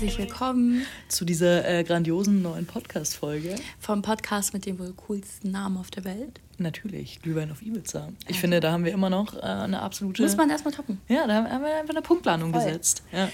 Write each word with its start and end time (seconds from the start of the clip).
herzlich 0.00 0.18
willkommen 0.18 0.86
zu 1.08 1.24
dieser 1.24 1.68
äh, 1.68 1.82
grandiosen 1.82 2.40
neuen 2.40 2.66
Podcast-Folge. 2.66 3.56
Vom 3.80 4.00
Podcast 4.00 4.54
mit 4.54 4.64
dem 4.64 4.78
wohl 4.78 4.92
coolsten 4.92 5.50
Namen 5.50 5.76
auf 5.76 5.90
der 5.90 6.04
Welt. 6.04 6.38
Natürlich, 6.56 7.20
Glühwein 7.20 7.50
auf 7.50 7.62
Ibiza. 7.62 8.10
Ich 8.28 8.36
ja. 8.36 8.40
finde, 8.42 8.60
da 8.60 8.70
haben 8.70 8.84
wir 8.84 8.92
immer 8.92 9.10
noch 9.10 9.34
äh, 9.34 9.40
eine 9.40 9.82
absolute. 9.82 10.22
Muss 10.22 10.36
man 10.36 10.50
erstmal 10.50 10.72
toppen. 10.72 11.00
Ja, 11.08 11.26
da 11.26 11.34
haben 11.34 11.64
wir 11.64 11.74
einfach 11.74 11.90
eine 11.90 12.02
Punktplanung 12.02 12.52
Voll. 12.52 12.64
gesetzt. 12.64 13.02
Ja. 13.10 13.28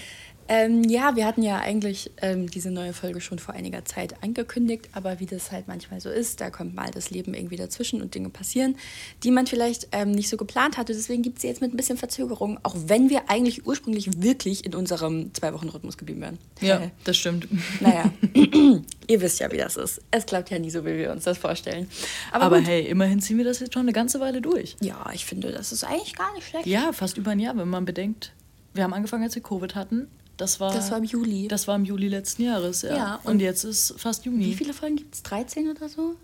Ähm, 0.47 0.83
ja, 0.83 1.15
wir 1.15 1.25
hatten 1.25 1.41
ja 1.41 1.57
eigentlich 1.59 2.11
ähm, 2.21 2.49
diese 2.49 2.69
neue 2.69 2.93
Folge 2.93 3.19
schon 3.19 3.39
vor 3.39 3.55
einiger 3.55 3.83
Zeit 3.85 4.21
angekündigt, 4.23 4.89
aber 4.93 5.19
wie 5.19 5.25
das 5.25 5.51
halt 5.51 5.67
manchmal 5.67 5.99
so 6.01 6.09
ist, 6.09 6.39
da 6.39 6.49
kommt 6.49 6.75
mal 6.75 6.91
das 6.91 7.09
Leben 7.09 7.33
irgendwie 7.33 7.55
dazwischen 7.55 8.01
und 8.01 8.13
Dinge 8.13 8.29
passieren, 8.29 8.75
die 9.23 9.31
man 9.31 9.47
vielleicht 9.47 9.87
ähm, 9.91 10.11
nicht 10.11 10.29
so 10.29 10.37
geplant 10.37 10.77
hatte. 10.77 10.93
Deswegen 10.93 11.23
gibt 11.23 11.37
es 11.37 11.41
sie 11.41 11.47
jetzt 11.47 11.61
mit 11.61 11.73
ein 11.73 11.77
bisschen 11.77 11.97
Verzögerung, 11.97 12.59
auch 12.63 12.75
wenn 12.85 13.09
wir 13.09 13.29
eigentlich 13.29 13.65
ursprünglich 13.65 14.21
wirklich 14.21 14.65
in 14.65 14.75
unserem 14.75 15.33
Zwei-Wochen-Rhythmus 15.33 15.97
geblieben 15.97 16.21
wären. 16.21 16.37
Ja, 16.61 16.83
äh. 16.83 16.89
das 17.03 17.17
stimmt. 17.17 17.47
Naja, 17.81 18.11
ihr 19.07 19.21
wisst 19.21 19.39
ja, 19.39 19.51
wie 19.51 19.57
das 19.57 19.77
ist. 19.77 20.01
Es 20.11 20.25
klappt 20.25 20.51
ja 20.51 20.59
nie 20.59 20.69
so, 20.69 20.85
wie 20.85 20.95
wir 20.97 21.11
uns 21.11 21.23
das 21.23 21.37
vorstellen. 21.39 21.89
Aber, 22.31 22.45
aber 22.45 22.59
hey, 22.59 22.85
immerhin 22.85 23.19
ziehen 23.19 23.37
wir 23.37 23.45
das 23.45 23.59
jetzt 23.59 23.73
schon 23.73 23.83
eine 23.83 23.93
ganze 23.93 24.19
Weile 24.19 24.41
durch. 24.41 24.75
Ja, 24.81 25.09
ich 25.13 25.25
finde, 25.25 25.51
das 25.51 25.71
ist 25.71 25.83
eigentlich 25.83 26.15
gar 26.15 26.33
nicht 26.35 26.47
schlecht. 26.47 26.67
Ja, 26.67 26.91
fast 26.93 27.17
über 27.17 27.31
ein 27.31 27.39
Jahr, 27.39 27.57
wenn 27.57 27.69
man 27.69 27.85
bedenkt. 27.85 28.31
Wir 28.73 28.83
haben 28.83 28.93
angefangen, 28.93 29.23
als 29.23 29.33
wir 29.35 29.41
Covid 29.41 29.73
hatten. 29.73 30.07
Das 30.37 30.59
war, 30.59 30.73
das 30.73 30.91
war 30.91 30.97
im 30.97 31.05
Juli. 31.05 31.47
Das 31.47 31.67
war 31.67 31.75
im 31.75 31.85
Juli 31.85 32.09
letzten 32.09 32.43
Jahres, 32.43 32.81
ja. 32.81 32.95
ja 32.95 33.19
und, 33.23 33.33
und, 33.33 33.39
jetzt 33.39 33.63
ist 33.63 33.93
fast 33.97 34.25
Juni. 34.25 34.45
Wie 34.45 34.53
viele 34.53 34.73
Folgen 34.73 34.97
gibt 34.97 35.15
es? 35.15 35.23
13 35.23 35.69
oder 35.69 35.87
so? 35.87 36.15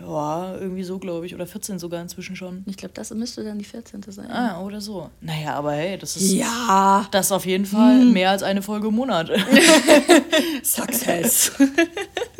Ja, 0.00 0.56
irgendwie 0.56 0.82
so, 0.84 0.98
glaube 0.98 1.26
ich. 1.26 1.34
Oder 1.34 1.46
14 1.46 1.78
sogar 1.78 2.00
inzwischen 2.00 2.36
schon. 2.36 2.64
Ich 2.66 2.76
glaube, 2.76 2.94
das 2.94 3.10
müsste 3.10 3.44
dann 3.44 3.58
die 3.58 3.64
14. 3.64 4.02
sein. 4.08 4.30
Ah, 4.30 4.60
oder 4.62 4.80
so. 4.80 5.10
Naja, 5.20 5.54
aber 5.54 5.72
hey, 5.72 5.98
das 5.98 6.16
ist. 6.16 6.32
Ja! 6.32 7.06
Das 7.10 7.26
ist 7.26 7.32
auf 7.32 7.44
jeden 7.44 7.66
Fall 7.66 8.00
hm. 8.00 8.12
mehr 8.12 8.30
als 8.30 8.42
eine 8.42 8.62
Folge 8.62 8.88
im 8.88 8.94
Monat. 8.94 9.30
Success! 10.62 11.52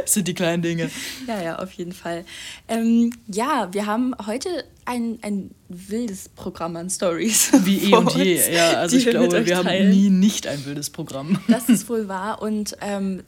Das 0.00 0.12
sind 0.14 0.28
die 0.28 0.34
kleinen 0.34 0.62
Dinge. 0.62 0.90
Ja, 1.26 1.42
ja, 1.42 1.58
auf 1.58 1.72
jeden 1.72 1.92
Fall. 1.92 2.24
Ähm, 2.68 3.12
ja, 3.26 3.68
wir 3.72 3.86
haben 3.86 4.14
heute 4.26 4.64
ein, 4.84 5.18
ein 5.22 5.50
wildes 5.68 6.28
Programm 6.28 6.76
an 6.76 6.90
Stories. 6.90 7.50
Wie 7.64 7.90
eh 7.90 7.94
und 7.94 8.14
je, 8.14 8.40
ja. 8.52 8.72
Also 8.72 8.96
ich 8.96 9.06
glaube, 9.06 9.46
wir 9.46 9.56
haben 9.56 9.90
nie 9.90 10.10
nicht 10.10 10.46
ein 10.46 10.64
wildes 10.64 10.90
Programm. 10.90 11.38
Das 11.48 11.68
ist 11.68 11.88
wohl 11.88 12.08
wahr. 12.08 12.42
Und 12.42 12.76
ähm, 12.80 13.22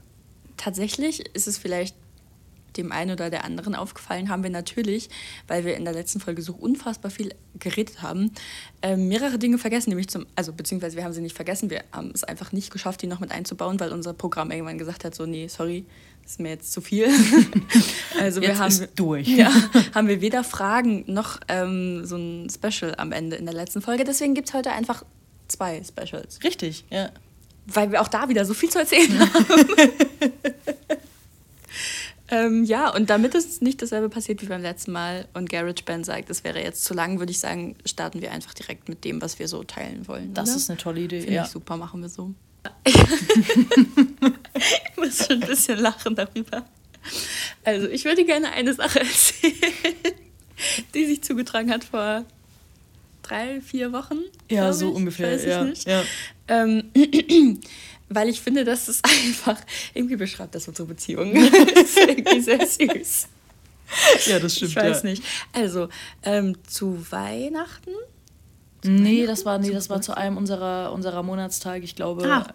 tatsächlich 0.56 1.24
ist 1.34 1.46
es 1.46 1.58
vielleicht 1.58 1.94
dem 2.76 2.92
einen 2.92 3.12
oder 3.12 3.30
der 3.30 3.44
anderen 3.44 3.74
aufgefallen, 3.74 4.28
haben 4.28 4.42
wir 4.42 4.50
natürlich, 4.50 5.08
weil 5.48 5.64
wir 5.64 5.76
in 5.76 5.84
der 5.84 5.92
letzten 5.92 6.20
Folge 6.20 6.42
so 6.42 6.52
unfassbar 6.52 7.10
viel 7.10 7.34
geredet 7.58 8.02
haben, 8.02 8.30
äh, 8.82 8.96
mehrere 8.96 9.38
Dinge 9.38 9.58
vergessen, 9.58 9.90
nämlich 9.90 10.08
zum, 10.08 10.26
also 10.36 10.52
beziehungsweise 10.52 10.96
wir 10.96 11.04
haben 11.04 11.12
sie 11.12 11.20
nicht 11.20 11.34
vergessen, 11.34 11.70
wir 11.70 11.82
haben 11.92 12.12
es 12.14 12.24
einfach 12.24 12.52
nicht 12.52 12.70
geschafft, 12.70 13.02
die 13.02 13.06
noch 13.06 13.20
mit 13.20 13.32
einzubauen, 13.32 13.80
weil 13.80 13.92
unser 13.92 14.12
Programm 14.12 14.50
irgendwann 14.50 14.78
gesagt 14.78 15.04
hat, 15.04 15.14
so 15.14 15.26
nee, 15.26 15.48
sorry, 15.48 15.84
ist 16.30 16.40
mir 16.40 16.50
jetzt 16.50 16.72
zu 16.72 16.80
viel. 16.80 17.08
also 18.20 18.40
wir 18.40 18.50
jetzt 18.50 18.58
haben 18.60 18.68
ist 18.70 18.88
durch. 18.94 19.26
Ja, 19.26 19.52
haben 19.94 20.06
wir 20.06 20.20
weder 20.20 20.44
Fragen 20.44 21.04
noch 21.06 21.40
ähm, 21.48 22.06
so 22.06 22.16
ein 22.16 22.48
Special 22.48 22.94
am 22.96 23.10
Ende 23.10 23.36
in 23.36 23.46
der 23.46 23.54
letzten 23.54 23.82
Folge. 23.82 24.04
Deswegen 24.04 24.34
gibt 24.34 24.48
es 24.48 24.54
heute 24.54 24.70
einfach 24.70 25.04
zwei 25.48 25.82
Specials. 25.82 26.38
Richtig, 26.44 26.84
ja. 26.90 27.10
Weil 27.66 27.90
wir 27.90 28.00
auch 28.00 28.08
da 28.08 28.28
wieder 28.28 28.44
so 28.44 28.54
viel 28.54 28.70
zu 28.70 28.78
erzählen 28.78 29.18
haben. 29.34 29.66
ähm, 32.28 32.64
ja, 32.64 32.94
und 32.94 33.10
damit 33.10 33.34
es 33.34 33.60
nicht 33.60 33.82
dasselbe 33.82 34.08
passiert 34.08 34.40
wie 34.42 34.46
beim 34.46 34.62
letzten 34.62 34.92
Mal 34.92 35.26
und 35.34 35.50
GarageBand 35.50 36.06
sagt, 36.06 36.30
es 36.30 36.44
wäre 36.44 36.62
jetzt 36.62 36.84
zu 36.84 36.94
lang, 36.94 37.18
würde 37.18 37.32
ich 37.32 37.40
sagen, 37.40 37.74
starten 37.84 38.22
wir 38.22 38.30
einfach 38.30 38.54
direkt 38.54 38.88
mit 38.88 39.04
dem, 39.04 39.20
was 39.20 39.40
wir 39.40 39.48
so 39.48 39.64
teilen 39.64 40.06
wollen. 40.06 40.32
Das 40.32 40.50
oder? 40.50 40.56
ist 40.56 40.70
eine 40.70 40.78
tolle 40.78 41.00
Idee. 41.00 41.20
Finde 41.20 41.34
ja. 41.34 41.42
ich 41.44 41.50
super, 41.50 41.76
machen 41.76 42.02
wir 42.02 42.08
so. 42.08 42.32
ich 44.60 44.96
muss 44.96 45.26
schon 45.26 45.42
ein 45.42 45.48
bisschen 45.48 45.78
lachen 45.78 46.14
darüber. 46.14 46.64
Also, 47.64 47.88
ich 47.88 48.04
würde 48.04 48.24
gerne 48.24 48.52
eine 48.52 48.74
Sache 48.74 49.00
erzählen, 49.00 49.54
die 50.94 51.06
sich 51.06 51.22
zugetragen 51.22 51.70
hat 51.70 51.84
vor 51.84 52.24
drei, 53.22 53.60
vier 53.60 53.92
Wochen. 53.92 54.18
Ja, 54.50 54.72
so 54.72 54.90
ich. 54.90 54.96
ungefähr. 54.96 55.32
Weiß 55.32 55.44
ja, 55.44 55.64
nicht. 55.64 55.86
Ja. 55.86 56.02
Ähm, 56.48 56.90
weil 58.08 58.28
ich 58.28 58.40
finde, 58.40 58.64
dass 58.64 58.88
es 58.88 59.02
einfach 59.26 59.60
irgendwie 59.94 60.16
beschreibt 60.16 60.54
das 60.54 60.68
unsere 60.68 60.88
Beziehung. 60.88 61.34
das 61.34 61.82
ist 61.82 61.98
irgendwie 61.98 62.40
sehr 62.40 62.66
süß. 62.66 63.28
Ja, 64.26 64.38
das 64.38 64.56
stimmt. 64.56 64.70
Ich 64.70 64.76
weiß 64.76 65.02
ja. 65.02 65.10
nicht. 65.10 65.22
Also, 65.52 65.88
ähm, 66.22 66.56
zu 66.66 67.04
Weihnachten 67.10 67.90
Nee, 68.84 69.26
das 69.26 69.44
war, 69.44 69.58
nee, 69.58 69.72
das 69.72 69.90
war 69.90 70.00
zu 70.00 70.16
einem 70.16 70.36
unserer, 70.36 70.92
unserer 70.92 71.22
Monatstage, 71.22 71.84
ich 71.84 71.96
glaube. 71.96 72.24
Ah. 72.30 72.46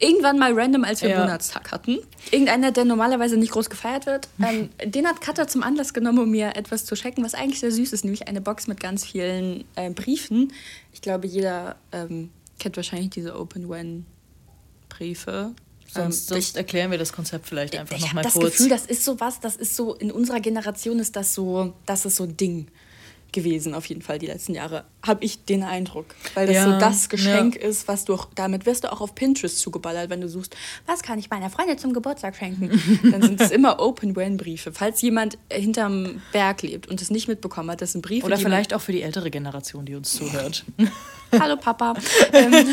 Irgendwann 0.00 0.38
mal 0.38 0.58
random, 0.58 0.84
als 0.84 1.02
wir 1.02 1.10
ja. 1.10 1.20
Monatstag 1.20 1.70
hatten. 1.72 1.98
Irgendeiner, 2.30 2.72
der 2.72 2.84
normalerweise 2.84 3.36
nicht 3.36 3.52
groß 3.52 3.68
gefeiert 3.70 4.06
wird. 4.06 4.28
Ähm, 4.48 4.70
den 4.82 5.06
hat 5.06 5.20
Katha 5.20 5.46
zum 5.46 5.62
Anlass 5.62 5.92
genommen, 5.92 6.20
um 6.20 6.30
mir 6.30 6.56
etwas 6.56 6.86
zu 6.86 6.94
checken, 6.94 7.22
was 7.22 7.34
eigentlich 7.34 7.60
sehr 7.60 7.70
süß 7.70 7.92
ist, 7.92 8.02
nämlich 8.04 8.28
eine 8.28 8.40
Box 8.40 8.66
mit 8.66 8.80
ganz 8.80 9.04
vielen 9.04 9.64
äh, 9.74 9.90
Briefen. 9.90 10.54
Ich 10.94 11.02
glaube, 11.02 11.26
jeder 11.26 11.76
ähm, 11.92 12.30
kennt 12.58 12.76
wahrscheinlich 12.76 13.10
diese 13.10 13.38
Open-When-Briefe. 13.38 15.52
Sonst, 15.86 16.30
ähm, 16.30 16.36
sonst 16.36 16.56
erklären 16.56 16.90
wir 16.90 16.96
das 16.98 17.12
Konzept 17.12 17.46
vielleicht 17.46 17.76
einfach 17.76 17.98
nochmal 17.98 18.24
kurz. 18.24 18.34
Ich 18.34 18.40
habe 18.40 18.46
das 18.46 18.56
Gefühl, 18.56 18.70
das 18.70 18.86
ist 18.86 19.04
so 19.04 19.20
was, 19.20 19.40
das 19.40 19.56
ist 19.56 19.76
so, 19.76 19.94
in 19.94 20.10
unserer 20.10 20.40
Generation 20.40 20.98
ist 20.98 21.14
das 21.16 21.34
so, 21.34 21.74
das 21.84 22.06
ist 22.06 22.16
so 22.16 22.24
ein 22.24 22.38
Ding 22.38 22.68
gewesen, 23.32 23.74
auf 23.74 23.86
jeden 23.86 24.02
Fall 24.02 24.18
die 24.18 24.26
letzten 24.26 24.54
Jahre, 24.54 24.84
habe 25.06 25.24
ich 25.24 25.44
den 25.44 25.62
Eindruck. 25.62 26.06
Weil 26.34 26.46
das 26.46 26.56
ja, 26.56 26.64
so 26.64 26.78
das 26.78 27.08
Geschenk 27.08 27.56
ja. 27.56 27.62
ist, 27.62 27.88
was 27.88 28.04
du 28.04 28.14
auch, 28.14 28.28
damit 28.34 28.66
wirst 28.66 28.84
du 28.84 28.92
auch 28.92 29.00
auf 29.00 29.14
Pinterest 29.14 29.58
zugeballert, 29.58 30.10
wenn 30.10 30.20
du 30.20 30.28
suchst, 30.28 30.56
was 30.86 31.02
kann 31.02 31.18
ich 31.18 31.30
meiner 31.30 31.50
Freundin 31.50 31.78
zum 31.78 31.92
Geburtstag 31.92 32.36
schenken? 32.36 32.70
Dann 33.10 33.22
sind 33.22 33.40
es 33.40 33.50
immer 33.50 33.80
Open-When-Briefe. 33.80 34.72
Falls 34.72 35.02
jemand 35.02 35.38
hinterm 35.52 36.22
Berg 36.32 36.62
lebt 36.62 36.88
und 36.88 37.02
es 37.02 37.10
nicht 37.10 37.28
mitbekommen 37.28 37.70
hat, 37.70 37.82
das 37.82 37.92
sind 37.92 38.02
Briefe. 38.02 38.26
Oder 38.26 38.38
vielleicht 38.38 38.72
auch 38.74 38.80
für 38.80 38.92
die 38.92 39.02
ältere 39.02 39.30
Generation, 39.30 39.84
die 39.84 39.94
uns 39.94 40.12
zuhört. 40.12 40.64
Hallo 41.32 41.56
Papa. 41.56 41.94
Ähm, 42.30 42.66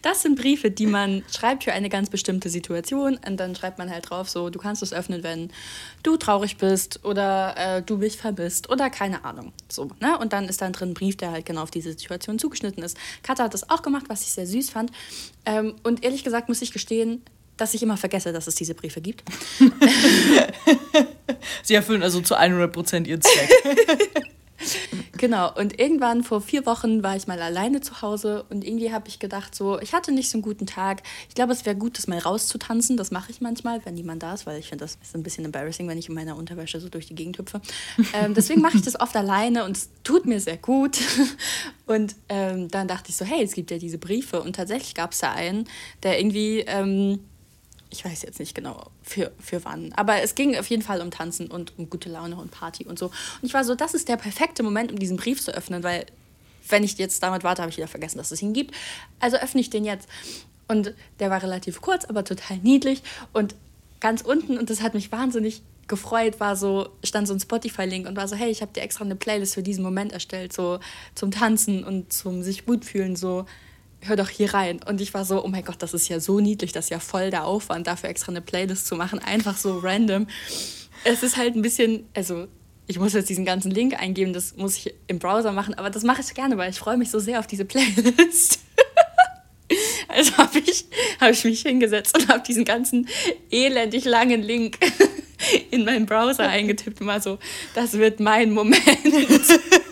das 0.00 0.22
sind 0.22 0.40
Briefe, 0.40 0.70
die 0.70 0.86
man 0.86 1.22
schreibt 1.30 1.64
für 1.64 1.72
eine 1.72 1.88
ganz 1.88 2.08
bestimmte 2.08 2.48
Situation 2.48 3.18
und 3.26 3.38
dann 3.38 3.54
schreibt 3.54 3.78
man 3.78 3.90
halt 3.90 4.08
drauf, 4.08 4.30
so, 4.30 4.50
du 4.50 4.58
kannst 4.58 4.82
es 4.82 4.92
öffnen, 4.92 5.22
wenn 5.22 5.50
du 6.02 6.16
traurig 6.16 6.56
bist 6.56 7.04
oder 7.04 7.54
äh, 7.56 7.82
du 7.82 7.98
mich 7.98 8.16
vermisst 8.16 8.70
oder 8.70 8.88
keine 8.88 9.24
Ahnung. 9.24 9.52
So, 9.70 9.90
ne? 10.00 10.18
Und 10.18 10.32
dann 10.32 10.48
ist 10.48 10.62
da 10.62 10.70
drin 10.70 10.90
ein 10.90 10.94
Brief, 10.94 11.16
der 11.16 11.32
halt 11.32 11.44
genau 11.44 11.62
auf 11.62 11.70
diese 11.70 11.92
Situation 11.92 12.38
zugeschnitten 12.38 12.82
ist. 12.82 12.96
Katha 13.22 13.44
hat 13.44 13.54
das 13.54 13.68
auch 13.68 13.82
gemacht, 13.82 14.06
was 14.08 14.22
ich 14.22 14.28
sehr 14.28 14.46
süß 14.46 14.70
fand. 14.70 14.90
Ähm, 15.44 15.74
und 15.82 16.02
ehrlich 16.02 16.24
gesagt 16.24 16.48
muss 16.48 16.62
ich 16.62 16.72
gestehen, 16.72 17.22
dass 17.56 17.74
ich 17.74 17.82
immer 17.82 17.96
vergesse, 17.96 18.32
dass 18.32 18.46
es 18.46 18.54
diese 18.54 18.74
Briefe 18.74 19.00
gibt. 19.00 19.22
Sie 21.62 21.74
erfüllen 21.74 22.02
also 22.02 22.20
zu 22.20 22.36
100% 22.36 23.06
ihren 23.06 23.20
Zweck. 23.20 23.50
genau, 25.18 25.52
und 25.54 25.78
irgendwann 25.78 26.22
vor 26.22 26.40
vier 26.40 26.66
Wochen 26.66 27.02
war 27.02 27.16
ich 27.16 27.26
mal 27.26 27.40
alleine 27.40 27.80
zu 27.80 28.02
Hause 28.02 28.44
und 28.50 28.64
irgendwie 28.64 28.92
habe 28.92 29.08
ich 29.08 29.18
gedacht, 29.18 29.54
so, 29.54 29.80
ich 29.80 29.92
hatte 29.92 30.12
nicht 30.12 30.30
so 30.30 30.38
einen 30.38 30.42
guten 30.42 30.66
Tag. 30.66 31.02
Ich 31.28 31.34
glaube, 31.34 31.52
es 31.52 31.64
wäre 31.66 31.76
gut, 31.76 31.98
das 31.98 32.06
mal 32.06 32.18
rauszutanzen. 32.18 32.96
Das 32.96 33.10
mache 33.10 33.30
ich 33.30 33.40
manchmal, 33.40 33.84
wenn 33.84 33.94
niemand 33.94 34.22
da 34.22 34.34
ist, 34.34 34.46
weil 34.46 34.58
ich 34.58 34.68
finde, 34.68 34.84
das 34.84 34.98
ist 35.02 35.14
ein 35.14 35.22
bisschen 35.22 35.44
embarrassing, 35.44 35.88
wenn 35.88 35.98
ich 35.98 36.08
in 36.08 36.14
meiner 36.14 36.36
Unterwäsche 36.36 36.80
so 36.80 36.88
durch 36.88 37.06
die 37.06 37.14
Gegend 37.14 37.38
hüpfe. 37.38 37.60
Ähm, 38.14 38.34
deswegen 38.34 38.60
mache 38.60 38.76
ich 38.76 38.82
das 38.82 39.00
oft 39.00 39.16
alleine 39.16 39.64
und 39.64 39.76
es 39.76 39.90
tut 40.04 40.26
mir 40.26 40.40
sehr 40.40 40.56
gut. 40.56 40.98
Und 41.84 42.14
ähm, 42.30 42.68
dann 42.68 42.88
dachte 42.88 43.10
ich 43.10 43.16
so, 43.16 43.24
hey, 43.24 43.42
es 43.42 43.52
gibt 43.52 43.70
ja 43.70 43.76
diese 43.76 43.98
Briefe. 43.98 44.40
Und 44.40 44.56
tatsächlich 44.56 44.94
gab 44.94 45.12
es 45.12 45.18
da 45.18 45.32
einen, 45.32 45.68
der 46.02 46.18
irgendwie. 46.18 46.60
Ähm, 46.60 47.20
ich 47.92 48.04
weiß 48.04 48.22
jetzt 48.22 48.40
nicht 48.40 48.54
genau 48.54 48.90
für, 49.02 49.32
für 49.38 49.64
wann. 49.64 49.92
Aber 49.92 50.22
es 50.22 50.34
ging 50.34 50.56
auf 50.56 50.66
jeden 50.68 50.82
Fall 50.82 51.00
um 51.00 51.10
Tanzen 51.10 51.50
und 51.50 51.78
um 51.78 51.90
gute 51.90 52.08
Laune 52.08 52.36
und 52.36 52.50
Party 52.50 52.86
und 52.86 52.98
so. 52.98 53.06
Und 53.06 53.42
ich 53.42 53.54
war 53.54 53.64
so, 53.64 53.74
das 53.74 53.94
ist 53.94 54.08
der 54.08 54.16
perfekte 54.16 54.62
Moment, 54.62 54.90
um 54.90 54.98
diesen 54.98 55.16
Brief 55.16 55.42
zu 55.42 55.52
öffnen, 55.52 55.82
weil 55.82 56.06
wenn 56.68 56.84
ich 56.84 56.96
jetzt 56.98 57.22
damit 57.22 57.44
warte, 57.44 57.62
habe 57.62 57.70
ich 57.70 57.76
wieder 57.76 57.88
vergessen, 57.88 58.18
dass 58.18 58.30
es 58.30 58.40
ihn 58.40 58.54
gibt. 58.54 58.74
Also 59.20 59.36
öffne 59.36 59.60
ich 59.60 59.68
den 59.68 59.84
jetzt. 59.84 60.08
Und 60.68 60.94
der 61.20 61.28
war 61.28 61.42
relativ 61.42 61.82
kurz, 61.82 62.04
aber 62.06 62.24
total 62.24 62.58
niedlich. 62.58 63.02
Und 63.32 63.54
ganz 64.00 64.22
unten, 64.22 64.56
und 64.58 64.70
das 64.70 64.80
hat 64.80 64.94
mich 64.94 65.12
wahnsinnig 65.12 65.62
gefreut, 65.88 66.40
war 66.40 66.56
so, 66.56 66.88
stand 67.04 67.28
so 67.28 67.34
ein 67.34 67.40
Spotify-Link 67.40 68.08
und 68.08 68.16
war 68.16 68.26
so, 68.26 68.36
hey, 68.36 68.50
ich 68.50 68.62
habe 68.62 68.72
dir 68.72 68.80
extra 68.80 69.04
eine 69.04 69.16
Playlist 69.16 69.54
für 69.54 69.62
diesen 69.62 69.82
Moment 69.84 70.12
erstellt, 70.12 70.52
so 70.52 70.80
zum 71.14 71.30
Tanzen 71.30 71.84
und 71.84 72.12
zum 72.12 72.42
sich 72.42 72.64
gut 72.64 72.84
fühlen, 72.84 73.16
so 73.16 73.44
hör 74.02 74.16
doch 74.16 74.28
hier 74.28 74.52
rein. 74.54 74.80
Und 74.86 75.00
ich 75.00 75.14
war 75.14 75.24
so, 75.24 75.44
oh 75.44 75.48
mein 75.48 75.64
Gott, 75.64 75.76
das 75.80 75.94
ist 75.94 76.08
ja 76.08 76.20
so 76.20 76.40
niedlich, 76.40 76.72
das 76.72 76.86
ist 76.86 76.90
ja 76.90 76.98
voll 76.98 77.30
der 77.30 77.44
Aufwand, 77.44 77.86
dafür 77.86 78.08
extra 78.08 78.30
eine 78.30 78.40
Playlist 78.40 78.86
zu 78.86 78.96
machen, 78.96 79.18
einfach 79.18 79.56
so 79.56 79.78
random. 79.78 80.26
Es 81.04 81.22
ist 81.22 81.36
halt 81.36 81.56
ein 81.56 81.62
bisschen, 81.62 82.06
also 82.14 82.46
ich 82.86 82.98
muss 82.98 83.12
jetzt 83.12 83.28
diesen 83.28 83.44
ganzen 83.44 83.70
Link 83.70 84.00
eingeben, 84.00 84.32
das 84.32 84.56
muss 84.56 84.76
ich 84.76 84.94
im 85.06 85.18
Browser 85.18 85.52
machen, 85.52 85.74
aber 85.74 85.90
das 85.90 86.02
mache 86.02 86.20
ich 86.20 86.34
gerne, 86.34 86.58
weil 86.58 86.70
ich 86.70 86.78
freue 86.78 86.96
mich 86.96 87.10
so 87.10 87.18
sehr 87.18 87.38
auf 87.38 87.46
diese 87.46 87.64
Playlist. 87.64 88.58
also 90.08 90.36
habe 90.36 90.58
ich, 90.58 90.86
hab 91.20 91.30
ich 91.30 91.44
mich 91.44 91.62
hingesetzt 91.62 92.16
und 92.18 92.28
habe 92.28 92.42
diesen 92.42 92.64
ganzen 92.64 93.08
elendig 93.50 94.04
langen 94.04 94.42
Link 94.42 94.78
in 95.70 95.84
meinen 95.84 96.06
Browser 96.06 96.48
eingetippt 96.48 97.00
und 97.00 97.06
war 97.06 97.20
so, 97.20 97.38
das 97.74 97.94
wird 97.94 98.20
mein 98.20 98.52
Moment. 98.52 98.80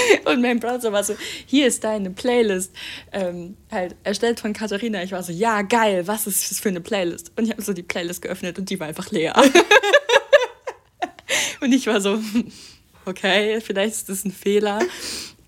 Und 0.24 0.40
mein 0.40 0.60
Browser 0.60 0.92
war 0.92 1.04
so, 1.04 1.14
hier 1.46 1.66
ist 1.66 1.84
deine 1.84 2.10
Playlist, 2.10 2.72
ähm, 3.12 3.56
halt 3.70 3.96
erstellt 4.04 4.40
von 4.40 4.52
Katharina. 4.52 5.02
Ich 5.02 5.12
war 5.12 5.22
so, 5.22 5.32
ja, 5.32 5.62
geil, 5.62 6.06
was 6.06 6.26
ist 6.26 6.50
das 6.50 6.60
für 6.60 6.68
eine 6.68 6.80
Playlist? 6.80 7.32
Und 7.36 7.44
ich 7.44 7.50
habe 7.50 7.62
so 7.62 7.72
die 7.72 7.82
Playlist 7.82 8.22
geöffnet 8.22 8.58
und 8.58 8.70
die 8.70 8.78
war 8.80 8.86
einfach 8.86 9.10
leer. 9.10 9.34
und 11.60 11.72
ich 11.72 11.86
war 11.86 12.00
so, 12.00 12.18
okay, 13.06 13.60
vielleicht 13.60 13.94
ist 13.94 14.08
das 14.08 14.24
ein 14.24 14.32
Fehler. 14.32 14.80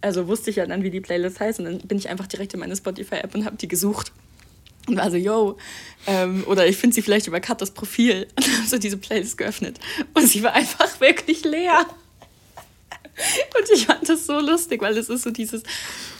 Also 0.00 0.28
wusste 0.28 0.50
ich 0.50 0.56
ja 0.56 0.66
dann, 0.66 0.82
wie 0.82 0.90
die 0.90 1.00
Playlist 1.00 1.40
heißt 1.40 1.60
und 1.60 1.64
dann 1.64 1.78
bin 1.78 1.98
ich 1.98 2.08
einfach 2.08 2.26
direkt 2.26 2.52
in 2.54 2.60
meine 2.60 2.76
Spotify-App 2.76 3.34
und 3.34 3.46
habe 3.46 3.56
die 3.56 3.68
gesucht. 3.68 4.12
Und 4.86 4.98
war 4.98 5.10
so, 5.10 5.16
yo, 5.16 5.56
ähm, 6.06 6.44
oder 6.46 6.66
ich 6.66 6.76
finde 6.76 6.94
sie 6.94 7.00
vielleicht 7.00 7.26
über 7.26 7.40
Katas 7.40 7.70
Profil. 7.70 8.26
Und 8.36 8.46
habe 8.46 8.68
so 8.68 8.76
diese 8.76 8.98
Playlist 8.98 9.38
geöffnet. 9.38 9.80
Und 10.12 10.28
sie 10.28 10.42
war 10.42 10.52
einfach 10.52 11.00
wirklich 11.00 11.42
leer. 11.42 11.86
Und 13.58 13.70
ich 13.72 13.86
fand 13.86 14.08
das 14.08 14.26
so 14.26 14.40
lustig, 14.40 14.82
weil 14.82 14.96
es 14.96 15.08
ist 15.08 15.22
so 15.22 15.30
dieses, 15.30 15.62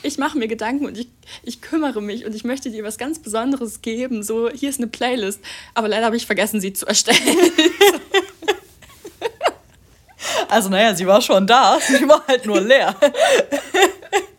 ich 0.03 0.19
mache 0.19 0.39
mir 0.39 0.49
Gedanken 0.49 0.87
und 0.87 0.97
ich, 0.97 1.09
ich 1.43 1.61
kümmere 1.61 2.01
mich 2.01 2.25
und 2.25 2.35
ich 2.35 2.45
möchte 2.45 2.71
dir 2.71 2.85
was 2.85 2.99
ganz 2.99 3.19
Besonderes 3.19 3.83
geben. 3.83 4.23
So, 4.23 4.51
hier 4.51 4.71
ist 4.71 4.79
eine 4.79 4.87
Playlist. 4.87 5.41
Aber 5.75 5.89
leider 5.89 6.07
habe 6.07 6.17
ich 6.17 6.27
vergessen, 6.27 6.61
sie 6.61 6.73
zu 6.73 6.87
erstellen. 6.87 7.19
Also 10.49 10.69
naja, 10.69 10.95
sie 10.95 11.07
war 11.07 11.21
schon 11.21 11.47
da, 11.47 11.79
sie 11.81 12.09
war 12.09 12.25
halt 12.27 12.47
nur 12.47 12.61
leer. 12.61 12.95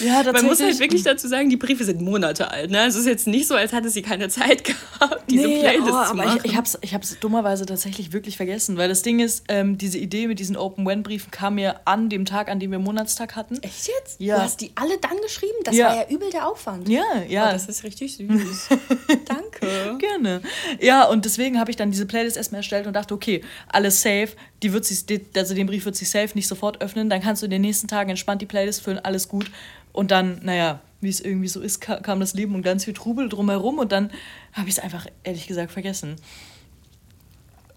Ja, 0.00 0.22
Man 0.32 0.46
muss 0.46 0.60
halt 0.60 0.78
wirklich 0.78 1.02
dazu 1.02 1.28
sagen, 1.28 1.50
die 1.50 1.56
Briefe 1.56 1.84
sind 1.84 2.00
Monate 2.00 2.50
alt. 2.50 2.70
Ne? 2.70 2.86
Es 2.86 2.94
ist 2.94 3.06
jetzt 3.06 3.26
nicht 3.26 3.46
so, 3.46 3.54
als 3.54 3.72
hätte 3.72 3.90
sie 3.90 4.02
keine 4.02 4.28
Zeit 4.28 4.64
gehabt, 4.64 5.30
diese 5.30 5.46
nee, 5.46 5.60
Playlist 5.60 5.88
oh, 5.88 6.04
zu 6.10 6.14
machen. 6.14 6.30
Aber 6.30 6.36
ich, 6.36 6.44
ich 6.44 6.56
habe 6.56 6.66
es 6.66 6.78
ich 6.80 6.94
hab's 6.94 7.18
dummerweise 7.20 7.66
tatsächlich 7.66 8.12
wirklich 8.12 8.36
vergessen, 8.36 8.76
weil 8.76 8.88
das 8.88 9.02
Ding 9.02 9.20
ist, 9.20 9.44
ähm, 9.48 9.78
diese 9.78 9.98
Idee 9.98 10.26
mit 10.26 10.38
diesen 10.38 10.56
Open-When-Briefen 10.56 11.30
kam 11.30 11.56
mir 11.56 11.80
an 11.84 12.08
dem 12.08 12.24
Tag, 12.24 12.48
an 12.48 12.60
dem 12.60 12.70
wir 12.70 12.78
Monatstag 12.78 13.36
hatten. 13.36 13.58
Echt 13.62 13.88
jetzt? 13.88 14.20
Ja. 14.20 14.36
Du 14.36 14.42
hast 14.42 14.60
die 14.60 14.72
alle 14.74 14.98
dann 14.98 15.16
geschrieben? 15.22 15.56
Das 15.64 15.76
ja. 15.76 15.86
war 15.86 15.96
ja 15.96 16.08
übel 16.08 16.30
der 16.30 16.48
Aufwand. 16.48 16.88
Ja, 16.88 17.02
ja. 17.28 17.48
Oh, 17.48 17.52
das 17.52 17.66
ist 17.66 17.84
richtig 17.84 18.16
süß. 18.16 18.28
Danke. 19.26 19.98
Gerne. 19.98 20.40
Ja, 20.80 21.04
und 21.04 21.24
deswegen 21.24 21.58
habe 21.58 21.70
ich 21.70 21.76
dann 21.76 21.90
diese 21.90 22.06
Playlist 22.06 22.36
erstmal 22.36 22.60
erstellt 22.60 22.86
und 22.86 22.94
dachte, 22.94 23.14
okay, 23.14 23.42
alles 23.68 24.00
safe. 24.00 24.30
Die 24.62 24.72
wird 24.72 24.84
sich, 24.84 25.04
also 25.36 25.54
den 25.54 25.66
Brief 25.66 25.84
wird 25.84 25.96
sich 25.96 26.10
safe 26.10 26.30
nicht 26.34 26.48
sofort 26.48 26.80
öffnen. 26.80 27.08
Dann 27.10 27.20
kannst 27.20 27.42
du 27.42 27.46
in 27.46 27.50
den 27.50 27.62
nächsten 27.62 27.88
Tagen 27.88 28.10
entspannt 28.10 28.42
die 28.42 28.46
Playlist 28.46 28.82
füllen, 28.82 28.98
alles 28.98 29.28
gut. 29.28 29.50
Und 29.92 30.10
dann, 30.10 30.40
naja, 30.42 30.80
wie 31.00 31.08
es 31.08 31.20
irgendwie 31.20 31.48
so 31.48 31.60
ist, 31.60 31.80
kam 31.80 32.20
das 32.20 32.34
Leben 32.34 32.54
und 32.54 32.62
ganz 32.62 32.84
viel 32.84 32.94
Trubel 32.94 33.28
drumherum 33.28 33.78
und 33.78 33.92
dann 33.92 34.10
habe 34.52 34.68
ich 34.68 34.76
es 34.76 34.82
einfach 34.82 35.06
ehrlich 35.22 35.46
gesagt 35.46 35.70
vergessen. 35.70 36.16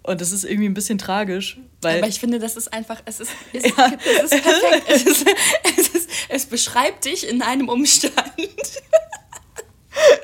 Und 0.04 0.20
das 0.20 0.32
ist 0.32 0.44
irgendwie 0.44 0.68
ein 0.68 0.74
bisschen 0.74 0.98
tragisch, 0.98 1.60
weil. 1.82 2.00
Aber 2.00 2.08
ich 2.08 2.20
finde, 2.20 2.40
das 2.40 2.56
ist 2.58 2.74
einfach, 2.74 3.02
es 3.06 3.20
ist, 3.20 3.32
es, 3.54 3.64
ja. 3.64 3.92
es 4.24 4.32
ist 4.32 4.44
perfekt. 4.44 4.86
Es, 4.88 5.04
ist, 5.04 5.26
es, 5.78 5.88
ist, 5.90 6.10
es 6.30 6.46
beschreibt 6.48 7.06
dich 7.06 7.28
in 7.28 7.42
einem 7.42 7.70
Umstand. 7.70 8.14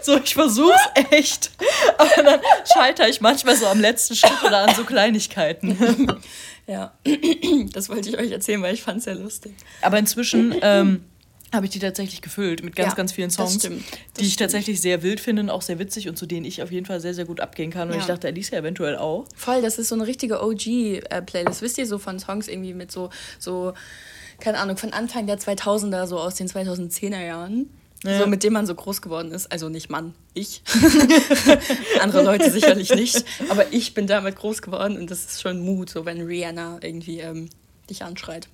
So, 0.01 0.17
ich 0.17 0.33
versuch's 0.33 0.79
echt. 1.11 1.51
Aber 1.97 2.23
dann 2.23 2.39
scheitere 2.73 3.09
ich 3.09 3.19
manchmal 3.19 3.57
so 3.57 3.67
am 3.67 3.81
letzten 3.81 4.15
Schritt 4.15 4.41
oder 4.43 4.59
an 4.59 4.73
so 4.73 4.85
Kleinigkeiten. 4.85 5.77
Ja, 6.65 6.93
das 7.73 7.89
wollte 7.89 8.09
ich 8.09 8.17
euch 8.17 8.31
erzählen, 8.31 8.61
weil 8.61 8.73
ich 8.73 8.81
fand's 8.81 9.03
sehr 9.03 9.15
lustig. 9.15 9.53
Aber 9.81 9.99
inzwischen. 9.99 10.55
Ähm, 10.61 11.03
habe 11.53 11.65
ich 11.65 11.71
die 11.71 11.79
tatsächlich 11.79 12.21
gefüllt 12.21 12.63
mit 12.63 12.75
ganz, 12.75 12.89
ja, 12.89 12.95
ganz 12.95 13.13
vielen 13.13 13.29
Songs, 13.29 13.59
das 13.59 13.63
das 13.63 13.71
die 13.71 14.21
ich 14.21 14.33
stimmt. 14.33 14.39
tatsächlich 14.39 14.81
sehr 14.81 15.01
wild 15.01 15.19
finde 15.19 15.43
und 15.43 15.49
auch 15.49 15.61
sehr 15.61 15.79
witzig 15.79 16.09
und 16.09 16.17
zu 16.17 16.25
denen 16.25 16.45
ich 16.45 16.61
auf 16.61 16.71
jeden 16.71 16.85
Fall 16.85 16.99
sehr, 16.99 17.13
sehr 17.13 17.25
gut 17.25 17.39
abgehen 17.39 17.71
kann. 17.71 17.87
Und 17.87 17.95
ja. 17.95 18.01
ich 18.01 18.05
dachte, 18.05 18.27
Alicia 18.27 18.59
eventuell 18.59 18.97
auch. 18.97 19.25
Voll, 19.35 19.61
das 19.61 19.77
ist 19.77 19.87
so 19.89 19.95
eine 19.95 20.05
richtige 20.07 20.43
OG-Playlist. 20.43 21.61
Wisst 21.61 21.77
ihr, 21.77 21.87
so 21.87 21.99
von 21.99 22.19
Songs 22.19 22.47
irgendwie 22.47 22.73
mit 22.73 22.91
so, 22.91 23.09
so, 23.39 23.73
keine 24.39 24.59
Ahnung, 24.59 24.77
von 24.77 24.91
Anfang 24.91 25.25
der 25.25 25.39
2000er, 25.39 26.05
so 26.05 26.19
aus 26.19 26.35
den 26.35 26.47
2010er 26.47 27.25
Jahren. 27.25 27.69
Ja. 28.03 28.19
So, 28.19 28.27
mit 28.27 28.43
dem 28.43 28.53
man 28.53 28.67
so 28.67 28.75
groß 28.75 29.01
geworden 29.01 29.31
ist. 29.31 29.51
Also 29.51 29.69
nicht 29.69 29.89
Mann, 29.89 30.13
ich. 30.33 30.61
Andere 32.01 32.23
Leute 32.23 32.51
sicherlich 32.51 32.93
nicht. 32.93 33.25
Aber 33.49 33.73
ich 33.73 33.93
bin 33.95 34.05
damit 34.05 34.35
groß 34.35 34.61
geworden 34.61 34.97
und 34.97 35.09
das 35.09 35.25
ist 35.25 35.41
schon 35.41 35.61
Mut, 35.61 35.89
so 35.89 36.05
wenn 36.05 36.21
Rihanna 36.21 36.77
irgendwie 36.81 37.21
ähm, 37.21 37.49
dich 37.89 38.03
anschreit. 38.03 38.49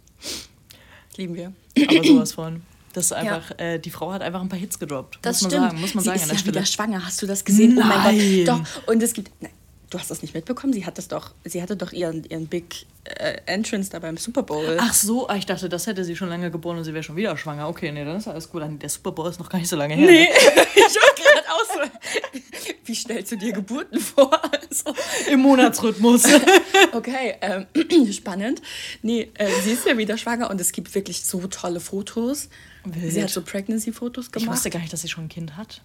Lieben 1.17 1.35
wir. 1.35 1.53
Aber 1.77 2.03
sowas 2.05 2.33
von. 2.33 2.61
Das 2.93 3.05
ist 3.05 3.13
einfach, 3.13 3.51
ja. 3.59 3.65
äh, 3.65 3.79
die 3.79 3.89
Frau 3.89 4.11
hat 4.11 4.21
einfach 4.21 4.41
ein 4.41 4.49
paar 4.49 4.59
Hits 4.59 4.79
gedroppt. 4.79 5.19
Das 5.21 5.41
muss 5.41 5.51
stimmt. 5.51 5.61
man 5.61 5.69
sagen, 5.71 5.81
muss 5.81 5.93
man 5.95 6.03
Sie 6.03 6.09
sagen 6.09 6.17
ist 6.17 6.23
an 6.23 6.29
der 6.29 6.35
ja 6.35 6.39
Stelle. 6.39 6.55
wieder 6.55 6.65
schwanger. 6.65 7.05
Hast 7.05 7.21
du 7.21 7.27
das 7.27 7.43
gesehen? 7.43 7.75
Nein. 7.75 7.83
Oh 7.83 7.97
mein 7.97 8.45
Gott. 8.45 8.65
Doch. 8.65 8.87
Und 8.87 9.03
es 9.03 9.13
gibt. 9.13 9.31
Nein, 9.41 9.51
du 9.89 9.99
hast 9.99 10.09
das 10.09 10.21
nicht 10.21 10.33
mitbekommen. 10.33 10.73
Sie 10.73 10.85
hat 10.85 10.97
das 10.97 11.07
doch. 11.07 11.31
Sie 11.43 11.61
hatte 11.61 11.75
doch 11.75 11.91
ihren, 11.91 12.23
ihren 12.25 12.47
Big 12.47 12.85
äh, 13.03 13.37
Entrance 13.45 13.91
da 13.91 13.99
beim 13.99 14.17
Super 14.17 14.43
Bowl. 14.43 14.77
Ach 14.79 14.93
so, 14.93 15.27
ah, 15.27 15.35
ich 15.35 15.45
dachte, 15.45 15.69
das 15.69 15.87
hätte 15.87 16.03
sie 16.03 16.15
schon 16.15 16.29
lange 16.29 16.51
geboren 16.51 16.77
und 16.77 16.83
sie 16.83 16.93
wäre 16.93 17.03
schon 17.03 17.15
wieder 17.15 17.35
schwanger. 17.37 17.67
Okay, 17.67 17.91
nee, 17.91 18.03
dann 18.03 18.17
ist 18.17 18.27
alles 18.27 18.49
gut. 18.49 18.63
Der 18.63 18.89
Super 18.89 19.11
Bowl 19.11 19.29
ist 19.29 19.39
noch 19.39 19.49
gar 19.49 19.59
nicht 19.59 19.69
so 19.69 19.75
lange 19.75 19.95
her. 19.95 20.05
Nee, 20.05 20.23
ne? 20.23 20.27
ich 20.75 20.95
war 20.95 21.15
gerade 21.15 21.47
auch 21.49 21.65
so. 21.73 22.39
Wie 22.85 22.95
stellst 22.95 23.31
du 23.31 23.37
dir 23.37 23.53
Geburten 23.53 23.99
vor? 23.99 24.39
Also, 24.51 24.93
Im 25.31 25.41
Monatsrhythmus. 25.41 26.25
okay, 26.91 27.35
ähm, 27.41 27.65
spannend. 28.11 28.61
Nee, 29.01 29.31
äh, 29.35 29.49
sie 29.63 29.71
ist 29.71 29.85
ja 29.85 29.97
wieder 29.97 30.17
schwanger 30.17 30.49
und 30.49 30.59
es 30.59 30.71
gibt 30.71 30.93
wirklich 30.95 31.23
so 31.23 31.39
tolle 31.47 31.79
Fotos. 31.79 32.49
Wild. 32.85 33.11
Sie 33.11 33.23
hat 33.23 33.29
so 33.29 33.41
Pregnancy-Fotos 33.41 34.31
gemacht. 34.31 34.45
Ich 34.45 34.51
wusste 34.51 34.69
gar 34.69 34.79
nicht, 34.79 34.91
dass 34.91 35.01
sie 35.01 35.09
schon 35.09 35.25
ein 35.25 35.29
Kind 35.29 35.55
hat. 35.57 35.81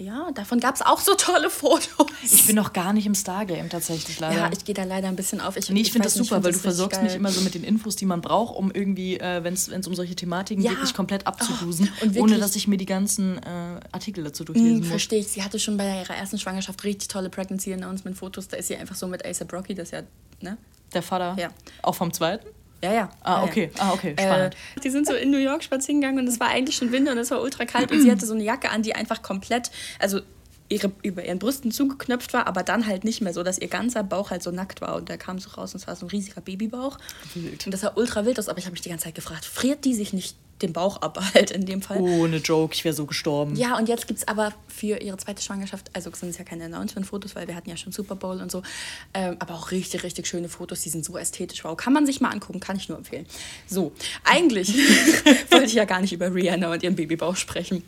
Ja, 0.00 0.30
davon 0.32 0.60
gab 0.60 0.74
es 0.74 0.80
auch 0.80 0.98
so 0.98 1.14
tolle 1.14 1.50
Fotos. 1.50 2.06
Ich 2.22 2.46
bin 2.46 2.56
noch 2.56 2.72
gar 2.72 2.94
nicht 2.94 3.04
im 3.04 3.14
Stargame 3.14 3.68
tatsächlich 3.68 4.18
leider. 4.18 4.40
Ja, 4.40 4.50
ich 4.50 4.64
gehe 4.64 4.74
da 4.74 4.84
leider 4.84 5.08
ein 5.08 5.16
bisschen 5.16 5.42
auf. 5.42 5.58
Ich, 5.58 5.68
nee, 5.68 5.80
ich, 5.80 5.88
ich 5.88 5.92
finde 5.92 6.06
das 6.06 6.14
super, 6.14 6.42
weil 6.42 6.52
du 6.52 6.58
versorgst 6.58 6.98
geil. 6.98 7.04
mich 7.04 7.14
immer 7.14 7.30
so 7.30 7.42
mit 7.42 7.54
den 7.54 7.64
Infos, 7.64 7.96
die 7.96 8.06
man 8.06 8.22
braucht, 8.22 8.56
um 8.56 8.70
irgendwie, 8.70 9.20
äh, 9.20 9.44
wenn 9.44 9.52
es 9.52 9.68
um 9.68 9.94
solche 9.94 10.16
Thematiken 10.16 10.64
ja. 10.64 10.70
geht, 10.70 10.80
mich 10.80 10.94
komplett 10.94 11.26
abzudusen, 11.26 11.90
oh, 12.02 12.20
ohne 12.20 12.38
dass 12.38 12.56
ich 12.56 12.66
mir 12.66 12.78
die 12.78 12.86
ganzen 12.86 13.42
äh, 13.42 13.80
Artikel 13.92 14.24
dazu 14.24 14.44
durchlesen 14.44 14.72
hm, 14.72 14.78
muss. 14.80 14.88
Verstehe 14.88 15.20
ich. 15.20 15.28
Sie 15.28 15.42
hatte 15.42 15.58
schon 15.58 15.76
bei 15.76 16.00
ihrer 16.00 16.14
ersten 16.14 16.38
Schwangerschaft 16.38 16.82
richtig 16.84 17.08
tolle 17.08 17.28
Pregnancy-Announcement-Fotos. 17.28 18.48
Da 18.48 18.56
ist 18.56 18.68
sie 18.68 18.76
einfach 18.76 18.96
so 18.96 19.06
mit 19.06 19.26
ASAP 19.26 19.52
Rocky, 19.52 19.74
das 19.74 19.88
ist 19.88 19.92
ja, 19.92 20.02
ne? 20.40 20.56
Der 20.94 21.02
Vater? 21.02 21.36
Ja. 21.38 21.50
Auch 21.82 21.94
vom 21.94 22.10
zweiten? 22.10 22.46
Ja, 22.82 22.92
ja. 22.92 23.10
Ah, 23.22 23.44
okay. 23.44 23.70
Ah, 23.78 23.92
okay. 23.92 24.14
Spannend. 24.18 24.54
Äh, 24.76 24.80
die 24.80 24.90
sind 24.90 25.06
so 25.06 25.14
in 25.14 25.30
New 25.30 25.38
York 25.38 25.62
spazieren 25.62 26.00
gegangen 26.00 26.18
und 26.18 26.28
es 26.28 26.40
war 26.40 26.48
eigentlich 26.48 26.76
schon 26.76 26.92
Winter 26.92 27.12
und 27.12 27.18
es 27.18 27.30
war 27.30 27.42
ultra 27.42 27.64
kalt 27.64 27.92
und 27.92 28.00
sie 28.00 28.10
hatte 28.12 28.24
so 28.24 28.34
eine 28.34 28.42
Jacke 28.42 28.70
an, 28.70 28.82
die 28.82 28.94
einfach 28.94 29.22
komplett, 29.22 29.70
also 29.98 30.20
ihre, 30.70 30.92
über 31.02 31.24
ihren 31.24 31.38
Brüsten 31.38 31.72
zugeknöpft 31.72 32.32
war, 32.32 32.46
aber 32.46 32.62
dann 32.62 32.86
halt 32.86 33.04
nicht 33.04 33.20
mehr 33.20 33.34
so, 33.34 33.42
dass 33.42 33.58
ihr 33.58 33.68
ganzer 33.68 34.02
Bauch 34.02 34.30
halt 34.30 34.42
so 34.42 34.50
nackt 34.50 34.80
war. 34.80 34.96
Und 34.96 35.08
der 35.08 35.18
kam 35.18 35.38
so 35.38 35.50
raus 35.50 35.74
und 35.74 35.80
es 35.80 35.86
war 35.86 35.96
so 35.96 36.06
ein 36.06 36.10
riesiger 36.10 36.40
Babybauch. 36.40 36.96
Wild. 37.34 37.66
Und 37.66 37.72
das 37.72 37.80
sah 37.80 37.92
ultra 37.96 38.24
wild 38.24 38.38
aus, 38.38 38.48
aber 38.48 38.58
ich 38.58 38.64
habe 38.64 38.72
mich 38.72 38.80
die 38.80 38.88
ganze 38.88 39.04
Zeit 39.04 39.14
gefragt, 39.14 39.44
friert 39.44 39.84
die 39.84 39.94
sich 39.94 40.12
nicht 40.12 40.36
den 40.62 40.72
Bauch 40.72 41.00
ab 41.02 41.20
halt 41.34 41.50
in 41.50 41.66
dem 41.66 41.82
Fall? 41.82 41.98
Ohne 42.00 42.38
Joke, 42.38 42.74
ich 42.74 42.84
wäre 42.84 42.94
so 42.94 43.06
gestorben. 43.06 43.56
Ja, 43.56 43.76
und 43.76 43.88
jetzt 43.88 44.06
gibt 44.06 44.20
es 44.20 44.28
aber 44.28 44.52
für 44.68 44.98
ihre 44.98 45.16
zweite 45.16 45.42
Schwangerschaft, 45.42 45.90
also 45.94 46.10
sind 46.12 46.30
es 46.30 46.38
ja 46.38 46.44
keine 46.44 46.64
Announcement-Fotos, 46.64 47.34
weil 47.34 47.48
wir 47.48 47.54
hatten 47.54 47.70
ja 47.70 47.76
schon 47.76 47.92
Super 47.92 48.14
Bowl 48.14 48.40
und 48.40 48.50
so, 48.50 48.62
ähm, 49.14 49.36
aber 49.38 49.54
auch 49.54 49.70
richtig, 49.70 50.02
richtig 50.02 50.26
schöne 50.26 50.48
Fotos, 50.48 50.80
die 50.82 50.88
sind 50.90 51.04
so 51.04 51.16
ästhetisch. 51.16 51.64
Wow, 51.64 51.76
kann 51.76 51.92
man 51.92 52.06
sich 52.06 52.20
mal 52.20 52.30
angucken, 52.30 52.60
kann 52.60 52.76
ich 52.76 52.88
nur 52.88 52.98
empfehlen. 52.98 53.26
So, 53.66 53.92
eigentlich 54.24 54.74
wollte 55.50 55.66
ich 55.66 55.74
ja 55.74 55.84
gar 55.84 56.00
nicht 56.00 56.12
über 56.12 56.32
Rihanna 56.34 56.72
und 56.72 56.82
ihren 56.82 56.96
Babybauch 56.96 57.36
sprechen. 57.36 57.82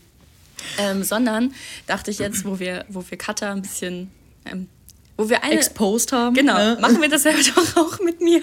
Ähm, 0.78 1.02
sondern 1.02 1.52
dachte 1.86 2.10
ich 2.10 2.18
jetzt, 2.18 2.44
wo 2.44 2.58
wir, 2.58 2.84
wo 2.88 3.04
wir 3.08 3.18
Cutter 3.18 3.50
ein 3.50 3.62
bisschen, 3.62 4.10
ähm, 4.44 4.68
wo 5.16 5.28
wir 5.28 5.42
eine... 5.42 5.54
Exposed 5.54 6.12
haben. 6.12 6.34
Genau, 6.34 6.56
ja. 6.58 6.78
machen 6.80 7.00
wir 7.00 7.08
das 7.08 7.24
ja 7.24 7.32
doch 7.32 7.76
auch 7.76 8.00
mit 8.00 8.20
mir. 8.20 8.40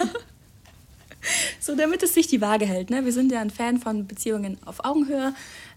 So, 1.70 1.76
damit 1.76 2.02
es 2.02 2.14
sich 2.14 2.26
die 2.26 2.40
Waage 2.40 2.66
hält. 2.66 2.90
Ne? 2.90 3.04
Wir 3.04 3.12
sind 3.12 3.32
ja 3.32 3.40
ein 3.40 3.50
Fan 3.50 3.78
von 3.78 4.06
Beziehungen 4.06 4.58
auf 4.64 4.84
Augenhöhe. 4.84 5.34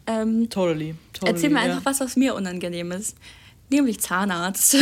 Ähm, 0.07 0.49
totally, 0.49 0.95
totally. 1.13 1.33
Erzähl 1.33 1.49
mir 1.49 1.65
ja. 1.65 1.71
einfach 1.71 1.85
was, 1.85 1.99
was 1.99 2.15
mir 2.15 2.35
unangenehm 2.35 2.91
ist. 2.91 3.15
Nämlich 3.69 3.99
Zahnarzt. 3.99 4.75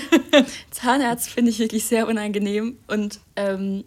Zahnarzt 0.70 1.30
finde 1.30 1.50
ich 1.50 1.58
wirklich 1.58 1.84
sehr 1.84 2.06
unangenehm. 2.06 2.76
Und 2.86 3.20
ähm, 3.36 3.84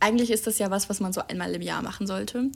eigentlich 0.00 0.30
ist 0.30 0.46
das 0.46 0.58
ja 0.58 0.70
was, 0.70 0.88
was 0.88 1.00
man 1.00 1.12
so 1.12 1.22
einmal 1.26 1.54
im 1.54 1.62
Jahr 1.62 1.82
machen 1.82 2.06
sollte. 2.06 2.50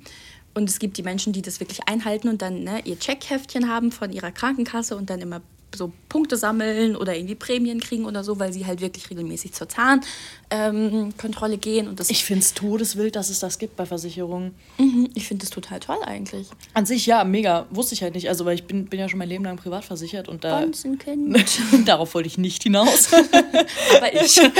Und 0.54 0.68
es 0.68 0.78
gibt 0.78 0.97
die 0.97 1.02
Menschen, 1.02 1.32
die 1.32 1.42
das 1.42 1.61
wirklich 1.61 1.88
einhalten 1.88 2.28
und 2.28 2.42
dann 2.42 2.64
ne, 2.64 2.80
ihr 2.85 2.99
Checkheftchen 2.99 3.68
haben 3.68 3.92
von 3.92 4.12
ihrer 4.12 4.32
Krankenkasse 4.32 4.97
und 4.97 5.11
dann 5.11 5.20
immer 5.20 5.42
so 5.75 5.93
Punkte 6.09 6.37
sammeln 6.37 6.97
oder 6.97 7.17
irgendwie 7.17 7.35
Prämien 7.35 7.81
kriegen 7.81 8.05
oder 8.05 8.25
so, 8.25 8.39
weil 8.39 8.53
sie 8.53 8.67
halt 8.67 8.81
wirklich 8.81 9.11
regelmäßig 9.11 9.53
zur 9.53 9.69
Zahnkontrolle 9.69 11.55
ähm, 11.55 11.61
gehen. 11.61 11.89
Und 11.89 12.00
das 12.00 12.11
ich 12.11 12.25
finde 12.25 12.43
es 12.43 12.55
todeswild, 12.55 13.17
dass 13.17 13.31
es 13.31 13.41
das 13.41 13.59
gibt 13.59 13.77
bei 13.77 13.87
Versicherungen. 13.87 14.55
Mhm, 14.79 15.11
ich 15.15 15.27
finde 15.27 15.45
es 15.45 15.50
total 15.50 15.81
toll 15.81 15.99
eigentlich. 16.05 16.49
An 16.75 16.87
sich 16.87 17.07
ja, 17.07 17.25
mega. 17.25 17.67
Wusste 17.71 17.95
ich 17.95 18.03
halt 18.03 18.15
nicht. 18.15 18.29
Also, 18.29 18.45
weil 18.45 18.55
ich 18.55 18.65
bin, 18.65 18.87
bin 18.87 19.00
ja 19.00 19.09
schon 19.09 19.19
mein 19.19 19.29
Leben 19.29 19.45
lang 19.45 19.57
privat 19.57 19.85
versichert 19.85 20.29
und 20.29 20.45
da. 20.45 20.65
darauf 21.85 22.15
wollte 22.15 22.27
ich 22.27 22.39
nicht 22.39 22.62
hinaus. 22.62 23.12
Aber 23.97 24.15
ich. 24.15 24.41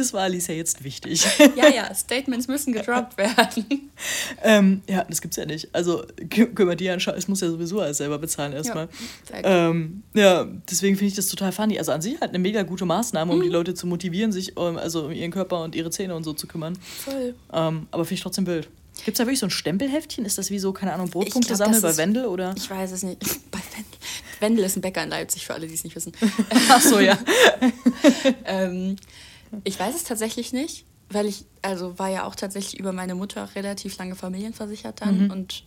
Das 0.00 0.14
war 0.14 0.22
Alice 0.22 0.46
ja 0.46 0.54
jetzt 0.54 0.82
wichtig. 0.82 1.26
Ja, 1.56 1.68
ja, 1.68 1.94
Statements 1.94 2.48
müssen 2.48 2.72
gedroppt 2.72 3.18
werden. 3.18 3.90
ähm, 4.42 4.82
ja, 4.88 5.04
das 5.04 5.20
gibt's 5.20 5.36
ja 5.36 5.44
nicht. 5.44 5.68
Also 5.74 6.04
kümmert 6.30 6.80
die 6.80 6.88
an 6.88 7.00
Scheiß, 7.00 7.28
muss 7.28 7.42
ja 7.42 7.50
sowieso 7.50 7.80
alles 7.80 7.98
selber 7.98 8.18
bezahlen 8.18 8.52
erstmal. 8.52 8.88
Ja, 9.30 9.68
ähm, 9.68 10.02
ja, 10.14 10.46
deswegen 10.70 10.96
finde 10.96 11.10
ich 11.10 11.16
das 11.16 11.26
total 11.26 11.52
funny. 11.52 11.78
Also 11.78 11.92
an 11.92 12.00
sich 12.00 12.18
halt 12.20 12.30
eine 12.30 12.38
mega 12.38 12.62
gute 12.62 12.86
Maßnahme, 12.86 13.32
um 13.32 13.40
mhm. 13.40 13.42
die 13.42 13.48
Leute 13.48 13.74
zu 13.74 13.86
motivieren, 13.86 14.32
sich 14.32 14.56
um, 14.56 14.78
also 14.78 15.06
um 15.06 15.12
ihren 15.12 15.32
Körper 15.32 15.62
und 15.62 15.74
ihre 15.74 15.90
Zähne 15.90 16.14
und 16.14 16.24
so 16.24 16.32
zu 16.32 16.46
kümmern. 16.46 16.78
Voll. 17.04 17.34
Ähm, 17.52 17.88
aber 17.90 18.04
finde 18.04 18.14
ich 18.14 18.22
trotzdem 18.22 18.46
wild. 18.46 18.68
Gibt 19.04 19.16
es 19.16 19.18
da 19.18 19.24
wirklich 19.24 19.40
so 19.40 19.46
ein 19.46 19.50
Stempelheftchen? 19.50 20.24
Ist 20.24 20.38
das 20.38 20.50
wie 20.50 20.58
so, 20.58 20.72
keine 20.72 20.92
Ahnung, 20.92 21.10
Brotpunkte 21.10 21.56
sammeln 21.56 21.82
bei 21.82 21.96
Wendel 21.96 22.26
oder? 22.26 22.54
Ich 22.56 22.70
weiß 22.70 22.92
es 22.92 23.02
nicht. 23.02 23.20
Bei 23.50 23.58
Wendel. 23.58 23.98
Wendel 24.40 24.64
ist 24.64 24.76
ein 24.76 24.80
Bäcker 24.80 25.02
in 25.02 25.10
Leipzig, 25.10 25.46
für 25.46 25.54
alle, 25.54 25.66
die 25.66 25.74
es 25.74 25.84
nicht 25.84 25.96
wissen. 25.96 26.12
Ach 26.70 26.80
so, 26.80 26.98
ja. 26.98 27.18
ähm, 28.44 28.96
ich 29.64 29.78
weiß 29.78 29.94
es 29.94 30.04
tatsächlich 30.04 30.52
nicht, 30.52 30.86
weil 31.08 31.26
ich, 31.26 31.44
also 31.62 31.98
war 31.98 32.08
ja 32.08 32.24
auch 32.24 32.34
tatsächlich 32.34 32.78
über 32.78 32.92
meine 32.92 33.14
Mutter 33.14 33.48
relativ 33.54 33.96
lange 33.98 34.14
familienversichert 34.14 35.00
dann 35.00 35.24
mhm. 35.24 35.30
und 35.30 35.64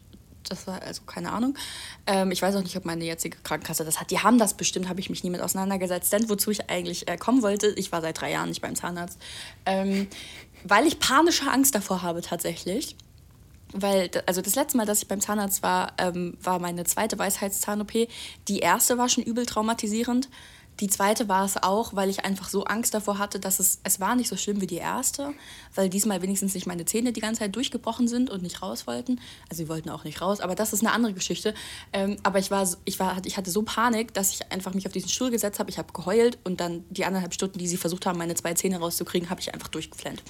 das 0.49 0.67
war 0.67 0.81
also 0.81 1.03
keine 1.03 1.31
Ahnung. 1.31 1.57
Ähm, 2.05 2.31
ich 2.31 2.41
weiß 2.41 2.55
auch 2.55 2.63
nicht, 2.63 2.75
ob 2.75 2.85
meine 2.85 3.03
jetzige 3.05 3.37
Krankenkasse 3.43 3.85
das 3.85 3.99
hat. 3.99 4.11
Die 4.11 4.19
haben 4.19 4.37
das 4.37 4.55
bestimmt, 4.55 4.89
habe 4.89 4.99
ich 4.99 5.09
mich 5.09 5.23
nie 5.23 5.29
mit 5.29 5.41
auseinandergesetzt. 5.41 6.11
Denn 6.13 6.29
wozu 6.29 6.51
ich 6.51 6.69
eigentlich 6.69 7.07
äh, 7.07 7.17
kommen 7.17 7.41
wollte, 7.41 7.67
ich 7.67 7.91
war 7.91 8.01
seit 8.01 8.19
drei 8.19 8.31
Jahren 8.31 8.49
nicht 8.49 8.61
beim 8.61 8.75
Zahnarzt, 8.75 9.19
ähm, 9.65 10.07
weil 10.63 10.85
ich 10.85 10.99
panische 10.99 11.49
Angst 11.49 11.75
davor 11.75 12.01
habe 12.01 12.21
tatsächlich. 12.21 12.95
Weil, 13.75 14.11
also 14.27 14.41
das 14.41 14.55
letzte 14.55 14.77
Mal, 14.77 14.85
dass 14.85 15.01
ich 15.01 15.07
beim 15.07 15.19
Zahnarzt 15.19 15.63
war, 15.63 15.93
ähm, 15.97 16.37
war 16.41 16.59
meine 16.59 16.83
zweite 16.83 17.17
Weisheitszahn-OP. 17.17 18.07
Die 18.47 18.59
erste 18.59 18.97
war 18.97 19.09
schon 19.09 19.23
übel 19.23 19.45
traumatisierend. 19.45 20.29
Die 20.79 20.87
zweite 20.87 21.29
war 21.29 21.45
es 21.45 21.61
auch, 21.61 21.93
weil 21.95 22.09
ich 22.09 22.25
einfach 22.25 22.49
so 22.49 22.63
Angst 22.63 22.93
davor 22.93 23.19
hatte, 23.19 23.39
dass 23.39 23.59
es, 23.59 23.79
es 23.83 23.99
war 23.99 24.15
nicht 24.15 24.27
so 24.27 24.35
schlimm 24.35 24.59
wie 24.59 24.67
die 24.67 24.77
erste, 24.77 25.33
weil 25.75 25.89
diesmal 25.89 26.21
wenigstens 26.21 26.53
nicht 26.55 26.65
meine 26.65 26.85
Zähne 26.85 27.13
die 27.13 27.21
ganze 27.21 27.39
Zeit 27.39 27.55
durchgebrochen 27.55 28.07
sind 28.07 28.29
und 28.29 28.41
nicht 28.41 28.61
raus 28.61 28.87
wollten. 28.87 29.19
Also 29.49 29.63
sie 29.63 29.69
wollten 29.69 29.89
auch 29.89 30.03
nicht 30.03 30.21
raus, 30.21 30.39
aber 30.39 30.55
das 30.55 30.73
ist 30.73 30.81
eine 30.81 30.91
andere 30.91 31.13
Geschichte. 31.13 31.53
Ähm, 31.91 32.17
aber 32.23 32.39
ich 32.39 32.49
war, 32.49 32.67
ich 32.85 32.99
war, 32.99 33.21
ich 33.25 33.37
hatte 33.37 33.51
so 33.51 33.61
Panik, 33.61 34.13
dass 34.13 34.33
ich 34.33 34.51
einfach 34.51 34.73
mich 34.73 34.87
auf 34.87 34.93
diesen 34.93 35.09
Stuhl 35.09 35.29
gesetzt 35.29 35.59
habe. 35.59 35.69
Ich 35.69 35.77
habe 35.77 35.93
geheult 35.93 36.39
und 36.43 36.59
dann 36.59 36.83
die 36.89 37.05
anderthalb 37.05 37.33
Stunden, 37.33 37.59
die 37.59 37.67
sie 37.67 37.77
versucht 37.77 38.05
haben, 38.05 38.17
meine 38.17 38.35
zwei 38.35 38.53
Zähne 38.53 38.79
rauszukriegen, 38.79 39.29
habe 39.29 39.41
ich 39.41 39.53
einfach 39.53 39.67
durchgeflennt. 39.67 40.23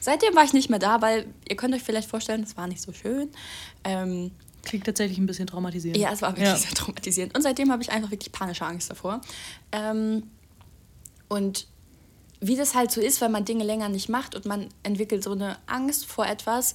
Seitdem 0.00 0.34
war 0.34 0.44
ich 0.44 0.52
nicht 0.52 0.70
mehr 0.70 0.78
da, 0.78 1.02
weil 1.02 1.26
ihr 1.48 1.56
könnt 1.56 1.74
euch 1.74 1.82
vielleicht 1.82 2.08
vorstellen, 2.08 2.42
es 2.42 2.56
war 2.56 2.66
nicht 2.66 2.80
so 2.80 2.92
schön. 2.92 3.30
Ähm, 3.84 4.30
Klingt 4.62 4.84
tatsächlich 4.84 5.18
ein 5.18 5.26
bisschen 5.26 5.46
traumatisierend. 5.46 6.00
Ja, 6.00 6.12
es 6.12 6.22
war 6.22 6.30
wirklich 6.30 6.48
ja. 6.48 6.56
sehr 6.56 6.72
traumatisierend. 6.72 7.34
Und 7.34 7.42
seitdem 7.42 7.72
habe 7.72 7.82
ich 7.82 7.90
einfach 7.90 8.10
wirklich 8.10 8.32
panische 8.32 8.64
Angst 8.64 8.90
davor. 8.90 9.20
Ähm, 9.72 10.24
und 11.28 11.66
wie 12.40 12.56
das 12.56 12.74
halt 12.74 12.90
so 12.90 13.00
ist, 13.00 13.20
wenn 13.20 13.32
man 13.32 13.44
Dinge 13.44 13.64
länger 13.64 13.88
nicht 13.88 14.08
macht 14.08 14.34
und 14.34 14.46
man 14.46 14.68
entwickelt 14.82 15.22
so 15.22 15.32
eine 15.32 15.58
Angst 15.66 16.06
vor 16.06 16.26
etwas, 16.26 16.74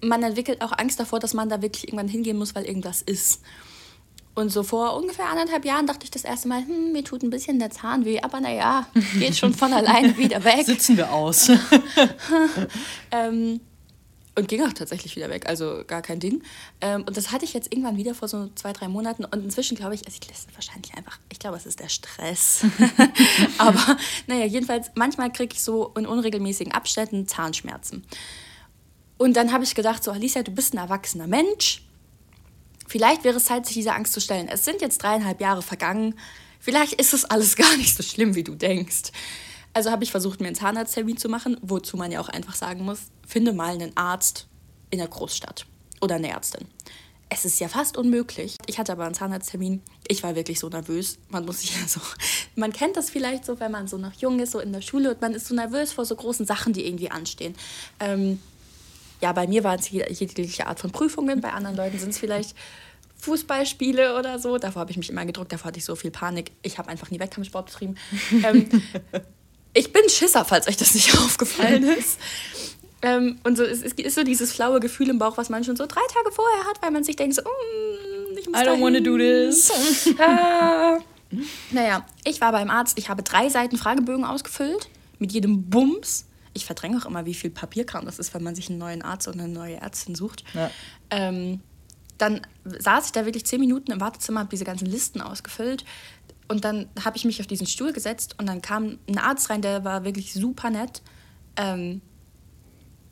man 0.00 0.22
entwickelt 0.22 0.62
auch 0.62 0.72
Angst 0.76 0.98
davor, 0.98 1.20
dass 1.20 1.34
man 1.34 1.48
da 1.48 1.62
wirklich 1.62 1.88
irgendwann 1.88 2.08
hingehen 2.08 2.36
muss, 2.36 2.54
weil 2.54 2.64
irgendwas 2.64 3.02
ist. 3.02 3.40
Und 4.34 4.50
so 4.50 4.62
vor 4.62 4.96
ungefähr 4.96 5.28
anderthalb 5.28 5.64
Jahren 5.64 5.86
dachte 5.86 6.04
ich 6.04 6.10
das 6.10 6.24
erste 6.24 6.48
Mal, 6.48 6.64
hm, 6.66 6.92
mir 6.92 7.04
tut 7.04 7.22
ein 7.22 7.30
bisschen 7.30 7.58
der 7.58 7.70
Zahn 7.70 8.04
weh, 8.04 8.20
aber 8.20 8.40
naja, 8.40 8.86
geht 9.18 9.36
schon 9.36 9.52
von 9.52 9.72
alleine 9.72 10.16
wieder 10.18 10.42
weg. 10.42 10.64
Sitzen 10.64 10.96
wir 10.96 11.12
aus. 11.12 11.50
ähm, 13.10 13.60
und 14.34 14.48
ging 14.48 14.62
auch 14.62 14.72
tatsächlich 14.72 15.14
wieder 15.16 15.28
weg, 15.28 15.46
also 15.46 15.84
gar 15.86 16.00
kein 16.00 16.18
Ding. 16.18 16.42
Ähm, 16.80 17.02
und 17.02 17.16
das 17.16 17.32
hatte 17.32 17.44
ich 17.44 17.52
jetzt 17.52 17.72
irgendwann 17.72 17.96
wieder 17.96 18.14
vor 18.14 18.28
so 18.28 18.48
zwei, 18.54 18.72
drei 18.72 18.88
Monaten. 18.88 19.24
Und 19.24 19.44
inzwischen 19.44 19.76
glaube 19.76 19.94
ich, 19.94 20.06
also 20.06 20.18
ich 20.20 20.26
lese 20.28 20.46
wahrscheinlich 20.54 20.94
einfach, 20.94 21.18
ich 21.30 21.38
glaube, 21.38 21.56
es 21.56 21.66
ist 21.66 21.80
der 21.80 21.88
Stress. 21.88 22.64
Aber 23.58 23.98
naja, 24.26 24.46
jedenfalls, 24.46 24.90
manchmal 24.94 25.30
kriege 25.32 25.54
ich 25.54 25.62
so 25.62 25.92
in 25.96 26.06
unregelmäßigen 26.06 26.72
Abständen 26.72 27.28
Zahnschmerzen. 27.28 28.04
Und 29.18 29.34
dann 29.36 29.52
habe 29.52 29.64
ich 29.64 29.74
gedacht, 29.74 30.02
so 30.02 30.10
Alicia, 30.10 30.42
du 30.42 30.50
bist 30.50 30.72
ein 30.74 30.78
erwachsener 30.78 31.26
Mensch. 31.26 31.82
Vielleicht 32.88 33.24
wäre 33.24 33.36
es 33.36 33.44
Zeit, 33.44 33.66
sich 33.66 33.74
dieser 33.74 33.94
Angst 33.94 34.14
zu 34.14 34.20
stellen. 34.20 34.48
Es 34.48 34.64
sind 34.64 34.80
jetzt 34.80 35.02
dreieinhalb 35.02 35.40
Jahre 35.40 35.62
vergangen. 35.62 36.14
Vielleicht 36.58 36.94
ist 36.94 37.12
es 37.12 37.24
alles 37.24 37.56
gar 37.56 37.76
nicht 37.76 37.94
so 37.94 38.02
schlimm, 38.02 38.34
wie 38.34 38.44
du 38.44 38.54
denkst. 38.54 39.12
Also 39.74 39.90
habe 39.90 40.04
ich 40.04 40.10
versucht, 40.10 40.40
mir 40.40 40.48
einen 40.48 40.56
Zahnarzttermin 40.56 41.16
zu 41.16 41.28
machen, 41.28 41.56
wozu 41.62 41.96
man 41.96 42.12
ja 42.12 42.20
auch 42.20 42.28
einfach 42.28 42.54
sagen 42.54 42.84
muss, 42.84 43.00
finde 43.26 43.52
mal 43.52 43.74
einen 43.74 43.96
Arzt 43.96 44.46
in 44.90 44.98
der 44.98 45.08
Großstadt 45.08 45.66
oder 46.00 46.16
eine 46.16 46.28
Ärztin. 46.28 46.66
Es 47.30 47.46
ist 47.46 47.58
ja 47.60 47.68
fast 47.68 47.96
unmöglich. 47.96 48.58
Ich 48.66 48.78
hatte 48.78 48.92
aber 48.92 49.06
einen 49.06 49.14
Zahnarzttermin. 49.14 49.80
Ich 50.06 50.22
war 50.22 50.34
wirklich 50.34 50.60
so 50.60 50.68
nervös. 50.68 51.18
Man 51.30 51.46
muss 51.46 51.62
sich 51.62 51.74
ja 51.74 51.88
so. 51.88 52.00
Man 52.56 52.74
kennt 52.74 52.98
das 52.98 53.08
vielleicht 53.08 53.46
so, 53.46 53.58
wenn 53.58 53.72
man 53.72 53.88
so 53.88 53.96
noch 53.96 54.12
jung 54.12 54.38
ist, 54.40 54.50
so 54.52 54.60
in 54.60 54.70
der 54.70 54.82
Schule 54.82 55.10
und 55.10 55.22
man 55.22 55.32
ist 55.32 55.46
so 55.46 55.54
nervös 55.54 55.92
vor 55.92 56.04
so 56.04 56.14
großen 56.14 56.44
Sachen, 56.44 56.74
die 56.74 56.86
irgendwie 56.86 57.10
anstehen. 57.10 57.54
Ähm, 58.00 58.38
ja, 59.22 59.32
bei 59.32 59.46
mir 59.46 59.64
waren 59.64 59.78
es 59.78 59.88
jegliche 59.88 60.66
Art 60.66 60.80
von 60.80 60.90
Prüfungen. 60.90 61.40
Bei 61.40 61.52
anderen 61.52 61.76
Leuten 61.76 61.98
sind 61.98 62.10
es 62.10 62.18
vielleicht 62.18 62.54
Fußballspiele 63.16 64.18
oder 64.18 64.38
so. 64.38 64.58
Davor 64.58 64.80
habe 64.80 64.90
ich 64.90 64.98
mich 64.98 65.08
immer 65.08 65.24
gedruckt. 65.24 65.52
Davor 65.52 65.68
hatte 65.68 65.78
ich 65.78 65.86
so 65.86 65.94
viel 65.94 66.10
Panik. 66.10 66.50
Ich 66.60 66.76
habe 66.76 66.90
einfach 66.90 67.10
nie 67.10 67.20
Wettkampfsport 67.20 67.66
betrieben. 67.66 67.94
ähm, 68.44 68.68
ich 69.74 69.92
bin 69.92 70.08
Schisser, 70.08 70.44
falls 70.44 70.68
euch 70.68 70.76
das 70.76 70.94
nicht 70.94 71.16
aufgefallen 71.18 71.84
ist. 71.98 72.18
ähm, 73.02 73.38
und 73.44 73.56
so, 73.56 73.64
es 73.64 73.82
ist 73.82 74.14
so 74.14 74.24
dieses 74.24 74.52
flaue 74.52 74.80
Gefühl 74.80 75.10
im 75.10 75.18
Bauch, 75.18 75.36
was 75.36 75.48
man 75.48 75.64
schon 75.64 75.76
so 75.76 75.86
drei 75.86 76.02
Tage 76.12 76.32
vorher 76.32 76.64
hat, 76.64 76.82
weil 76.82 76.90
man 76.90 77.04
sich 77.04 77.16
denkt 77.16 77.34
so, 77.34 77.42
mm, 77.42 78.38
ich 78.38 78.48
muss 78.48 78.60
I 78.60 78.64
don't 78.64 78.80
want 78.80 78.96
to 78.96 79.02
do 79.02 79.16
this. 79.16 79.72
ah. 80.18 80.98
Naja, 81.70 82.06
ich 82.24 82.40
war 82.40 82.52
beim 82.52 82.70
Arzt, 82.70 82.98
ich 82.98 83.08
habe 83.08 83.22
drei 83.22 83.48
Seiten 83.48 83.78
Fragebögen 83.78 84.24
ausgefüllt, 84.24 84.88
mit 85.18 85.32
jedem 85.32 85.70
Bums. 85.70 86.26
Ich 86.52 86.66
verdränge 86.66 86.98
auch 86.98 87.06
immer, 87.06 87.24
wie 87.24 87.32
viel 87.32 87.48
Papierkram 87.48 88.04
das 88.04 88.18
ist, 88.18 88.34
wenn 88.34 88.42
man 88.42 88.54
sich 88.54 88.68
einen 88.68 88.78
neuen 88.78 89.00
Arzt 89.00 89.26
oder 89.26 89.42
eine 89.42 89.48
neue 89.48 89.76
Ärztin 89.76 90.14
sucht. 90.14 90.44
Ja. 90.52 90.70
Ähm, 91.08 91.60
dann 92.18 92.42
saß 92.64 93.06
ich 93.06 93.12
da 93.12 93.24
wirklich 93.24 93.46
zehn 93.46 93.58
Minuten 93.58 93.90
im 93.90 94.00
Wartezimmer, 94.00 94.40
habe 94.40 94.50
diese 94.50 94.64
ganzen 94.64 94.86
Listen 94.86 95.20
ausgefüllt. 95.20 95.84
Und 96.52 96.66
dann 96.66 96.90
habe 97.02 97.16
ich 97.16 97.24
mich 97.24 97.40
auf 97.40 97.46
diesen 97.46 97.66
Stuhl 97.66 97.94
gesetzt 97.94 98.34
und 98.38 98.46
dann 98.46 98.60
kam 98.60 98.98
ein 99.08 99.16
Arzt 99.16 99.48
rein, 99.48 99.62
der 99.62 99.84
war 99.84 100.04
wirklich 100.04 100.34
super 100.34 100.68
nett. 100.68 101.00
Ähm, 101.56 102.02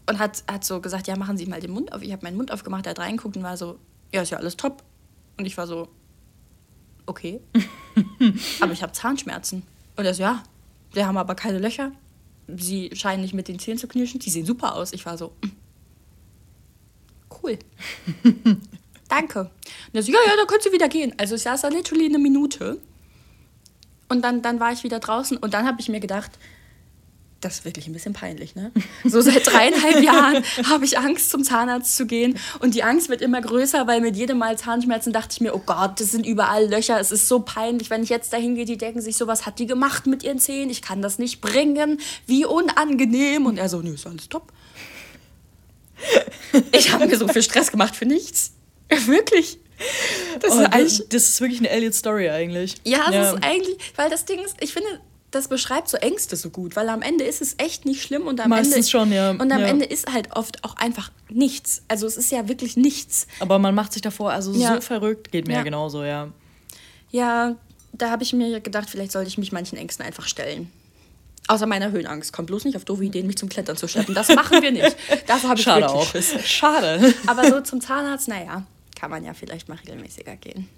und 0.06 0.18
hat, 0.18 0.44
hat 0.46 0.62
so 0.62 0.78
gesagt, 0.82 1.06
ja, 1.08 1.16
machen 1.16 1.38
Sie 1.38 1.46
mal 1.46 1.58
den 1.58 1.70
Mund 1.70 1.94
auf. 1.94 2.02
Ich 2.02 2.12
habe 2.12 2.22
meinen 2.22 2.36
Mund 2.36 2.52
aufgemacht, 2.52 2.84
er 2.84 2.90
hat 2.90 2.98
reingeguckt 2.98 3.38
und 3.38 3.42
war 3.42 3.56
so, 3.56 3.78
ja, 4.12 4.20
ist 4.20 4.28
ja 4.28 4.36
alles 4.36 4.58
top. 4.58 4.82
Und 5.38 5.46
ich 5.46 5.56
war 5.56 5.66
so, 5.66 5.88
okay. 7.06 7.40
aber 8.60 8.72
ich 8.72 8.82
habe 8.82 8.92
Zahnschmerzen. 8.92 9.62
Und 9.96 10.04
er 10.04 10.12
so, 10.12 10.22
ja, 10.22 10.42
sie 10.92 11.02
haben 11.02 11.16
aber 11.16 11.34
keine 11.34 11.60
Löcher. 11.60 11.92
Sie 12.46 12.90
scheinen 12.92 13.22
nicht 13.22 13.32
mit 13.32 13.48
den 13.48 13.58
Zähnen 13.58 13.78
zu 13.78 13.88
knirschen. 13.88 14.20
Die 14.20 14.28
sehen 14.28 14.44
super 14.44 14.74
aus. 14.74 14.92
Ich 14.92 15.06
war 15.06 15.16
so, 15.16 15.32
mm. 15.42 15.48
cool. 17.42 17.58
Danke. 19.08 19.40
Und 19.40 19.94
er 19.94 20.02
so, 20.02 20.12
ja, 20.12 20.18
ja, 20.26 20.36
dann 20.36 20.46
können 20.46 20.62
Sie 20.62 20.72
wieder 20.72 20.90
gehen. 20.90 21.14
Also 21.16 21.36
ich 21.36 21.42
saß 21.42 21.62
da 21.62 21.68
literally 21.68 22.04
eine 22.04 22.18
Minute 22.18 22.78
und 24.10 24.22
dann, 24.22 24.42
dann 24.42 24.60
war 24.60 24.72
ich 24.72 24.84
wieder 24.84 24.98
draußen 24.98 25.36
und 25.36 25.54
dann 25.54 25.66
habe 25.66 25.80
ich 25.80 25.88
mir 25.88 26.00
gedacht, 26.00 26.32
das 27.40 27.60
ist 27.60 27.64
wirklich 27.64 27.86
ein 27.86 27.94
bisschen 27.94 28.12
peinlich, 28.12 28.54
ne? 28.54 28.70
So 29.04 29.20
seit 29.22 29.46
dreieinhalb 29.46 30.02
Jahren 30.02 30.44
habe 30.68 30.84
ich 30.84 30.98
Angst, 30.98 31.30
zum 31.30 31.42
Zahnarzt 31.42 31.96
zu 31.96 32.06
gehen. 32.06 32.38
Und 32.58 32.74
die 32.74 32.82
Angst 32.82 33.08
wird 33.08 33.22
immer 33.22 33.40
größer, 33.40 33.86
weil 33.86 34.02
mit 34.02 34.16
jedem 34.16 34.38
Mal 34.38 34.58
Zahnschmerzen 34.58 35.12
dachte 35.12 35.28
ich 35.32 35.40
mir, 35.40 35.54
oh 35.54 35.62
Gott, 35.64 36.00
das 36.00 36.10
sind 36.10 36.26
überall 36.26 36.68
Löcher. 36.68 37.00
Es 37.00 37.10
ist 37.12 37.28
so 37.28 37.40
peinlich, 37.40 37.88
wenn 37.88 38.02
ich 38.02 38.10
jetzt 38.10 38.32
dahin 38.34 38.56
gehe, 38.56 38.66
die 38.66 38.76
denken 38.76 39.00
sich 39.00 39.16
so, 39.16 39.26
was 39.26 39.46
hat 39.46 39.58
die 39.58 39.66
gemacht 39.66 40.06
mit 40.06 40.22
ihren 40.22 40.38
Zähnen? 40.38 40.68
Ich 40.68 40.82
kann 40.82 41.00
das 41.00 41.18
nicht 41.18 41.40
bringen. 41.40 41.98
Wie 42.26 42.44
unangenehm. 42.44 43.46
Und 43.46 43.56
er 43.56 43.70
so, 43.70 43.80
nö, 43.80 43.94
ist 43.94 44.06
alles 44.06 44.28
top. 44.28 44.52
Ich 46.72 46.92
habe 46.92 47.06
mir 47.06 47.16
so 47.16 47.28
viel 47.28 47.42
Stress 47.42 47.70
gemacht 47.70 47.94
für 47.94 48.06
nichts. 48.06 48.52
Wirklich. 49.06 49.60
Das, 50.40 50.54
ist 50.54 50.60
eigentlich, 50.72 51.08
das 51.08 51.28
ist 51.28 51.40
wirklich 51.40 51.60
eine 51.60 51.70
Elliot-Story 51.70 52.30
eigentlich. 52.30 52.76
Ja, 52.84 53.06
das 53.06 53.14
ja. 53.14 53.32
ist 53.32 53.44
eigentlich, 53.44 53.76
weil 53.96 54.10
das 54.10 54.24
Ding 54.24 54.38
ist, 54.40 54.56
ich 54.60 54.72
finde, 54.72 54.88
das 55.30 55.48
beschreibt 55.48 55.88
so 55.88 55.96
Ängste 55.96 56.36
so 56.36 56.50
gut, 56.50 56.76
weil 56.76 56.88
am 56.88 57.02
Ende 57.02 57.24
ist 57.24 57.40
es 57.40 57.54
echt 57.58 57.84
nicht 57.84 58.02
schlimm 58.02 58.26
und 58.26 58.40
am 58.40 58.50
Meistens 58.50 58.74
Ende 58.74 58.88
schon, 58.88 59.12
ja. 59.12 59.30
Und 59.30 59.52
am 59.52 59.60
ja. 59.60 59.66
Ende 59.66 59.84
ist 59.84 60.12
halt 60.12 60.34
oft 60.34 60.64
auch 60.64 60.76
einfach 60.76 61.10
nichts. 61.28 61.82
Also 61.88 62.06
es 62.06 62.16
ist 62.16 62.32
ja 62.32 62.48
wirklich 62.48 62.76
nichts. 62.76 63.26
Aber 63.38 63.58
man 63.58 63.74
macht 63.74 63.92
sich 63.92 64.02
davor 64.02 64.32
also 64.32 64.52
ja. 64.52 64.74
so 64.74 64.80
verrückt, 64.80 65.30
geht 65.30 65.46
mir 65.46 65.54
ja. 65.54 65.62
genauso, 65.62 66.04
ja. 66.04 66.28
Ja, 67.10 67.56
da 67.92 68.10
habe 68.10 68.22
ich 68.22 68.32
mir 68.32 68.60
gedacht, 68.60 68.88
vielleicht 68.90 69.12
sollte 69.12 69.28
ich 69.28 69.38
mich 69.38 69.52
manchen 69.52 69.76
Ängsten 69.78 70.04
einfach 70.04 70.26
stellen. 70.26 70.70
Außer 71.48 71.66
meiner 71.66 71.90
Höhenangst. 71.90 72.32
Kommt 72.32 72.46
bloß 72.46 72.64
nicht 72.64 72.76
auf 72.76 72.84
doofe 72.84 73.04
Ideen, 73.04 73.26
mich 73.26 73.36
zum 73.36 73.48
Klettern 73.48 73.76
zu 73.76 73.88
schleppen. 73.88 74.14
Das 74.14 74.28
machen 74.28 74.62
wir 74.62 74.70
nicht. 74.70 74.96
Dafür 75.26 75.50
habe 75.50 75.58
ich 75.58 75.64
Schade 75.64 75.82
wirklich 75.82 76.00
auch. 76.00 76.10
Schiss. 76.10 76.34
Schade. 76.44 77.14
Aber 77.26 77.48
so 77.48 77.60
zum 77.60 77.80
Zahnarzt, 77.80 78.28
naja 78.28 78.64
kann 79.00 79.10
man 79.10 79.24
ja 79.24 79.32
vielleicht 79.32 79.68
mal 79.68 79.78
regelmäßiger 79.78 80.36
gehen. 80.36 80.68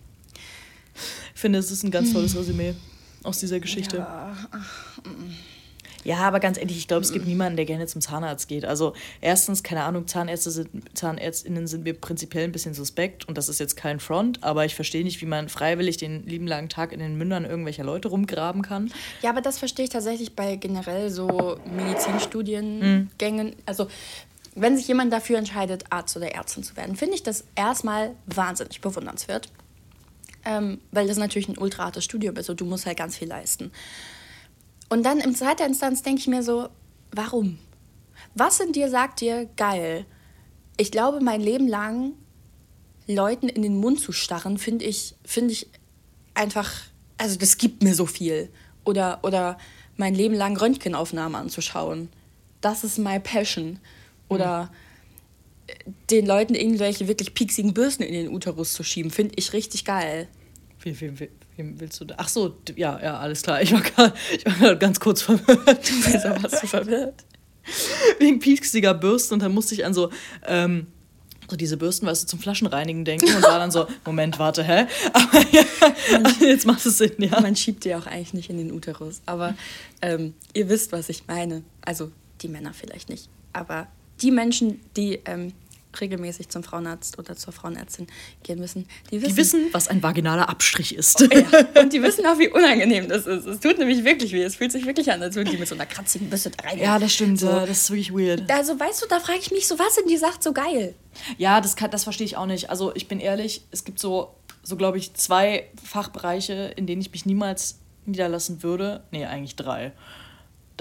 Ich 1.34 1.40
finde, 1.40 1.58
es 1.58 1.72
ist 1.72 1.82
ein 1.82 1.90
ganz 1.90 2.12
tolles 2.12 2.36
Resümee 2.36 2.74
aus 3.24 3.40
dieser 3.40 3.58
Geschichte. 3.58 3.96
Ja, 3.96 4.36
ja 6.04 6.18
aber 6.18 6.38
ganz 6.38 6.56
ehrlich, 6.56 6.76
ich 6.76 6.86
glaube, 6.86 7.02
es 7.02 7.12
gibt 7.12 7.26
niemanden, 7.26 7.56
der 7.56 7.64
gerne 7.64 7.88
zum 7.88 8.00
Zahnarzt 8.00 8.46
geht. 8.46 8.64
Also 8.64 8.94
erstens, 9.20 9.64
keine 9.64 9.82
Ahnung, 9.82 10.06
Zahnärzte 10.06 10.52
sind, 10.52 10.96
Zahnärztinnen 10.96 11.66
sind 11.66 11.82
mir 11.82 11.94
prinzipiell 11.94 12.44
ein 12.44 12.52
bisschen 12.52 12.74
suspekt 12.74 13.26
und 13.26 13.38
das 13.38 13.48
ist 13.48 13.58
jetzt 13.58 13.76
kein 13.76 13.98
Front, 13.98 14.44
aber 14.44 14.64
ich 14.64 14.76
verstehe 14.76 15.02
nicht, 15.02 15.20
wie 15.20 15.26
man 15.26 15.48
freiwillig 15.48 15.96
den 15.96 16.24
lieben 16.24 16.46
langen 16.46 16.68
Tag 16.68 16.92
in 16.92 17.00
den 17.00 17.18
Mündern 17.18 17.44
irgendwelcher 17.44 17.82
Leute 17.82 18.06
rumgraben 18.06 18.62
kann. 18.62 18.92
Ja, 19.22 19.30
aber 19.30 19.40
das 19.40 19.58
verstehe 19.58 19.86
ich 19.86 19.90
tatsächlich 19.90 20.36
bei 20.36 20.54
generell 20.54 21.10
so 21.10 21.58
Medizinstudiengängen. 21.64 23.46
Mhm. 23.48 23.56
Also 23.66 23.88
wenn 24.54 24.76
sich 24.76 24.86
jemand 24.88 25.12
dafür 25.12 25.38
entscheidet, 25.38 25.84
Arzt 25.90 26.16
oder 26.16 26.32
Ärztin 26.32 26.62
zu 26.62 26.76
werden, 26.76 26.96
finde 26.96 27.14
ich 27.14 27.22
das 27.22 27.44
erstmal 27.54 28.14
wahnsinnig 28.26 28.80
bewundernswert. 28.80 29.50
Ähm, 30.44 30.80
weil 30.90 31.06
das 31.06 31.18
natürlich 31.18 31.48
ein 31.48 31.58
ultra 31.58 31.84
hartes 31.84 32.04
Studium 32.04 32.36
ist 32.36 32.50
und 32.50 32.60
du 32.60 32.64
musst 32.64 32.84
halt 32.84 32.98
ganz 32.98 33.16
viel 33.16 33.28
leisten. 33.28 33.70
Und 34.88 35.04
dann 35.04 35.20
in 35.20 35.34
zweiter 35.34 35.64
Instanz 35.64 36.02
denke 36.02 36.20
ich 36.20 36.26
mir 36.26 36.42
so, 36.42 36.68
warum? 37.12 37.58
Was 38.34 38.60
in 38.60 38.72
dir 38.72 38.90
sagt 38.90 39.20
dir, 39.20 39.48
geil, 39.56 40.04
ich 40.76 40.90
glaube, 40.90 41.20
mein 41.20 41.40
Leben 41.40 41.68
lang 41.68 42.12
Leuten 43.06 43.48
in 43.48 43.62
den 43.62 43.76
Mund 43.76 44.00
zu 44.00 44.12
starren, 44.12 44.58
finde 44.58 44.84
ich, 44.84 45.14
finde 45.24 45.52
ich 45.52 45.68
einfach, 46.34 46.72
also 47.18 47.38
das 47.38 47.56
gibt 47.56 47.82
mir 47.82 47.94
so 47.94 48.06
viel. 48.06 48.50
Oder, 48.84 49.20
oder 49.22 49.58
mein 49.96 50.14
Leben 50.14 50.34
lang 50.34 50.56
Röntgenaufnahmen 50.56 51.36
anzuschauen. 51.36 52.08
Das 52.60 52.84
ist 52.84 52.98
my 52.98 53.20
passion. 53.20 53.78
Oder 54.32 54.70
mhm. 55.86 55.94
den 56.10 56.26
Leuten 56.26 56.54
irgendwelche 56.54 57.08
wirklich 57.08 57.34
pieksigen 57.34 57.74
Bürsten 57.74 58.02
in 58.02 58.14
den 58.14 58.28
Uterus 58.28 58.72
zu 58.72 58.82
schieben, 58.82 59.10
finde 59.10 59.34
ich 59.36 59.52
richtig 59.52 59.84
geil. 59.84 60.28
Wie, 60.80 61.00
wie, 61.00 61.28
wem 61.56 61.80
willst 61.80 62.00
du 62.00 62.04
da? 62.04 62.16
Ach 62.18 62.28
so, 62.28 62.56
ja, 62.76 63.00
ja, 63.02 63.18
alles 63.18 63.42
klar. 63.42 63.62
Ich 63.62 63.72
war 63.72 63.80
gerade 63.80 64.78
ganz 64.78 64.98
kurz 64.98 65.22
verwirrt. 65.22 65.90
Du 65.90 66.12
bist 66.12 66.26
aber 66.26 66.48
so 66.48 66.66
verwirrt. 66.66 67.24
Wegen 68.18 68.40
pieksiger 68.40 68.94
Bürsten 68.94 69.34
und 69.34 69.42
dann 69.42 69.52
musste 69.52 69.74
ich 69.74 69.84
an 69.84 69.94
so, 69.94 70.10
ähm, 70.46 70.88
so 71.48 71.56
diese 71.56 71.76
Bürsten, 71.76 72.06
weißt 72.06 72.24
du, 72.24 72.26
zum 72.26 72.38
Flaschenreinigen 72.40 73.04
denken 73.04 73.34
und 73.34 73.42
war 73.42 73.58
dann 73.58 73.70
so, 73.70 73.86
Moment, 74.04 74.38
warte, 74.38 74.64
hä? 74.64 74.86
Aber 75.12 75.44
ja, 75.52 75.64
jetzt 76.40 76.66
macht 76.66 76.84
es 76.84 76.98
Sinn, 76.98 77.12
ja. 77.18 77.40
Man 77.40 77.54
schiebt 77.54 77.84
die 77.84 77.94
auch 77.94 78.06
eigentlich 78.06 78.34
nicht 78.34 78.50
in 78.50 78.58
den 78.58 78.72
Uterus, 78.72 79.20
aber 79.26 79.54
ähm, 80.00 80.34
ihr 80.54 80.68
wisst, 80.68 80.92
was 80.92 81.08
ich 81.08 81.26
meine. 81.28 81.62
Also 81.82 82.10
die 82.40 82.48
Männer 82.48 82.72
vielleicht 82.72 83.08
nicht, 83.08 83.28
aber 83.52 83.86
die 84.22 84.30
Menschen, 84.30 84.80
die 84.96 85.20
ähm, 85.24 85.52
regelmäßig 86.00 86.48
zum 86.48 86.62
Frauenarzt 86.62 87.18
oder 87.18 87.36
zur 87.36 87.52
Frauenärztin 87.52 88.06
gehen 88.42 88.58
müssen, 88.58 88.86
die 89.10 89.20
wissen, 89.20 89.30
die 89.30 89.36
wissen 89.36 89.68
was 89.72 89.88
ein 89.88 90.02
vaginaler 90.02 90.48
Abstrich 90.48 90.94
ist. 90.94 91.22
Oh, 91.22 91.26
ja. 91.34 91.44
Und 91.82 91.92
die 91.92 92.02
wissen 92.02 92.24
auch, 92.26 92.38
wie 92.38 92.48
unangenehm 92.48 93.08
das 93.08 93.26
ist. 93.26 93.46
Es 93.46 93.60
tut 93.60 93.78
nämlich 93.78 94.04
wirklich 94.04 94.32
weh. 94.32 94.42
Es 94.42 94.56
fühlt 94.56 94.72
sich 94.72 94.86
wirklich 94.86 95.12
an, 95.12 95.22
als 95.22 95.36
würden 95.36 95.50
die 95.50 95.58
mit 95.58 95.68
so 95.68 95.74
einer 95.74 95.86
kratzigen 95.86 96.30
Bisse 96.30 96.50
da 96.50 96.68
rein. 96.68 96.78
Ja, 96.78 96.98
das 96.98 97.12
stimmt. 97.12 97.40
So. 97.40 97.46
Das 97.46 97.70
ist 97.70 97.90
wirklich 97.90 98.12
weird. 98.12 98.50
Also, 98.50 98.78
weißt 98.78 99.02
du, 99.02 99.06
da 99.08 99.20
frage 99.20 99.40
ich 99.40 99.50
mich 99.50 99.66
so, 99.66 99.78
was 99.78 99.98
in 99.98 100.08
die 100.08 100.16
sagt 100.16 100.42
so 100.42 100.52
geil? 100.52 100.94
Ja, 101.38 101.60
das, 101.60 101.74
das 101.74 102.04
verstehe 102.04 102.26
ich 102.26 102.36
auch 102.36 102.46
nicht. 102.46 102.70
Also, 102.70 102.92
ich 102.94 103.08
bin 103.08 103.20
ehrlich, 103.20 103.62
es 103.70 103.84
gibt 103.84 103.98
so, 103.98 104.34
so 104.62 104.76
glaube 104.76 104.98
ich, 104.98 105.14
zwei 105.14 105.66
Fachbereiche, 105.82 106.72
in 106.76 106.86
denen 106.86 107.02
ich 107.02 107.12
mich 107.12 107.26
niemals 107.26 107.78
niederlassen 108.06 108.62
würde. 108.62 109.02
Nee, 109.10 109.26
eigentlich 109.26 109.56
drei. 109.56 109.92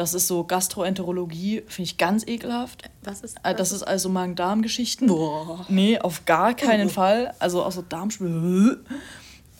Das 0.01 0.15
ist 0.15 0.27
so 0.27 0.43
Gastroenterologie, 0.43 1.61
finde 1.67 1.83
ich 1.83 1.99
ganz 1.99 2.25
ekelhaft. 2.25 2.89
Was 3.03 3.21
ist 3.21 3.37
äh, 3.43 3.53
das? 3.53 3.57
Das 3.57 3.71
ist 3.71 3.83
also 3.83 4.09
Magen-Darm-Geschichten. 4.09 5.05
Boah. 5.05 5.63
Nee, 5.69 5.99
auf 5.99 6.25
gar 6.25 6.55
keinen 6.55 6.87
oh. 6.87 6.91
Fall. 6.91 7.35
Also 7.37 7.63
außer 7.63 7.83
Darmspiel. 7.83 8.83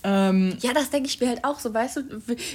Ähm, 0.04 0.58
ja, 0.62 0.74
das 0.74 0.90
denke 0.90 1.08
ich 1.08 1.20
mir 1.20 1.28
halt 1.28 1.44
auch 1.44 1.60
so, 1.60 1.72
weißt 1.72 1.98
du, 1.98 2.02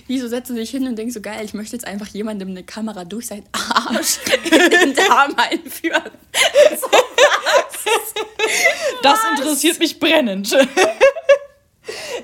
wieso 0.09 0.27
setzt 0.27 0.51
du 0.51 0.55
dich 0.55 0.71
hin 0.71 0.85
und 0.89 0.97
denkst 0.97 1.15
so, 1.15 1.21
geil, 1.21 1.45
ich 1.45 1.55
möchte 1.55 1.77
jetzt 1.77 1.87
einfach 1.87 2.09
jemandem 2.09 2.49
eine 2.49 2.65
Kamera 2.65 3.05
durch 3.05 3.29
seinen 3.29 3.45
Arsch 3.53 4.19
in 4.43 4.51
den 4.71 4.95
Darm 4.95 5.33
einführen. 5.37 6.11
So, 6.81 6.89
was? 6.91 8.15
Das 9.05 9.21
interessiert 9.39 9.79
mich 9.79 10.01
brennend. 10.01 10.53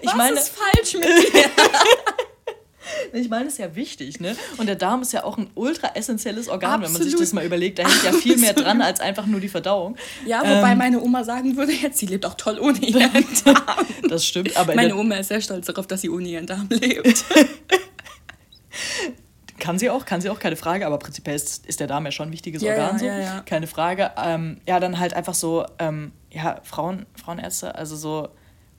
Ich 0.00 0.08
was 0.08 0.16
meine, 0.16 0.40
ist 0.40 0.52
falsch 0.56 0.94
mit 0.94 1.04
dir? 1.04 1.50
Ich 3.12 3.28
meine, 3.28 3.46
es 3.46 3.54
ist 3.54 3.58
ja 3.58 3.74
wichtig, 3.74 4.20
ne? 4.20 4.36
Und 4.56 4.66
der 4.66 4.76
Darm 4.76 5.02
ist 5.02 5.12
ja 5.12 5.24
auch 5.24 5.38
ein 5.38 5.50
ultra 5.54 5.90
essentielles 5.94 6.48
Organ, 6.48 6.82
Absolut. 6.82 6.94
wenn 6.94 7.00
man 7.00 7.10
sich 7.10 7.20
das 7.20 7.32
mal 7.32 7.44
überlegt. 7.44 7.78
Da 7.78 7.82
hängt 7.84 8.04
ja 8.04 8.12
viel 8.12 8.36
mehr 8.38 8.52
dran 8.54 8.80
als 8.80 9.00
einfach 9.00 9.26
nur 9.26 9.40
die 9.40 9.48
Verdauung. 9.48 9.96
Ja, 10.26 10.40
wobei 10.40 10.72
ähm, 10.72 10.78
meine 10.78 11.00
Oma 11.00 11.24
sagen 11.24 11.56
würde, 11.56 11.72
jetzt, 11.72 11.98
sie 11.98 12.06
lebt 12.06 12.24
auch 12.26 12.34
toll 12.34 12.58
ohne 12.58 12.78
ihren 12.78 13.10
Darm. 13.44 13.86
Das 14.08 14.24
stimmt, 14.24 14.56
aber. 14.56 14.74
Meine 14.74 14.96
Oma 14.96 15.16
ist 15.16 15.28
sehr 15.28 15.40
stolz 15.40 15.66
darauf, 15.66 15.86
dass 15.86 16.00
sie 16.00 16.10
ohne 16.10 16.28
ihren 16.28 16.46
Darm 16.46 16.68
lebt. 16.70 17.24
Kann 19.58 19.78
sie 19.78 19.90
auch, 19.90 20.04
kann 20.06 20.20
sie 20.20 20.28
auch, 20.28 20.40
keine 20.40 20.56
Frage, 20.56 20.84
aber 20.84 20.98
prinzipiell 20.98 21.36
ist, 21.36 21.66
ist 21.66 21.78
der 21.78 21.86
Darm 21.86 22.04
ja 22.04 22.10
schon 22.10 22.30
ein 22.30 22.32
wichtiges 22.32 22.62
ja, 22.62 22.72
Organ, 22.72 22.98
so. 22.98 23.06
Ja, 23.06 23.18
ja. 23.20 23.40
keine 23.42 23.68
Frage. 23.68 24.10
Ähm, 24.16 24.60
ja, 24.66 24.80
dann 24.80 24.98
halt 24.98 25.14
einfach 25.14 25.34
so, 25.34 25.64
ähm, 25.78 26.10
ja, 26.32 26.60
Frauen, 26.64 27.06
Frauenärzte, 27.14 27.76
also 27.76 27.94
so, 27.94 28.30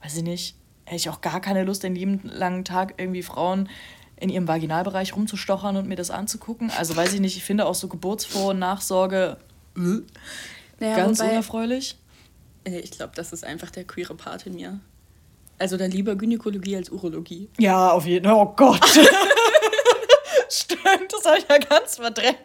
weiß 0.02 0.18
ich 0.18 0.22
nicht, 0.22 0.56
hätte 0.84 0.96
ich 0.96 1.08
auch 1.08 1.22
gar 1.22 1.40
keine 1.40 1.64
Lust, 1.64 1.84
den 1.84 1.94
lieben 1.94 2.20
langen 2.24 2.66
Tag 2.66 2.94
irgendwie 2.98 3.22
Frauen 3.22 3.70
in 4.16 4.28
ihrem 4.28 4.48
Vaginalbereich 4.48 5.16
rumzustochern 5.16 5.76
und 5.76 5.88
mir 5.88 5.96
das 5.96 6.10
anzugucken. 6.10 6.70
Also 6.78 6.96
weiß 6.96 7.12
ich 7.14 7.20
nicht, 7.20 7.36
ich 7.36 7.44
finde 7.44 7.66
auch 7.66 7.74
so 7.74 7.88
Geburtsvor- 7.88 8.50
und 8.50 8.58
Nachsorge 8.58 9.36
äh, 9.76 10.00
naja, 10.80 10.96
ganz 10.96 11.18
wobei, 11.18 11.30
unerfreulich. 11.30 11.96
Ich 12.64 12.92
glaube, 12.92 13.12
das 13.14 13.32
ist 13.32 13.44
einfach 13.44 13.70
der 13.70 13.84
queere 13.84 14.14
Part 14.14 14.46
in 14.46 14.54
mir. 14.54 14.80
Also 15.58 15.76
dann 15.76 15.90
lieber 15.90 16.16
Gynäkologie 16.16 16.76
als 16.76 16.90
Urologie. 16.90 17.48
Ja, 17.58 17.90
auf 17.92 18.06
jeden 18.06 18.26
Fall. 18.26 18.34
Oh 18.34 18.52
Gott. 18.56 18.80
Stimmt, 20.54 21.10
das 21.10 21.24
habe 21.24 21.38
ich 21.38 21.46
ja 21.48 21.56
ganz 21.58 21.96
verdrängt. 21.96 22.38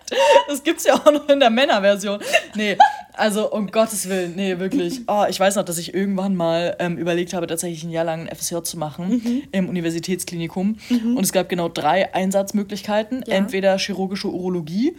Das 0.48 0.64
gibt 0.64 0.80
es 0.80 0.86
ja 0.86 0.96
auch 0.96 1.12
noch 1.12 1.30
in 1.30 1.40
der 1.40 1.52
Männerversion. 1.52 2.20
Nee, 2.56 2.76
also 3.14 3.52
um 3.52 3.70
Gottes 3.70 4.10
Willen, 4.10 4.36
nee, 4.36 4.58
wirklich. 4.58 5.02
Oh, 5.08 5.26
ich 5.30 5.40
weiß 5.40 5.58
noch, 5.58 5.64
dass 5.64 5.78
ich 5.78 5.94
irgendwann 5.94 6.36
mal 6.36 6.76
ähm, 6.80 6.98
überlegt 6.98 7.34
habe, 7.34 7.46
tatsächlich 7.46 7.84
ein 7.84 7.92
Jahr 7.92 8.06
lang 8.06 8.28
ein 8.28 8.36
FSJ 8.36 8.64
zu 8.64 8.80
machen 8.80 9.10
mhm. 9.10 9.44
im 9.52 9.70
Universitätsklinikum. 9.70 10.80
Mhm. 10.90 11.18
Und 11.18 11.24
es 11.24 11.32
gab 11.32 11.50
genau 11.50 11.70
drei 11.70 12.12
Einsatzmöglichkeiten. 12.16 13.24
Ja. 13.28 13.36
Entweder 13.36 13.78
chirurgische 13.78 14.30
Urologie. 14.30 14.98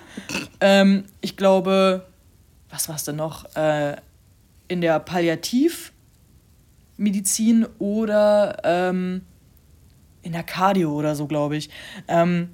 Ähm, 0.60 1.06
ich 1.20 1.36
glaube, 1.36 2.06
was 2.68 2.88
war 2.88 2.94
es 2.94 3.02
denn 3.02 3.16
noch? 3.16 3.56
Äh, 3.56 3.96
in 4.68 4.82
der 4.82 5.00
Palliativmedizin 5.00 7.66
oder 7.80 8.58
ähm, 8.62 9.22
in 10.22 10.32
der 10.32 10.44
Cardio 10.44 10.92
oder 10.92 11.16
so, 11.16 11.26
glaube 11.26 11.56
ich. 11.56 11.70
Ähm, 12.06 12.50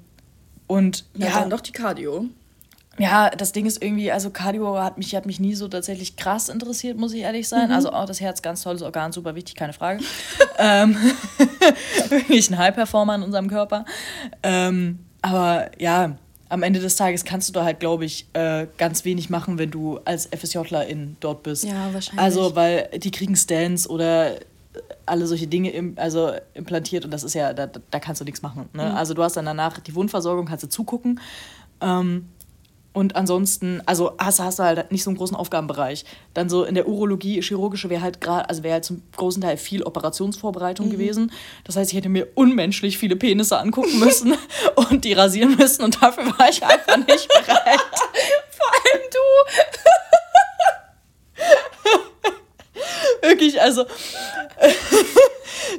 und 0.66 1.04
ja, 1.14 1.28
ja, 1.28 1.40
dann 1.40 1.50
doch 1.50 1.60
die 1.60 1.72
Cardio. 1.72 2.26
Ja, 2.98 3.30
das 3.30 3.52
Ding 3.52 3.66
ist 3.66 3.82
irgendwie, 3.82 4.10
also 4.10 4.30
Cardio 4.30 4.78
hat 4.78 4.96
mich, 4.96 5.14
hat 5.14 5.26
mich 5.26 5.38
nie 5.38 5.54
so 5.54 5.68
tatsächlich 5.68 6.16
krass 6.16 6.48
interessiert, 6.48 6.96
muss 6.96 7.12
ich 7.12 7.20
ehrlich 7.20 7.46
sein. 7.46 7.68
Mhm. 7.68 7.74
Also 7.74 7.92
auch 7.92 8.06
das 8.06 8.20
Herz, 8.20 8.40
ganz 8.40 8.62
tolles 8.62 8.82
Organ, 8.82 9.12
super 9.12 9.34
wichtig, 9.34 9.54
keine 9.54 9.74
Frage. 9.74 10.02
ähm, 10.58 10.96
wirklich 12.08 12.50
ein 12.50 12.56
High-Performer 12.56 13.16
in 13.16 13.22
unserem 13.22 13.48
Körper. 13.48 13.84
Ähm, 14.42 15.00
aber 15.20 15.70
ja, 15.78 16.16
am 16.48 16.62
Ende 16.62 16.80
des 16.80 16.96
Tages 16.96 17.24
kannst 17.24 17.48
du 17.48 17.52
da 17.52 17.64
halt, 17.64 17.80
glaube 17.80 18.04
ich, 18.04 18.28
äh, 18.32 18.66
ganz 18.78 19.04
wenig 19.04 19.30
machen, 19.30 19.58
wenn 19.58 19.70
du 19.70 19.98
als 20.04 20.26
FSJlerin 20.26 21.16
dort 21.20 21.42
bist. 21.42 21.64
Ja, 21.64 21.92
wahrscheinlich. 21.92 22.22
Also, 22.22 22.54
weil 22.54 22.88
die 22.96 23.10
kriegen 23.10 23.36
Stents 23.36 23.88
oder 23.88 24.36
alle 25.04 25.26
solche 25.26 25.46
Dinge 25.46 25.70
im, 25.70 25.94
also 25.96 26.32
implantiert 26.54 27.04
und 27.04 27.10
das 27.10 27.24
ist 27.24 27.34
ja, 27.34 27.52
da, 27.52 27.66
da 27.66 28.00
kannst 28.00 28.20
du 28.20 28.24
nichts 28.24 28.42
machen. 28.42 28.68
Ne? 28.72 28.84
Mhm. 28.84 28.96
Also 28.96 29.14
du 29.14 29.22
hast 29.22 29.36
dann 29.36 29.46
danach 29.46 29.78
die 29.80 29.94
Wundversorgung, 29.94 30.46
kannst 30.46 30.64
du 30.64 30.68
zugucken. 30.68 31.20
Ähm, 31.80 32.28
und 32.96 33.14
ansonsten, 33.14 33.82
also 33.84 34.12
hast, 34.16 34.40
hast 34.40 34.58
du 34.58 34.62
halt 34.62 34.90
nicht 34.90 35.04
so 35.04 35.10
einen 35.10 35.18
großen 35.18 35.36
Aufgabenbereich. 35.36 36.06
Dann 36.32 36.48
so 36.48 36.64
in 36.64 36.74
der 36.74 36.88
Urologie, 36.88 37.42
chirurgische 37.42 37.90
wäre 37.90 38.00
halt 38.00 38.22
gerade, 38.22 38.48
also 38.48 38.62
wäre 38.62 38.72
halt 38.72 38.86
zum 38.86 39.02
großen 39.14 39.42
Teil 39.42 39.58
viel 39.58 39.82
Operationsvorbereitung 39.82 40.86
mhm. 40.86 40.92
gewesen. 40.92 41.32
Das 41.64 41.76
heißt, 41.76 41.90
ich 41.90 41.98
hätte 41.98 42.08
mir 42.08 42.28
unmenschlich 42.36 42.96
viele 42.96 43.16
Penisse 43.16 43.58
angucken 43.58 43.98
müssen 43.98 44.34
und 44.90 45.04
die 45.04 45.12
rasieren 45.12 45.56
müssen 45.56 45.84
und 45.84 46.02
dafür 46.02 46.24
war 46.38 46.48
ich 46.48 46.64
einfach 46.64 46.96
nicht 46.96 47.28
bereit. 47.28 47.80
Vor 48.50 48.72
allem 48.72 49.02
du. 49.12 49.95
Wirklich, 53.26 53.60
also. 53.60 53.84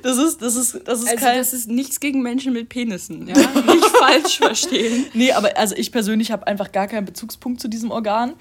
Das 0.02 0.18
ist, 0.18 0.42
das 0.42 0.56
ist, 0.56 0.80
das 0.86 1.02
ist 1.02 1.10
also 1.10 1.26
kein. 1.26 1.38
Das 1.38 1.54
ist 1.54 1.68
nichts 1.68 2.00
gegen 2.00 2.22
Menschen 2.22 2.54
mit 2.54 2.70
Penissen, 2.70 3.28
ja? 3.28 3.36
Nicht 3.74 3.86
falsch 3.86 4.38
verstehen. 4.38 5.06
Nee, 5.14 5.32
aber 5.32 5.58
also 5.58 5.76
ich 5.76 5.92
persönlich 5.92 6.32
habe 6.32 6.48
einfach 6.48 6.72
gar 6.72 6.88
keinen 6.88 7.06
Bezugspunkt 7.06 7.62
zu 7.62 7.68
diesem 7.68 7.92
Organ. 7.92 8.34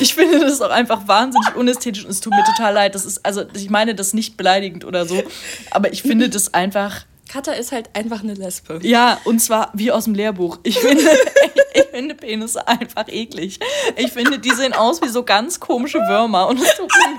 Ich 0.00 0.14
finde 0.14 0.40
das 0.40 0.60
auch 0.60 0.70
einfach 0.70 1.06
wahnsinnig 1.08 1.54
unästhetisch 1.56 2.04
und 2.04 2.10
es 2.10 2.20
tut 2.20 2.32
mir 2.34 2.44
total 2.44 2.74
leid. 2.74 2.94
Das 2.94 3.04
ist, 3.04 3.24
also 3.24 3.44
ich 3.54 3.70
meine 3.70 3.94
das 3.94 4.14
nicht 4.14 4.36
beleidigend 4.36 4.84
oder 4.84 5.06
so, 5.06 5.22
aber 5.70 5.92
ich 5.92 6.02
finde 6.02 6.28
das 6.28 6.54
einfach. 6.54 7.04
Katha 7.28 7.52
ist 7.52 7.72
halt 7.72 7.88
einfach 7.94 8.22
eine 8.22 8.34
Lesbe. 8.34 8.80
Ja, 8.82 9.18
und 9.24 9.40
zwar 9.40 9.70
wie 9.72 9.90
aus 9.90 10.04
dem 10.04 10.14
Lehrbuch. 10.14 10.58
Ich 10.64 10.78
finde, 10.78 11.02
ich 11.74 11.84
finde 11.90 12.14
Penisse 12.14 12.66
einfach 12.68 13.08
eklig. 13.08 13.58
Ich 13.96 14.12
finde, 14.12 14.38
die 14.38 14.50
sehen 14.50 14.74
aus 14.74 15.00
wie 15.00 15.08
so 15.08 15.22
ganz 15.22 15.58
komische 15.58 15.98
Würmer 15.98 16.48
und 16.48 16.60
es 16.60 16.76
tut 16.76 16.90
mir 16.90 17.16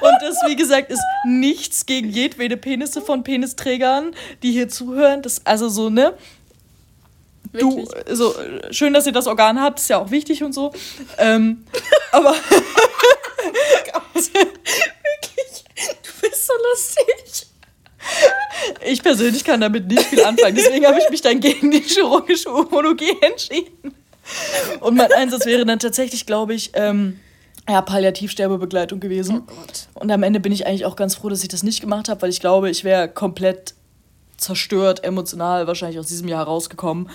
und 0.00 0.14
das, 0.20 0.36
wie 0.46 0.56
gesagt, 0.56 0.90
ist 0.90 1.02
nichts 1.26 1.86
gegen 1.86 2.10
jedwede 2.10 2.56
Penisse 2.56 3.00
von 3.00 3.22
Penisträgern, 3.24 4.14
die 4.42 4.52
hier 4.52 4.68
zuhören. 4.68 5.22
Das, 5.22 5.44
also 5.44 5.68
so, 5.68 5.90
ne? 5.90 6.14
Du, 7.52 7.86
so, 8.10 8.34
schön, 8.70 8.92
dass 8.92 9.06
ihr 9.06 9.12
das 9.12 9.26
Organ 9.26 9.60
habt, 9.60 9.78
ist 9.78 9.88
ja 9.88 9.98
auch 9.98 10.10
wichtig 10.10 10.42
und 10.42 10.52
so. 10.52 10.72
Ähm, 11.18 11.64
aber. 12.12 12.34
Wirklich, 14.14 15.64
du 16.02 16.10
bist 16.20 16.46
so 16.46 16.52
lustig. 16.70 17.46
Ich 18.86 19.02
persönlich 19.02 19.44
kann 19.44 19.60
damit 19.60 19.86
nicht 19.86 20.02
viel 20.02 20.24
anfangen, 20.24 20.56
deswegen 20.56 20.86
habe 20.86 20.98
ich 20.98 21.10
mich 21.10 21.20
dann 21.20 21.40
gegen 21.40 21.70
die 21.70 21.80
chirurgische 21.80 22.50
Urologie 22.50 23.16
entschieden. 23.20 23.94
Und 24.80 24.96
mein 24.96 25.12
Einsatz 25.12 25.46
wäre 25.46 25.64
dann 25.64 25.78
tatsächlich, 25.78 26.26
glaube 26.26 26.54
ich, 26.54 26.70
ähm, 26.74 27.20
ja, 27.68 27.80
Palliativsterbebegleitung 27.80 29.00
gewesen. 29.00 29.42
Oh 29.46 29.54
Gott. 29.54 29.88
Und 29.94 30.10
am 30.10 30.22
Ende 30.22 30.40
bin 30.40 30.52
ich 30.52 30.66
eigentlich 30.66 30.84
auch 30.84 30.96
ganz 30.96 31.14
froh, 31.14 31.28
dass 31.28 31.42
ich 31.42 31.48
das 31.48 31.62
nicht 31.62 31.80
gemacht 31.80 32.08
habe, 32.08 32.22
weil 32.22 32.30
ich 32.30 32.40
glaube, 32.40 32.70
ich 32.70 32.84
wäre 32.84 33.08
komplett 33.08 33.74
zerstört, 34.36 35.04
emotional 35.04 35.66
wahrscheinlich 35.66 35.98
aus 35.98 36.06
diesem 36.06 36.28
Jahr 36.28 36.44
rausgekommen. 36.44 37.08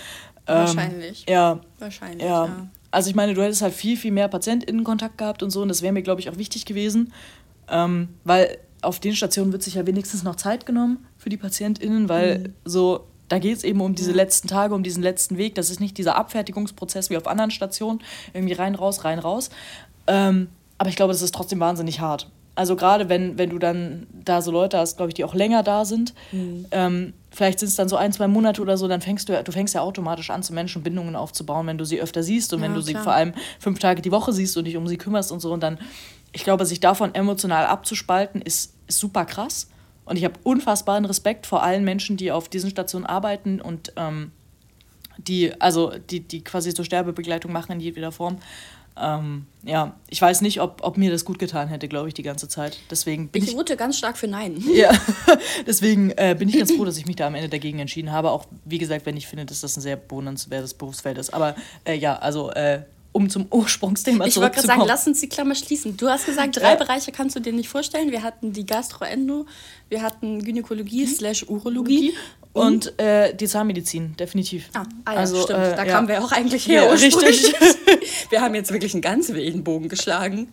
Ähm, 0.48 0.56
Wahrscheinlich. 0.56 1.26
Ja. 1.30 1.60
Wahrscheinlich, 1.78 2.24
ja. 2.24 2.46
ja. 2.46 2.68
Also 2.92 3.10
ich 3.10 3.16
meine, 3.16 3.36
du 3.36 3.44
hättest 3.44 3.62
halt 3.62 3.74
viel, 3.74 3.98
viel 3.98 4.12
mehr 4.12 4.28
PatientInnen-Kontakt 4.28 5.20
gehabt 5.20 5.44
und 5.44 5.52
so 5.52 5.62
und 5.62 5.68
das 5.68 5.82
wäre 5.82 5.94
mir, 5.94 6.02
glaube 6.02 6.22
ich, 6.22 6.30
auch 6.30 6.38
wichtig 6.38 6.66
gewesen, 6.66 7.14
ähm, 7.70 8.10
weil 8.24 8.58
auf 8.82 9.00
den 9.00 9.16
Stationen 9.16 9.52
wird 9.52 9.62
sich 9.62 9.76
ja 9.76 9.86
wenigstens 9.86 10.24
noch 10.24 10.36
Zeit 10.36 10.66
genommen 10.66 11.06
für 11.18 11.30
die 11.30 11.38
PatientInnen, 11.38 12.10
weil 12.10 12.40
mhm. 12.40 12.54
so, 12.66 13.08
da 13.28 13.38
geht 13.38 13.58
es 13.58 13.64
eben 13.64 13.82
um 13.82 13.94
diese 13.94 14.12
ja. 14.12 14.16
letzten 14.16 14.48
Tage, 14.48 14.74
um 14.74 14.82
diesen 14.82 15.04
letzten 15.04 15.38
Weg. 15.38 15.54
Das 15.56 15.70
ist 15.70 15.80
nicht 15.80 15.98
dieser 15.98 16.16
Abfertigungsprozess 16.16 17.12
wie 17.12 17.18
auf 17.18 17.28
anderen 17.28 17.52
Stationen, 17.52 18.00
irgendwie 18.34 18.54
rein, 18.54 18.74
raus, 18.74 19.04
rein, 19.04 19.20
raus. 19.20 19.52
Ähm, 20.10 20.50
aber 20.78 20.89
ich 20.89 20.95
glaube, 20.95 21.13
das 21.13 21.22
ist 21.22 21.34
trotzdem 21.34 21.60
wahnsinnig 21.60 22.00
hart. 22.00 22.30
Also 22.56 22.76
gerade 22.76 23.08
wenn, 23.08 23.38
wenn 23.38 23.50
du 23.52 23.60
dann 23.60 24.08
da 24.12 24.41
so 24.41 24.52
Leute 24.52 24.78
hast, 24.78 24.98
glaube 24.98 25.12
ich, 25.12 25.13
die 25.13 25.24
auch 25.24 25.34
länger 25.34 25.63
da 25.63 25.86
sind, 25.86 26.13
mhm. 26.34 26.65
ähm, 26.72 27.13
vielleicht 27.32 27.60
sind 27.60 27.69
es 27.69 27.76
dann 27.76 27.88
so 27.88 27.95
ein, 27.95 28.12
zwei 28.12 28.28
Monate 28.28 28.62
oder 28.62 28.76
so, 28.76 28.88
dann 28.89 29.00
fängst 29.00 29.30
du, 29.30 29.43
du 29.43 29.52
fängst 29.54 29.76
ja 29.76 29.82
automatisch 29.82 30.30
an, 30.30 30.43
zu 30.43 30.54
Menschen 30.54 30.84
Bindungen 30.84 31.15
aufzubauen, 31.15 31.67
wenn 31.67 31.78
du 31.78 31.86
sie 31.86 32.02
öfter 32.02 32.22
siehst 32.22 32.52
und 32.52 32.60
ja, 32.60 32.65
wenn 32.65 32.74
du 32.74 32.82
klar. 32.82 33.00
sie 33.00 33.04
vor 33.04 33.13
allem 33.13 33.34
fünf 33.60 33.80
Tage 33.80 34.02
die 34.02 34.12
Woche 34.12 34.34
siehst 34.34 34.58
und 34.58 34.65
dich 34.65 34.76
um 34.76 34.88
sie 34.88 34.98
kümmerst 34.98 35.32
und 35.32 35.39
so. 35.39 35.54
Und 35.54 35.63
dann, 35.63 35.80
ich 36.34 36.43
glaube, 36.43 36.65
sich 36.65 36.82
davon 36.82 37.15
emotional 37.15 37.65
abzuspalten, 37.65 38.41
ist, 38.41 38.74
ist 38.88 39.00
super 39.00 39.24
krass. 39.24 39.69
Und 40.04 40.17
ich 40.17 40.26
habe 40.26 40.34
unfassbaren 40.43 41.06
Respekt 41.06 41.45
vor 41.45 41.63
allen 41.63 41.86
Menschen, 41.86 42.17
die 42.17 42.32
auf 42.32 42.50
diesen 42.50 42.72
Stationen 42.72 43.06
arbeiten 43.06 43.62
und 43.62 43.93
ähm, 43.95 44.32
die, 45.17 45.54
also 45.62 45.91
die, 46.10 46.22
die 46.22 46.43
quasi 46.43 46.72
so 46.72 46.84
Sterbebegleitung 46.84 47.52
machen 47.52 47.74
in 47.74 47.80
jeder 47.80 48.12
Form. 48.12 48.39
Ähm, 49.02 49.46
ja, 49.64 49.96
ich 50.08 50.22
weiß 50.22 50.42
nicht, 50.42 50.62
ob, 50.62 50.82
ob 50.84 50.98
mir 50.98 51.12
das 51.12 51.26
gut 51.26 51.40
getan 51.40 51.68
hätte, 51.68 51.88
glaube 51.88 52.08
ich, 52.08 52.14
die 52.14 52.24
ganze 52.24 52.48
Zeit. 52.48 52.78
Deswegen 52.90 53.30
bin 53.30 53.44
ich, 53.44 53.56
ich 53.56 53.78
ganz 53.78 53.98
stark 53.98 54.18
für 54.18 54.28
Nein. 54.28 54.64
Ja, 54.74 54.92
deswegen 55.68 56.12
äh, 56.12 56.36
bin 56.38 56.50
ich 56.50 56.58
ganz 56.58 56.72
froh, 56.72 56.86
dass 56.86 56.98
ich 56.98 57.06
mich 57.06 57.16
da 57.16 57.28
am 57.28 57.36
Ende 57.36 57.50
dagegen 57.50 57.80
entschieden 57.80 58.12
habe. 58.12 58.32
Auch 58.32 58.46
wie 58.66 58.78
gesagt, 58.78 59.06
wenn 59.06 59.18
ich 59.18 59.28
finde, 59.28 59.46
dass 59.46 59.62
das 59.62 59.76
ein 59.78 59.82
sehr 59.82 59.96
bewundernswertes 59.96 60.74
Berufsfeld 60.74 61.18
ist. 61.18 61.34
Aber 61.34 61.56
äh, 61.86 61.96
ja, 61.96 62.18
also 62.18 62.52
äh, 62.52 62.84
um 63.12 63.30
zum 63.30 63.48
Ursprungsthema 63.50 64.26
ich 64.26 64.34
zurückzukommen. 64.34 64.38
Ich 64.38 64.42
wollte 64.42 64.68
gerade 64.68 64.68
sagen, 64.68 64.88
lass 64.88 65.08
uns 65.08 65.20
die 65.20 65.30
Klammer 65.30 65.56
schließen. 65.56 65.98
Du 65.98 66.08
hast 66.08 66.26
gesagt, 66.26 66.56
drei 66.56 66.72
ja. 66.72 66.76
Bereiche 66.76 67.12
kannst 67.12 67.36
du 67.36 67.40
dir 67.40 67.54
nicht 67.54 67.70
vorstellen. 67.70 68.12
Wir 68.12 68.24
hatten 68.24 68.54
die 68.54 68.66
Gastroendo, 68.66 69.46
wir 69.90 70.02
hatten 70.02 70.44
Gynäkologie 70.44 71.06
mhm. 71.06 71.10
slash 71.10 71.44
Urologie 71.48 72.14
und 72.52 73.00
äh, 73.00 73.36
die 73.36 73.48
Zahnmedizin, 73.48 74.16
definitiv. 74.18 74.70
Ah, 74.74 74.84
ah 75.06 75.14
ja, 75.14 75.20
also, 75.20 75.44
stimmt. 75.44 75.60
Äh, 75.60 75.76
da 75.76 75.86
ja. 75.86 75.94
kamen 75.94 76.08
wir 76.08 76.24
auch 76.24 76.32
eigentlich 76.32 76.68
her. 76.68 76.86
Ja, 76.86 76.92
richtig. 76.92 77.54
wir 78.32 78.42
haben 78.42 78.56
jetzt 78.56 78.72
wirklich 78.72 78.94
einen 78.94 79.04
ganz 79.04 79.30
wilden 79.30 79.64
Bogen 79.64 79.88
geschlagen. 79.88 80.52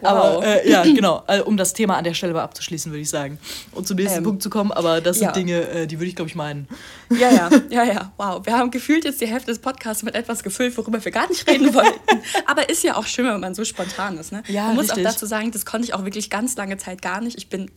Wow. 0.00 0.10
Aber 0.10 0.46
äh, 0.46 0.70
ja, 0.70 0.84
genau, 0.84 1.24
also, 1.26 1.44
um 1.46 1.56
das 1.56 1.72
Thema 1.72 1.96
an 1.96 2.04
der 2.04 2.14
Stelle 2.14 2.34
mal 2.34 2.42
abzuschließen, 2.42 2.92
würde 2.92 3.02
ich 3.02 3.10
sagen. 3.10 3.38
Und 3.72 3.88
zum 3.88 3.96
nächsten 3.96 4.18
ähm, 4.18 4.24
Punkt 4.24 4.42
zu 4.42 4.50
kommen, 4.50 4.70
aber 4.70 5.00
das 5.00 5.18
sind 5.18 5.34
Dinge, 5.34 5.68
äh, 5.68 5.86
die 5.88 5.98
würde 5.98 6.06
ich, 6.06 6.14
glaube 6.14 6.28
ich, 6.28 6.36
meinen. 6.36 6.68
Ja, 7.10 7.30
ja, 7.30 7.50
ja, 7.70 7.84
ja. 7.84 8.12
Wow. 8.16 8.46
Wir 8.46 8.56
haben 8.56 8.70
gefühlt 8.70 9.04
jetzt 9.04 9.20
die 9.20 9.26
Hälfte 9.26 9.50
des 9.50 9.58
Podcasts 9.58 10.04
mit 10.04 10.14
etwas 10.14 10.44
gefüllt, 10.44 10.76
worüber 10.78 11.04
wir 11.04 11.10
gar 11.10 11.28
nicht 11.28 11.48
reden 11.48 11.74
wollten. 11.74 12.22
aber 12.46 12.68
ist 12.68 12.84
ja 12.84 12.96
auch 12.96 13.06
schön, 13.06 13.26
wenn 13.26 13.40
man 13.40 13.54
so 13.56 13.64
spontan 13.64 14.18
ist. 14.18 14.30
Ne? 14.30 14.44
Ja, 14.46 14.66
man 14.66 14.76
muss 14.76 14.84
richtig. 14.90 15.04
auch 15.04 15.10
dazu 15.10 15.26
sagen, 15.26 15.50
das 15.50 15.66
konnte 15.66 15.86
ich 15.86 15.94
auch 15.94 16.04
wirklich 16.04 16.30
ganz 16.30 16.56
lange 16.56 16.76
Zeit 16.76 17.02
gar 17.02 17.20
nicht. 17.20 17.36
Ich 17.38 17.48
bin 17.48 17.70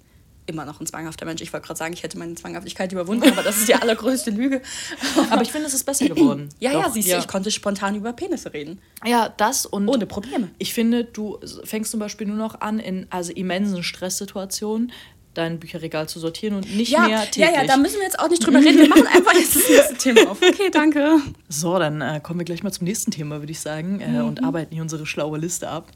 immer 0.52 0.66
noch 0.66 0.80
ein 0.80 0.86
zwanghafter 0.86 1.26
Mensch. 1.26 1.42
Ich 1.42 1.52
wollte 1.52 1.66
gerade 1.66 1.78
sagen, 1.78 1.94
ich 1.94 2.04
hätte 2.04 2.18
meine 2.18 2.36
Zwanghaftigkeit 2.36 2.92
überwunden, 2.92 3.30
aber 3.30 3.44
das 3.44 3.58
ist 3.58 3.68
die 3.68 3.76
allergrößte 3.76 4.32
Lüge. 4.32 4.62
aber 5.30 5.42
ich 5.42 5.52
finde, 5.52 5.68
es 5.68 5.74
ist 5.74 5.86
besser 5.86 6.08
geworden. 6.08 6.50
ja, 6.60 6.74
Doch, 6.74 6.84
ja, 6.84 6.90
siehst 6.90 7.08
du, 7.08 7.14
ja. 7.14 7.20
ich 7.20 7.28
konnte 7.28 7.52
spontan 7.52 7.96
über 7.96 8.14
Penisse 8.14 8.54
reden. 8.54 8.80
Ja, 9.06 9.30
das 9.30 9.66
und. 9.66 9.88
Ohne 9.88 10.06
Probleme. 10.06 10.50
Ich 10.58 10.74
finde, 10.74 11.04
du 11.04 11.40
fängst 11.64 11.92
zum 11.92 12.00
Beispiel 12.00 12.28
nur 12.28 12.38
noch 12.38 12.62
an, 12.62 12.80
in 12.80 13.08
also 13.10 13.34
immensen 13.34 13.84
Stresssituationen 13.84 14.92
dein 15.34 15.60
Bücherregal 15.60 16.10
zu 16.10 16.20
sortieren 16.20 16.56
und 16.56 16.76
nicht 16.76 16.92
ja, 16.92 17.08
mehr 17.08 17.22
täglich. 17.22 17.56
Ja, 17.56 17.62
ja, 17.62 17.68
da 17.68 17.78
müssen 17.78 17.96
wir 17.96 18.04
jetzt 18.04 18.20
auch 18.20 18.30
nicht 18.30 18.46
drüber 18.46 18.60
reden. 18.60 18.80
Wir 18.80 18.90
machen 18.90 19.08
einfach 19.08 19.34
jetzt 19.34 19.56
das 19.56 19.70
nächste 19.70 19.96
Thema 19.96 20.32
auf. 20.32 20.42
Okay, 20.42 20.70
danke. 20.72 21.20
So, 21.48 21.80
dann 21.80 22.02
äh, 22.02 22.20
kommen 22.22 22.40
wir 22.40 22.46
gleich 22.46 22.64
mal 22.64 22.72
zum 22.72 22.86
nächsten 22.86 23.12
Thema, 23.12 23.40
würde 23.40 23.52
ich 23.52 23.60
sagen, 23.60 24.02
äh, 24.02 24.10
mhm. 24.10 24.28
und 24.28 24.44
arbeiten 24.44 24.74
hier 24.74 24.82
unsere 24.82 25.06
schlaue 25.06 25.38
Liste 25.38 25.70
ab. 25.70 25.88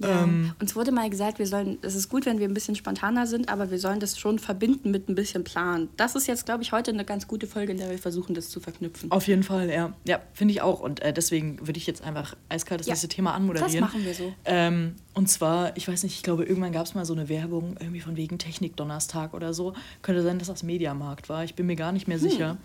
Ja. 0.00 0.22
Ähm, 0.24 0.52
Uns 0.58 0.74
wurde 0.74 0.92
mal 0.92 1.10
gesagt, 1.10 1.38
wir 1.38 1.46
sollen, 1.46 1.78
es 1.82 1.94
ist 1.94 2.08
gut, 2.08 2.24
wenn 2.26 2.38
wir 2.38 2.48
ein 2.48 2.54
bisschen 2.54 2.74
spontaner 2.74 3.26
sind, 3.26 3.50
aber 3.50 3.70
wir 3.70 3.78
sollen 3.78 4.00
das 4.00 4.18
schon 4.18 4.38
verbinden 4.38 4.90
mit 4.90 5.08
ein 5.08 5.14
bisschen 5.14 5.44
Plan. 5.44 5.88
Das 5.96 6.14
ist 6.14 6.26
jetzt, 6.26 6.46
glaube 6.46 6.62
ich, 6.62 6.72
heute 6.72 6.90
eine 6.90 7.04
ganz 7.04 7.28
gute 7.28 7.46
Folge, 7.46 7.72
in 7.72 7.78
der 7.78 7.90
wir 7.90 7.98
versuchen, 7.98 8.34
das 8.34 8.48
zu 8.48 8.60
verknüpfen. 8.60 9.10
Auf 9.10 9.26
jeden 9.28 9.42
Fall, 9.42 9.68
ja. 9.70 9.92
Ja, 10.06 10.20
finde 10.32 10.52
ich 10.52 10.62
auch. 10.62 10.80
Und 10.80 11.00
äh, 11.00 11.12
deswegen 11.12 11.66
würde 11.66 11.78
ich 11.78 11.86
jetzt 11.86 12.02
einfach 12.02 12.34
eiskalt 12.48 12.80
das 12.80 12.86
ja. 12.86 12.92
nächste 12.92 13.08
Thema 13.08 13.34
anmoderieren. 13.34 13.72
Das 13.72 13.80
machen 13.80 14.04
wir 14.04 14.14
so. 14.14 14.32
Ähm, 14.46 14.94
und 15.12 15.28
zwar, 15.28 15.76
ich 15.76 15.86
weiß 15.86 16.02
nicht, 16.02 16.14
ich 16.14 16.22
glaube, 16.22 16.44
irgendwann 16.44 16.72
gab 16.72 16.86
es 16.86 16.94
mal 16.94 17.04
so 17.04 17.12
eine 17.12 17.28
Werbung, 17.28 17.76
irgendwie 17.78 18.00
von 18.00 18.16
wegen 18.16 18.38
Technik-Donnerstag 18.38 19.34
oder 19.34 19.52
so. 19.52 19.74
Könnte 20.00 20.22
sein, 20.22 20.38
dass 20.38 20.48
das 20.48 20.62
Mediamarkt 20.62 21.28
war. 21.28 21.44
Ich 21.44 21.54
bin 21.54 21.66
mir 21.66 21.76
gar 21.76 21.92
nicht 21.92 22.08
mehr 22.08 22.18
hm. 22.18 22.30
sicher. 22.30 22.56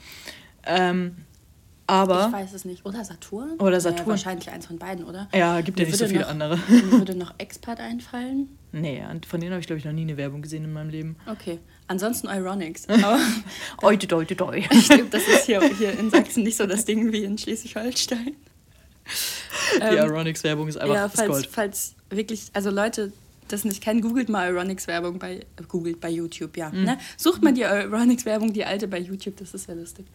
Ähm, 0.66 1.18
aber. 1.88 2.28
Ich 2.28 2.34
weiß 2.34 2.54
es 2.54 2.66
nicht. 2.66 2.86
Oder 2.86 3.04
Saturn? 3.04 3.52
Oder 3.60 3.80
Saturn. 3.80 4.06
Ja, 4.06 4.08
wahrscheinlich 4.08 4.50
eins 4.50 4.66
von 4.66 4.78
beiden, 4.78 5.06
oder? 5.06 5.28
Ja, 5.34 5.62
gibt 5.62 5.80
ja 5.80 5.86
nicht 5.86 5.98
so 5.98 6.08
viele 6.08 6.22
noch, 6.22 6.30
andere. 6.30 6.58
Mir 6.68 6.92
würde 6.92 7.16
noch 7.16 7.34
Expert 7.38 7.80
einfallen. 7.80 8.58
Nee, 8.72 9.04
von 9.28 9.40
denen 9.40 9.54
habe 9.54 9.62
ich, 9.62 9.68
glaube 9.68 9.80
ich, 9.80 9.86
noch 9.86 9.94
nie 9.94 10.02
eine 10.02 10.18
Werbung 10.18 10.42
gesehen 10.42 10.64
in 10.64 10.74
meinem 10.74 10.90
Leben. 10.90 11.16
Okay. 11.28 11.60
Ansonsten 11.88 12.28
Ironics. 12.28 12.88
Oide, 13.82 14.08
deute, 14.08 14.36
deu. 14.36 14.62
Stimmt, 14.82 15.14
das 15.14 15.28
ist 15.28 15.46
hier, 15.46 15.62
hier 15.78 15.98
in 15.98 16.10
Sachsen 16.10 16.44
nicht 16.44 16.58
so 16.58 16.66
das 16.66 16.84
Ding 16.84 17.12
wie 17.14 17.24
in 17.24 17.38
Schleswig-Holstein. 17.38 18.36
Die 19.76 19.82
ähm, 19.82 20.10
Ironics-Werbung 20.10 20.68
ist 20.68 20.78
einfach 20.78 20.96
ja, 20.96 21.10
falls, 21.10 21.28
Gold. 21.30 21.50
falls 21.52 21.96
wirklich, 22.10 22.50
also 22.54 22.72
Leute, 22.72 23.14
das 23.48 23.64
nicht 23.64 23.82
kennt, 23.82 24.02
googelt 24.02 24.30
mal 24.30 24.52
Ironics-Werbung 24.52 25.20
bei, 25.20 25.36
äh, 25.36 25.44
googelt 25.68 26.00
bei 26.00 26.10
YouTube, 26.10 26.58
ja. 26.58 26.70
Mhm. 26.70 26.84
Ne? 26.84 26.98
Sucht 27.18 27.44
mal 27.44 27.54
die 27.54 27.62
Ironics-Werbung, 27.62 28.54
die 28.54 28.66
alte 28.66 28.88
bei 28.88 29.00
YouTube, 29.00 29.38
das 29.38 29.54
ist 29.54 29.68
ja 29.68 29.74
lustig. 29.74 30.06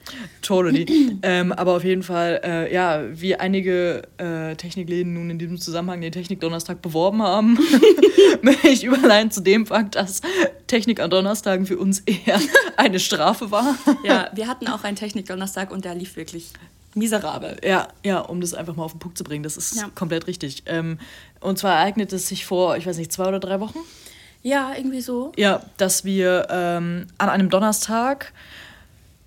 Totally. 0.43 1.19
ähm, 1.23 1.53
aber 1.53 1.77
auf 1.77 1.85
jeden 1.85 2.03
Fall, 2.03 2.41
äh, 2.45 2.73
ja, 2.73 3.03
wie 3.13 3.37
einige 3.37 4.03
äh, 4.19 4.57
Technikläden 4.57 5.15
nun 5.15 5.31
in 5.31 5.39
diesem 5.39 5.59
Zusammenhang 5.59 6.01
den 6.01 6.13
Technik-Donnerstag 6.13 6.83
beworben 6.83 7.23
haben, 7.23 7.59
möchte 8.43 8.69
ich 8.69 8.85
überleiten 8.85 9.31
zu 9.31 9.41
dem 9.41 9.67
Fakt, 9.67 9.95
dass 9.95 10.21
Technik 10.67 11.01
an 11.01 11.11
Donnerstagen 11.11 11.67
für 11.67 11.79
uns 11.79 12.01
eher 12.01 12.41
eine 12.77 13.01
Strafe 13.01 13.51
war. 13.51 13.77
ja, 14.05 14.31
wir 14.35 14.49
hatten 14.49 14.69
auch 14.69 14.85
einen 14.85 14.97
Technik-Donnerstag 14.97 15.71
und 15.71 15.85
der 15.85 15.95
lief 15.95 16.17
wirklich 16.17 16.53
miserabel. 16.95 17.57
Ja, 17.65 17.89
ja, 18.05 18.21
um 18.21 18.41
das 18.41 18.55
einfach 18.55 18.77
mal 18.77 18.85
auf 18.85 18.93
den 18.93 18.99
Punkt 18.99 19.19
zu 19.19 19.25
bringen. 19.25 19.43
Das 19.43 19.57
ist 19.57 19.77
ja. 19.77 19.89
komplett 19.95 20.27
richtig. 20.27 20.65
Ähm, 20.67 20.99
und 21.41 21.59
zwar 21.59 21.77
ereignet 21.77 22.13
es 22.13 22.29
sich 22.29 22.47
vor, 22.47 22.77
ich 22.77 22.87
weiß 22.87 22.99
nicht, 22.99 23.13
zwei 23.13 23.27
oder 23.27 23.41
drei 23.41 23.61
Wochen. 23.61 23.79
Ja, 24.43 24.73
irgendwie 24.77 25.01
so. 25.01 25.33
Ja, 25.37 25.63
dass 25.77 26.05
wir 26.05 26.47
ähm, 26.51 27.07
an 27.19 27.29
einem 27.29 27.51
Donnerstag 27.51 28.33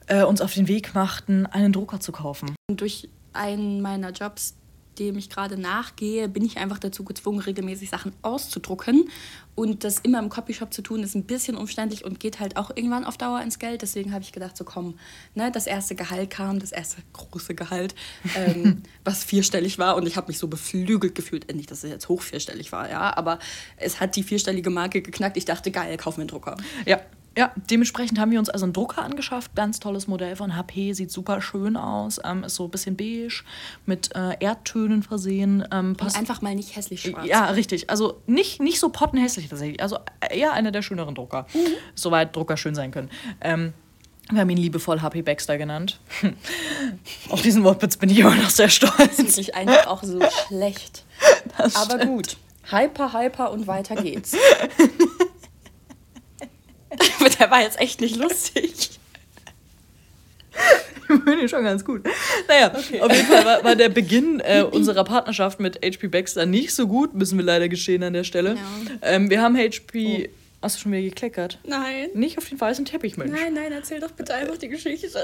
äh, 0.08 0.24
uns 0.24 0.42
auf 0.42 0.54
den 0.54 0.68
Weg 0.68 0.96
machten, 0.96 1.46
einen 1.46 1.72
Drucker 1.72 2.00
zu 2.00 2.12
kaufen. 2.12 2.56
Und 2.70 2.82
durch 2.82 3.10
einen 3.34 3.82
meiner 3.82 4.12
Jobs, 4.12 4.56
dem 5.00 5.18
ich 5.18 5.30
gerade 5.30 5.58
nachgehe, 5.58 6.28
bin 6.28 6.44
ich 6.44 6.58
einfach 6.58 6.80
dazu 6.80 7.04
gezwungen, 7.04 7.40
regelmäßig 7.40 7.90
Sachen 7.90 8.14
auszudrucken. 8.22 9.10
Und 9.56 9.84
das 9.84 10.00
immer 10.00 10.20
im 10.20 10.30
Copyshop 10.30 10.74
zu 10.74 10.82
tun, 10.82 11.04
ist 11.04 11.14
ein 11.14 11.26
bisschen 11.26 11.56
umständlich 11.56 12.06
und 12.06 12.20
geht 12.20 12.40
halt 12.40 12.58
auch 12.58 12.72
irgendwann 12.76 13.06
auf 13.06 13.18
Dauer 13.18 13.42
ins 13.42 13.60
Geld. 13.60 13.84
Deswegen 13.84 14.12
habe 14.12 14.24
ich 14.24 14.32
gedacht, 14.32 14.58
so 14.58 14.64
komm, 14.64 14.98
ne, 15.36 15.52
das 15.52 15.68
erste 15.68 15.94
Gehalt 15.96 16.32
kam, 16.32 16.60
das 16.60 16.72
erste 16.72 17.04
große 17.14 17.54
Gehalt, 17.54 17.94
ähm, 18.36 18.82
was 19.04 19.24
vierstellig 19.24 19.78
war. 19.78 19.96
Und 19.96 20.08
ich 20.08 20.18
habe 20.18 20.28
mich 20.28 20.40
so 20.40 20.48
beflügelt 20.48 21.14
gefühlt. 21.14 21.54
Nicht, 21.54 21.70
dass 21.70 21.84
es 21.84 21.92
jetzt 21.92 22.10
hoch 22.10 22.22
vierstellig 22.22 22.72
war, 22.72 22.90
ja, 22.90 23.16
aber 23.16 23.38
es 23.78 24.00
hat 24.00 24.16
die 24.16 24.24
vierstellige 24.24 24.72
Marke 24.72 25.02
geknackt. 25.02 25.38
Ich 25.38 25.46
dachte, 25.46 25.70
geil, 25.70 25.98
kauf 25.98 26.18
mir 26.18 26.22
einen 26.22 26.30
Drucker. 26.30 26.58
Ja, 26.86 27.00
ja, 27.38 27.52
dementsprechend 27.56 28.20
haben 28.20 28.32
wir 28.32 28.40
uns 28.40 28.50
also 28.50 28.66
einen 28.66 28.74
Drucker 28.74 29.02
angeschafft. 29.04 29.56
Ganz 29.56 29.80
tolles 29.80 30.08
Modell 30.08 30.36
von 30.36 30.56
HP, 30.56 30.94
sieht 30.94 31.12
super 31.12 31.42
schön 31.42 31.76
aus. 31.76 32.20
Ähm, 32.24 32.44
ist 32.44 32.56
so 32.56 32.66
ein 32.66 32.70
bisschen 32.70 32.96
beige, 32.96 33.44
mit 33.86 34.16
äh, 34.16 34.38
Erdtönen 34.40 35.02
versehen. 35.02 35.68
Ähm, 35.72 35.96
passt 35.96 36.16
Und 36.16 36.22
einfach 36.22 36.42
mal 36.42 36.54
nicht 36.54 36.76
hässlich 36.76 37.02
schwarz. 37.02 37.26
Ja, 37.26 37.46
richtig. 37.48 37.90
Also 37.90 38.22
nicht, 38.28 38.62
nicht 38.62 38.80
so 38.80 38.90
pottenhässlich 38.90 39.50
tatsächlich. 39.50 39.82
Also 39.82 39.98
eher 40.30 40.54
einer 40.54 40.72
der 40.72 40.84
schöneren 40.84 41.16
Drucker. 41.16 41.48
Mhm. 41.54 41.68
Soweit 41.96 42.36
Drucker 42.36 42.56
schön 42.58 42.76
sein 42.76 42.92
können. 42.92 43.10
Ähm, 43.42 43.74
wir 44.32 44.42
haben 44.42 44.50
ihn 44.52 44.58
liebevoll 44.58 45.02
HP 45.02 45.22
Baxter 45.22 45.58
genannt. 45.58 46.00
Auf 47.30 47.42
diesen 47.42 47.64
Wortwitz 47.64 47.98
bin 47.98 48.10
ich 48.10 48.20
immer 48.20 48.36
noch 48.36 48.50
sehr 48.50 48.70
stolz. 48.70 49.18
Das 49.18 49.38
ist 49.38 49.54
einfach 49.54 49.88
auch 49.88 50.04
so 50.04 50.20
schlecht. 50.48 51.04
Das 51.58 51.76
Aber 51.76 51.96
stimmt. 52.00 52.06
gut. 52.06 52.38
Hyper, 52.70 53.12
hyper 53.14 53.52
und 53.52 53.68
weiter 53.68 53.96
geht's. 53.96 54.38
der 57.40 57.52
war 57.52 57.62
jetzt 57.62 57.80
echt 57.80 58.02
nicht 58.02 58.16
lustig. 58.16 59.00
Ich 60.54 61.24
finde 61.24 61.42
ihn 61.42 61.50
schon 61.50 61.64
ganz 61.64 61.84
gut. 61.84 62.04
Naja, 62.48 62.72
okay. 62.76 63.02
auf 63.02 63.12
jeden 63.12 63.28
Fall 63.28 63.46
war, 63.46 63.64
war 63.64 63.76
der 63.76 63.90
Beginn 63.90 64.40
äh, 64.44 64.64
unserer 64.64 65.04
Partnerschaft 65.04 65.60
mit 65.60 65.84
HP 65.84 66.08
Baxter 66.08 66.46
nicht 66.46 66.74
so 66.74 66.88
gut, 66.88 67.14
müssen 67.14 67.38
wir 67.38 67.46
leider 67.46 67.70
geschehen 67.70 68.04
an 68.04 68.14
der 68.14 68.24
Stelle. 68.24 68.56
Ja. 68.56 68.92
Ähm, 69.02 69.30
wir 69.30 69.42
haben 69.42 69.58
HP. 69.58 70.30
Hast 70.64 70.78
du 70.78 70.84
schon 70.84 70.94
wieder 70.94 71.02
gekleckert? 71.02 71.60
Nein. 71.68 72.08
Nicht 72.14 72.38
auf 72.38 72.48
den 72.48 72.60
weißen 72.60 72.86
Teppich, 72.86 73.18
Mensch. 73.18 73.38
Nein, 73.38 73.54
nein, 73.54 73.74
erzähl 73.74 74.00
doch 74.00 74.12
bitte 74.12 74.34
einfach 74.34 74.58
die 74.58 74.70
Geschichte. 74.70 75.10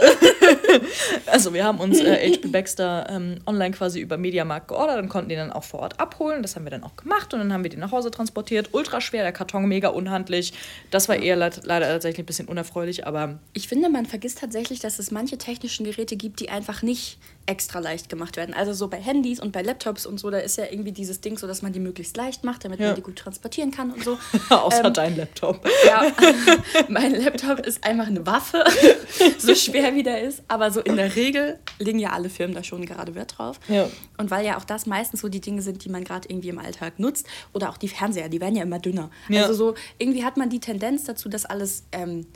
Also 1.25 1.54
wir 1.54 1.63
haben 1.63 1.80
uns 1.80 1.99
äh, 1.99 2.34
HP 2.34 2.47
Baxter 2.49 3.08
ähm, 3.10 3.39
online 3.45 3.71
quasi 3.71 3.99
über 3.99 4.17
Mediamarkt 4.17 4.67
geordert 4.67 5.02
und 5.02 5.10
konnten 5.10 5.30
den 5.30 5.38
dann 5.38 5.52
auch 5.52 5.63
vor 5.63 5.80
Ort 5.82 5.99
abholen. 5.99 6.41
Das 6.41 6.56
haben 6.56 6.65
wir 6.65 6.71
dann 6.71 6.84
auch 6.84 6.95
gemacht 6.95 7.34
und 7.34 7.39
dann 7.39 7.54
haben 7.54 7.63
wir 7.63 7.69
den 7.69 7.80
nach 7.80 7.91
Hause 7.91 8.12
transportiert. 8.12 8.69
Ultra 8.73 8.99
schwer, 8.99 9.23
der 9.23 9.32
Karton 9.32 9.65
mega 9.65 9.89
unhandlich. 9.89 10.54
Das 10.91 11.08
war 11.08 11.15
eher 11.15 11.36
le 11.36 11.49
leider 11.63 11.88
tatsächlich 11.88 12.23
ein 12.23 12.25
bisschen 12.25 12.47
unerfreulich, 12.47 13.08
aber 13.08 13.39
Ich 13.54 13.67
finde, 13.67 13.89
man 13.89 14.06
vergisst 14.06 14.39
tatsächlich, 14.39 14.80
dass 14.80 14.99
es 14.99 15.12
manche 15.12 15.38
technischen 15.38 15.86
Geräte 15.86 16.15
gibt, 16.17 16.39
die 16.39 16.49
einfach 16.49 16.82
nicht 16.82 17.17
extra 17.49 17.79
leicht 17.79 18.09
gemacht 18.09 18.38
werden. 18.38 18.53
Also 18.53 18.73
so 18.73 18.88
bei 18.88 18.97
Handys 18.97 19.39
und 19.39 19.51
bei 19.51 19.63
Laptops 19.63 20.05
und 20.05 20.19
so, 20.19 20.29
da 20.29 20.38
ist 20.38 20.57
ja 20.57 20.65
irgendwie 20.69 20.91
dieses 20.91 21.19
Ding 21.19 21.35
so, 21.35 21.47
dass 21.47 21.63
man 21.63 21.73
die 21.73 21.79
möglichst 21.79 22.15
leicht 22.15 22.43
macht, 22.43 22.63
damit 22.63 22.79
Ja. 22.79 22.88
man 22.88 22.95
die 22.95 23.01
gut 23.01 23.15
transportieren 23.15 23.71
kann 23.71 23.91
und 23.91 24.03
so. 24.03 24.19
außer 24.55 24.85
Ähm, 24.85 24.93
dein 24.93 25.17
Laptop. 25.17 25.67
Ja, 25.85 26.12
mein 26.88 27.13
Laptop 27.15 27.59
ist 27.65 27.83
einfach 27.83 28.05
eine 28.07 28.25
Waffe, 28.27 28.63
so 29.39 29.55
schwer 29.55 29.95
wie 29.95 30.03
der 30.03 30.21
ist. 30.21 30.43
Aber 30.47 30.69
so 30.69 30.79
in 30.79 30.95
der 30.95 31.15
Regel 31.15 31.57
legen 31.79 31.97
ja 31.97 32.12
alle 32.12 32.29
Firmen 32.29 32.53
da 32.55 32.63
schon 32.63 32.85
gerade 32.85 33.15
Wert 33.15 33.35
drauf. 33.38 33.59
Ja. 33.67 33.89
Und 34.17 34.29
weil 34.29 34.45
ja 34.45 34.57
auch 34.57 34.63
das 34.65 34.85
meistens 34.85 35.21
so 35.21 35.27
die 35.29 35.41
Dinge 35.41 35.63
sind, 35.63 35.83
die 35.83 35.89
man 35.89 36.03
gerade 36.03 36.29
irgendwie 36.29 36.49
im 36.49 36.59
Alltag 36.59 36.99
nutzt. 36.99 37.25
Oder 37.53 37.69
auch 37.71 37.77
die 37.77 37.88
Fernseher, 37.88 38.29
die 38.29 38.39
werden 38.41 38.55
ja 38.55 38.62
immer 38.63 38.79
dünner. 38.79 39.09
Ja. 39.27 39.41
Also 39.41 39.53
so, 39.55 39.75
irgendwie 39.97 40.23
hat 40.23 40.38
man 40.38 40.49
die 40.51 40.59
Tendenz 40.59 41.05
dazu, 41.05 41.29
dass 41.29 41.45
alles 41.45 41.83
ähm, 41.93 42.27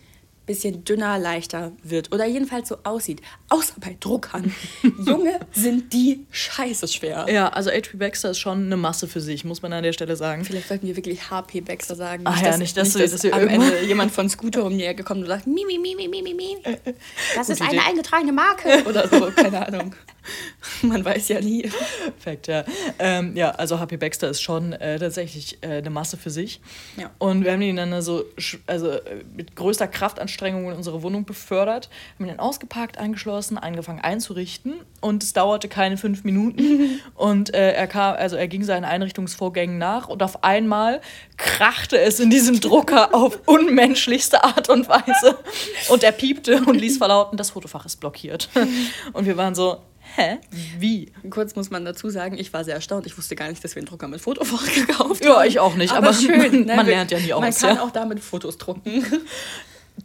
bisschen 0.45 0.83
dünner, 0.83 1.17
leichter 1.19 1.71
wird. 1.83 2.11
Oder 2.13 2.25
jedenfalls 2.25 2.67
so 2.69 2.77
aussieht. 2.83 3.21
Außer 3.49 3.73
bei 3.79 3.95
Druckern. 3.99 4.53
Junge, 5.05 5.39
sind 5.53 5.93
die 5.93 6.25
scheiße 6.31 6.87
schwer. 6.87 7.25
Ja, 7.31 7.49
also 7.49 7.69
HP 7.71 7.97
Baxter 7.97 8.31
ist 8.31 8.39
schon 8.39 8.65
eine 8.65 8.75
Masse 8.77 9.07
für 9.07 9.21
sich, 9.21 9.45
muss 9.45 9.61
man 9.61 9.71
an 9.73 9.83
der 9.83 9.93
Stelle 9.93 10.15
sagen. 10.15 10.43
Vielleicht 10.43 10.67
sollten 10.67 10.85
wir 10.87 10.95
wirklich 10.97 11.29
HP 11.29 11.61
Baxter 11.61 11.95
sagen. 11.95 12.23
Ach 12.25 12.41
ja, 12.41 12.57
nicht, 12.57 12.75
dass 12.75 12.93
wir- 12.95 13.07
dass 13.07 13.23
wir 13.23 13.33
am 13.33 13.41
irgendwann- 13.41 13.71
Ende 13.73 13.85
jemand 13.87 14.11
von 14.11 14.27
Scooter 14.29 14.65
um 14.65 14.77
die 14.77 14.83
Ecke 14.83 15.03
kommt 15.03 15.21
und 15.21 15.27
sagt, 15.27 15.47
mi, 15.47 15.63
mi, 15.65 15.77
mi, 15.79 15.95
mi, 15.95 16.07
mi, 16.21 16.33
mi. 16.33 16.57
Das 17.35 17.49
ist 17.49 17.61
eine 17.61 17.81
eingetragene 17.85 18.33
Marke. 18.33 18.83
Oder 18.87 19.07
so, 19.07 19.31
keine 19.35 19.65
Ahnung. 19.67 19.95
Man 20.81 21.03
weiß 21.03 21.29
ja 21.29 21.41
nie. 21.41 21.63
Perfekt, 21.63 22.47
ja. 22.47 22.63
Ähm, 22.99 23.35
ja, 23.35 23.51
also 23.51 23.79
HP 23.79 23.97
Baxter 23.97 24.29
ist 24.29 24.41
schon 24.41 24.73
äh, 24.73 24.99
tatsächlich 24.99 25.57
äh, 25.61 25.77
eine 25.77 25.89
Masse 25.89 26.17
für 26.17 26.29
sich. 26.29 26.61
Ja. 26.97 27.11
Und 27.19 27.43
wir 27.43 27.51
haben 27.51 27.61
ihn 27.61 27.75
dann 27.75 27.93
also, 27.93 28.23
äh, 28.67 29.23
mit 29.35 29.55
größter 29.55 29.87
Kraftanstrengung 29.87 30.69
in 30.69 30.77
unsere 30.77 31.03
Wohnung 31.03 31.25
befördert, 31.25 31.89
haben 32.15 32.25
ihn 32.25 32.29
dann 32.29 32.39
ausgepackt, 32.39 32.97
angeschlossen, 32.97 33.57
angefangen 33.57 33.99
einzurichten. 33.99 34.75
Und 35.01 35.23
es 35.23 35.33
dauerte 35.33 35.67
keine 35.67 35.97
fünf 35.97 36.23
Minuten. 36.23 36.99
und 37.15 37.53
äh, 37.53 37.73
er 37.73 37.87
kam, 37.87 38.15
also 38.15 38.35
er 38.35 38.47
ging 38.47 38.63
seinen 38.63 38.85
Einrichtungsvorgängen 38.85 39.77
nach 39.77 40.07
und 40.07 40.23
auf 40.23 40.43
einmal 40.43 41.01
krachte 41.37 41.99
es 41.99 42.19
in 42.19 42.29
diesem 42.29 42.59
Drucker 42.59 43.13
auf 43.13 43.39
unmenschlichste 43.45 44.43
Art 44.43 44.69
und 44.69 44.87
Weise. 44.87 45.37
Und 45.89 46.03
er 46.03 46.11
piepte 46.11 46.63
und 46.65 46.75
ließ 46.75 46.97
verlauten, 46.97 47.37
das 47.37 47.51
Fotofach 47.51 47.85
ist 47.85 47.99
blockiert. 47.99 48.49
Und 49.13 49.25
wir 49.25 49.37
waren 49.37 49.55
so, 49.55 49.79
hä? 50.15 50.37
Wie? 50.79 51.11
Kurz 51.29 51.55
muss 51.55 51.69
man 51.69 51.85
dazu 51.85 52.09
sagen, 52.09 52.37
ich 52.37 52.53
war 52.53 52.63
sehr 52.63 52.75
erstaunt. 52.75 53.05
Ich 53.05 53.17
wusste 53.17 53.35
gar 53.35 53.49
nicht, 53.49 53.63
dass 53.63 53.75
wir 53.75 53.79
einen 53.81 53.87
Drucker 53.87 54.07
mit 54.07 54.21
Fotofach 54.21 54.65
gekauft 54.75 55.23
Ja, 55.23 55.37
haben. 55.37 55.47
ich 55.47 55.59
auch 55.59 55.75
nicht, 55.75 55.93
Aber, 55.93 56.09
aber 56.09 56.17
schön. 56.17 56.65
man 56.67 56.85
ne? 56.85 56.91
lernt 56.91 57.11
ja 57.11 57.19
nie 57.19 57.29
Man 57.29 57.45
aus, 57.45 57.59
kann 57.59 57.75
ja. 57.77 57.83
auch 57.83 57.91
damit 57.91 58.19
Fotos 58.19 58.57
drucken. 58.57 59.05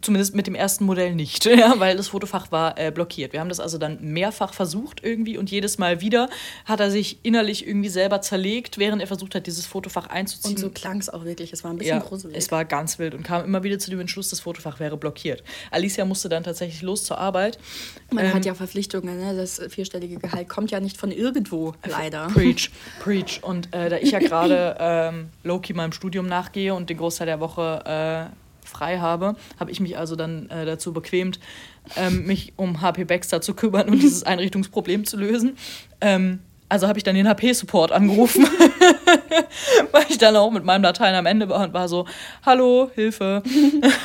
Zumindest 0.01 0.35
mit 0.35 0.45
dem 0.45 0.53
ersten 0.53 0.85
Modell 0.85 1.15
nicht, 1.15 1.45
ja, 1.45 1.79
weil 1.79 1.97
das 1.97 2.09
Fotofach 2.09 2.51
war 2.51 2.77
äh, 2.77 2.91
blockiert. 2.91 3.33
Wir 3.33 3.39
haben 3.39 3.49
das 3.49 3.59
also 3.59 3.79
dann 3.79 3.97
mehrfach 4.01 4.53
versucht 4.53 5.03
irgendwie 5.03 5.35
und 5.37 5.49
jedes 5.49 5.79
Mal 5.79 5.99
wieder 5.99 6.29
hat 6.65 6.79
er 6.79 6.91
sich 6.91 7.17
innerlich 7.23 7.67
irgendwie 7.67 7.89
selber 7.89 8.21
zerlegt, 8.21 8.77
während 8.77 9.01
er 9.01 9.07
versucht 9.07 9.33
hat, 9.33 9.47
dieses 9.47 9.65
Fotofach 9.65 10.07
einzuziehen. 10.07 10.55
Und 10.55 10.59
so 10.59 10.69
klang 10.69 10.99
es 10.99 11.09
auch 11.09 11.25
wirklich. 11.25 11.51
Es 11.53 11.63
war 11.63 11.71
ein 11.71 11.77
bisschen 11.77 11.97
ja, 11.97 12.03
gruselig. 12.03 12.37
es 12.37 12.51
war 12.51 12.65
ganz 12.65 12.99
wild 12.99 13.15
und 13.15 13.23
kam 13.23 13.43
immer 13.43 13.63
wieder 13.63 13.79
zu 13.79 13.89
dem 13.89 13.99
Entschluss, 13.99 14.29
das 14.29 14.41
Fotofach 14.41 14.79
wäre 14.79 14.95
blockiert. 14.95 15.43
Alicia 15.71 16.05
musste 16.05 16.29
dann 16.29 16.43
tatsächlich 16.43 16.83
los 16.83 17.03
zur 17.03 17.17
Arbeit. 17.17 17.57
man 18.11 18.25
ähm, 18.25 18.33
hat 18.35 18.45
ja 18.45 18.53
Verpflichtungen. 18.53 19.19
Ne? 19.19 19.35
Das 19.35 19.59
vierstellige 19.69 20.17
Gehalt 20.17 20.49
kommt 20.49 20.69
ja 20.69 20.79
nicht 20.79 20.97
von 20.97 21.11
irgendwo, 21.11 21.73
leider. 21.83 22.27
Preach, 22.27 22.69
preach. 22.99 23.39
Und 23.41 23.73
äh, 23.73 23.89
da 23.89 23.97
ich 23.97 24.11
ja 24.11 24.19
gerade 24.19 24.77
ähm, 24.79 25.29
Loki 25.43 25.73
meinem 25.73 25.93
Studium 25.93 26.27
nachgehe 26.27 26.75
und 26.75 26.91
den 26.91 26.97
Großteil 26.97 27.25
der 27.25 27.39
Woche 27.39 28.29
äh, 28.31 28.48
frei 28.69 28.99
habe, 28.99 29.35
habe 29.59 29.71
ich 29.71 29.79
mich 29.79 29.97
also 29.97 30.15
dann 30.15 30.49
äh, 30.49 30.65
dazu 30.65 30.93
bequemt, 30.93 31.39
ähm, 31.97 32.25
mich 32.25 32.53
um 32.55 32.81
HP 32.81 33.03
Baxter 33.05 33.41
zu 33.41 33.53
kümmern 33.53 33.89
und 33.89 34.01
dieses 34.01 34.23
Einrichtungsproblem 34.23 35.05
zu 35.05 35.17
lösen. 35.17 35.57
Ähm, 36.01 36.39
also 36.69 36.87
habe 36.87 36.99
ich 36.99 37.03
dann 37.03 37.15
den 37.15 37.27
HP-Support 37.27 37.91
angerufen, 37.91 38.45
weil 39.91 40.05
ich 40.07 40.19
dann 40.19 40.35
auch 40.35 40.51
mit 40.51 40.63
meinem 40.63 40.83
Latein 40.83 41.15
am 41.15 41.25
Ende 41.25 41.49
war 41.49 41.63
und 41.63 41.73
war 41.73 41.87
so, 41.87 42.05
hallo, 42.45 42.91
Hilfe, 42.93 43.41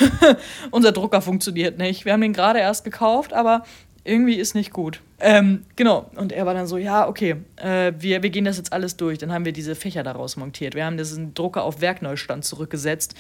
unser 0.70 0.92
Drucker 0.92 1.20
funktioniert 1.20 1.77
nicht. 1.77 2.07
Wir 2.07 2.14
haben 2.14 2.22
den 2.22 2.33
gerade 2.33 2.61
erst 2.61 2.83
gekauft, 2.83 3.35
aber 3.35 3.64
irgendwie 4.05 4.37
ist 4.37 4.55
nicht 4.55 4.70
gut. 4.70 5.00
Ähm, 5.20 5.64
genau, 5.77 6.11
und 6.16 6.33
er 6.33 6.44
war 6.44 6.55
dann 6.55 6.66
so, 6.66 6.77
ja, 6.77 7.09
okay, 7.09 7.37
äh, 7.57 7.92
wir, 7.98 8.22
wir 8.22 8.31
gehen 8.31 8.44
das 8.44 8.59
jetzt 8.59 8.72
alles 8.72 8.96
durch. 8.96 9.18
Dann 9.18 9.33
haben 9.33 9.46
wir 9.46 9.53
diese 9.53 9.74
Fächer 9.74 10.03
daraus 10.03 10.37
montiert. 10.37 10.74
Wir 10.74 10.85
haben 10.85 10.98
diesen 10.98 11.33
Drucker 11.33 11.64
auf 11.64 11.81
Werkneustand 11.81 12.44
zurückgesetzt. 12.44 13.14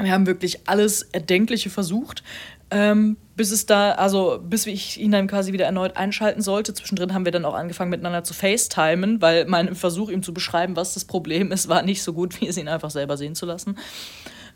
Wir 0.00 0.12
haben 0.12 0.26
wirklich 0.26 0.68
alles 0.68 1.02
Erdenkliche 1.02 1.70
versucht, 1.70 2.22
ähm, 2.70 3.16
bis 3.36 3.52
es 3.52 3.66
da, 3.66 3.92
also 3.92 4.40
bis 4.42 4.66
ich 4.66 5.00
ihn 5.00 5.12
dann 5.12 5.26
quasi 5.26 5.52
wieder 5.52 5.66
erneut 5.66 5.96
einschalten 5.96 6.42
sollte. 6.42 6.74
Zwischendrin 6.74 7.14
haben 7.14 7.24
wir 7.24 7.32
dann 7.32 7.44
auch 7.44 7.54
angefangen 7.54 7.90
miteinander 7.90 8.24
zu 8.24 8.34
FaceTimen, 8.34 9.22
weil 9.22 9.46
mein 9.46 9.74
Versuch, 9.74 10.10
ihm 10.10 10.22
zu 10.22 10.34
beschreiben, 10.34 10.76
was 10.76 10.94
das 10.94 11.04
Problem 11.04 11.52
ist, 11.52 11.68
war 11.68 11.82
nicht 11.82 12.02
so 12.02 12.12
gut, 12.12 12.40
wie 12.40 12.48
es 12.48 12.56
ihn 12.56 12.68
einfach 12.68 12.90
selber 12.90 13.16
sehen 13.16 13.34
zu 13.34 13.46
lassen. 13.46 13.78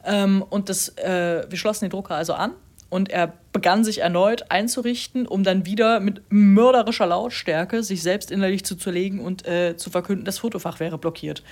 Ähm, 0.05 0.45
und 0.49 0.69
das, 0.69 0.89
äh, 0.97 1.45
wir 1.49 1.59
schlossen 1.59 1.85
den 1.85 1.91
Drucker 1.91 2.17
also 2.17 2.33
an 2.33 2.53
und 2.89 3.11
er 3.11 3.35
begann 3.53 3.85
sich 3.85 4.01
erneut 4.01 4.51
einzurichten, 4.51 5.27
um 5.27 5.45
dann 5.45 5.65
wieder 5.65 6.01
mit 6.01 6.23
mörderischer 6.31 7.07
Lautstärke 7.07 7.83
sich 7.83 8.03
selbst 8.03 8.31
innerlich 8.31 8.65
zu 8.65 8.77
zerlegen 8.77 9.21
und 9.21 9.47
äh, 9.47 9.77
zu 9.77 9.91
verkünden, 9.91 10.25
das 10.25 10.39
Fotofach 10.39 10.81
wäre 10.81 10.99
blockiert. 10.99 11.43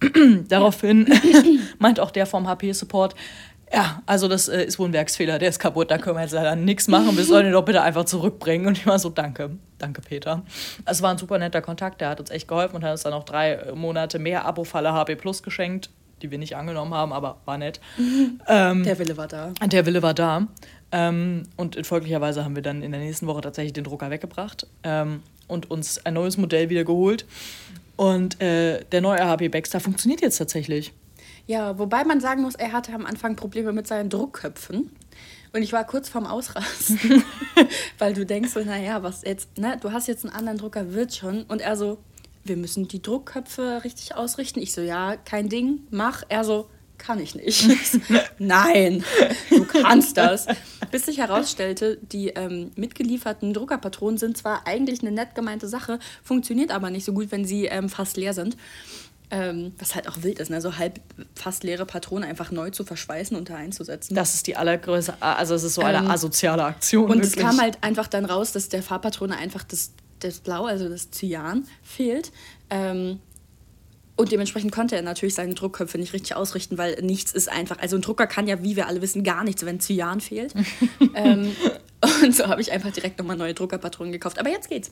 Daraufhin 0.48 1.06
meint 1.78 2.00
auch 2.00 2.10
der 2.10 2.26
vom 2.26 2.46
HP-Support, 2.48 3.14
ja, 3.72 4.00
also 4.06 4.28
das 4.28 4.48
äh, 4.48 4.64
ist 4.64 4.78
wohl 4.78 4.88
ein 4.88 4.92
Werksfehler, 4.92 5.38
der 5.38 5.48
ist 5.48 5.58
kaputt, 5.58 5.90
da 5.90 5.98
können 5.98 6.16
wir 6.16 6.22
jetzt 6.22 6.32
leider 6.32 6.54
nichts 6.54 6.86
machen, 6.88 7.16
wir 7.16 7.24
sollen 7.24 7.46
ihn 7.46 7.52
doch 7.52 7.64
bitte 7.64 7.82
einfach 7.82 8.04
zurückbringen. 8.04 8.66
Und 8.66 8.78
ich 8.78 8.86
war 8.86 8.98
so, 8.98 9.08
danke, 9.10 9.50
danke 9.78 10.00
Peter. 10.02 10.42
Es 10.84 11.02
war 11.02 11.10
ein 11.10 11.18
super 11.18 11.38
netter 11.38 11.62
Kontakt, 11.62 12.00
der 12.00 12.10
hat 12.10 12.20
uns 12.20 12.30
echt 12.30 12.46
geholfen 12.46 12.76
und 12.76 12.84
hat 12.84 12.92
uns 12.92 13.02
dann 13.02 13.12
noch 13.12 13.24
drei 13.24 13.54
äh, 13.54 13.74
Monate 13.74 14.18
mehr 14.18 14.44
Abo-Falle 14.44 14.92
HP 14.92 15.16
Plus 15.16 15.42
geschenkt, 15.42 15.90
die 16.22 16.30
wir 16.30 16.38
nicht 16.38 16.56
angenommen 16.56 16.94
haben, 16.94 17.12
aber 17.12 17.38
war 17.44 17.58
nett. 17.58 17.80
Ähm, 18.48 18.84
Der 18.84 18.98
Wille 19.00 19.16
war 19.16 19.26
da. 19.26 19.52
der 19.66 19.86
Wille 19.86 20.02
war 20.02 20.14
da. 20.14 20.46
Ähm, 20.92 21.42
und 21.56 21.84
folglicherweise 21.84 22.44
haben 22.44 22.54
wir 22.54 22.62
dann 22.62 22.82
in 22.82 22.92
der 22.92 23.00
nächsten 23.00 23.26
Woche 23.26 23.40
tatsächlich 23.40 23.72
den 23.72 23.82
Drucker 23.82 24.08
weggebracht 24.10 24.68
ähm, 24.84 25.22
und 25.48 25.68
uns 25.68 26.06
ein 26.06 26.14
neues 26.14 26.36
Modell 26.36 26.70
wieder 26.70 26.84
geholt. 26.84 27.26
Und 27.96 28.40
äh, 28.40 28.84
der 28.84 29.00
neue 29.00 29.26
HP 29.26 29.48
Baxter 29.48 29.80
funktioniert 29.80 30.20
jetzt 30.20 30.36
tatsächlich. 30.36 30.92
Ja, 31.46 31.78
wobei 31.78 32.04
man 32.04 32.20
sagen 32.20 32.42
muss, 32.42 32.54
er 32.54 32.72
hatte 32.72 32.92
am 32.92 33.06
Anfang 33.06 33.36
Probleme 33.36 33.72
mit 33.72 33.86
seinen 33.86 34.10
Druckköpfen. 34.10 34.90
Und 35.52 35.62
ich 35.62 35.72
war 35.72 35.84
kurz 35.84 36.08
vorm 36.08 36.26
Ausrasten. 36.26 37.24
Weil 37.98 38.12
du 38.12 38.26
denkst 38.26 38.50
so, 38.50 38.60
naja, 38.60 39.02
was 39.02 39.22
jetzt, 39.22 39.56
ne? 39.56 39.78
Du 39.80 39.92
hast 39.92 40.08
jetzt 40.08 40.24
einen 40.24 40.34
anderen 40.34 40.58
Drucker, 40.58 40.92
wird 40.92 41.14
schon. 41.14 41.44
Und 41.44 41.62
er 41.62 41.76
so, 41.76 41.98
wir 42.44 42.56
müssen 42.56 42.88
die 42.88 43.00
Druckköpfe 43.00 43.82
richtig 43.84 44.14
ausrichten. 44.14 44.60
Ich 44.60 44.72
so, 44.72 44.80
ja, 44.80 45.16
kein 45.16 45.48
Ding, 45.48 45.80
mach. 45.90 46.24
Er 46.28 46.44
so, 46.44 46.68
kann 46.98 47.20
ich 47.20 47.34
nicht. 47.34 47.68
Nein, 48.38 49.04
du 49.50 49.64
kannst 49.64 50.16
das. 50.16 50.46
Bis 50.90 51.06
sich 51.06 51.18
herausstellte, 51.18 51.98
die 52.12 52.28
ähm, 52.28 52.70
mitgelieferten 52.76 53.52
Druckerpatronen 53.54 54.18
sind 54.18 54.36
zwar 54.36 54.66
eigentlich 54.66 55.00
eine 55.02 55.12
nett 55.12 55.34
gemeinte 55.34 55.68
Sache, 55.68 55.98
funktioniert 56.22 56.70
aber 56.70 56.90
nicht 56.90 57.04
so 57.04 57.12
gut, 57.12 57.30
wenn 57.30 57.44
sie 57.44 57.66
ähm, 57.66 57.88
fast 57.88 58.16
leer 58.16 58.34
sind. 58.34 58.56
Ähm, 59.28 59.72
was 59.80 59.96
halt 59.96 60.08
auch 60.08 60.22
wild 60.22 60.38
ist, 60.38 60.50
ne? 60.50 60.60
so 60.60 60.78
halb 60.78 61.00
fast 61.34 61.64
leere 61.64 61.84
Patronen 61.84 62.22
einfach 62.28 62.52
neu 62.52 62.70
zu 62.70 62.84
verschweißen 62.84 63.36
und 63.36 63.50
da 63.50 63.56
einzusetzen. 63.56 64.14
Das 64.14 64.34
ist 64.34 64.46
die 64.46 64.54
allergrößte, 64.54 65.14
also 65.20 65.56
es 65.56 65.64
ist 65.64 65.74
so 65.74 65.82
eine 65.82 65.98
Ähm, 65.98 66.10
asoziale 66.10 66.62
Aktion. 66.62 67.10
und 67.10 67.18
es 67.18 67.30
wirklich. 67.32 67.44
kam 67.44 67.60
halt 67.60 67.82
einfach 67.82 68.06
dann 68.06 68.24
raus, 68.24 68.52
dass 68.52 68.68
der 68.68 68.84
Farbpatrone 68.84 69.36
einfach 69.36 69.64
das, 69.64 69.90
das 70.20 70.38
Blau, 70.38 70.66
also 70.66 70.88
das 70.88 71.10
Cyan, 71.10 71.66
fehlt. 71.82 72.30
Ähm, 72.70 73.18
und 74.16 74.32
dementsprechend 74.32 74.72
konnte 74.72 74.96
er 74.96 75.02
natürlich 75.02 75.34
seine 75.34 75.54
Druckköpfe 75.54 75.98
nicht 75.98 76.14
richtig 76.14 76.34
ausrichten, 76.34 76.78
weil 76.78 76.96
nichts 77.02 77.32
ist 77.32 77.50
einfach. 77.50 77.78
Also 77.78 77.96
ein 77.96 78.02
Drucker 78.02 78.26
kann 78.26 78.46
ja, 78.46 78.62
wie 78.62 78.74
wir 78.74 78.86
alle 78.86 79.02
wissen, 79.02 79.22
gar 79.22 79.44
nichts, 79.44 79.64
wenn 79.66 79.78
Cyan 79.78 80.20
fehlt. 80.20 80.54
ähm, 81.14 81.54
und 82.22 82.34
so 82.34 82.46
habe 82.46 82.60
ich 82.60 82.72
einfach 82.72 82.90
direkt 82.92 83.18
nochmal 83.18 83.36
neue 83.36 83.52
Druckerpatronen 83.52 84.12
gekauft. 84.12 84.38
Aber 84.38 84.48
jetzt 84.48 84.68
geht's. 84.68 84.90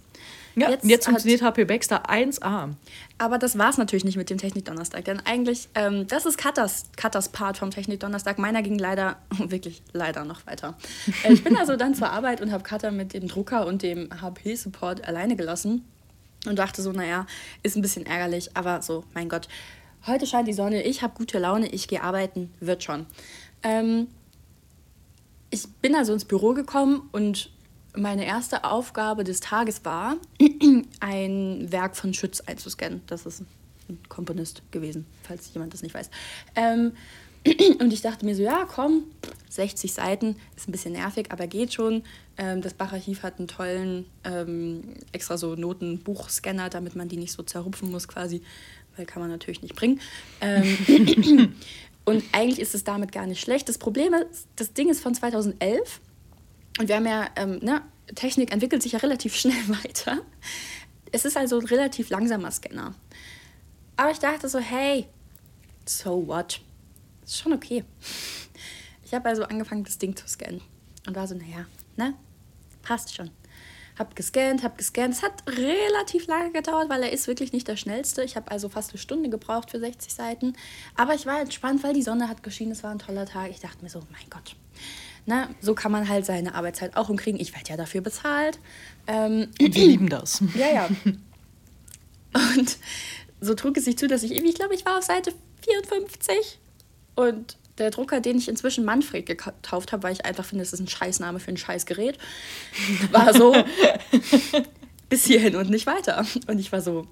Ja, 0.57 0.71
jetzt, 0.71 0.85
jetzt 0.85 1.05
funktioniert 1.07 1.43
HP 1.43 1.65
Baxter 1.65 2.09
1A. 2.09 2.75
Aber 3.17 3.39
das 3.39 3.57
war 3.57 3.71
es 3.71 3.79
natürlich 3.79 4.05
nicht 4.05 4.17
mit 4.17 4.29
dem 4.29 4.37
Technik-Donnerstag. 4.37 5.05
Denn 5.07 5.21
eigentlich, 5.25 5.69
ähm, 5.75 6.07
das 6.07 6.27
ist 6.27 6.37
Katas, 6.37 6.87
Katas 6.97 7.31
Part 7.31 7.57
vom 7.57 7.71
Technik-Donnerstag. 7.71 8.39
Meiner 8.39 8.63
ging 8.63 8.79
leider, 8.79 9.17
wirklich 9.39 9.83
leider 9.93 10.25
noch 10.25 10.47
weiter. 10.47 10.77
Äh, 11.23 11.33
ich 11.33 11.43
bin 11.43 11.57
also 11.57 11.77
dann 11.77 11.95
zur 11.95 12.11
Arbeit 12.11 12.43
und 12.43 12.53
habe 12.53 12.63
Kata 12.63 12.91
mit 12.91 13.15
dem 13.15 13.29
Drucker 13.29 13.67
und 13.67 13.83
dem 13.83 14.09
HP-Support 14.21 15.07
alleine 15.09 15.37
gelassen. 15.37 15.85
Und 16.47 16.59
dachte 16.59 16.83
so, 16.83 16.93
naja, 16.93 17.27
ist 17.63 17.77
ein 17.77 17.83
bisschen 17.83 18.07
ärgerlich, 18.07 18.51
aber 18.55 18.83
so, 18.83 19.05
mein 19.15 19.29
Gott, 19.29 19.49
heute 20.07 20.27
scheint 20.27 20.47
die 20.49 20.53
Sonne, 20.53 20.83
ich 20.83 21.03
habe 21.03 21.15
gute 21.17 21.39
Laune, 21.39 21.69
ich 21.69 21.89
gehe 21.89 22.03
arbeiten, 22.03 22.53
wird 22.61 22.83
schon. 22.83 23.07
Ähm, 23.63 24.09
ich 25.51 25.67
bin 25.81 25.95
also 25.95 26.13
ins 26.13 26.25
Büro 26.25 26.53
gekommen 26.53 27.09
und 27.13 27.51
meine 27.97 28.27
erste 28.27 28.65
Aufgabe 28.65 29.25
des 29.25 29.41
Tages 29.41 29.85
war, 29.85 30.17
ein 31.01 31.73
Werk 31.73 31.97
von 31.97 32.13
Schütz 32.13 32.41
einzuscannen. 32.41 33.03
Das 33.07 33.25
ist 33.25 33.43
ein 33.89 33.99
Komponist 34.09 34.63
gewesen, 34.73 35.07
falls 35.23 35.53
jemand 35.55 35.73
das 35.73 35.83
nicht 35.83 35.95
weiß. 35.95 36.11
Ähm, 36.57 36.93
und 37.79 37.93
ich 37.93 38.01
dachte 38.01 38.25
mir 38.25 38.35
so, 38.35 38.43
ja, 38.43 38.67
komm, 38.67 39.05
60 39.51 39.93
Seiten, 39.93 40.37
ist 40.57 40.69
ein 40.69 40.73
bisschen 40.73 40.93
nervig, 40.93 41.31
aber 41.31 41.47
geht 41.47 41.75
schon. 41.75 42.03
Ähm, 42.37 42.63
das 42.63 42.75
Bacharchiv 42.75 43.23
hat 43.23 43.39
einen 43.39 43.49
tollen 43.49 44.07
ähm, 44.25 44.95
extra 45.13 45.37
so 45.37 45.55
Notenbuchscanner, 45.55 46.71
damit 46.71 46.97
man 46.97 47.09
die 47.09 47.17
nicht 47.17 47.33
so 47.33 47.43
zerrupfen 47.43 47.91
muss 47.91 48.09
quasi, 48.09 48.43
weil 48.97 49.07
kann 49.07 49.21
man 49.21 49.31
natürlich 49.31 49.63
nicht 49.63 49.77
bringen. 49.77 50.01
Ähm, 50.41 51.55
und 52.05 52.25
eigentlich 52.33 52.61
ist 52.61 52.75
es 52.75 52.85
damit 52.85 53.13
gar 53.13 53.27
nicht 53.27 53.41
schlecht. 53.41 53.69
Das 53.69 53.79
Problem 53.79 54.15
ist, 54.15 54.49
das 54.57 54.73
Ding 54.73 54.89
ist 54.89 55.01
von 55.01 55.15
2011 55.15 56.01
und 56.79 56.89
wir 56.89 56.97
haben 56.97 57.07
ja, 57.07 57.29
ähm, 57.37 57.59
ne, 57.63 57.83
Technik 58.15 58.53
entwickelt 58.53 58.83
sich 58.83 58.93
ja 58.93 58.99
relativ 58.99 59.37
schnell 59.37 59.69
weiter. 59.69 60.19
Es 61.13 61.25
ist 61.25 61.37
also 61.37 61.59
ein 61.59 61.67
relativ 61.67 62.11
langsamer 62.11 62.51
Scanner. 62.51 62.95
Aber 63.97 64.11
ich 64.11 64.19
dachte 64.19 64.49
so, 64.49 64.59
hey, 64.59 65.07
so 65.87 66.27
what? 66.27 66.61
Ist 67.25 67.39
schon 67.39 67.53
okay. 67.53 67.85
Ich 69.05 69.15
habe 69.15 69.29
also 69.29 69.45
angefangen, 69.45 69.85
das 69.85 69.99
Ding 69.99 70.17
zu 70.17 70.29
scannen. 70.29 70.61
Und 71.07 71.17
war 71.17 71.27
so, 71.27 71.35
naja, 71.35 71.67
ne? 71.97 72.15
Passt 72.83 73.15
schon. 73.15 73.31
Hab 73.99 74.17
gescannt, 74.17 74.63
hab 74.65 74.77
gescannt. 74.77 75.15
Es 75.15 75.23
hat 75.23 75.45
relativ 75.47 76.27
lange 76.27 76.51
gedauert, 76.51 76.89
weil 76.89 77.03
er 77.05 77.13
ist 77.13 77.29
wirklich 77.29 77.53
nicht 77.53 77.69
der 77.69 77.77
schnellste. 77.77 78.25
Ich 78.25 78.35
habe 78.35 78.51
also 78.51 78.69
fast 78.69 78.91
eine 78.91 78.99
Stunde 78.99 79.31
gebraucht 79.31 79.71
für 79.71 79.79
60 79.79 80.13
Seiten. 80.13 80.55
Aber 80.97 81.15
ich 81.15 81.27
war 81.27 81.41
entspannt, 81.41 81.85
weil 81.85 81.95
die 81.95 82.03
Sonne 82.03 82.29
hat 82.29 82.43
geschienen. 82.43 82.73
Es 82.73 82.83
war 82.83 82.91
ein 82.91 82.99
toller 82.99 83.27
Tag. 83.27 83.51
Ich 83.51 83.61
dachte 83.61 83.83
mir 83.83 83.91
so, 83.91 84.01
mein 84.11 84.29
Gott. 84.31 84.57
Ne, 85.27 85.49
so 85.61 85.75
kann 85.75 85.93
man 85.93 86.09
halt 86.09 86.27
seine 86.27 86.55
Arbeitszeit 86.55 86.97
auch 86.97 87.09
umkriegen. 87.09 87.41
Ich 87.41 87.55
werde 87.55 87.71
ja 87.71 87.77
dafür 87.77 88.01
bezahlt. 88.01 88.59
Ähm, 89.07 89.49
Und 89.61 89.75
wir 89.75 89.87
lieben 89.87 90.09
das. 90.09 90.43
Ja, 90.55 90.67
ja. 90.73 90.89
Und 92.35 92.79
so 93.41 93.55
trug 93.55 93.77
es 93.77 93.85
sich 93.85 93.97
zu, 93.97 94.09
dass 94.09 94.23
ich 94.25 94.33
irgendwie, 94.33 94.51
ich 94.51 94.57
glaube, 94.57 94.75
ich 94.75 94.85
war 94.85 94.99
auf 94.99 95.05
Seite 95.05 95.33
54 95.63 96.59
und 97.15 97.57
der 97.79 97.91
Drucker, 97.91 98.21
den 98.21 98.39
ich 98.39 98.49
inzwischen 98.49 98.85
Manfred 98.85 99.27
getauft 99.27 99.93
habe, 99.93 100.05
weil 100.05 100.13
ich 100.13 100.25
einfach 100.25 100.45
finde, 100.45 100.63
das 100.63 100.73
ist 100.73 100.81
ein 100.81 100.89
Scheißname 100.89 101.41
für 101.41 101.51
ein 101.51 101.57
Scheißgerät, 101.57 102.19
war 103.11 103.35
so 103.35 103.55
bis 105.09 105.25
hierhin 105.25 105.57
und 105.57 105.71
nicht 105.71 105.87
weiter. 105.87 106.25
Und 106.47 106.59
ich 106.59 106.71
war 106.71 106.81
so, 106.81 107.09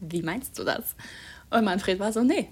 wie 0.00 0.22
meinst 0.22 0.58
du 0.58 0.64
das? 0.64 0.94
Und 1.50 1.64
Manfred 1.64 1.98
war 1.98 2.12
so, 2.12 2.22
nee, 2.22 2.48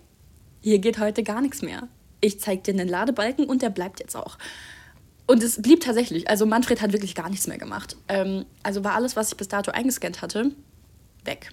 hier 0.60 0.80
geht 0.80 0.98
heute 0.98 1.22
gar 1.22 1.40
nichts 1.40 1.62
mehr. 1.62 1.88
Ich 2.20 2.40
zeig 2.40 2.64
dir 2.64 2.74
einen 2.74 2.88
Ladebalken 2.88 3.46
und 3.46 3.62
der 3.62 3.70
bleibt 3.70 4.00
jetzt 4.00 4.16
auch. 4.16 4.38
Und 5.26 5.42
es 5.42 5.62
blieb 5.62 5.80
tatsächlich. 5.80 6.28
Also 6.28 6.46
Manfred 6.46 6.80
hat 6.80 6.92
wirklich 6.92 7.14
gar 7.14 7.28
nichts 7.28 7.46
mehr 7.46 7.58
gemacht. 7.58 7.96
Ähm, 8.08 8.46
also 8.62 8.82
war 8.82 8.94
alles, 8.94 9.14
was 9.14 9.28
ich 9.28 9.36
bis 9.36 9.46
dato 9.46 9.70
eingescannt 9.70 10.22
hatte, 10.22 10.50
weg. 11.24 11.52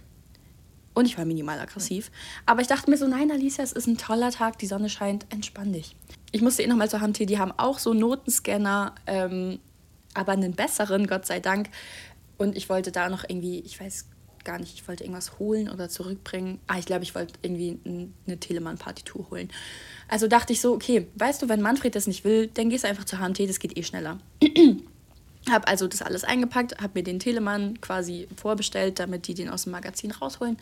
Und 0.95 1.05
ich 1.05 1.17
war 1.17 1.25
minimal 1.25 1.60
aggressiv. 1.60 2.10
Aber 2.47 2.62
ich 2.62 2.67
dachte 2.67 2.89
mir 2.89 2.97
so, 2.97 3.05
nein, 3.05 3.29
Alicia, 3.29 3.63
es 3.63 3.73
ist 3.73 3.86
ein 3.86 3.97
toller 3.97 4.31
Tag, 4.31 4.58
die 4.58 4.65
Sonne 4.65 4.89
scheint, 4.89 5.27
entspann 5.29 5.73
dich. 5.73 5.95
Ich 6.31 6.41
musste 6.41 6.63
eh 6.63 6.67
nochmal 6.67 6.89
zur 6.89 7.01
HMT, 7.01 7.29
die 7.29 7.38
haben 7.38 7.51
auch 7.51 7.77
so 7.79 7.93
Notenscanner, 7.93 8.95
ähm, 9.05 9.60
aber 10.13 10.31
einen 10.31 10.53
besseren, 10.53 11.05
Gott 11.05 11.25
sei 11.25 11.39
Dank. 11.41 11.69
Und 12.38 12.58
ich 12.58 12.69
wollte 12.69 12.91
da 12.91 13.10
noch 13.10 13.25
irgendwie, 13.27 13.60
ich 13.60 13.79
weiß 13.79 14.05
gar 14.45 14.58
nicht, 14.58 14.73
ich 14.75 14.88
wollte 14.88 15.03
irgendwas 15.03 15.38
holen 15.38 15.69
oder 15.69 15.89
zurückbringen. 15.89 16.60
Ah, 16.67 16.79
ich 16.79 16.86
glaube, 16.86 17.03
ich 17.03 17.13
wollte 17.13 17.34
irgendwie 17.41 17.79
eine 18.25 18.39
Telemann-Partitur 18.39 19.29
holen. 19.29 19.49
Also 20.08 20.27
dachte 20.27 20.53
ich 20.53 20.62
so, 20.62 20.73
okay, 20.73 21.08
weißt 21.15 21.41
du, 21.41 21.49
wenn 21.49 21.62
Manfred 21.62 21.95
das 21.95 22.08
nicht 22.08 22.23
will, 22.23 22.47
dann 22.47 22.69
gehst 22.69 22.86
du 22.86 22.88
einfach 22.88 23.05
zur 23.05 23.19
HMT, 23.19 23.49
das 23.49 23.60
geht 23.60 23.77
eh 23.77 23.84
schneller. 23.84 24.19
Habe 25.49 25.67
also 25.67 25.88
das 25.88 26.01
alles 26.01 26.23
eingepackt, 26.23 26.81
habe 26.81 26.91
mir 26.95 27.03
den 27.03 27.19
Telemann 27.19 27.79
quasi 27.81 28.27
vorbestellt, 28.36 28.99
damit 28.99 29.27
die 29.27 29.34
den 29.34 29.49
aus 29.49 29.63
dem 29.63 29.71
Magazin 29.71 30.12
rausholen. 30.12 30.58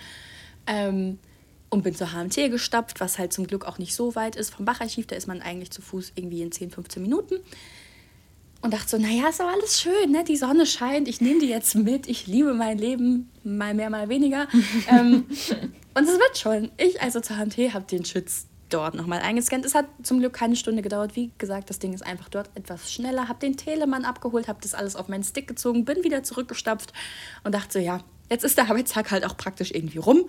Ähm, 0.67 1.19
und 1.69 1.82
bin 1.82 1.96
zur 1.96 2.13
HMT 2.13 2.52
gestapft, 2.52 3.00
was 3.00 3.17
halt 3.17 3.34
zum 3.34 3.48
Glück 3.48 3.65
auch 3.65 3.80
nicht 3.80 3.96
so 3.96 4.13
weit 4.13 4.36
ist. 4.36 4.54
Vom 4.54 4.63
Bacharchiv, 4.63 5.08
da 5.08 5.15
ist 5.15 5.28
man 5.28 5.41
eigentlich 5.41 5.72
zu 5.72 5.82
Fuß 5.82 6.12
irgendwie 6.15 6.43
in 6.43 6.52
10, 6.52 6.69
15 6.69 7.02
Minuten. 7.02 7.39
Und 8.62 8.74
dachte 8.74 8.89
so, 8.89 8.98
naja, 8.98 9.28
ist 9.28 9.39
doch 9.39 9.52
alles 9.52 9.82
schön, 9.82 10.12
ne? 10.12 10.24
Die 10.24 10.38
Sonne 10.38 10.65
scheint, 10.65 11.08
ich 11.08 11.19
nehme 11.19 11.39
die 11.39 11.50
jetzt 11.50 11.76
mit, 11.76 12.08
ich 12.08 12.28
liebe 12.28 12.54
mein 12.54 12.78
Leben, 12.78 13.30
mal 13.43 13.74
mehr, 13.74 13.89
mal 13.89 14.08
weniger. 14.08 14.48
ähm, 14.88 15.26
und 15.96 16.04
es 16.04 16.17
wird 16.17 16.38
schon. 16.38 16.72
Ich 16.78 17.02
also 17.02 17.19
zur 17.19 17.38
HMT 17.38 17.74
habe 17.74 17.86
den 17.86 18.06
Schütz 18.06 18.46
dort 18.73 18.95
nochmal 18.95 19.19
eingescannt. 19.19 19.65
Es 19.65 19.75
hat 19.75 19.86
zum 20.01 20.19
Glück 20.19 20.33
keine 20.33 20.55
Stunde 20.55 20.81
gedauert. 20.81 21.15
Wie 21.15 21.31
gesagt, 21.38 21.69
das 21.69 21.79
Ding 21.79 21.93
ist 21.93 22.05
einfach 22.05 22.29
dort 22.29 22.49
etwas 22.55 22.91
schneller. 22.91 23.27
Habe 23.27 23.39
den 23.39 23.57
Telemann 23.57 24.05
abgeholt, 24.05 24.47
habe 24.47 24.59
das 24.62 24.73
alles 24.73 24.95
auf 24.95 25.07
meinen 25.07 25.23
Stick 25.23 25.47
gezogen, 25.47 25.86
bin 25.86 26.03
wieder 26.03 26.23
zurückgestapft 26.23 26.93
und 27.43 27.53
dachte 27.53 27.73
so, 27.73 27.79
ja, 27.79 27.99
jetzt 28.29 28.43
ist 28.43 28.57
der 28.57 28.69
Arbeitstag 28.69 29.12
halt 29.12 29.25
auch 29.25 29.38
praktisch 29.38 29.71
irgendwie 29.71 29.99
rum. 29.99 30.25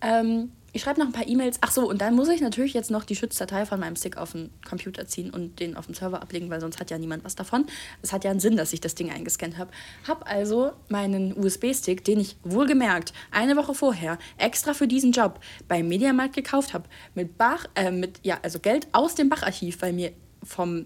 Ähm, 0.00 0.52
ich 0.72 0.82
schreibe 0.82 1.00
noch 1.00 1.06
ein 1.06 1.12
paar 1.12 1.26
E-Mails. 1.26 1.58
Ach 1.62 1.70
so, 1.70 1.88
und 1.88 2.00
dann 2.00 2.14
muss 2.14 2.28
ich 2.28 2.40
natürlich 2.40 2.74
jetzt 2.74 2.90
noch 2.90 3.04
die 3.04 3.16
Schutzdatei 3.16 3.64
von 3.64 3.80
meinem 3.80 3.96
Stick 3.96 4.18
auf 4.18 4.32
den 4.32 4.50
Computer 4.68 5.06
ziehen 5.06 5.30
und 5.30 5.60
den 5.60 5.76
auf 5.76 5.86
den 5.86 5.94
Server 5.94 6.20
ablegen, 6.20 6.50
weil 6.50 6.60
sonst 6.60 6.78
hat 6.78 6.90
ja 6.90 6.98
niemand 6.98 7.24
was 7.24 7.34
davon. 7.34 7.66
Es 8.02 8.12
hat 8.12 8.24
ja 8.24 8.30
einen 8.30 8.40
Sinn, 8.40 8.56
dass 8.56 8.72
ich 8.72 8.80
das 8.80 8.94
Ding 8.94 9.10
eingescannt 9.10 9.56
habe. 9.56 9.70
Hab 10.06 10.30
also 10.30 10.72
meinen 10.88 11.36
USB-Stick, 11.36 12.04
den 12.04 12.20
ich 12.20 12.36
wohlgemerkt 12.44 13.14
eine 13.30 13.56
Woche 13.56 13.74
vorher 13.74 14.18
extra 14.36 14.74
für 14.74 14.86
diesen 14.86 15.12
Job 15.12 15.40
beim 15.68 15.88
Mediamarkt 15.88 16.34
gekauft 16.34 16.74
habe, 16.74 16.84
mit 17.14 17.38
Bach, 17.38 17.64
äh, 17.74 17.90
mit 17.90 18.20
ja, 18.22 18.38
also 18.42 18.58
Geld 18.58 18.88
aus 18.92 19.14
dem 19.14 19.30
Bacharchiv, 19.30 19.80
weil 19.80 19.94
mir 19.94 20.12
vom 20.44 20.84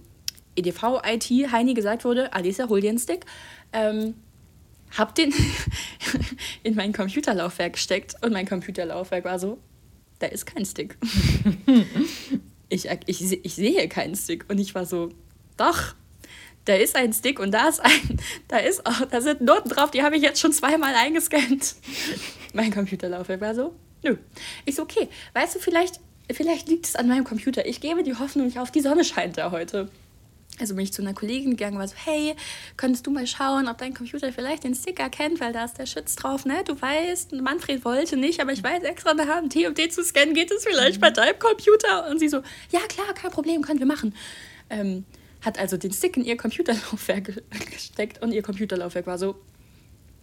EDV 0.54 1.02
IT 1.04 1.24
Heini 1.50 1.74
gesagt 1.74 2.04
wurde, 2.04 2.32
Alisa, 2.32 2.68
hol 2.68 2.80
dir 2.80 2.90
einen 2.90 2.98
Stick. 2.98 3.26
Ähm, 3.72 4.14
hab 4.96 5.14
den 5.14 5.32
in 6.62 6.74
mein 6.74 6.92
Computerlaufwerk 6.92 7.74
gesteckt 7.74 8.14
und 8.22 8.32
mein 8.32 8.46
Computerlaufwerk 8.46 9.24
war 9.24 9.38
so, 9.38 9.58
da 10.22 10.28
ist 10.28 10.46
kein 10.46 10.64
Stick. 10.64 10.96
ich, 12.68 12.88
ich, 13.06 13.44
ich 13.44 13.54
sehe 13.54 13.88
keinen 13.88 14.14
Stick. 14.14 14.44
Und 14.48 14.58
ich 14.58 14.74
war 14.74 14.86
so, 14.86 15.10
doch, 15.56 15.94
da 16.64 16.74
ist 16.74 16.94
ein 16.94 17.12
Stick 17.12 17.40
und 17.40 17.52
da 17.52 17.68
ist 17.68 17.80
ein, 17.80 18.20
da 18.48 18.58
ist 18.58 18.86
auch, 18.86 19.04
da 19.10 19.20
sind 19.20 19.40
Noten 19.40 19.68
drauf, 19.68 19.90
die 19.90 20.02
habe 20.02 20.16
ich 20.16 20.22
jetzt 20.22 20.40
schon 20.40 20.52
zweimal 20.52 20.94
eingescannt. 20.94 21.74
mein 22.54 22.72
Computerlaufwerk 22.72 23.40
war 23.40 23.54
so, 23.54 23.74
nö. 24.04 24.16
Ich 24.64 24.76
so, 24.76 24.82
okay, 24.82 25.08
weißt 25.34 25.56
du, 25.56 25.58
vielleicht, 25.58 25.98
vielleicht 26.30 26.68
liegt 26.68 26.86
es 26.86 26.94
an 26.94 27.08
meinem 27.08 27.24
Computer. 27.24 27.66
Ich 27.66 27.80
gebe 27.80 28.04
die 28.04 28.14
Hoffnung 28.14 28.46
nicht 28.46 28.60
auf, 28.60 28.70
die 28.70 28.80
Sonne 28.80 29.04
scheint 29.04 29.38
da 29.38 29.50
heute. 29.50 29.90
Also 30.60 30.74
bin 30.74 30.84
ich 30.84 30.92
zu 30.92 31.02
einer 31.02 31.14
Kollegin 31.14 31.52
gegangen 31.52 31.76
und 31.76 31.80
war 31.80 31.88
so, 31.88 31.94
hey, 31.96 32.36
könntest 32.76 33.06
du 33.06 33.10
mal 33.10 33.26
schauen, 33.26 33.68
ob 33.68 33.78
dein 33.78 33.94
Computer 33.94 34.32
vielleicht 34.32 34.64
den 34.64 34.74
Sticker 34.74 35.08
kennt, 35.08 35.40
weil 35.40 35.52
da 35.52 35.64
ist 35.64 35.78
der 35.78 35.86
Schütz 35.86 36.14
drauf, 36.14 36.44
ne? 36.44 36.62
Du 36.64 36.80
weißt, 36.80 37.32
Manfred 37.32 37.84
wollte 37.84 38.16
nicht, 38.16 38.38
aber 38.40 38.52
ich 38.52 38.62
weiß 38.62 38.82
extra 38.82 39.12
HMT, 39.12 39.56
um 39.66 39.74
den 39.74 39.90
zu 39.90 40.04
scannen, 40.04 40.34
geht 40.34 40.50
es 40.50 40.64
vielleicht 40.64 41.00
bei 41.00 41.10
deinem 41.10 41.38
Computer? 41.38 42.08
Und 42.10 42.18
sie 42.18 42.28
so, 42.28 42.42
ja 42.70 42.80
klar, 42.88 43.14
kein 43.14 43.30
Problem, 43.30 43.62
können 43.62 43.78
wir 43.78 43.86
machen. 43.86 44.14
Ähm, 44.68 45.04
hat 45.40 45.58
also 45.58 45.76
den 45.76 45.92
Stick 45.92 46.16
in 46.16 46.24
ihr 46.24 46.36
Computerlaufwerk 46.36 47.42
gesteckt 47.72 48.22
und 48.22 48.32
ihr 48.32 48.42
Computerlaufwerk 48.42 49.06
war 49.06 49.18
so, 49.18 49.36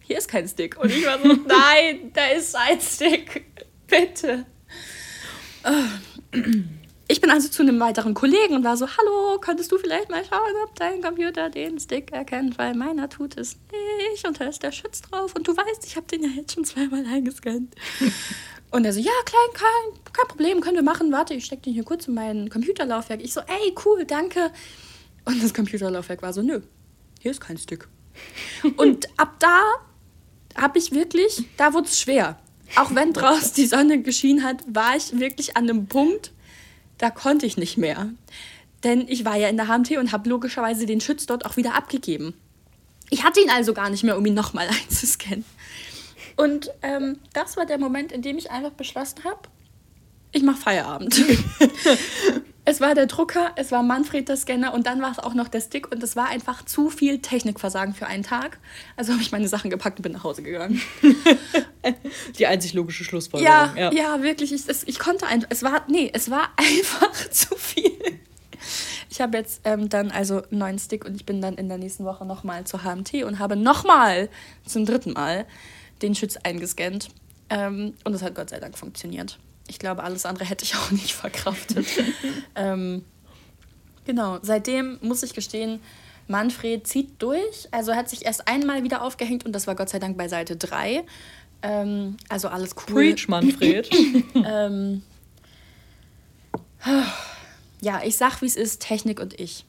hier 0.00 0.18
ist 0.18 0.28
kein 0.28 0.46
Stick. 0.48 0.78
Und 0.78 0.90
ich 0.90 1.04
war 1.04 1.18
so, 1.18 1.28
nein, 1.46 2.12
da 2.14 2.26
ist 2.28 2.54
ein 2.54 2.80
Stick. 2.80 3.46
Bitte. 3.88 4.46
Oh 5.64 6.38
ich 7.10 7.20
bin 7.20 7.28
also 7.28 7.48
zu 7.48 7.62
einem 7.62 7.80
weiteren 7.80 8.14
Kollegen 8.14 8.54
und 8.54 8.62
war 8.62 8.76
so, 8.76 8.86
hallo, 8.86 9.40
könntest 9.40 9.72
du 9.72 9.78
vielleicht 9.78 10.10
mal 10.10 10.22
schauen, 10.24 10.54
ob 10.62 10.76
dein 10.76 11.02
Computer 11.02 11.50
den 11.50 11.80
Stick 11.80 12.12
erkennt, 12.12 12.56
weil 12.56 12.74
meiner 12.74 13.08
tut 13.08 13.36
es 13.36 13.58
nicht 14.12 14.24
und 14.28 14.38
da 14.38 14.44
ist 14.44 14.62
der 14.62 14.70
Schütz 14.70 15.02
drauf 15.02 15.34
und 15.34 15.48
du 15.48 15.56
weißt, 15.56 15.84
ich 15.84 15.96
habe 15.96 16.06
den 16.06 16.22
ja 16.22 16.28
jetzt 16.28 16.54
schon 16.54 16.64
zweimal 16.64 17.04
eingescannt. 17.04 17.74
und 18.70 18.84
er 18.84 18.92
so, 18.92 19.00
ja, 19.00 19.10
klein, 19.24 19.40
kein, 19.54 20.12
kein 20.12 20.28
Problem, 20.28 20.60
können 20.60 20.76
wir 20.76 20.84
machen, 20.84 21.10
warte, 21.10 21.34
ich 21.34 21.46
stecke 21.46 21.62
den 21.62 21.74
hier 21.74 21.82
kurz 21.82 22.06
in 22.06 22.14
mein 22.14 22.48
Computerlaufwerk. 22.48 23.20
Ich 23.24 23.32
so, 23.32 23.40
ey, 23.40 23.74
cool, 23.84 24.04
danke. 24.04 24.52
Und 25.24 25.42
das 25.42 25.52
Computerlaufwerk 25.52 26.22
war 26.22 26.32
so, 26.32 26.42
nö, 26.42 26.60
hier 27.18 27.32
ist 27.32 27.40
kein 27.40 27.58
Stick. 27.58 27.88
und 28.76 29.08
ab 29.16 29.34
da 29.40 29.62
habe 30.54 30.78
ich 30.78 30.92
wirklich, 30.92 31.44
da 31.56 31.74
wurde 31.74 31.88
es 31.88 32.00
schwer. 32.00 32.38
Auch 32.76 32.94
wenn 32.94 33.12
draußen 33.12 33.54
die 33.56 33.66
Sonne 33.66 34.00
geschienen 34.00 34.44
hat, 34.44 34.62
war 34.72 34.96
ich 34.96 35.18
wirklich 35.18 35.56
an 35.56 35.68
einem 35.68 35.88
Punkt, 35.88 36.30
da 37.00 37.10
konnte 37.10 37.46
ich 37.46 37.56
nicht 37.56 37.78
mehr. 37.78 38.10
Denn 38.84 39.08
ich 39.08 39.24
war 39.24 39.36
ja 39.36 39.48
in 39.48 39.56
der 39.56 39.68
HMT 39.68 39.92
und 39.92 40.12
habe 40.12 40.28
logischerweise 40.28 40.86
den 40.86 41.00
Schütz 41.00 41.26
dort 41.26 41.46
auch 41.46 41.56
wieder 41.56 41.74
abgegeben. 41.74 42.34
Ich 43.08 43.24
hatte 43.24 43.40
ihn 43.40 43.50
also 43.50 43.72
gar 43.72 43.90
nicht 43.90 44.04
mehr, 44.04 44.16
um 44.16 44.24
ihn 44.26 44.34
nochmal 44.34 44.68
einzuscannen. 44.82 45.44
Und 46.36 46.70
ähm, 46.82 47.18
das 47.32 47.56
war 47.56 47.66
der 47.66 47.78
Moment, 47.78 48.12
in 48.12 48.22
dem 48.22 48.38
ich 48.38 48.50
einfach 48.50 48.72
beschlossen 48.72 49.24
habe, 49.24 49.40
ich 50.32 50.42
mache 50.42 50.60
Feierabend. 50.60 51.20
Es 52.64 52.80
war 52.80 52.94
der 52.94 53.06
Drucker, 53.06 53.52
es 53.56 53.72
war 53.72 53.82
Manfred 53.82 54.28
der 54.28 54.36
Scanner 54.36 54.74
und 54.74 54.86
dann 54.86 55.00
war 55.00 55.10
es 55.10 55.18
auch 55.18 55.34
noch 55.34 55.48
der 55.48 55.60
Stick 55.60 55.90
und 55.90 56.02
es 56.02 56.14
war 56.14 56.28
einfach 56.28 56.64
zu 56.64 56.90
viel 56.90 57.20
Technikversagen 57.20 57.94
für 57.94 58.06
einen 58.06 58.22
Tag. 58.22 58.58
Also 58.96 59.12
habe 59.12 59.22
ich 59.22 59.32
meine 59.32 59.48
Sachen 59.48 59.70
gepackt 59.70 59.98
und 59.98 60.02
bin 60.02 60.12
nach 60.12 60.24
Hause 60.24 60.42
gegangen. 60.42 60.80
Die 62.38 62.46
einzig 62.46 62.74
logische 62.74 63.04
Schlussfolgerung. 63.04 63.52
Ja, 63.52 63.74
ja, 63.76 63.92
ja. 63.92 64.22
wirklich. 64.22 64.52
Ich, 64.52 64.68
es, 64.68 64.86
ich 64.86 64.98
konnte 64.98 65.26
einfach, 65.26 65.48
es 65.50 65.62
war, 65.62 65.84
nee, 65.88 66.10
es 66.12 66.30
war 66.30 66.50
einfach 66.56 67.30
zu 67.30 67.56
viel. 67.56 68.20
Ich 69.08 69.20
habe 69.20 69.38
jetzt 69.38 69.62
ähm, 69.64 69.88
dann 69.88 70.10
also 70.10 70.42
einen 70.42 70.58
neuen 70.58 70.78
Stick 70.78 71.04
und 71.04 71.14
ich 71.16 71.24
bin 71.24 71.40
dann 71.40 71.54
in 71.54 71.68
der 71.68 71.78
nächsten 71.78 72.04
Woche 72.04 72.24
nochmal 72.24 72.64
zur 72.64 72.84
HMT 72.84 73.24
und 73.24 73.38
habe 73.38 73.56
nochmal 73.56 74.28
zum 74.66 74.84
dritten 74.84 75.14
Mal 75.14 75.46
den 76.02 76.14
Schütz 76.14 76.36
eingescannt. 76.36 77.08
Ähm, 77.48 77.94
und 78.04 78.14
es 78.14 78.22
hat 78.22 78.34
Gott 78.34 78.50
sei 78.50 78.60
Dank 78.60 78.78
funktioniert. 78.78 79.38
Ich 79.70 79.78
glaube, 79.78 80.02
alles 80.02 80.26
andere 80.26 80.44
hätte 80.44 80.64
ich 80.64 80.74
auch 80.76 80.90
nicht 80.90 81.14
verkraftet. 81.14 81.86
ähm, 82.56 83.04
genau, 84.04 84.38
seitdem 84.42 84.98
muss 85.00 85.22
ich 85.22 85.32
gestehen, 85.32 85.80
Manfred 86.26 86.86
zieht 86.86 87.22
durch. 87.22 87.68
Also 87.70 87.94
hat 87.94 88.08
sich 88.08 88.26
erst 88.26 88.48
einmal 88.48 88.82
wieder 88.82 89.02
aufgehängt 89.02 89.46
und 89.46 89.52
das 89.52 89.66
war 89.68 89.76
Gott 89.76 89.88
sei 89.88 90.00
Dank 90.00 90.18
bei 90.18 90.28
Seite 90.28 90.56
3. 90.56 91.04
Ähm, 91.62 92.16
also 92.28 92.48
alles 92.48 92.74
cool. 92.76 92.94
Preach, 92.94 93.28
Manfred. 93.28 93.88
ähm, 94.34 95.02
ja, 97.80 98.02
ich 98.04 98.16
sag, 98.16 98.42
wie 98.42 98.46
es 98.46 98.56
ist, 98.56 98.82
Technik 98.82 99.20
und 99.20 99.38
ich. 99.38 99.64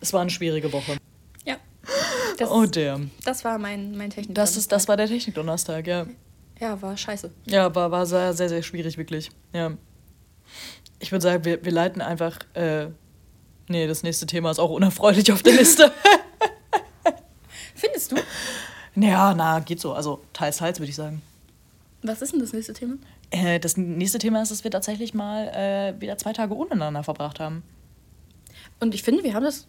Es 0.00 0.12
war 0.12 0.20
eine 0.20 0.30
schwierige 0.30 0.72
Woche. 0.72 0.96
Ja. 1.44 1.56
Das, 2.38 2.50
oh 2.50 2.66
damn. 2.66 3.10
Das 3.24 3.44
war 3.44 3.58
mein, 3.58 3.96
mein 3.96 4.10
Technik. 4.10 4.36
Das, 4.36 4.56
ist, 4.56 4.70
das 4.70 4.86
war 4.86 4.96
der 4.96 5.08
Technik-Donnerstag, 5.08 5.88
ja. 5.88 6.06
Ja, 6.60 6.80
war 6.82 6.96
scheiße. 6.96 7.30
Ja, 7.46 7.74
war, 7.74 7.90
war 7.90 8.06
sehr, 8.06 8.34
sehr, 8.34 8.48
sehr 8.48 8.62
schwierig, 8.62 8.98
wirklich. 8.98 9.30
Ja. 9.52 9.72
Ich 10.98 11.12
würde 11.12 11.22
sagen, 11.22 11.44
wir, 11.44 11.64
wir 11.64 11.72
leiten 11.72 12.02
einfach. 12.02 12.38
Äh, 12.54 12.88
nee, 13.68 13.86
das 13.86 14.02
nächste 14.02 14.26
Thema 14.26 14.50
ist 14.50 14.58
auch 14.58 14.70
unerfreulich 14.70 15.30
auf 15.32 15.42
der 15.42 15.54
Liste. 15.54 15.92
Findest 17.74 18.12
du? 18.12 18.16
Naja, 18.94 19.34
na, 19.36 19.60
geht 19.60 19.80
so. 19.80 19.92
Also 19.92 20.20
teils, 20.32 20.56
teils, 20.56 20.80
würde 20.80 20.90
ich 20.90 20.96
sagen. 20.96 21.22
Was 22.02 22.22
ist 22.22 22.32
denn 22.32 22.40
das 22.40 22.52
nächste 22.52 22.72
Thema? 22.72 22.96
Äh, 23.30 23.60
das 23.60 23.76
nächste 23.76 24.18
Thema 24.18 24.42
ist, 24.42 24.50
dass 24.50 24.64
wir 24.64 24.70
tatsächlich 24.70 25.14
mal 25.14 25.48
äh, 25.48 26.00
wieder 26.00 26.18
zwei 26.18 26.32
Tage 26.32 26.54
untereinander 26.54 27.04
verbracht 27.04 27.38
haben. 27.38 27.62
Und 28.80 28.94
ich 28.94 29.02
finde, 29.02 29.22
wir 29.22 29.34
haben 29.34 29.44
das 29.44 29.66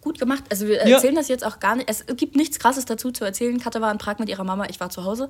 gut 0.00 0.18
gemacht. 0.18 0.44
Also 0.50 0.66
wir 0.66 0.80
erzählen 0.80 1.14
ja. 1.14 1.20
das 1.20 1.28
jetzt 1.28 1.44
auch 1.44 1.60
gar 1.60 1.76
nicht. 1.76 1.88
Es 1.88 2.04
gibt 2.16 2.36
nichts 2.36 2.58
Krasses 2.58 2.84
dazu 2.84 3.12
zu 3.12 3.24
erzählen. 3.24 3.58
Katja 3.60 3.80
war 3.80 3.92
in 3.92 3.98
Prag 3.98 4.18
mit 4.18 4.28
ihrer 4.28 4.44
Mama, 4.44 4.66
ich 4.68 4.80
war 4.80 4.90
zu 4.90 5.04
Hause. 5.04 5.28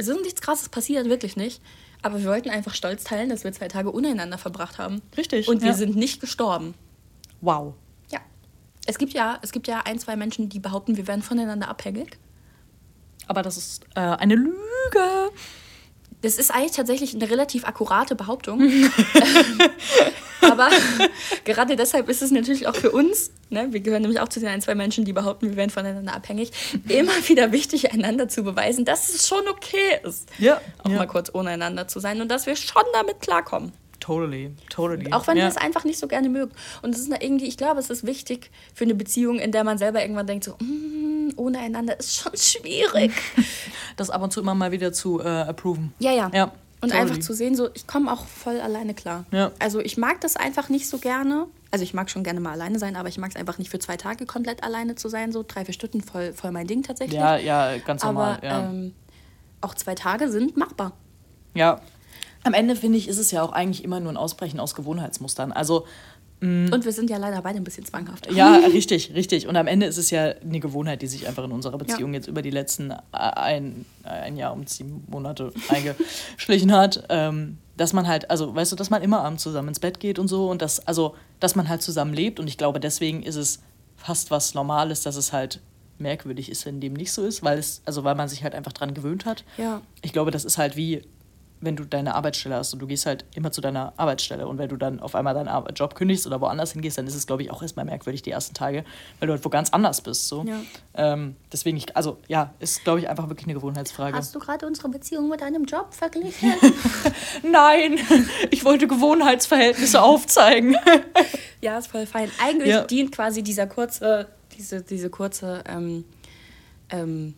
Es 0.00 0.08
ist 0.08 0.22
nichts 0.22 0.40
Krasses 0.40 0.70
passiert, 0.70 1.10
wirklich 1.10 1.36
nicht. 1.36 1.60
Aber 2.00 2.18
wir 2.18 2.26
wollten 2.30 2.48
einfach 2.48 2.74
stolz 2.74 3.04
teilen, 3.04 3.28
dass 3.28 3.44
wir 3.44 3.52
zwei 3.52 3.68
Tage 3.68 3.90
untereinander 3.90 4.38
verbracht 4.38 4.78
haben. 4.78 5.02
Richtig. 5.14 5.46
Und 5.46 5.60
wir 5.60 5.68
ja. 5.68 5.74
sind 5.74 5.94
nicht 5.94 6.22
gestorben. 6.22 6.72
Wow. 7.42 7.74
Ja. 8.10 8.20
Es 8.86 8.96
gibt 8.96 9.12
ja, 9.12 9.38
es 9.42 9.52
gibt 9.52 9.68
ja 9.68 9.82
ein, 9.84 9.98
zwei 9.98 10.16
Menschen, 10.16 10.48
die 10.48 10.58
behaupten, 10.58 10.96
wir 10.96 11.06
wären 11.06 11.20
voneinander 11.20 11.68
abhängig. 11.68 12.18
Aber 13.26 13.42
das 13.42 13.58
ist 13.58 13.84
äh, 13.94 14.00
eine 14.00 14.36
Lüge. 14.36 14.56
Das 16.22 16.36
ist 16.36 16.50
eigentlich 16.50 16.72
tatsächlich 16.72 17.14
eine 17.14 17.30
relativ 17.30 17.64
akkurate 17.64 18.14
Behauptung. 18.14 18.60
Aber 20.40 20.68
gerade 21.44 21.76
deshalb 21.76 22.08
ist 22.08 22.22
es 22.22 22.30
natürlich 22.30 22.66
auch 22.66 22.76
für 22.76 22.90
uns, 22.90 23.30
ne, 23.50 23.68
wir 23.70 23.80
gehören 23.80 24.02
nämlich 24.02 24.20
auch 24.20 24.28
zu 24.28 24.40
den 24.40 24.48
ein, 24.48 24.60
zwei 24.60 24.74
Menschen, 24.74 25.04
die 25.04 25.12
behaupten, 25.12 25.50
wir 25.50 25.56
wären 25.56 25.70
voneinander 25.70 26.14
abhängig, 26.14 26.52
immer 26.88 27.12
wieder 27.28 27.52
wichtig, 27.52 27.92
einander 27.92 28.28
zu 28.28 28.42
beweisen, 28.42 28.84
dass 28.84 29.12
es 29.14 29.28
schon 29.28 29.46
okay 29.48 30.00
ist, 30.02 30.28
ja, 30.38 30.60
auch 30.82 30.90
ja. 30.90 30.96
mal 30.96 31.06
kurz 31.06 31.30
ohne 31.34 31.50
einander 31.50 31.88
zu 31.88 32.00
sein 32.00 32.20
und 32.20 32.30
dass 32.30 32.46
wir 32.46 32.56
schon 32.56 32.82
damit 32.92 33.20
klarkommen. 33.20 33.72
Totally, 34.00 34.54
totally. 34.70 35.12
Auch 35.12 35.26
wenn 35.26 35.36
ja. 35.36 35.44
ihr 35.44 35.48
es 35.48 35.56
einfach 35.56 35.84
nicht 35.84 35.98
so 35.98 36.08
gerne 36.08 36.28
mögt. 36.28 36.56
Und 36.82 36.94
es 36.94 37.02
ist 37.02 37.12
irgendwie, 37.20 37.46
ich 37.46 37.56
glaube, 37.56 37.78
es 37.80 37.90
ist 37.90 38.06
wichtig 38.06 38.50
für 38.74 38.84
eine 38.84 38.94
Beziehung, 38.94 39.38
in 39.38 39.52
der 39.52 39.62
man 39.62 39.78
selber 39.78 40.00
irgendwann 40.00 40.26
denkt, 40.26 40.44
so, 40.44 40.52
mm, 40.58 41.34
ohne 41.36 41.58
einander 41.58 41.98
ist 41.98 42.16
schon 42.16 42.36
schwierig. 42.36 43.12
Das 43.96 44.08
ab 44.08 44.22
und 44.22 44.32
zu 44.32 44.40
immer 44.40 44.54
mal 44.54 44.72
wieder 44.72 44.94
zu 44.94 45.20
äh, 45.20 45.26
approven. 45.28 45.92
Ja, 45.98 46.12
ja. 46.12 46.30
ja 46.32 46.52
und 46.80 46.90
totally. 46.90 47.00
einfach 47.00 47.18
zu 47.18 47.34
sehen, 47.34 47.54
so, 47.54 47.68
ich 47.74 47.86
komme 47.86 48.10
auch 48.10 48.24
voll 48.24 48.60
alleine 48.60 48.94
klar. 48.94 49.26
Ja. 49.30 49.50
Also 49.58 49.80
ich 49.80 49.98
mag 49.98 50.20
das 50.22 50.36
einfach 50.36 50.70
nicht 50.70 50.88
so 50.88 50.98
gerne. 50.98 51.46
Also 51.70 51.82
ich 51.82 51.92
mag 51.92 52.08
schon 52.08 52.24
gerne 52.24 52.40
mal 52.40 52.52
alleine 52.52 52.78
sein, 52.78 52.96
aber 52.96 53.08
ich 53.08 53.18
mag 53.18 53.30
es 53.30 53.36
einfach 53.36 53.58
nicht 53.58 53.70
für 53.70 53.78
zwei 53.78 53.98
Tage 53.98 54.24
komplett 54.24 54.64
alleine 54.64 54.94
zu 54.94 55.08
sein, 55.08 55.32
so 55.32 55.44
drei, 55.46 55.66
vier 55.66 55.74
Stunden 55.74 56.00
voll, 56.00 56.32
voll 56.32 56.52
mein 56.52 56.66
Ding 56.66 56.82
tatsächlich. 56.82 57.20
Ja, 57.20 57.36
ja, 57.36 57.76
ganz 57.78 58.02
normal. 58.02 58.36
Aber 58.36 58.46
ja. 58.46 58.70
Ähm, 58.70 58.94
auch 59.60 59.74
zwei 59.74 59.94
Tage 59.94 60.30
sind 60.30 60.56
machbar. 60.56 60.92
Ja, 61.54 61.80
am 62.44 62.54
Ende 62.54 62.76
finde 62.76 62.98
ich, 62.98 63.08
ist 63.08 63.18
es 63.18 63.30
ja 63.30 63.42
auch 63.42 63.52
eigentlich 63.52 63.84
immer 63.84 64.00
nur 64.00 64.12
ein 64.12 64.16
Ausbrechen 64.16 64.60
aus 64.60 64.74
Gewohnheitsmustern. 64.74 65.52
Also 65.52 65.86
mm, 66.40 66.72
und 66.72 66.84
wir 66.84 66.92
sind 66.92 67.10
ja 67.10 67.18
leider 67.18 67.42
beide 67.42 67.58
ein 67.58 67.64
bisschen 67.64 67.84
zwanghaft. 67.84 68.32
Ja, 68.32 68.56
richtig, 68.72 69.14
richtig. 69.14 69.46
Und 69.46 69.56
am 69.56 69.66
Ende 69.66 69.86
ist 69.86 69.98
es 69.98 70.10
ja 70.10 70.34
eine 70.42 70.60
Gewohnheit, 70.60 71.02
die 71.02 71.06
sich 71.06 71.26
einfach 71.28 71.44
in 71.44 71.52
unserer 71.52 71.78
Beziehung 71.78 72.12
ja. 72.12 72.18
jetzt 72.18 72.28
über 72.28 72.42
die 72.42 72.50
letzten 72.50 72.90
äh, 72.90 72.96
ein, 73.12 73.84
ein 74.04 74.36
Jahr 74.36 74.52
und 74.52 74.68
sieben 74.68 75.04
Monate 75.08 75.52
eingeschlichen 75.68 76.72
hat. 76.72 77.04
Ähm, 77.08 77.58
dass 77.76 77.94
man 77.94 78.06
halt, 78.06 78.30
also 78.30 78.54
weißt 78.54 78.72
du, 78.72 78.76
dass 78.76 78.90
man 78.90 79.00
immer 79.00 79.22
abends 79.22 79.42
zusammen 79.42 79.68
ins 79.68 79.80
Bett 79.80 80.00
geht 80.00 80.18
und 80.18 80.28
so 80.28 80.50
und 80.50 80.60
dass, 80.60 80.86
also, 80.86 81.14
dass 81.40 81.56
man 81.56 81.68
halt 81.68 81.80
zusammen 81.80 82.12
lebt. 82.12 82.38
Und 82.38 82.46
ich 82.46 82.58
glaube, 82.58 82.78
deswegen 82.78 83.22
ist 83.22 83.36
es 83.36 83.60
fast 83.96 84.30
was 84.30 84.54
Normales, 84.54 85.02
dass 85.02 85.16
es 85.16 85.32
halt 85.32 85.60
merkwürdig 86.00 86.50
ist, 86.50 86.66
wenn 86.66 86.80
dem 86.80 86.94
nicht 86.94 87.12
so 87.12 87.24
ist, 87.24 87.42
weil 87.42 87.58
es, 87.58 87.82
also 87.84 88.04
weil 88.04 88.14
man 88.14 88.28
sich 88.28 88.42
halt 88.42 88.54
einfach 88.54 88.72
dran 88.72 88.94
gewöhnt 88.94 89.24
hat. 89.24 89.44
Ja. 89.56 89.80
Ich 90.02 90.12
glaube, 90.12 90.30
das 90.30 90.44
ist 90.44 90.58
halt 90.58 90.76
wie 90.76 91.02
wenn 91.60 91.76
du 91.76 91.84
deine 91.84 92.14
Arbeitsstelle 92.14 92.54
hast 92.54 92.72
und 92.72 92.80
du 92.80 92.86
gehst 92.86 93.06
halt 93.06 93.24
immer 93.34 93.52
zu 93.52 93.60
deiner 93.60 93.92
Arbeitsstelle 93.96 94.46
und 94.48 94.58
wenn 94.58 94.68
du 94.68 94.76
dann 94.76 95.00
auf 95.00 95.14
einmal 95.14 95.34
deinen 95.34 95.50
Job 95.74 95.94
kündigst 95.94 96.26
oder 96.26 96.40
woanders 96.40 96.72
hingehst, 96.72 96.96
dann 96.96 97.06
ist 97.06 97.14
es, 97.14 97.26
glaube 97.26 97.42
ich, 97.42 97.50
auch 97.50 97.60
erstmal 97.60 97.84
merkwürdig 97.84 98.22
die 98.22 98.30
ersten 98.30 98.54
Tage, 98.54 98.84
weil 99.18 99.26
du 99.26 99.34
halt 99.34 99.44
wo 99.44 99.50
ganz 99.50 99.70
anders 99.70 100.00
bist. 100.00 100.28
So. 100.28 100.44
Ja. 100.44 100.60
Ähm, 100.94 101.36
deswegen, 101.52 101.76
ich, 101.76 101.94
also 101.96 102.18
ja, 102.28 102.54
ist, 102.60 102.84
glaube 102.84 103.00
ich, 103.00 103.08
einfach 103.08 103.28
wirklich 103.28 103.46
eine 103.46 103.54
Gewohnheitsfrage. 103.54 104.16
Hast 104.16 104.34
du 104.34 104.38
gerade 104.38 104.66
unsere 104.66 104.88
Beziehung 104.88 105.28
mit 105.28 105.42
deinem 105.42 105.64
Job 105.64 105.92
verglichen? 105.92 106.54
Nein, 107.42 107.98
ich 108.50 108.64
wollte 108.64 108.86
Gewohnheitsverhältnisse 108.86 110.00
aufzeigen. 110.00 110.76
ja, 111.60 111.78
ist 111.78 111.88
voll 111.88 112.06
fein. 112.06 112.30
Eigentlich 112.42 112.70
ja. 112.70 112.84
dient 112.84 113.12
quasi 113.12 113.42
dieser 113.42 113.66
kurze, 113.66 114.28
diese, 114.56 114.82
diese 114.82 115.10
kurze, 115.10 115.62
ähm, 115.68 116.04
ähm, 116.88 117.34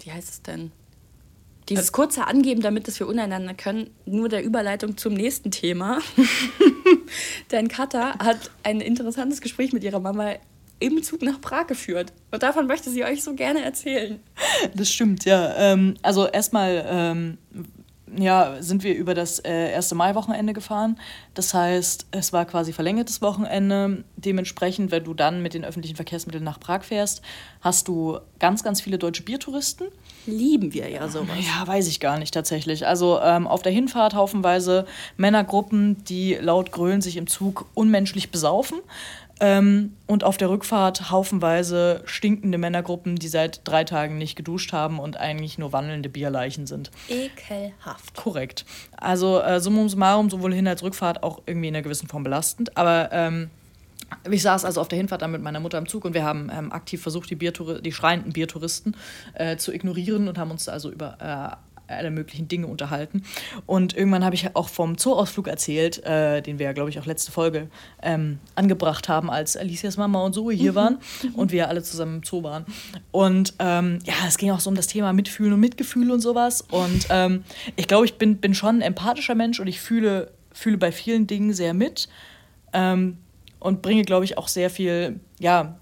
wie 0.00 0.10
heißt 0.10 0.28
es 0.30 0.42
denn? 0.42 0.72
Dieses 1.68 1.92
kurze 1.92 2.26
Angeben, 2.26 2.62
damit 2.62 2.88
dass 2.88 2.98
wir 2.98 3.06
untereinander 3.06 3.54
können, 3.54 3.90
nur 4.06 4.28
der 4.28 4.42
Überleitung 4.42 4.96
zum 4.96 5.14
nächsten 5.14 5.50
Thema. 5.50 5.98
Denn 7.52 7.68
Katha 7.68 8.18
hat 8.18 8.50
ein 8.62 8.80
interessantes 8.80 9.40
Gespräch 9.40 9.72
mit 9.72 9.84
ihrer 9.84 10.00
Mama 10.00 10.34
im 10.80 11.02
Zug 11.02 11.22
nach 11.22 11.40
Prag 11.40 11.66
geführt. 11.66 12.12
Und 12.30 12.42
davon 12.42 12.66
möchte 12.66 12.90
sie 12.90 13.04
euch 13.04 13.22
so 13.22 13.34
gerne 13.34 13.62
erzählen. 13.62 14.20
Das 14.74 14.90
stimmt, 14.90 15.24
ja. 15.24 15.54
Ähm, 15.56 15.94
also 16.02 16.26
erstmal 16.26 16.84
ähm, 16.88 17.38
ja, 18.16 18.56
sind 18.60 18.82
wir 18.82 18.94
über 18.94 19.14
das 19.14 19.38
äh, 19.40 19.72
erste 19.72 19.94
Mai-Wochenende 19.94 20.52
gefahren. 20.52 20.98
Das 21.34 21.54
heißt, 21.54 22.06
es 22.10 22.32
war 22.32 22.44
quasi 22.44 22.72
verlängertes 22.72 23.22
Wochenende. 23.22 24.04
Dementsprechend, 24.16 24.90
wenn 24.90 25.04
du 25.04 25.14
dann 25.14 25.42
mit 25.42 25.54
den 25.54 25.64
öffentlichen 25.64 25.96
Verkehrsmitteln 25.96 26.44
nach 26.44 26.60
Prag 26.60 26.82
fährst, 26.82 27.22
hast 27.60 27.88
du 27.88 28.18
ganz, 28.38 28.62
ganz 28.62 28.80
viele 28.80 28.98
deutsche 28.98 29.22
Biertouristen. 29.22 29.88
Lieben 30.26 30.72
wir 30.72 30.88
ja 30.90 31.08
sowas. 31.08 31.36
Ja, 31.40 31.66
weiß 31.66 31.88
ich 31.88 32.00
gar 32.00 32.18
nicht 32.18 32.34
tatsächlich. 32.34 32.86
Also 32.86 33.20
ähm, 33.20 33.46
auf 33.46 33.62
der 33.62 33.72
Hinfahrt 33.72 34.14
haufenweise 34.14 34.86
Männergruppen, 35.16 36.04
die 36.04 36.34
laut 36.34 36.72
Grölen 36.72 37.00
sich 37.00 37.16
im 37.16 37.26
Zug 37.26 37.66
unmenschlich 37.74 38.30
besaufen. 38.30 38.78
Ähm, 39.40 39.94
und 40.06 40.24
auf 40.24 40.36
der 40.36 40.50
Rückfahrt 40.50 41.10
haufenweise 41.10 42.02
stinkende 42.04 42.58
Männergruppen, 42.58 43.16
die 43.16 43.28
seit 43.28 43.60
drei 43.64 43.84
Tagen 43.84 44.18
nicht 44.18 44.36
geduscht 44.36 44.72
haben 44.72 44.98
und 44.98 45.16
eigentlich 45.16 45.58
nur 45.58 45.72
wandelnde 45.72 46.08
Bierleichen 46.08 46.66
sind. 46.66 46.90
Ekelhaft. 47.08 48.16
Korrekt. 48.16 48.64
Also 48.96 49.40
äh, 49.40 49.60
summa 49.60 49.88
summarum, 49.88 50.28
sowohl 50.30 50.52
Hin- 50.54 50.66
als 50.66 50.82
Rückfahrt 50.82 51.22
auch 51.22 51.42
irgendwie 51.46 51.68
in 51.68 51.76
einer 51.76 51.82
gewissen 51.82 52.08
Form 52.08 52.24
belastend. 52.24 52.76
Aber 52.76 53.10
ähm, 53.12 53.50
ich 54.30 54.42
saß 54.42 54.64
also 54.64 54.80
auf 54.80 54.88
der 54.88 54.96
Hinfahrt 54.96 55.22
dann 55.22 55.32
mit 55.32 55.42
meiner 55.42 55.60
Mutter 55.60 55.78
im 55.78 55.86
Zug 55.86 56.04
und 56.04 56.14
wir 56.14 56.24
haben 56.24 56.50
ähm, 56.52 56.72
aktiv 56.72 57.02
versucht, 57.02 57.28
die, 57.30 57.36
Biertour 57.36 57.80
die 57.82 57.92
schreienden 57.92 58.32
Biertouristen 58.32 58.96
äh, 59.34 59.56
zu 59.56 59.72
ignorieren 59.72 60.28
und 60.28 60.38
haben 60.38 60.50
uns 60.50 60.68
also 60.68 60.90
über 60.90 61.18
äh, 61.20 61.56
alle 61.88 62.10
möglichen 62.10 62.48
Dinge 62.48 62.66
unterhalten. 62.66 63.22
Und 63.66 63.96
irgendwann 63.96 64.24
habe 64.24 64.34
ich 64.34 64.54
auch 64.54 64.68
vom 64.68 64.98
Zooausflug 64.98 65.48
erzählt, 65.48 66.04
äh, 66.04 66.40
den 66.42 66.58
wir 66.58 66.66
ja, 66.66 66.72
glaube 66.72 66.90
ich, 66.90 66.98
auch 66.98 67.06
letzte 67.06 67.32
Folge 67.32 67.68
ähm, 68.02 68.38
angebracht 68.54 69.08
haben, 69.08 69.30
als 69.30 69.56
Alicias 69.56 69.96
Mama 69.96 70.22
und 70.24 70.34
Zoe 70.34 70.52
hier 70.52 70.72
mhm. 70.72 70.76
waren 70.76 70.98
und 71.34 71.52
wir 71.52 71.68
alle 71.68 71.82
zusammen 71.82 72.16
im 72.16 72.22
Zoo 72.22 72.42
waren. 72.42 72.64
Und 73.10 73.54
ähm, 73.58 73.98
ja, 74.04 74.14
es 74.26 74.38
ging 74.38 74.50
auch 74.50 74.60
so 74.60 74.70
um 74.70 74.76
das 74.76 74.86
Thema 74.86 75.12
Mitfühlen 75.12 75.52
und 75.52 75.60
Mitgefühl 75.60 76.10
und 76.10 76.20
sowas. 76.20 76.62
Und 76.70 77.06
ähm, 77.10 77.44
ich 77.76 77.88
glaube, 77.88 78.04
ich 78.04 78.14
bin, 78.14 78.36
bin 78.36 78.54
schon 78.54 78.76
ein 78.76 78.82
empathischer 78.82 79.34
Mensch 79.34 79.60
und 79.60 79.66
ich 79.66 79.80
fühle, 79.80 80.30
fühle 80.52 80.78
bei 80.78 80.92
vielen 80.92 81.26
Dingen 81.26 81.52
sehr 81.52 81.74
mit. 81.74 82.08
Ähm, 82.72 83.18
und 83.60 83.82
bringe, 83.82 84.02
glaube 84.02 84.24
ich, 84.24 84.38
auch 84.38 84.48
sehr 84.48 84.70
viel, 84.70 85.20
ja, 85.40 85.78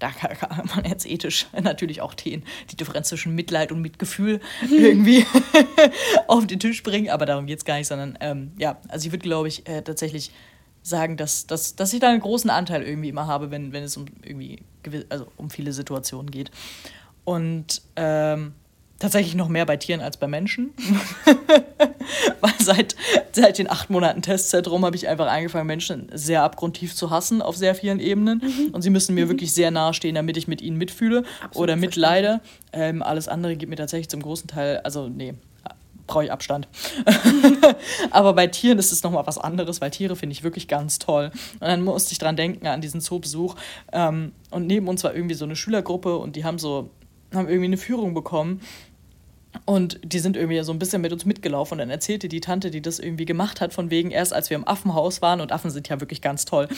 da 0.00 0.10
kann 0.10 0.68
man 0.74 0.84
jetzt 0.84 1.06
ethisch 1.06 1.46
natürlich 1.52 2.00
auch 2.00 2.14
den, 2.14 2.42
die 2.70 2.76
Differenz 2.76 3.08
zwischen 3.08 3.34
Mitleid 3.34 3.70
und 3.70 3.80
Mitgefühl 3.80 4.40
irgendwie 4.70 5.24
auf 6.26 6.46
den 6.46 6.58
Tisch 6.58 6.82
bringen, 6.82 7.10
aber 7.10 7.26
darum 7.26 7.46
geht 7.46 7.58
es 7.58 7.64
gar 7.64 7.76
nicht, 7.76 7.86
sondern 7.86 8.18
ähm, 8.20 8.52
ja, 8.58 8.80
also 8.88 9.06
ich 9.06 9.12
würde, 9.12 9.22
glaube 9.22 9.46
ich, 9.46 9.68
äh, 9.68 9.82
tatsächlich 9.82 10.32
sagen, 10.82 11.16
dass, 11.16 11.46
dass, 11.46 11.76
dass 11.76 11.92
ich 11.92 12.00
da 12.00 12.08
einen 12.08 12.20
großen 12.20 12.50
Anteil 12.50 12.82
irgendwie 12.82 13.10
immer 13.10 13.26
habe, 13.26 13.50
wenn, 13.50 13.72
wenn 13.72 13.84
es 13.84 13.96
um 13.96 14.06
irgendwie 14.22 14.58
also 15.10 15.26
um 15.36 15.50
viele 15.50 15.72
Situationen 15.72 16.30
geht. 16.30 16.50
Und 17.24 17.82
ähm, 17.96 18.54
tatsächlich 19.00 19.34
noch 19.34 19.48
mehr 19.48 19.66
bei 19.66 19.76
Tieren 19.76 20.00
als 20.00 20.16
bei 20.16 20.28
Menschen. 20.28 20.72
Weil 22.40 22.52
seit, 22.58 22.94
seit 23.32 23.58
den 23.58 23.68
acht 23.68 23.90
Monaten 23.90 24.22
Testzeitraum 24.22 24.84
habe 24.84 24.94
ich 24.94 25.08
einfach 25.08 25.26
angefangen, 25.26 25.66
Menschen 25.66 26.08
sehr 26.12 26.44
abgrundtief 26.44 26.94
zu 26.94 27.10
hassen 27.10 27.42
auf 27.42 27.56
sehr 27.56 27.74
vielen 27.74 27.98
Ebenen. 27.98 28.42
Mhm. 28.44 28.70
Und 28.72 28.82
sie 28.82 28.90
müssen 28.90 29.14
mir 29.14 29.24
mhm. 29.24 29.30
wirklich 29.30 29.52
sehr 29.52 29.70
nahe 29.70 29.94
stehen, 29.94 30.14
damit 30.14 30.36
ich 30.36 30.46
mit 30.46 30.62
ihnen 30.62 30.76
mitfühle 30.76 31.24
Absolut 31.42 31.56
oder 31.56 31.76
mitleide. 31.76 32.40
Ähm, 32.72 33.02
alles 33.02 33.26
andere 33.26 33.56
gibt 33.56 33.70
mir 33.70 33.76
tatsächlich 33.76 34.08
zum 34.08 34.22
großen 34.22 34.48
Teil, 34.48 34.78
also 34.78 35.08
nee, 35.08 35.34
brauche 36.06 36.24
ich 36.24 36.32
Abstand. 36.32 36.68
Aber 38.10 38.34
bei 38.34 38.48
Tieren 38.48 38.78
ist 38.78 38.92
es 38.92 39.02
nochmal 39.02 39.26
was 39.26 39.38
anderes, 39.38 39.80
weil 39.80 39.90
Tiere 39.90 40.16
finde 40.16 40.32
ich 40.34 40.42
wirklich 40.42 40.68
ganz 40.68 40.98
toll. 40.98 41.30
Und 41.54 41.66
dann 41.66 41.82
musste 41.82 42.12
ich 42.12 42.18
dran 42.18 42.36
denken 42.36 42.66
an 42.66 42.80
diesen 42.80 43.00
Zoobesuch. 43.00 43.54
Ähm, 43.92 44.32
und 44.50 44.66
neben 44.66 44.88
uns 44.88 45.04
war 45.04 45.14
irgendwie 45.14 45.36
so 45.36 45.44
eine 45.44 45.56
Schülergruppe 45.56 46.18
und 46.18 46.36
die 46.36 46.44
haben 46.44 46.58
so 46.58 46.90
haben 47.32 47.48
irgendwie 47.48 47.66
eine 47.66 47.76
Führung 47.76 48.12
bekommen 48.12 48.60
und 49.64 50.00
die 50.04 50.20
sind 50.20 50.36
irgendwie 50.36 50.62
so 50.62 50.72
ein 50.72 50.78
bisschen 50.78 51.02
mit 51.02 51.12
uns 51.12 51.24
mitgelaufen 51.24 51.74
und 51.74 51.78
dann 51.78 51.90
erzählte 51.90 52.28
die 52.28 52.40
Tante, 52.40 52.70
die 52.70 52.80
das 52.80 52.98
irgendwie 52.98 53.24
gemacht 53.24 53.60
hat, 53.60 53.72
von 53.72 53.90
wegen 53.90 54.10
erst 54.10 54.32
als 54.32 54.48
wir 54.48 54.56
im 54.56 54.66
Affenhaus 54.66 55.22
waren 55.22 55.40
und 55.40 55.50
Affen 55.52 55.70
sind 55.70 55.88
ja 55.88 56.00
wirklich 56.00 56.22
ganz 56.22 56.44
toll, 56.44 56.68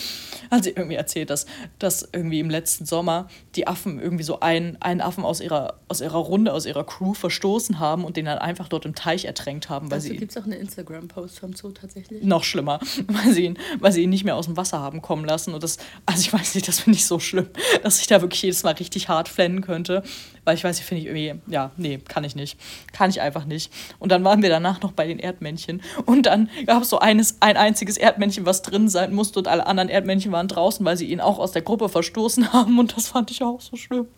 hat 0.51 0.65
sie 0.65 0.71
irgendwie 0.71 0.95
erzählt, 0.95 1.31
dass, 1.31 1.47
dass 1.79 2.09
irgendwie 2.13 2.41
im 2.41 2.49
letzten 2.49 2.87
Sommer 2.87 3.29
die 3.57 3.67
Affen 3.67 4.01
irgendwie 4.01 4.25
so 4.25 4.41
einen, 4.41 4.81
einen 4.81 5.03
Affen 5.03 5.25
aus 5.25 5.41
ihrer, 5.41 5.81
aus 5.89 6.01
ihrer 6.01 6.19
Runde, 6.19 6.53
aus 6.53 6.65
ihrer 6.65 6.85
Crew 6.85 7.13
verstoßen 7.13 7.79
haben 7.79 8.05
und 8.05 8.17
den 8.17 8.25
dann 8.25 8.39
einfach 8.39 8.69
dort 8.69 8.87
im 8.87 8.95
Teich 8.95 9.27
ertränkt 9.27 9.69
haben. 9.69 9.91
Weil 9.91 9.97
also 9.97 10.09
gibt 10.15 10.31
es 10.31 10.37
auch 10.39 10.47
eine 10.47 10.57
Instagram-Post 10.57 11.41
vom 11.41 11.55
Zoo 11.55 11.73
tatsächlich? 11.73 12.23
Noch 12.23 12.45
schlimmer, 12.45 12.81
weil 13.07 13.33
sie, 13.33 13.45
ihn, 13.45 13.59
weil 13.81 13.93
sie 13.93 14.03
ihn 14.03 14.11
nicht 14.11 14.25
mehr 14.25 14.37
aus 14.37 14.47
dem 14.47 14.57
Wasser 14.57 14.81
haben 14.81 15.03
kommen 15.03 15.27
lassen 15.27 15.53
und 15.53 15.63
das, 15.63 15.77
also 16.07 16.21
ich 16.21 16.33
weiß 16.33 16.55
nicht, 16.55 16.67
das 16.69 16.81
finde 16.81 16.99
ich 16.99 17.07
so 17.07 17.19
schlimm, 17.19 17.49
dass 17.83 18.01
ich 18.01 18.07
da 18.07 18.23
wirklich 18.23 18.43
jedes 18.43 18.63
Mal 18.63 18.75
richtig 18.75 19.09
hart 19.09 19.29
flennen 19.29 19.61
könnte, 19.61 20.03
weil 20.45 20.57
ich 20.57 20.65
weiß, 20.65 20.79
ich 20.79 20.85
finde 20.85 21.03
ich 21.03 21.07
irgendwie, 21.07 21.53
ja, 21.53 21.71
nee, 21.77 21.99
kann 21.99 22.25
ich 22.25 22.35
nicht. 22.35 22.59
Kann 22.93 23.11
ich 23.11 23.21
einfach 23.21 23.45
nicht. 23.45 23.73
Und 23.99 24.11
dann 24.11 24.25
waren 24.25 24.43
wir 24.43 24.51
danach 24.51 24.81
noch 24.83 24.93
bei 24.93 25.07
den 25.07 25.19
Erdmännchen. 25.19 25.83
Und 26.05 26.27
dann 26.27 26.51
gab 26.67 26.83
es 26.83 26.91
so 26.91 26.99
eines, 26.99 27.37
ein 27.41 27.57
einziges 27.57 27.97
Erdmännchen, 27.97 28.45
was 28.45 28.63
drin 28.63 28.89
sein 28.89 29.15
musste 29.15 29.39
und 29.39 29.49
alle 29.49 29.67
anderen 29.67 29.89
Erdmännchen 29.89 30.33
waren 30.33 30.49
draußen, 30.49 30.85
weil 30.85 30.97
sie 30.97 31.07
ihn 31.07 31.21
auch 31.21 31.39
aus 31.39 31.53
der 31.53 31.63
Gruppe 31.63 31.89
verstoßen 31.89 32.53
haben. 32.53 32.79
Und 32.79 32.97
das 32.97 33.09
fand 33.09 33.31
ich 33.31 33.43
auch 33.43 33.61
so 33.61 33.77
schlimm. 33.77 34.09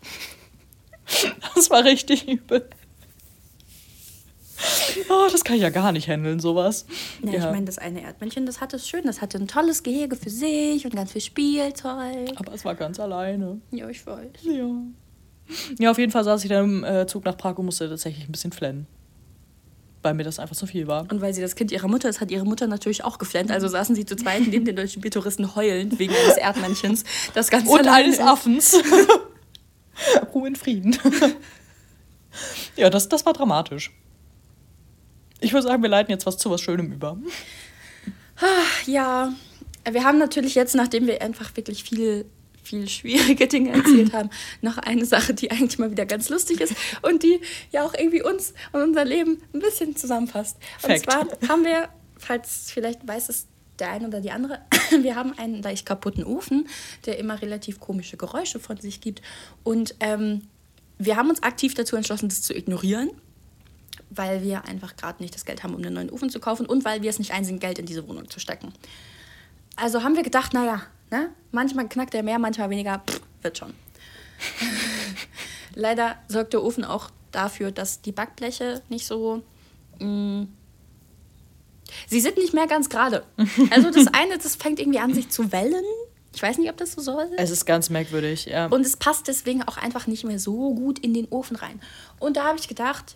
Das 1.53 1.69
war 1.69 1.83
richtig 1.83 2.27
übel. 2.27 2.67
Oh, 5.09 5.27
das 5.31 5.43
kann 5.43 5.57
ich 5.57 5.61
ja 5.61 5.69
gar 5.69 5.91
nicht 5.91 6.07
handeln, 6.07 6.39
sowas. 6.39 6.85
Ja, 7.21 7.33
ja. 7.33 7.39
ich 7.39 7.45
meine, 7.45 7.65
das 7.65 7.77
eine 7.77 8.01
Erdmännchen, 8.01 8.45
das 8.45 8.61
hatte 8.61 8.77
es 8.77 8.87
schön. 8.87 9.03
Das 9.03 9.21
hatte 9.21 9.37
ein 9.37 9.47
tolles 9.47 9.83
Gehege 9.83 10.15
für 10.15 10.29
sich 10.29 10.85
und 10.85 10.95
ganz 10.95 11.11
viel 11.11 11.21
Spielzeug. 11.21 12.31
Aber 12.35 12.53
es 12.53 12.65
war 12.65 12.73
ganz 12.73 12.99
alleine. 12.99 13.61
Ja, 13.71 13.89
ich 13.89 14.05
weiß. 14.07 14.29
Ja. 14.43 14.69
Ja, 15.79 15.91
auf 15.91 15.97
jeden 15.97 16.11
Fall 16.11 16.23
saß 16.23 16.43
ich 16.43 16.49
dann 16.49 16.65
im 16.65 16.83
äh, 16.83 17.07
Zug 17.07 17.25
nach 17.25 17.37
Prag 17.37 17.57
und 17.57 17.65
musste 17.65 17.87
tatsächlich 17.89 18.27
ein 18.27 18.31
bisschen 18.31 18.51
flennen. 18.51 18.87
Weil 20.01 20.13
mir 20.13 20.23
das 20.23 20.39
einfach 20.39 20.55
zu 20.55 20.67
viel 20.67 20.87
war. 20.87 21.09
Und 21.09 21.21
weil 21.21 21.33
sie 21.33 21.41
das 21.41 21.55
Kind 21.55 21.71
ihrer 21.71 21.87
Mutter 21.87 22.09
ist, 22.09 22.21
hat 22.21 22.31
ihre 22.31 22.45
Mutter 22.45 22.67
natürlich 22.67 23.03
auch 23.03 23.17
geflennt. 23.17 23.51
Also 23.51 23.67
saßen 23.67 23.95
sie 23.95 24.05
zu 24.05 24.15
zweit 24.15 24.47
neben 24.47 24.65
den 24.65 24.75
deutschen 24.75 25.01
Biertouristen 25.01 25.55
heulend 25.55 25.97
wegen 25.99 26.13
eines 26.13 26.37
Erdmännchens. 26.37 27.03
Das 27.33 27.49
Ganze 27.49 27.71
und 27.71 27.87
eines 27.87 28.19
Affens. 28.19 28.79
Ruhe 30.33 30.47
in 30.47 30.55
Frieden. 30.55 30.97
ja, 32.75 32.89
das, 32.89 33.09
das 33.09 33.25
war 33.25 33.33
dramatisch. 33.33 33.91
Ich 35.39 35.53
würde 35.53 35.67
sagen, 35.67 35.81
wir 35.81 35.89
leiten 35.89 36.11
jetzt 36.11 36.25
was 36.25 36.37
zu 36.37 36.49
was 36.49 36.61
Schönem 36.61 36.91
über. 36.91 37.17
Ja, 38.85 39.33
wir 39.89 40.03
haben 40.03 40.17
natürlich 40.17 40.55
jetzt, 40.55 40.75
nachdem 40.75 41.07
wir 41.07 41.21
einfach 41.21 41.55
wirklich 41.55 41.83
viel 41.83 42.25
viel 42.65 42.87
schwierige 42.89 43.47
Dinge 43.47 43.71
erzählt 43.71 44.13
haben, 44.13 44.29
noch 44.61 44.77
eine 44.77 45.05
Sache, 45.05 45.33
die 45.33 45.51
eigentlich 45.51 45.79
mal 45.79 45.91
wieder 45.91 46.05
ganz 46.05 46.29
lustig 46.29 46.61
ist 46.61 46.73
und 47.01 47.23
die 47.23 47.39
ja 47.71 47.83
auch 47.83 47.93
irgendwie 47.93 48.21
uns 48.21 48.53
und 48.71 48.81
unser 48.81 49.05
Leben 49.05 49.41
ein 49.53 49.59
bisschen 49.59 49.95
zusammenfasst. 49.95 50.57
Und 50.81 50.99
zwar 50.99 51.27
haben 51.47 51.63
wir, 51.63 51.89
falls 52.17 52.71
vielleicht 52.71 53.07
weiß 53.07 53.29
es 53.29 53.47
der 53.79 53.91
eine 53.91 54.07
oder 54.07 54.21
die 54.21 54.31
andere, 54.31 54.61
wir 55.01 55.15
haben 55.15 55.37
einen 55.37 55.61
leicht 55.61 55.85
kaputten 55.85 56.23
Ofen, 56.23 56.67
der 57.05 57.19
immer 57.19 57.41
relativ 57.41 57.79
komische 57.79 58.17
Geräusche 58.17 58.59
von 58.59 58.77
sich 58.77 59.01
gibt. 59.01 59.21
Und 59.63 59.95
ähm, 59.99 60.47
wir 60.97 61.17
haben 61.17 61.29
uns 61.29 61.43
aktiv 61.43 61.73
dazu 61.73 61.95
entschlossen, 61.95 62.29
das 62.29 62.41
zu 62.41 62.55
ignorieren, 62.55 63.11
weil 64.09 64.43
wir 64.43 64.65
einfach 64.65 64.95
gerade 64.95 65.21
nicht 65.21 65.35
das 65.35 65.45
Geld 65.45 65.63
haben, 65.63 65.73
um 65.73 65.81
einen 65.81 65.93
neuen 65.93 66.09
Ofen 66.09 66.29
zu 66.29 66.39
kaufen 66.39 66.65
und 66.65 66.85
weil 66.85 67.01
wir 67.01 67.09
es 67.09 67.19
nicht 67.19 67.31
einsehen, 67.31 67.59
Geld 67.59 67.79
in 67.79 67.85
diese 67.85 68.07
Wohnung 68.07 68.29
zu 68.29 68.39
stecken. 68.39 68.73
Also 69.75 70.03
haben 70.03 70.15
wir 70.15 70.23
gedacht, 70.23 70.53
naja, 70.53 70.81
Ne? 71.11 71.29
Manchmal 71.51 71.87
knackt 71.87 72.13
er 72.13 72.23
mehr, 72.23 72.39
manchmal 72.39 72.69
weniger, 72.69 73.01
Pff, 73.07 73.21
wird 73.41 73.57
schon. 73.57 73.73
Leider 75.75 76.17
sorgt 76.27 76.53
der 76.53 76.63
Ofen 76.63 76.83
auch 76.83 77.09
dafür, 77.31 77.71
dass 77.71 78.01
die 78.01 78.11
Backbleche 78.11 78.81
nicht 78.89 79.05
so. 79.05 79.43
Mh, 79.99 80.07
mm, 80.07 80.47
sie 82.07 82.19
sind 82.19 82.37
nicht 82.37 82.53
mehr 82.53 82.67
ganz 82.67 82.89
gerade. 82.89 83.23
Also 83.69 83.91
das 83.91 84.07
eine, 84.07 84.37
das 84.37 84.55
fängt 84.55 84.79
irgendwie 84.79 84.99
an, 84.99 85.13
sich 85.13 85.29
zu 85.29 85.51
wellen. 85.51 85.85
Ich 86.33 86.41
weiß 86.41 86.57
nicht, 86.57 86.69
ob 86.69 86.75
das 86.75 86.93
so 86.93 87.01
soll. 87.01 87.29
Es 87.37 87.49
ist 87.49 87.65
ganz 87.65 87.89
merkwürdig, 87.89 88.45
ja. 88.45 88.65
Und 88.65 88.85
es 88.85 88.97
passt 88.97 89.29
deswegen 89.29 89.63
auch 89.63 89.77
einfach 89.77 90.05
nicht 90.05 90.25
mehr 90.25 90.39
so 90.39 90.73
gut 90.73 90.99
in 90.99 91.13
den 91.13 91.27
Ofen 91.29 91.55
rein. 91.55 91.79
Und 92.19 92.35
da 92.35 92.43
habe 92.43 92.59
ich 92.59 92.67
gedacht, 92.67 93.15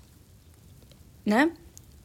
ne, 1.25 1.49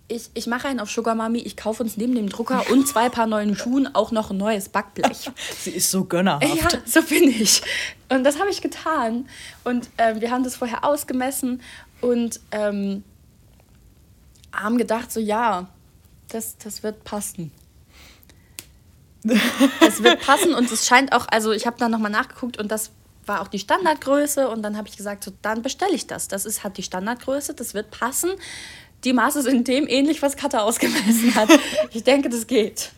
ich, 0.09 0.31
ich 0.35 0.47
mache 0.47 0.69
einen 0.69 0.81
auf 0.81 0.91
Sugar 0.91 1.15
Mami, 1.15 1.39
ich 1.39 1.57
kaufe 1.57 1.83
uns 1.83 1.97
neben 1.97 2.15
dem 2.15 2.29
Drucker 2.29 2.71
und 2.71 2.87
zwei 2.87 3.09
Paar 3.09 3.27
neuen 3.27 3.57
Schuhen 3.57 3.95
auch 3.95 4.11
noch 4.11 4.31
ein 4.31 4.37
neues 4.37 4.69
Backblech. 4.69 5.31
Sie 5.59 5.71
ist 5.71 5.91
so 5.91 6.05
gönnerhaft. 6.05 6.73
Ja, 6.73 6.81
so 6.85 7.03
bin 7.03 7.25
ich. 7.25 7.63
Und 8.11 8.25
das 8.25 8.39
habe 8.39 8.51
ich 8.51 8.61
getan. 8.61 9.27
Und 9.65 9.89
ähm, 9.97 10.21
wir 10.21 10.31
haben 10.31 10.45
das 10.45 10.57
vorher 10.57 10.85
ausgemessen 10.85 11.63
und 12.03 12.39
ähm, 12.51 13.03
haben 14.53 14.77
gedacht, 14.77 15.11
so 15.11 15.21
ja, 15.21 15.69
das, 16.29 16.59
das 16.59 16.83
wird 16.83 17.05
passen. 17.05 17.51
Es 19.81 20.03
wird 20.03 20.21
passen 20.21 20.55
und 20.55 20.71
es 20.71 20.87
scheint 20.87 21.15
auch, 21.15 21.27
also 21.31 21.53
ich 21.53 21.67
habe 21.67 21.79
dann 21.79 21.91
nochmal 21.91 22.11
nachgeguckt 22.11 22.59
und 22.59 22.71
das 22.71 22.91
war 23.25 23.41
auch 23.41 23.49
die 23.49 23.59
Standardgröße 23.59 24.49
und 24.49 24.61
dann 24.61 24.77
habe 24.77 24.87
ich 24.89 24.99
gesagt, 24.99 25.25
so 25.25 25.33
dann 25.41 25.63
bestelle 25.63 25.95
ich 25.95 26.07
das. 26.07 26.29
Das 26.29 26.45
ist, 26.45 26.63
hat 26.63 26.77
die 26.77 26.83
Standardgröße, 26.83 27.55
das 27.55 27.73
wird 27.73 27.91
passen 27.91 28.33
die 29.05 29.13
Maße 29.13 29.43
sind 29.43 29.69
dem 29.69 29.87
ähnlich, 29.89 30.23
was 30.23 30.37
Katha 30.37 30.61
ausgemessen 30.61 31.35
hat. 31.35 31.49
ich 31.93 32.05
denke, 32.05 32.29
das 32.29 32.47
geht. 32.47 32.91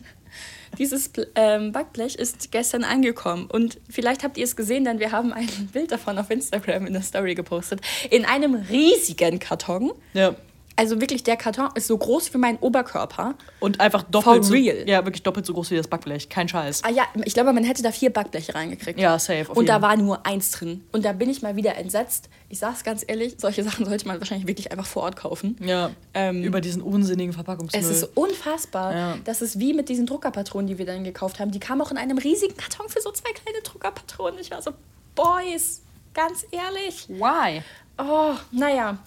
Dieses 0.77 1.09
ähm, 1.35 1.71
Backblech 1.71 2.15
ist 2.15 2.51
gestern 2.51 2.83
angekommen 2.83 3.47
und 3.47 3.79
vielleicht 3.89 4.23
habt 4.23 4.37
ihr 4.37 4.43
es 4.43 4.55
gesehen, 4.55 4.85
denn 4.85 4.99
wir 4.99 5.11
haben 5.11 5.33
ein 5.33 5.47
Bild 5.73 5.91
davon 5.91 6.17
auf 6.19 6.29
Instagram 6.29 6.85
in 6.85 6.93
der 6.93 7.01
Story 7.01 7.33
gepostet. 7.33 7.81
In 8.11 8.25
einem 8.25 8.53
riesigen 8.53 9.39
Karton. 9.39 9.91
Ja. 10.13 10.35
Also 10.77 11.01
wirklich, 11.01 11.23
der 11.23 11.37
Karton 11.37 11.69
ist 11.73 11.87
so 11.87 11.97
groß 11.97 12.31
wie 12.35 12.37
mein 12.37 12.57
Oberkörper. 12.59 13.33
Und 13.59 13.79
einfach 13.79 14.03
doppelt 14.03 14.45
so, 14.45 14.53
real. 14.53 14.87
Ja, 14.87 15.03
wirklich 15.03 15.23
doppelt 15.23 15.43
so 15.43 15.53
groß 15.53 15.71
wie 15.71 15.75
das 15.75 15.87
Backblech. 15.87 16.29
Kein 16.29 16.47
Scheiß. 16.47 16.83
Ah 16.83 16.91
ja, 16.91 17.03
ich 17.25 17.33
glaube, 17.33 17.51
man 17.51 17.63
hätte 17.63 17.81
da 17.81 17.91
vier 17.91 18.11
Backbleche 18.13 18.53
reingekriegt. 18.53 18.99
Ja, 18.99 19.17
safe. 19.17 19.51
und 19.51 19.67
da 19.67 19.81
war 19.81 19.97
nur 19.97 20.23
eins 20.27 20.51
drin. 20.51 20.83
Und 20.91 21.03
da 21.03 21.13
bin 21.13 21.31
ich 21.31 21.41
mal 21.41 21.55
wieder 21.55 21.75
entsetzt. 21.77 22.29
Ich 22.49 22.59
sag's 22.59 22.83
ganz 22.83 23.03
ehrlich, 23.07 23.35
solche 23.39 23.63
Sachen 23.65 23.85
sollte 23.85 24.07
man 24.07 24.19
wahrscheinlich 24.19 24.47
wirklich 24.47 24.71
einfach 24.71 24.85
vor 24.85 25.01
Ort 25.01 25.15
kaufen. 25.15 25.57
Ja. 25.61 25.89
Ähm, 26.13 26.43
über 26.43 26.61
diesen 26.61 26.83
unsinnigen 26.83 27.33
Verpackungsmüll. 27.33 27.81
Es 27.81 27.89
ist 27.89 28.03
unfassbar. 28.15 28.95
Ja. 28.95 29.17
Das 29.23 29.41
ist 29.41 29.59
wie 29.59 29.73
mit 29.73 29.89
diesen 29.89 30.05
Druckerpatronen, 30.05 30.67
die 30.67 30.77
wir 30.77 30.85
dann 30.85 31.03
gekauft 31.03 31.39
haben. 31.39 31.49
Die 31.49 31.59
kamen 31.59 31.81
auch 31.81 31.89
in 31.89 31.97
einem 31.97 32.19
riesigen 32.19 32.55
Karton 32.55 32.87
für 32.87 33.01
so 33.01 33.11
zwei 33.11 33.31
kleine 33.31 33.63
Druckerpatronen. 33.63 34.39
Ich 34.39 34.51
war 34.51 34.61
so, 34.61 34.71
Boys, 35.15 35.81
ganz 36.13 36.45
ehrlich. 36.51 37.09
Why? 37.09 37.63
Oh, 37.97 38.35
naja. 38.51 38.99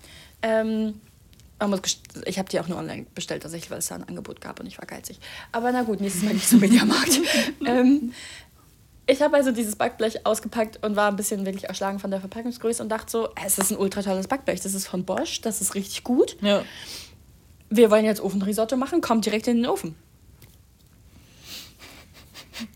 Ähm, 0.42 1.00
ich 2.24 2.38
habe 2.38 2.48
die 2.48 2.60
auch 2.60 2.68
nur 2.68 2.78
online 2.78 3.06
bestellt, 3.14 3.42
tatsächlich, 3.42 3.70
weil 3.70 3.78
es 3.78 3.88
da 3.88 3.96
ein 3.96 4.08
Angebot 4.08 4.40
gab 4.40 4.60
und 4.60 4.66
ich 4.66 4.78
war 4.78 4.86
geizig. 4.86 5.18
Aber 5.52 5.70
na 5.72 5.82
gut, 5.82 6.00
nächstes 6.00 6.22
Mal 6.22 6.34
nicht 6.34 6.48
zum 6.48 6.60
Mediamarkt. 6.60 7.20
ähm, 7.66 8.12
ich 9.06 9.20
habe 9.22 9.36
also 9.36 9.50
dieses 9.50 9.76
Backblech 9.76 10.24
ausgepackt 10.24 10.84
und 10.84 10.96
war 10.96 11.08
ein 11.08 11.16
bisschen 11.16 11.44
wirklich 11.44 11.64
erschlagen 11.64 11.98
von 11.98 12.10
der 12.10 12.20
Verpackungsgröße 12.20 12.82
und 12.82 12.88
dachte 12.88 13.10
so, 13.10 13.28
es 13.44 13.58
ist 13.58 13.70
ein 13.70 13.76
ultra 13.76 14.02
tolles 14.02 14.28
Backblech. 14.28 14.60
Das 14.60 14.74
ist 14.74 14.86
von 14.86 15.04
Bosch, 15.04 15.40
das 15.40 15.60
ist 15.60 15.74
richtig 15.74 16.04
gut. 16.04 16.36
Ja. 16.40 16.62
Wir 17.68 17.90
wollen 17.90 18.04
jetzt 18.04 18.20
Ofenrisotto 18.20 18.76
machen, 18.76 19.00
kommt 19.00 19.26
direkt 19.26 19.46
in 19.48 19.58
den 19.58 19.66
Ofen. 19.66 19.96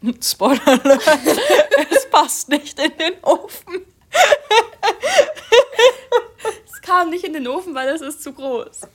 Spoiler 0.23 0.81
es 1.91 2.11
passt 2.11 2.49
nicht 2.49 2.79
in 2.79 2.93
den 2.99 3.15
Ofen 3.23 3.85
kam 6.85 7.11
nicht 7.11 7.25
in 7.25 7.33
den 7.33 7.49
Ofen, 7.49 7.75
weil 7.75 7.89
es 7.89 8.01
ist 8.01 8.23
zu 8.23 8.33
groß. 8.33 8.83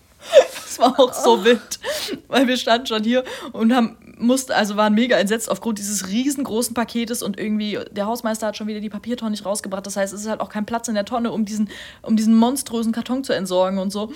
Das 0.54 0.78
war 0.80 1.00
auch 1.00 1.14
so 1.14 1.34
oh. 1.34 1.44
wild, 1.44 1.80
weil 2.28 2.48
wir 2.48 2.56
standen 2.56 2.86
schon 2.88 3.04
hier 3.04 3.24
und 3.52 3.74
haben 3.74 3.98
mussten, 4.20 4.52
also 4.52 4.76
waren 4.76 4.94
mega 4.94 5.18
entsetzt 5.18 5.50
aufgrund 5.50 5.80
dieses 5.80 6.08
riesengroßen 6.10 6.74
Paketes 6.74 7.24
und 7.24 7.40
irgendwie 7.40 7.80
der 7.92 8.06
Hausmeister 8.06 8.48
hat 8.48 8.58
schon 8.58 8.68
wieder 8.68 8.80
die 8.80 8.90
Papiertonne 8.90 9.32
nicht 9.32 9.46
rausgebracht. 9.46 9.86
Das 9.86 9.98
heißt, 9.98 10.14
es 10.14 10.22
ist 10.22 10.28
halt 10.28 10.42
auch 10.42 10.50
kein 10.50 10.66
Platz 10.66 10.88
in 10.88 10.96
der 10.96 11.06
Tonne, 11.06 11.32
um 11.32 11.46
diesen, 11.46 11.70
um 12.02 12.16
diesen 12.16 12.36
monströsen 12.36 12.92
Karton 12.92 13.24
zu 13.24 13.34
entsorgen 13.34 13.80
und 13.80 13.92
so. 13.92 14.12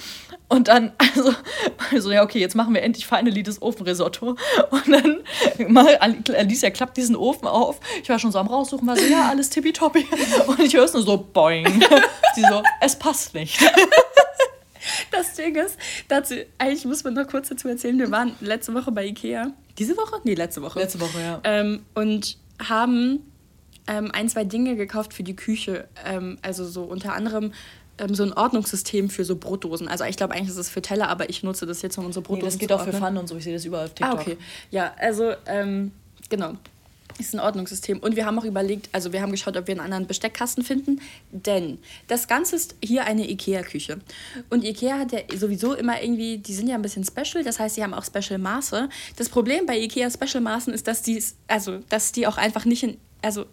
Und 0.49 0.67
dann, 0.67 0.91
also, 0.97 1.33
also 1.91 2.11
ja, 2.11 2.23
okay, 2.23 2.39
jetzt 2.39 2.55
machen 2.55 2.73
wir 2.73 2.83
endlich 2.83 3.07
finally 3.07 3.43
das 3.43 3.61
Ofenrisotto. 3.61 4.35
Und 4.69 4.87
dann 4.87 5.21
mal, 5.69 5.97
Alicia 5.97 6.69
klappt 6.69 6.97
diesen 6.97 7.15
Ofen 7.15 7.47
auf. 7.47 7.79
Ich 8.01 8.09
war 8.09 8.19
schon 8.19 8.31
so 8.31 8.39
am 8.39 8.47
raussuchen, 8.47 8.87
war 8.87 8.97
so, 8.97 9.05
ja, 9.05 9.29
alles 9.29 9.49
tippitoppi. 9.49 10.05
Und 10.47 10.59
ich 10.59 10.73
höre 10.73 10.85
es 10.85 10.93
nur 10.93 11.03
so, 11.03 11.17
boing. 11.17 11.83
Sie 12.35 12.41
so, 12.41 12.61
es 12.81 12.97
passt 12.97 13.33
nicht. 13.33 13.59
Das 15.11 15.33
Ding 15.33 15.55
ist, 15.55 15.77
dazu, 16.07 16.35
eigentlich 16.57 16.85
muss 16.85 17.03
man 17.03 17.13
noch 17.13 17.27
kurz 17.27 17.49
dazu 17.49 17.67
erzählen, 17.67 17.97
wir 17.99 18.11
waren 18.11 18.35
letzte 18.41 18.73
Woche 18.73 18.91
bei 18.91 19.05
Ikea. 19.05 19.53
Diese 19.77 19.97
Woche? 19.97 20.21
Nee, 20.23 20.35
letzte 20.35 20.61
Woche. 20.61 20.79
Letzte 20.79 20.99
Woche, 20.99 21.19
ja. 21.19 21.41
Ähm, 21.43 21.83
und 21.93 22.37
haben 22.59 23.19
ähm, 23.87 24.11
ein, 24.13 24.29
zwei 24.29 24.43
Dinge 24.43 24.75
gekauft 24.75 25.13
für 25.13 25.23
die 25.23 25.35
Küche. 25.35 25.87
Ähm, 26.05 26.37
also 26.41 26.65
so 26.65 26.83
unter 26.83 27.13
anderem 27.13 27.53
ähm, 27.97 28.15
so 28.15 28.23
ein 28.23 28.33
Ordnungssystem 28.33 29.09
für 29.09 29.25
so 29.25 29.35
Brotdosen. 29.35 29.87
Also 29.87 30.03
ich 30.05 30.17
glaube 30.17 30.33
eigentlich 30.33 30.49
ist 30.49 30.57
es 30.57 30.69
für 30.69 30.81
Teller, 30.81 31.09
aber 31.09 31.29
ich 31.29 31.43
nutze 31.43 31.65
das 31.65 31.81
jetzt, 31.81 31.97
um 31.97 32.05
unsere 32.05 32.23
Brotdosen 32.23 32.45
nee, 32.45 32.51
das 32.51 32.59
geht 32.59 32.71
auch 32.71 32.83
für 32.83 32.93
Pfannen 32.93 33.17
und 33.17 33.27
so. 33.27 33.35
Ich 33.35 33.43
sehe 33.43 33.53
das 33.53 33.65
überall 33.65 33.85
auf 33.85 33.93
TikTok. 33.93 34.19
Ah, 34.19 34.21
okay. 34.21 34.37
Ja, 34.71 34.93
also 34.97 35.33
ähm, 35.45 35.91
genau 36.29 36.53
ist 37.19 37.33
ein 37.33 37.39
Ordnungssystem. 37.39 37.99
Und 37.99 38.15
wir 38.15 38.25
haben 38.25 38.37
auch 38.39 38.45
überlegt, 38.45 38.89
also 38.91 39.13
wir 39.13 39.21
haben 39.21 39.31
geschaut, 39.31 39.57
ob 39.57 39.67
wir 39.67 39.73
einen 39.73 39.81
anderen 39.81 40.07
Besteckkasten 40.07 40.63
finden, 40.63 41.01
denn 41.31 41.79
das 42.07 42.27
Ganze 42.27 42.55
ist 42.55 42.75
hier 42.83 43.05
eine 43.05 43.29
IKEA-Küche. 43.29 43.99
Und 44.49 44.63
IKEA 44.63 44.99
hat 44.99 45.11
ja 45.11 45.19
sowieso 45.35 45.73
immer 45.73 46.01
irgendwie, 46.01 46.37
die 46.37 46.53
sind 46.53 46.67
ja 46.67 46.75
ein 46.75 46.81
bisschen 46.81 47.05
special, 47.05 47.43
das 47.43 47.59
heißt, 47.59 47.75
sie 47.75 47.83
haben 47.83 47.93
auch 47.93 48.05
Special 48.05 48.39
Maße. 48.39 48.89
Das 49.15 49.29
Problem 49.29 49.65
bei 49.65 49.79
IKEA 49.79 50.09
Special 50.09 50.41
Maßen 50.41 50.73
ist, 50.73 50.87
dass 50.87 51.01
die, 51.01 51.21
also, 51.47 51.79
dass 51.89 52.11
die 52.11 52.27
auch 52.27 52.37
einfach 52.37 52.65
nicht 52.65 52.83
in, 52.83 52.97
also, 53.21 53.45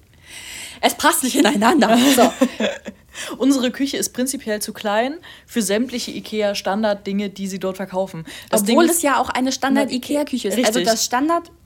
es 0.81 0.95
passt 0.95 1.23
nicht 1.25 1.37
ineinander. 1.37 1.99
So. 2.17 2.33
Unsere 3.39 3.71
Küche 3.71 3.97
ist 3.97 4.11
prinzipiell 4.11 4.63
zu 4.63 4.73
klein 4.73 5.19
für 5.47 5.63
sämtliche 5.63 6.13
IKEA-Standard-Dinge, 6.13 7.31
die 7.31 7.49
sie 7.49 7.59
dort 7.59 7.77
verkaufen. 7.77 8.25
Das 8.49 8.63
Obwohl 8.63 8.85
Ding 8.85 8.95
es 8.95 9.03
ja 9.03 9.21
auch 9.21 9.29
eine 9.29 9.53
Standard-IKEA-Küche 9.53 10.49
ist. 10.49 10.55
Also 10.55 10.63
richtig. 10.63 10.77
Also 10.77 10.91
das 10.91 11.05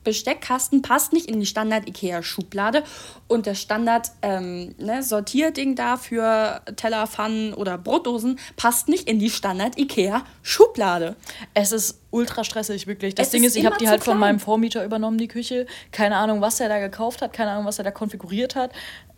Standard-Besteckkasten 0.05 0.83
passt 0.83 1.13
nicht 1.13 1.29
in 1.29 1.41
die 1.41 1.47
Standard-IKEA-Schublade 1.47 2.85
und 3.27 3.47
das 3.47 3.61
Standard-Sortierding 3.61 5.69
ähm, 5.69 5.75
ne, 5.75 5.77
da 5.77 5.97
für 5.97 6.61
Teller, 6.77 7.07
Pfannen 7.07 7.55
oder 7.55 7.79
Brotdosen 7.79 8.39
passt 8.57 8.89
nicht 8.89 9.09
in 9.09 9.19
die 9.19 9.31
Standard-IKEA-Schublade. 9.31 11.17
Es 11.55 11.73
ist 11.73 12.03
ultra 12.11 12.45
stressig, 12.45 12.87
wirklich. 12.87 13.15
Das 13.15 13.29
es 13.29 13.33
Ding 13.33 13.45
ist, 13.45 13.57
ich 13.57 13.65
habe 13.67 13.77
die 13.79 13.89
halt 13.89 14.03
klein. 14.03 14.13
von 14.13 14.21
meinem 14.21 14.41
Vormieter 14.41 14.85
übernommen, 14.85 15.17
die 15.19 15.29
Küche. 15.29 15.67
Keine 15.91 16.17
Ahnung, 16.17 16.41
was 16.41 16.61
er 16.61 16.69
da 16.69 16.79
gekauft 16.79 17.23
hat, 17.23 17.33
keine 17.33 17.53
Ahnung, 17.53 17.67
was 17.67 17.79
er 17.79 17.85
da 17.85 17.91
konfiguriert 17.91 18.55
hat. 18.55 18.71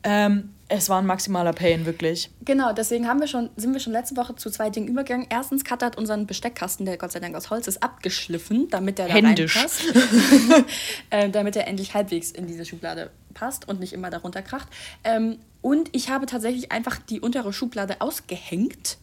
Ähm, 0.02 0.54
es 0.68 0.88
war 0.88 0.98
ein 0.98 1.06
maximaler 1.06 1.52
Pain, 1.52 1.86
wirklich. 1.86 2.30
Genau, 2.44 2.72
deswegen 2.72 3.06
haben 3.06 3.20
wir 3.20 3.28
schon, 3.28 3.50
sind 3.56 3.72
wir 3.72 3.80
schon 3.80 3.92
letzte 3.92 4.16
Woche 4.16 4.34
zu 4.34 4.50
zwei 4.50 4.70
Dingen 4.70 4.88
übergegangen. 4.88 5.26
Erstens, 5.30 5.64
Kat 5.64 5.82
hat 5.82 5.96
unseren 5.96 6.26
Besteckkasten, 6.26 6.86
der 6.86 6.96
Gott 6.96 7.12
sei 7.12 7.20
Dank 7.20 7.36
aus 7.36 7.50
Holz 7.50 7.68
ist, 7.68 7.82
abgeschliffen, 7.82 8.68
damit 8.68 8.98
der 8.98 9.06
Händisch. 9.06 9.54
da 9.54 9.60
reinpasst. 9.60 10.64
äh, 11.10 11.30
damit 11.30 11.56
er 11.56 11.68
endlich 11.68 11.94
halbwegs 11.94 12.32
in 12.32 12.46
diese 12.46 12.64
Schublade 12.64 13.10
passt 13.34 13.68
und 13.68 13.78
nicht 13.78 13.92
immer 13.92 14.10
darunter 14.10 14.42
kracht. 14.42 14.68
Ähm, 15.04 15.38
und 15.60 15.88
ich 15.92 16.10
habe 16.10 16.26
tatsächlich 16.26 16.72
einfach 16.72 16.98
die 16.98 17.20
untere 17.20 17.52
Schublade 17.52 18.00
ausgehängt 18.00 18.98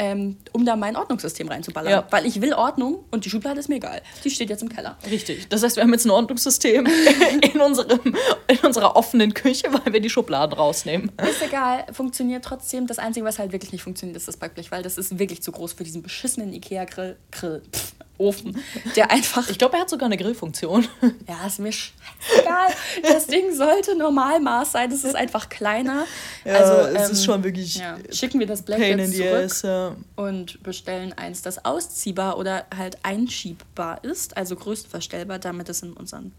ähm, 0.00 0.38
um 0.52 0.64
da 0.64 0.76
mein 0.76 0.96
Ordnungssystem 0.96 1.48
reinzuballern. 1.48 1.90
Ja. 1.90 2.06
Weil 2.10 2.24
ich 2.24 2.40
will 2.40 2.54
Ordnung 2.54 3.04
und 3.10 3.26
die 3.26 3.30
Schublade 3.30 3.60
ist 3.60 3.68
mir 3.68 3.76
egal. 3.76 4.00
Die 4.24 4.30
steht 4.30 4.48
jetzt 4.48 4.62
im 4.62 4.70
Keller. 4.70 4.96
Richtig. 5.10 5.46
Das 5.50 5.62
heißt, 5.62 5.76
wir 5.76 5.82
haben 5.82 5.92
jetzt 5.92 6.06
ein 6.06 6.10
Ordnungssystem 6.10 6.88
in, 7.52 7.60
unserem, 7.60 8.16
in 8.48 8.58
unserer 8.62 8.96
offenen 8.96 9.34
Küche, 9.34 9.68
weil 9.70 9.92
wir 9.92 10.00
die 10.00 10.08
Schubladen 10.08 10.56
rausnehmen. 10.56 11.12
Ist 11.22 11.42
egal, 11.42 11.84
funktioniert 11.92 12.42
trotzdem. 12.42 12.86
Das 12.86 12.98
Einzige, 12.98 13.26
was 13.26 13.38
halt 13.38 13.52
wirklich 13.52 13.72
nicht 13.72 13.82
funktioniert, 13.82 14.16
ist 14.16 14.26
das 14.26 14.38
Backblech, 14.38 14.70
weil 14.70 14.82
das 14.82 14.96
ist 14.96 15.18
wirklich 15.18 15.42
zu 15.42 15.52
groß 15.52 15.74
für 15.74 15.84
diesen 15.84 16.02
beschissenen 16.02 16.54
Ikea-Grill. 16.54 17.18
Grill, 17.30 17.62
pff, 17.70 17.92
Ofen, 18.20 18.62
der 18.96 19.10
einfach. 19.10 19.48
Ich 19.48 19.58
glaube, 19.58 19.76
er 19.76 19.82
hat 19.82 19.90
sogar 19.90 20.06
eine 20.06 20.16
Grillfunktion. 20.16 20.86
Ja, 21.28 21.46
ist 21.46 21.60
mir 21.60 21.72
scheißegal. 21.72 22.68
Das 23.02 23.26
Ding 23.26 23.54
sollte 23.54 23.96
Normalmaß 23.96 24.72
sein. 24.72 24.90
Es 24.90 25.04
ist 25.04 25.14
einfach 25.14 25.48
kleiner. 25.48 26.04
Ja, 26.44 26.54
also, 26.54 26.98
es 26.98 27.06
ähm, 27.06 27.12
ist 27.12 27.24
schon 27.24 27.44
wirklich. 27.44 27.76
Ja, 27.76 27.98
schicken 28.10 28.40
wir 28.40 28.46
das 28.46 28.62
Blech 28.62 28.80
jetzt 28.80 29.16
zurück 29.16 29.44
ass, 29.44 29.62
ja. 29.62 29.96
und 30.16 30.62
bestellen 30.62 31.12
eins, 31.12 31.42
das 31.42 31.64
ausziehbar 31.64 32.36
oder 32.38 32.66
halt 32.76 32.98
einschiebbar 33.04 34.02
ist, 34.02 34.36
also 34.36 34.56
größtverstellbar, 34.56 35.38
damit 35.38 35.68
es 35.68 35.82
in 35.82 35.92
unseren 35.92 36.32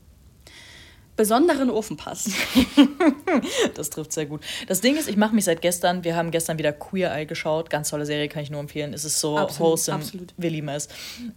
besonderen 1.16 1.70
Ofen 1.70 1.98
passt. 1.98 2.30
das 3.76 3.90
trifft 3.90 4.12
sehr 4.14 4.26
gut. 4.26 4.42
Das 4.68 4.82
Ding 4.82 4.96
ist, 4.96 5.10
ich 5.10 5.18
mache 5.18 5.36
mich 5.36 5.46
seit 5.46 5.62
gestern, 5.62 6.04
wir 6.04 6.16
haben 6.16 6.32
gestern 6.32 6.58
wieder 6.58 6.72
Queer 6.72 7.14
Eye 7.14 7.26
geschaut, 7.26 7.70
ganz 7.70 7.90
tolle 7.90 8.06
Serie, 8.06 8.28
kann 8.28 8.44
ich 8.44 8.50
nur 8.50 8.60
empfehlen. 8.60 8.94
Es 8.94 9.06
ist 9.06 9.20
so 9.20 9.38
absolut, 9.38 9.72
wholesome, 9.72 9.98
absolut. 9.98 10.34
wir 10.38 10.50
lieben 10.50 10.70
es. 10.70 10.88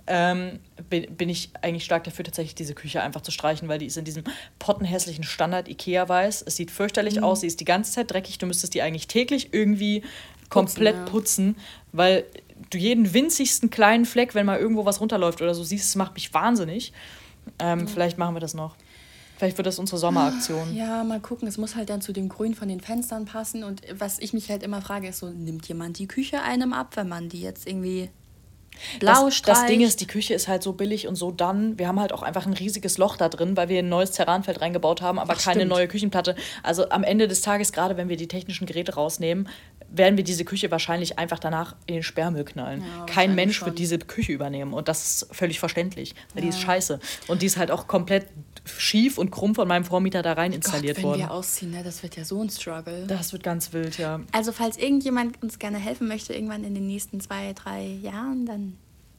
Ähm, 0.06 0.60
bin, 0.88 1.14
bin 1.14 1.28
ich 1.28 1.50
eigentlich 1.60 1.84
stark 1.84 2.04
dafür, 2.04 2.24
tatsächlich 2.24 2.54
diese 2.54 2.74
Küche 2.74 3.02
einfach 3.02 3.20
zu 3.20 3.30
streichen, 3.30 3.68
weil 3.68 3.78
die 3.78 3.86
ist 3.86 3.96
in 3.96 4.04
diesem 4.04 4.24
pottenhässlichen 4.58 5.24
Standard 5.24 5.68
Ikea-Weiß. 5.68 6.44
Es 6.46 6.56
sieht 6.56 6.70
fürchterlich 6.70 7.16
mhm. 7.16 7.24
aus, 7.24 7.40
sie 7.40 7.46
ist 7.46 7.60
die 7.60 7.64
ganze 7.64 7.92
Zeit 7.92 8.10
dreckig, 8.10 8.38
du 8.38 8.46
müsstest 8.46 8.74
die 8.74 8.82
eigentlich 8.82 9.08
täglich 9.08 9.48
irgendwie 9.52 10.02
komplett 10.48 11.06
putzen, 11.06 11.46
ja. 11.46 11.54
putzen 11.54 11.56
weil 11.92 12.24
du 12.70 12.78
jeden 12.78 13.12
winzigsten 13.12 13.70
kleinen 13.70 14.04
Fleck, 14.04 14.34
wenn 14.34 14.46
mal 14.46 14.58
irgendwo 14.58 14.84
was 14.84 15.00
runterläuft 15.00 15.42
oder 15.42 15.54
so 15.54 15.64
siehst, 15.64 15.88
es 15.88 15.94
macht 15.96 16.14
mich 16.14 16.32
wahnsinnig. 16.32 16.92
Ähm, 17.58 17.80
mhm. 17.80 17.88
Vielleicht 17.88 18.18
machen 18.18 18.34
wir 18.34 18.40
das 18.40 18.54
noch. 18.54 18.76
Vielleicht 19.36 19.56
wird 19.58 19.66
das 19.66 19.78
unsere 19.78 19.98
Sommeraktion. 19.98 20.74
Ja, 20.76 21.02
mal 21.02 21.20
gucken. 21.20 21.48
Es 21.48 21.58
muss 21.58 21.74
halt 21.74 21.90
dann 21.90 22.00
zu 22.00 22.12
dem 22.12 22.28
Grün 22.28 22.54
von 22.54 22.68
den 22.68 22.80
Fenstern 22.80 23.24
passen. 23.24 23.64
Und 23.64 23.82
was 23.92 24.18
ich 24.20 24.32
mich 24.32 24.48
halt 24.48 24.62
immer 24.62 24.80
frage, 24.80 25.08
ist 25.08 25.18
so, 25.18 25.28
nimmt 25.28 25.66
jemand 25.66 25.98
die 25.98 26.06
Küche 26.06 26.42
einem 26.42 26.72
ab, 26.72 26.92
wenn 26.94 27.08
man 27.08 27.28
die 27.28 27.40
jetzt 27.40 27.66
irgendwie 27.66 28.10
blau 29.00 29.26
das, 29.26 29.42
das 29.42 29.66
Ding 29.66 29.80
ist, 29.80 30.00
die 30.00 30.06
Küche 30.06 30.34
ist 30.34 30.48
halt 30.48 30.62
so 30.62 30.72
billig 30.72 31.06
und 31.06 31.16
so 31.16 31.30
dann. 31.30 31.78
Wir 31.78 31.88
haben 31.88 32.00
halt 32.00 32.12
auch 32.12 32.22
einfach 32.22 32.46
ein 32.46 32.52
riesiges 32.52 32.98
Loch 32.98 33.16
da 33.16 33.28
drin, 33.28 33.56
weil 33.56 33.68
wir 33.68 33.80
ein 33.80 33.88
neues 33.88 34.12
Terranfeld 34.12 34.60
reingebaut 34.60 35.02
haben, 35.02 35.18
aber 35.18 35.34
Ach, 35.34 35.42
keine 35.42 35.60
stimmt. 35.60 35.70
neue 35.70 35.88
Küchenplatte. 35.88 36.36
Also 36.62 36.88
am 36.90 37.04
Ende 37.04 37.28
des 37.28 37.40
Tages, 37.40 37.72
gerade 37.72 37.96
wenn 37.96 38.08
wir 38.08 38.16
die 38.16 38.28
technischen 38.28 38.66
Geräte 38.66 38.94
rausnehmen, 38.94 39.48
werden 39.88 40.16
wir 40.16 40.24
diese 40.24 40.44
Küche 40.44 40.70
wahrscheinlich 40.70 41.18
einfach 41.18 41.38
danach 41.38 41.76
in 41.86 41.94
den 41.94 42.02
Sperrmüll 42.02 42.44
knallen. 42.44 42.82
Ja, 42.82 43.06
Kein 43.06 43.34
Mensch 43.34 43.58
schon. 43.58 43.66
wird 43.66 43.78
diese 43.78 43.98
Küche 43.98 44.32
übernehmen 44.32 44.72
und 44.72 44.88
das 44.88 45.22
ist 45.22 45.34
völlig 45.34 45.60
verständlich, 45.60 46.14
weil 46.34 46.42
ja. 46.42 46.50
die 46.50 46.56
ist 46.56 46.60
scheiße. 46.60 46.98
Und 47.28 47.42
die 47.42 47.46
ist 47.46 47.56
halt 47.56 47.70
auch 47.70 47.86
komplett 47.86 48.26
schief 48.64 49.18
und 49.18 49.30
krumm 49.30 49.54
von 49.54 49.68
meinem 49.68 49.84
Vormieter 49.84 50.22
da 50.22 50.32
rein 50.32 50.52
installiert 50.52 50.96
Gott, 50.96 51.04
wenn 51.04 51.10
worden. 51.10 51.20
Wenn 51.20 51.28
wir 51.28 51.34
ausziehen, 51.34 51.70
ne? 51.70 51.82
das 51.82 52.02
wird 52.02 52.16
ja 52.16 52.24
so 52.24 52.42
ein 52.42 52.50
Struggle. 52.50 53.06
Das 53.06 53.32
wird 53.32 53.42
ganz 53.42 53.72
wild, 53.72 53.98
ja. 53.98 54.20
Also 54.32 54.52
falls 54.52 54.76
irgendjemand 54.76 55.42
uns 55.42 55.58
gerne 55.58 55.78
helfen 55.78 56.08
möchte, 56.08 56.34
irgendwann 56.34 56.64
in 56.64 56.74
den 56.74 56.86
nächsten 56.86 57.20
zwei, 57.20 57.52
drei 57.52 57.84
Jahren, 57.84 58.46
dann 58.46 58.76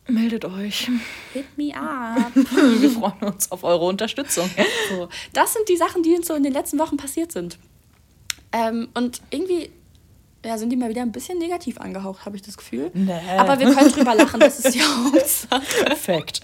Meldet 0.07 0.45
euch. 0.45 0.87
Hit 1.33 1.57
me 1.57 1.75
up. 1.75 2.35
Wir 2.35 2.91
freuen 2.91 3.33
uns 3.33 3.51
auf 3.51 3.63
eure 3.63 3.85
Unterstützung. 3.85 4.47
So, 4.91 5.09
das 5.33 5.53
sind 5.53 5.67
die 5.67 5.77
Sachen, 5.77 6.03
die 6.03 6.13
uns 6.13 6.27
so 6.27 6.35
in 6.35 6.43
den 6.43 6.53
letzten 6.53 6.77
Wochen 6.77 6.95
passiert 6.95 7.31
sind. 7.31 7.57
Ähm, 8.51 8.89
und 8.93 9.21
irgendwie 9.31 9.71
ja, 10.45 10.59
sind 10.59 10.69
die 10.69 10.75
mal 10.75 10.89
wieder 10.89 11.01
ein 11.01 11.11
bisschen 11.11 11.39
negativ 11.39 11.79
angehaucht, 11.79 12.25
habe 12.25 12.35
ich 12.35 12.43
das 12.43 12.55
Gefühl. 12.55 12.91
Nee. 12.93 13.13
Aber 13.35 13.59
wir 13.59 13.73
können 13.73 13.91
drüber 13.91 14.13
lachen, 14.13 14.39
das 14.39 14.59
ist 14.59 14.75
die 14.75 14.81
Hauptsache. 14.83 15.85
Perfekt. 15.85 16.41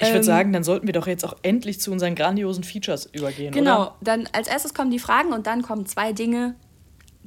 Ich 0.00 0.08
würde 0.08 0.18
ähm, 0.18 0.22
sagen, 0.22 0.52
dann 0.52 0.64
sollten 0.64 0.86
wir 0.86 0.94
doch 0.94 1.06
jetzt 1.06 1.24
auch 1.24 1.36
endlich 1.42 1.80
zu 1.80 1.92
unseren 1.92 2.14
grandiosen 2.14 2.64
Features 2.64 3.06
übergehen. 3.12 3.52
Genau, 3.52 3.82
oder? 3.82 3.96
dann 4.00 4.28
als 4.32 4.48
erstes 4.48 4.72
kommen 4.72 4.90
die 4.90 4.98
Fragen 4.98 5.32
und 5.32 5.46
dann 5.46 5.62
kommen 5.62 5.84
zwei 5.86 6.12
Dinge, 6.12 6.54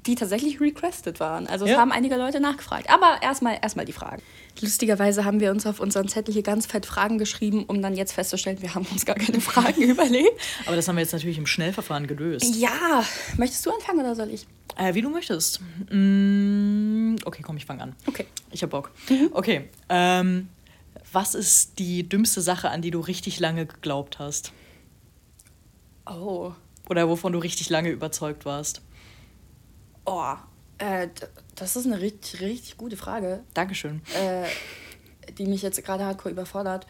die 0.05 0.15
tatsächlich 0.15 0.59
requested 0.59 1.19
waren. 1.19 1.47
Also 1.47 1.65
es 1.65 1.71
ja. 1.71 1.77
haben 1.77 1.91
einige 1.91 2.15
Leute 2.15 2.39
nachgefragt. 2.39 2.89
Aber 2.89 3.21
erstmal 3.21 3.59
erstmal 3.61 3.85
die 3.85 3.93
Fragen. 3.93 4.21
Lustigerweise 4.59 5.23
haben 5.23 5.39
wir 5.39 5.51
uns 5.51 5.65
auf 5.65 5.79
unseren 5.79 6.07
Zettel 6.07 6.33
hier 6.33 6.43
ganz 6.43 6.65
fett 6.65 6.85
Fragen 6.85 7.17
geschrieben, 7.17 7.63
um 7.65 7.81
dann 7.81 7.95
jetzt 7.95 8.13
festzustellen, 8.13 8.61
wir 8.61 8.75
haben 8.75 8.85
uns 8.91 9.05
gar 9.05 9.15
keine 9.15 9.39
Fragen 9.41 9.81
überlegt. 9.81 10.39
Aber 10.65 10.75
das 10.75 10.87
haben 10.87 10.95
wir 10.95 11.01
jetzt 11.01 11.13
natürlich 11.13 11.37
im 11.37 11.45
Schnellverfahren 11.47 12.07
gelöst. 12.07 12.55
Ja, 12.55 13.03
möchtest 13.37 13.65
du 13.65 13.71
anfangen 13.71 13.99
oder 13.99 14.15
soll 14.15 14.29
ich? 14.29 14.45
Äh, 14.77 14.93
wie 14.93 15.01
du 15.01 15.09
möchtest. 15.09 15.61
Mm, 15.91 17.15
okay, 17.25 17.41
komm, 17.43 17.57
ich 17.57 17.65
fange 17.65 17.83
an. 17.83 17.95
Okay. 18.07 18.25
Ich 18.51 18.63
hab 18.63 18.71
Bock. 18.71 18.91
Mhm. 19.09 19.29
Okay. 19.31 19.69
Ähm, 19.89 20.49
was 21.13 21.35
ist 21.35 21.79
die 21.79 22.07
dümmste 22.07 22.41
Sache, 22.41 22.69
an 22.69 22.81
die 22.81 22.91
du 22.91 22.99
richtig 22.99 23.39
lange 23.39 23.65
geglaubt 23.65 24.19
hast? 24.19 24.51
Oh. 26.05 26.51
Oder 26.89 27.07
wovon 27.07 27.31
du 27.33 27.39
richtig 27.39 27.69
lange 27.69 27.89
überzeugt 27.89 28.45
warst? 28.45 28.81
Oh, 30.05 30.33
äh, 30.79 31.07
das 31.55 31.75
ist 31.75 31.85
eine 31.85 32.01
richtig, 32.01 32.41
richtig 32.41 32.77
gute 32.77 32.97
Frage. 32.97 33.43
Dankeschön. 33.53 34.01
Äh, 34.15 34.47
die 35.37 35.45
mich 35.45 35.61
jetzt 35.61 35.83
gerade 35.85 36.03
hardcore 36.03 36.33
überfordert. 36.33 36.85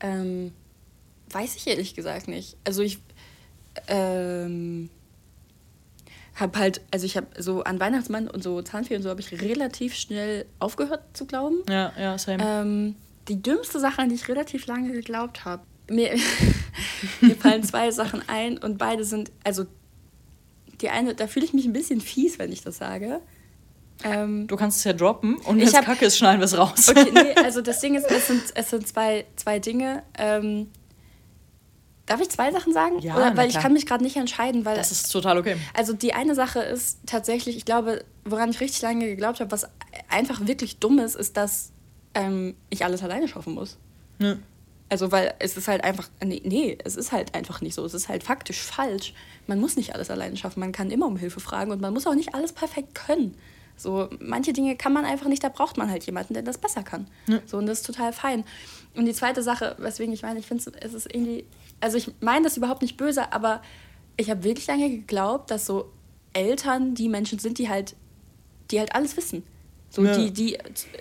Ähm, 0.00 0.52
weiß 1.30 1.56
ich 1.56 1.66
ehrlich 1.66 1.94
gesagt 1.94 2.28
nicht. 2.28 2.56
Also 2.64 2.82
ich 2.82 2.98
ähm, 3.86 4.90
habe 6.34 6.58
halt, 6.58 6.82
also 6.90 7.06
ich 7.06 7.16
habe 7.16 7.28
so 7.40 7.62
an 7.62 7.80
Weihnachtsmann 7.80 8.28
und 8.28 8.42
so 8.42 8.60
Zahnfee 8.60 8.96
und 8.96 9.02
so 9.02 9.08
habe 9.08 9.20
ich 9.20 9.40
relativ 9.40 9.94
schnell 9.94 10.46
aufgehört 10.58 11.16
zu 11.16 11.26
glauben. 11.26 11.62
Ja, 11.68 11.92
ja, 11.98 12.18
same. 12.18 12.42
Ähm, 12.44 12.96
die 13.28 13.40
dümmste 13.40 13.80
Sache, 13.80 14.02
an 14.02 14.08
die 14.08 14.14
ich 14.14 14.28
relativ 14.28 14.66
lange 14.66 14.92
geglaubt 14.92 15.44
habe. 15.44 15.62
mir, 15.88 16.16
mir 17.20 17.36
fallen 17.36 17.62
zwei 17.62 17.90
Sachen 17.90 18.22
ein 18.28 18.58
und 18.58 18.78
beide 18.78 19.04
sind, 19.04 19.30
also 19.44 19.66
die 20.80 20.88
eine, 20.88 21.14
da 21.14 21.26
fühle 21.26 21.46
ich 21.46 21.52
mich 21.52 21.64
ein 21.64 21.72
bisschen 21.72 22.00
fies, 22.00 22.38
wenn 22.38 22.52
ich 22.52 22.62
das 22.62 22.78
sage. 22.78 23.20
Ähm, 24.04 24.46
du 24.48 24.56
kannst 24.56 24.78
es 24.78 24.84
ja 24.84 24.92
droppen 24.92 25.36
und 25.36 25.60
wenn 25.60 25.66
es 25.66 25.72
kacke 25.72 26.06
ist, 26.06 26.18
schneiden 26.18 26.40
wir 26.40 26.46
es 26.46 26.56
raus. 26.56 26.88
Okay, 26.88 27.10
nee, 27.12 27.34
also 27.44 27.60
das 27.60 27.80
Ding 27.80 27.94
ist, 27.94 28.10
es 28.10 28.26
sind, 28.26 28.42
es 28.54 28.70
sind 28.70 28.86
zwei, 28.86 29.26
zwei 29.36 29.60
Dinge. 29.60 30.02
Ähm, 30.18 30.68
darf 32.06 32.20
ich 32.20 32.28
zwei 32.30 32.50
Sachen 32.50 32.72
sagen? 32.72 32.98
Ja, 32.98 33.16
Oder, 33.16 33.36
weil 33.36 33.48
ich 33.48 33.58
kann 33.58 33.72
mich 33.72 33.86
gerade 33.86 34.02
nicht 34.02 34.16
entscheiden, 34.16 34.64
weil. 34.64 34.76
Das 34.76 34.90
ist 34.90 35.10
total 35.10 35.38
okay. 35.38 35.56
Also 35.74 35.92
die 35.92 36.14
eine 36.14 36.34
Sache 36.34 36.60
ist 36.60 36.98
tatsächlich, 37.06 37.56
ich 37.56 37.64
glaube, 37.64 38.04
woran 38.24 38.50
ich 38.50 38.60
richtig 38.60 38.82
lange 38.82 39.06
geglaubt 39.06 39.40
habe, 39.40 39.52
was 39.52 39.68
einfach 40.08 40.46
wirklich 40.46 40.78
dumm 40.78 40.98
ist, 40.98 41.14
ist, 41.14 41.36
dass 41.36 41.72
ähm, 42.14 42.54
ich 42.70 42.84
alles 42.84 43.02
alleine 43.02 43.28
schaffen 43.28 43.54
muss. 43.54 43.78
Ja. 44.18 44.36
Also, 44.88 45.10
weil 45.10 45.34
es 45.38 45.56
ist 45.56 45.68
halt 45.68 45.84
einfach, 45.84 46.10
nee, 46.22 46.42
nee, 46.44 46.76
es 46.84 46.96
ist 46.96 47.12
halt 47.12 47.34
einfach 47.34 47.62
nicht 47.62 47.74
so. 47.74 47.84
Es 47.84 47.94
ist 47.94 48.08
halt 48.08 48.22
faktisch 48.22 48.60
falsch. 48.60 49.14
Man 49.46 49.58
muss 49.58 49.76
nicht 49.76 49.94
alles 49.94 50.10
alleine 50.10 50.36
schaffen. 50.36 50.60
Man 50.60 50.72
kann 50.72 50.90
immer 50.90 51.06
um 51.06 51.16
Hilfe 51.16 51.40
fragen 51.40 51.70
und 51.70 51.80
man 51.80 51.94
muss 51.94 52.06
auch 52.06 52.14
nicht 52.14 52.34
alles 52.34 52.52
perfekt 52.52 52.94
können. 52.94 53.34
So, 53.76 54.08
manche 54.20 54.52
Dinge 54.52 54.76
kann 54.76 54.92
man 54.92 55.04
einfach 55.04 55.28
nicht, 55.28 55.42
da 55.42 55.48
braucht 55.48 55.76
man 55.76 55.90
halt 55.90 56.04
jemanden, 56.04 56.34
der 56.34 56.42
das 56.42 56.58
besser 56.58 56.82
kann. 56.82 57.08
Ja. 57.26 57.40
So, 57.46 57.56
und 57.56 57.66
das 57.66 57.80
ist 57.80 57.86
total 57.86 58.12
fein. 58.12 58.44
Und 58.94 59.06
die 59.06 59.14
zweite 59.14 59.42
Sache, 59.42 59.76
weswegen 59.78 60.12
ich 60.12 60.22
meine, 60.22 60.38
ich 60.38 60.46
finde 60.46 60.70
es 60.80 60.94
ist 60.94 61.12
irgendwie, 61.12 61.46
also 61.80 61.96
ich 61.96 62.12
meine 62.20 62.44
das 62.44 62.56
überhaupt 62.56 62.82
nicht 62.82 62.96
böse, 62.96 63.32
aber 63.32 63.62
ich 64.16 64.30
habe 64.30 64.44
wirklich 64.44 64.66
lange 64.66 64.90
geglaubt, 64.90 65.50
dass 65.50 65.66
so 65.66 65.90
Eltern 66.32 66.94
die 66.94 67.08
Menschen 67.08 67.38
sind, 67.38 67.58
die 67.58 67.68
halt, 67.68 67.96
die 68.70 68.78
halt 68.78 68.94
alles 68.94 69.16
wissen. 69.16 69.42
So, 69.94 70.02
ja. 70.02 70.16
die, 70.16 70.30
die, 70.30 70.58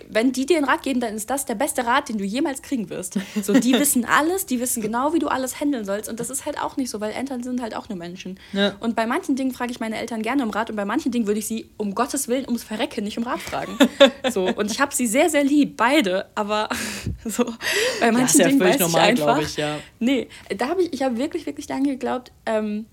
wenn 0.10 0.34
die 0.34 0.46
dir 0.46 0.58
einen 0.58 0.66
Rat 0.66 0.84
geben, 0.84 1.00
dann 1.00 1.16
ist 1.16 1.30
das 1.30 1.46
der 1.46 1.56
beste 1.56 1.86
Rat, 1.86 2.10
den 2.10 2.18
du 2.18 2.26
jemals 2.26 2.62
kriegen 2.62 2.90
wirst. 2.90 3.18
So, 3.42 3.54
die 3.54 3.72
wissen 3.80 4.04
alles, 4.04 4.46
die 4.46 4.60
wissen 4.60 4.82
genau, 4.82 5.14
wie 5.14 5.20
du 5.20 5.30
alles 5.30 5.62
handeln 5.62 5.86
sollst. 5.86 6.10
Und 6.10 6.20
das 6.20 6.30
ist 6.30 6.46
halt 6.46 6.60
auch 6.60 6.76
nicht 6.76 6.90
so, 6.90 7.00
weil 7.00 7.14
Eltern 7.14 7.42
sind 7.42 7.62
halt 7.62 7.74
auch 7.74 7.88
nur 7.88 7.98
Menschen. 7.98 8.38
Ja. 8.52 8.76
Und 8.82 8.98
bei 8.98 9.06
manchen 9.06 9.38
Dingen 9.38 9.54
frage 9.54 9.72
ich 9.72 9.80
meine 9.80 9.98
Eltern 9.98 10.22
gerne 10.22 10.44
um 10.44 10.50
Rat 10.50 10.70
und 10.70 10.76
bei 10.76 10.84
manchen 10.84 11.10
Dingen 11.10 11.26
würde 11.26 11.40
ich 11.40 11.48
sie 11.48 11.70
um 11.78 11.96
Gottes 11.96 12.28
Willen 12.28 12.44
ums 12.48 12.66
Verrecken 12.66 13.06
nicht 13.06 13.18
um 13.18 13.24
Rat 13.24 13.40
fragen. 13.40 13.78
so, 14.30 14.48
und 14.48 14.70
ich 14.70 14.82
habe 14.82 14.94
sie 14.94 15.08
sehr, 15.08 15.30
sehr 15.30 15.46
lieb, 15.46 15.78
beide, 15.78 16.26
aber 16.36 16.68
so, 17.26 17.46
bei 18.02 18.12
manchen 18.12 18.42
ja, 18.42 18.48
Dingen 18.50 18.60
weiß 18.60 18.80
normal, 18.80 19.04
ich 19.04 19.22
einfach. 19.22 19.42
Ich, 19.42 19.56
ja. 19.56 19.78
Nee, 20.00 20.28
da 20.58 20.68
habe 20.68 20.84
ich, 20.84 20.92
ich 20.92 21.02
habe 21.02 21.16
wirklich, 21.18 21.46
wirklich 21.46 21.70
lange 21.70 21.88
geglaubt, 21.92 22.34
ähm, 22.46 22.88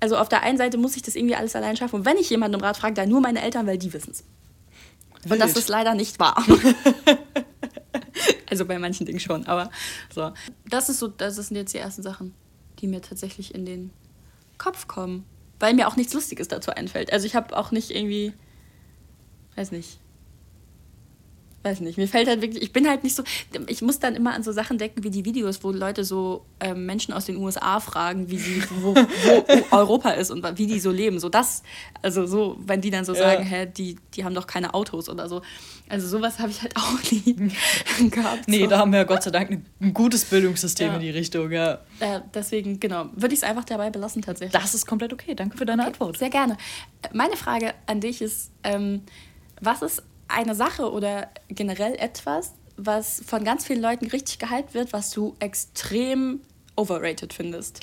also 0.00 0.18
auf 0.18 0.28
der 0.28 0.42
einen 0.42 0.58
Seite 0.58 0.76
muss 0.76 0.96
ich 0.96 1.02
das 1.02 1.16
irgendwie 1.16 1.34
alles 1.34 1.56
allein 1.56 1.78
schaffen. 1.78 1.96
Und 1.96 2.04
wenn 2.04 2.18
ich 2.18 2.28
jemanden 2.28 2.56
um 2.56 2.60
Rat 2.62 2.76
frage, 2.76 2.92
dann 2.92 3.08
nur 3.08 3.22
meine 3.22 3.40
Eltern, 3.40 3.66
weil 3.66 3.78
die 3.78 3.90
wissen 3.90 4.10
es. 4.10 4.22
Und 5.28 5.38
das 5.38 5.56
ist 5.56 5.68
leider 5.68 5.94
nicht 5.94 6.20
wahr. 6.20 6.44
also 8.50 8.66
bei 8.66 8.78
manchen 8.78 9.06
Dingen 9.06 9.20
schon, 9.20 9.46
aber 9.46 9.70
so. 10.12 10.32
Das 10.68 10.88
ist 10.88 10.98
so, 10.98 11.08
das 11.08 11.36
sind 11.36 11.56
jetzt 11.56 11.74
die 11.74 11.78
ersten 11.78 12.02
Sachen, 12.02 12.34
die 12.80 12.86
mir 12.86 13.00
tatsächlich 13.00 13.54
in 13.54 13.64
den 13.64 13.90
Kopf 14.58 14.86
kommen. 14.86 15.24
Weil 15.60 15.74
mir 15.74 15.88
auch 15.88 15.96
nichts 15.96 16.12
Lustiges 16.12 16.48
dazu 16.48 16.72
einfällt. 16.72 17.12
Also 17.12 17.26
ich 17.26 17.34
habe 17.34 17.56
auch 17.56 17.70
nicht 17.70 17.90
irgendwie, 17.90 18.32
weiß 19.56 19.70
nicht, 19.70 20.00
weiß 21.64 21.80
nicht, 21.80 21.96
mir 21.96 22.06
fällt 22.08 22.28
halt 22.28 22.42
wirklich, 22.42 22.62
ich 22.62 22.72
bin 22.72 22.88
halt 22.88 23.02
nicht 23.02 23.16
so, 23.16 23.24
ich 23.66 23.82
muss 23.82 23.98
dann 23.98 24.14
immer 24.14 24.34
an 24.34 24.42
so 24.42 24.52
Sachen 24.52 24.78
denken 24.78 25.02
wie 25.02 25.10
die 25.10 25.24
Videos, 25.24 25.64
wo 25.64 25.70
Leute 25.70 26.04
so 26.04 26.44
ähm, 26.60 26.86
Menschen 26.86 27.14
aus 27.14 27.24
den 27.24 27.36
USA 27.36 27.80
fragen, 27.80 28.30
wie 28.30 28.38
sie, 28.38 28.62
wo, 28.82 28.94
wo 28.94 29.44
Europa 29.76 30.10
ist 30.10 30.30
und 30.30 30.44
wie 30.58 30.66
die 30.66 30.78
so 30.78 30.90
leben. 30.90 31.18
So 31.18 31.28
das, 31.28 31.62
also 32.02 32.26
so, 32.26 32.58
wenn 32.60 32.80
die 32.80 32.90
dann 32.90 33.04
so 33.04 33.14
ja. 33.14 33.20
sagen, 33.20 33.44
hä, 33.44 33.66
die, 33.66 33.96
die 34.14 34.24
haben 34.24 34.34
doch 34.34 34.46
keine 34.46 34.74
Autos 34.74 35.08
oder 35.08 35.28
so. 35.28 35.42
Also 35.88 36.06
sowas 36.08 36.38
habe 36.38 36.50
ich 36.50 36.62
halt 36.62 36.76
auch 36.76 36.98
nie 37.10 37.50
gehabt. 38.10 38.46
Nee, 38.46 38.64
so. 38.64 38.66
da 38.68 38.78
haben 38.78 38.92
wir 38.92 39.00
ja 39.00 39.04
Gott 39.04 39.22
sei 39.22 39.30
Dank 39.30 39.50
ein, 39.50 39.66
ein 39.80 39.94
gutes 39.94 40.24
Bildungssystem 40.26 40.88
ja. 40.88 40.94
in 40.94 41.00
die 41.00 41.10
Richtung, 41.10 41.50
ja. 41.50 41.80
Äh, 42.00 42.20
deswegen, 42.32 42.78
genau, 42.80 43.06
würde 43.14 43.34
ich 43.34 43.40
es 43.40 43.44
einfach 43.44 43.64
dabei 43.64 43.90
belassen 43.90 44.22
tatsächlich. 44.22 44.60
Das 44.60 44.74
ist 44.74 44.86
komplett 44.86 45.12
okay, 45.12 45.34
danke 45.34 45.56
für 45.56 45.66
deine 45.66 45.82
okay, 45.82 45.90
Antwort. 45.92 46.18
Sehr 46.18 46.30
gerne. 46.30 46.56
Meine 47.12 47.36
Frage 47.36 47.74
an 47.86 48.00
dich 48.00 48.22
ist, 48.22 48.50
ähm, 48.62 49.02
was 49.60 49.82
ist 49.82 50.02
eine 50.28 50.54
Sache 50.54 50.90
oder 50.90 51.28
generell 51.48 51.94
etwas, 51.94 52.54
was 52.76 53.22
von 53.26 53.44
ganz 53.44 53.66
vielen 53.66 53.82
Leuten 53.82 54.06
richtig 54.06 54.38
gehypt 54.38 54.74
wird, 54.74 54.92
was 54.92 55.10
du 55.10 55.36
extrem 55.38 56.40
overrated 56.76 57.32
findest? 57.32 57.80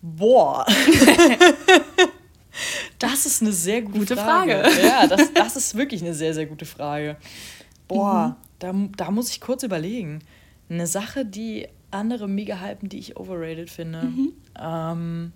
Boah. 0.00 0.66
das 2.98 3.26
ist 3.26 3.42
eine 3.42 3.52
sehr 3.52 3.82
gute, 3.82 3.98
gute 4.00 4.16
Frage. 4.16 4.62
Frage. 4.64 4.86
Ja, 4.86 5.06
das, 5.06 5.32
das 5.34 5.56
ist 5.56 5.76
wirklich 5.76 6.02
eine 6.02 6.14
sehr, 6.14 6.34
sehr 6.34 6.46
gute 6.46 6.64
Frage. 6.64 7.16
Boah, 7.86 8.28
mhm. 8.28 8.34
da, 8.58 8.74
da 9.04 9.10
muss 9.10 9.30
ich 9.30 9.40
kurz 9.40 9.62
überlegen. 9.62 10.20
Eine 10.68 10.86
Sache, 10.86 11.24
die 11.24 11.68
andere 11.90 12.28
mega 12.28 12.60
hypen, 12.60 12.88
die 12.88 12.98
ich 12.98 13.16
overrated 13.16 13.70
finde. 13.70 14.02
Mhm. 14.02 14.32
Ähm, 14.58 15.32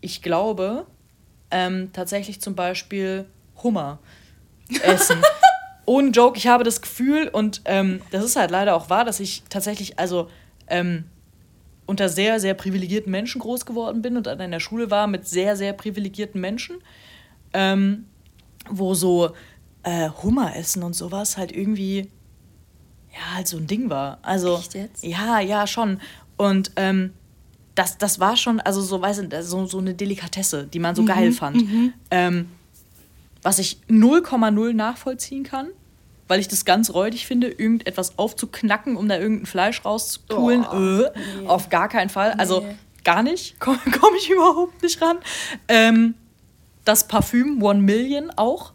ich 0.00 0.22
glaube, 0.22 0.86
ähm, 1.50 1.90
tatsächlich 1.92 2.40
zum 2.40 2.54
Beispiel 2.54 3.26
Hummer 3.62 3.98
essen. 4.82 5.22
Ohne 5.86 6.10
Joke, 6.10 6.36
ich 6.36 6.48
habe 6.48 6.64
das 6.64 6.82
Gefühl, 6.82 7.28
und 7.28 7.62
ähm, 7.64 8.00
das 8.10 8.24
ist 8.24 8.36
halt 8.36 8.50
leider 8.50 8.74
auch 8.74 8.90
wahr, 8.90 9.04
dass 9.04 9.20
ich 9.20 9.44
tatsächlich, 9.48 9.98
also 9.98 10.28
ähm, 10.66 11.04
unter 11.86 12.08
sehr, 12.08 12.40
sehr 12.40 12.54
privilegierten 12.54 13.10
Menschen 13.10 13.40
groß 13.40 13.64
geworden 13.64 14.02
bin 14.02 14.16
und 14.16 14.26
in 14.26 14.50
der 14.50 14.60
Schule 14.60 14.90
war 14.90 15.06
mit 15.06 15.28
sehr, 15.28 15.56
sehr 15.56 15.72
privilegierten 15.72 16.40
Menschen, 16.40 16.78
ähm, 17.52 18.06
wo 18.68 18.94
so 18.94 19.30
äh, 19.84 20.10
Hummer 20.22 20.56
essen 20.56 20.82
und 20.82 20.94
sowas 20.94 21.36
halt 21.36 21.52
irgendwie, 21.52 22.10
ja, 23.12 23.36
halt 23.36 23.46
so 23.46 23.56
ein 23.56 23.68
Ding 23.68 23.88
war. 23.88 24.18
Also, 24.22 24.56
Echt 24.58 24.74
jetzt? 24.74 25.04
Ja, 25.04 25.38
ja, 25.38 25.68
schon. 25.68 26.00
Und 26.36 26.72
ähm, 26.74 27.12
das, 27.76 27.98
das 27.98 28.18
war 28.18 28.36
schon, 28.36 28.58
also 28.60 28.80
so, 28.80 29.00
weiß 29.00 29.18
ich, 29.18 29.28
so, 29.42 29.66
so 29.66 29.78
eine 29.78 29.94
Delikatesse, 29.94 30.66
die 30.66 30.78
man 30.80 30.96
so 30.96 31.02
mhm, 31.02 31.06
geil 31.06 31.32
fand. 31.32 31.56
Mhm. 31.56 31.92
Ähm, 32.10 32.48
was 33.42 33.60
ich 33.60 33.78
0,0 33.88 34.72
nachvollziehen 34.72 35.44
kann, 35.44 35.68
weil 36.26 36.40
ich 36.40 36.48
das 36.48 36.64
ganz 36.64 36.92
räudig 36.92 37.26
finde, 37.26 37.48
irgendetwas 37.48 38.18
aufzuknacken, 38.18 38.96
um 38.96 39.08
da 39.08 39.18
irgendein 39.18 39.46
Fleisch 39.46 39.84
rauszupulen. 39.84 40.66
Oh, 40.68 40.74
äh, 40.74 41.12
nee. 41.40 41.46
Auf 41.46 41.68
gar 41.68 41.88
keinen 41.88 42.08
Fall. 42.08 42.32
Also 42.32 42.60
nee. 42.60 42.74
gar 43.04 43.22
nicht. 43.22 43.60
Komme 43.60 43.78
komm 43.84 44.14
ich 44.18 44.30
überhaupt 44.30 44.82
nicht 44.82 45.00
ran. 45.00 45.18
Ähm, 45.68 46.14
das 46.84 47.06
Parfüm 47.06 47.62
One 47.62 47.82
Million 47.82 48.30
auch. 48.34 48.72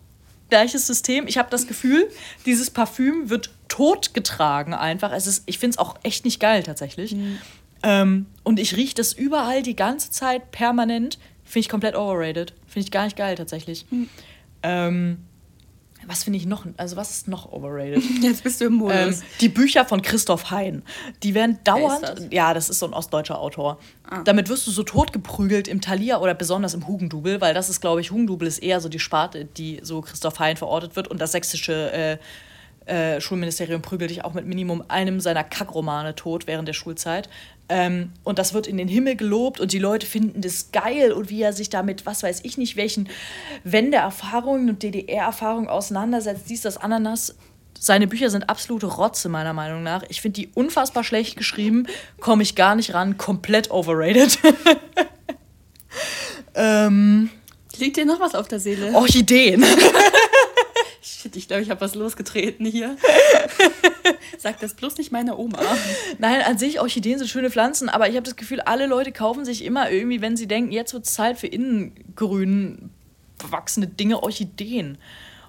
Gleiches 0.50 0.86
System. 0.86 1.28
Ich 1.28 1.38
habe 1.38 1.50
das 1.50 1.66
Gefühl, 1.66 2.10
dieses 2.46 2.70
Parfüm 2.70 3.30
wird 3.30 3.52
totgetragen 3.68 4.74
einfach. 4.74 5.14
Es 5.14 5.26
ist, 5.26 5.44
ich 5.46 5.60
finde 5.60 5.76
es 5.76 5.78
auch 5.78 5.96
echt 6.04 6.26
nicht 6.26 6.40
geil 6.40 6.62
tatsächlich. 6.64 7.16
Mhm. 7.16 7.40
Ähm, 7.84 8.28
und 8.44 8.60
ich 8.60 8.76
rieche 8.76 8.96
das 8.96 9.14
überall 9.14 9.64
die 9.64 9.76
ganze 9.76 10.12
Zeit 10.12 10.52
permanent. 10.52 11.20
Finde 11.44 11.60
ich 11.60 11.70
komplett 11.70 11.96
overrated. 11.96 12.54
Finde 12.68 12.86
ich 12.86 12.92
gar 12.92 13.06
nicht 13.06 13.18
geil 13.18 13.36
tatsächlich. 13.36 13.86
Mhm. 13.90 14.10
Ähm, 14.64 15.18
was 16.08 16.24
finde 16.24 16.38
ich 16.38 16.46
noch, 16.46 16.66
also 16.78 16.96
was 16.96 17.12
ist 17.12 17.28
noch 17.28 17.52
overrated? 17.52 18.04
Jetzt 18.22 18.44
bist 18.44 18.60
du 18.60 18.66
im 18.66 18.74
Modus. 18.74 19.20
Ähm, 19.20 19.24
die 19.40 19.50
Bücher 19.50 19.86
von 19.86 20.02
Christoph 20.02 20.50
Hein. 20.50 20.84
Die 21.22 21.34
werden 21.34 21.60
dauernd, 21.64 22.02
das? 22.02 22.28
ja, 22.32 22.54
das 22.54 22.70
ist 22.70 22.80
so 22.80 22.88
ein 22.88 22.94
ostdeutscher 22.94 23.40
Autor. 23.40 23.80
Ah. 24.10 24.22
Damit 24.24 24.50
wirst 24.50 24.66
du 24.66 24.72
so 24.72 24.84
totgeprügelt 24.84 25.68
im 25.68 25.82
Thalia 25.82 26.20
oder 26.20 26.34
besonders 26.34 26.74
im 26.74 26.88
Hugendubel, 26.88 27.40
weil 27.40 27.54
das 27.54 27.70
ist, 27.70 27.82
glaube 27.82 28.02
ich, 28.02 28.12
Hugendubel 28.12 28.48
ist 28.48 28.60
eher 28.60 28.82
so 28.82 28.90
die 28.90 29.00
Sparte, 29.00 29.46
die 29.46 29.80
so 29.84 30.02
Christoph 30.02 30.40
Hein 30.40 30.58
verortet 30.58 30.96
wird 30.96 31.08
und 31.08 31.22
das 31.22 31.34
sächsische 31.34 31.92
äh, 31.92 32.18
äh, 32.92 33.22
Schulministerium 33.22 33.82
prügelt 33.82 34.10
dich 34.10 34.26
auch 34.26 34.34
mit 34.34 34.46
Minimum 34.46 34.84
einem 34.90 35.22
seiner 35.22 35.46
Kackromane 35.46 36.14
tot 36.14 36.46
während 36.46 36.68
der 36.68 36.74
Schulzeit. 36.74 37.30
Ähm, 37.70 38.12
und 38.26 38.38
das 38.38 38.54
wird 38.54 38.68
in 38.68 38.78
den 38.78 38.90
Himmel 38.90 39.16
gelobt 39.16 39.62
und 39.62 39.72
die 39.72 39.80
Leute 39.80 40.06
finden 40.06 40.42
das 40.42 40.74
geil 40.74 41.14
und 41.14 41.30
wie 41.30 41.42
er 41.42 41.54
sich 41.54 41.70
damit, 41.70 42.06
was 42.06 42.22
weiß 42.22 42.42
ich 42.44 42.58
nicht, 42.58 42.76
welchen 42.76 43.08
Wendeerfahrungen 43.64 44.70
und 44.70 44.84
DDR-Erfahrungen 44.84 45.70
auseinandersetzt, 45.70 46.50
dies, 46.50 46.62
das, 46.62 46.76
Ananas. 46.76 47.38
Seine 47.80 48.08
Bücher 48.08 48.30
sind 48.30 48.50
absolute 48.50 48.88
Rotze, 48.88 49.30
meiner 49.30 49.54
Meinung 49.54 49.84
nach. 49.84 50.04
Ich 50.10 50.22
finde 50.22 50.42
die 50.42 50.50
unfassbar 50.54 51.06
schlecht 51.06 51.38
geschrieben, 51.38 51.88
komme 52.20 52.44
ich 52.44 52.56
gar 52.56 52.76
nicht 52.76 52.94
ran, 52.94 53.18
komplett 53.18 53.72
overrated. 53.72 54.38
ähm, 56.56 57.30
Liegt 57.78 57.96
dir 57.96 58.06
noch 58.06 58.20
was 58.20 58.36
auf 58.36 58.50
der 58.50 58.60
Seele? 58.60 58.94
Orchideen. 58.94 59.64
Shit, 61.22 61.36
ich 61.36 61.48
glaube, 61.48 61.62
ich 61.62 61.70
habe 61.70 61.82
was 61.82 61.94
losgetreten 61.94 62.66
hier. 62.66 62.98
Sag 64.40 64.60
das 64.60 64.74
bloß 64.74 64.98
nicht 64.98 65.12
meiner 65.12 65.38
Oma. 65.38 65.60
Nein, 66.18 66.42
an 66.42 66.58
sich, 66.58 66.80
Orchideen 66.80 67.20
sind 67.20 67.28
schöne 67.28 67.52
Pflanzen, 67.52 67.90
aber 67.90 68.10
ich 68.10 68.16
habe 68.16 68.24
das 68.24 68.36
Gefühl, 68.36 68.60
alle 68.62 68.88
Leute 68.88 69.12
kaufen 69.12 69.46
sich 69.46 69.64
immer 69.64 69.92
irgendwie, 69.92 70.22
wenn 70.22 70.36
sie 70.36 70.48
denken, 70.48 70.72
jetzt 70.72 70.94
wird 70.94 71.06
es 71.06 71.14
Zeit 71.14 71.38
für 71.38 71.48
innengrün 71.48 72.90
bewachsene 73.38 73.88
Dinge, 73.88 74.24
Orchideen. 74.24 74.98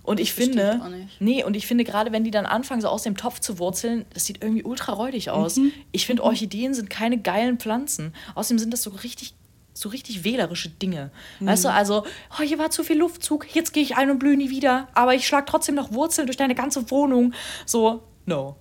Und 0.03 0.19
ich 0.19 0.35
das 0.35 0.45
finde, 0.45 1.09
nee, 1.21 1.45
und 1.45 1.55
ich 1.55 1.67
finde 1.67 1.85
gerade, 1.85 2.13
wenn 2.13 2.25
die 2.25 2.33
dann 2.33 2.45
anfangen, 2.45 2.81
so 2.81 2.89
aus 2.89 3.05
dem 3.05 3.17
Topf 3.17 3.39
zu 3.39 3.59
wurzeln, 3.59 4.05
das 4.13 4.27
sieht 4.27 4.43
irgendwie 4.43 4.65
ultra 4.65 4.93
räudig 4.93 5.31
aus. 5.31 5.57
Mhm. 5.57 5.73
Ich 5.93 6.07
finde, 6.07 6.23
mhm. 6.23 6.29
Orchideen 6.29 6.75
sind 6.75 6.91
keine 6.91 7.19
geilen 7.19 7.59
Pflanzen. 7.59 8.13
Außerdem 8.35 8.59
sind 8.59 8.73
das 8.73 8.83
so 8.83 8.91
richtig 8.91 9.35
so 9.75 9.89
richtig 9.89 10.25
wählerische 10.25 10.69
Dinge. 10.69 11.11
Mhm. 11.41 11.47
Weißt 11.47 11.65
du, 11.65 11.69
also, 11.71 12.05
oh, 12.39 12.43
hier 12.43 12.59
war 12.59 12.71
zu 12.71 12.85
viel 12.85 12.99
Luftzug, 12.99 13.55
jetzt 13.55 13.73
gehe 13.73 13.83
ich 13.83 13.97
ein 13.97 14.11
und 14.11 14.19
blühe 14.19 14.37
nie 14.37 14.51
wieder, 14.51 14.89
aber 14.95 15.15
ich 15.15 15.27
schlage 15.27 15.47
trotzdem 15.47 15.75
noch 15.75 15.93
Wurzeln 15.93 16.27
durch 16.27 16.37
deine 16.37 16.55
ganze 16.55 16.91
Wohnung. 16.91 17.33
So, 17.67 18.03
No. 18.27 18.57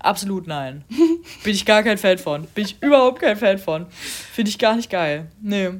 Absolut 0.00 0.46
nein. 0.46 0.84
Bin 1.44 1.54
ich 1.54 1.66
gar 1.66 1.82
kein 1.82 1.98
Fan 1.98 2.18
von. 2.18 2.44
Bin 2.46 2.64
ich 2.64 2.80
überhaupt 2.80 3.20
kein 3.20 3.36
Fan 3.36 3.58
von. 3.58 3.86
Finde 3.90 4.50
ich 4.50 4.58
gar 4.58 4.76
nicht 4.76 4.90
geil. 4.90 5.26
Nee. 5.40 5.70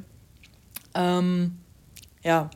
Ähm, 0.93 1.57
ja. 2.23 2.49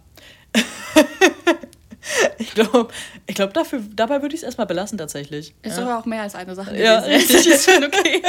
ich 2.38 2.53
glaube, 2.53 2.89
ich 3.28 3.36
glaub, 3.36 3.53
dabei 3.53 4.22
würde 4.22 4.36
ich 4.36 4.41
es 4.41 4.43
erstmal 4.43 4.68
belassen 4.68 4.97
tatsächlich. 4.97 5.55
Ist 5.61 5.78
ja. 5.78 5.84
aber 5.84 5.99
auch 5.99 6.05
mehr 6.05 6.24
als 6.24 6.36
eine 6.36 6.53
Sache. 6.53 6.78
Ja, 6.78 6.99
richtig, 6.99 7.47
ist 7.47 7.66
schon 7.72 7.84
okay. 7.86 8.22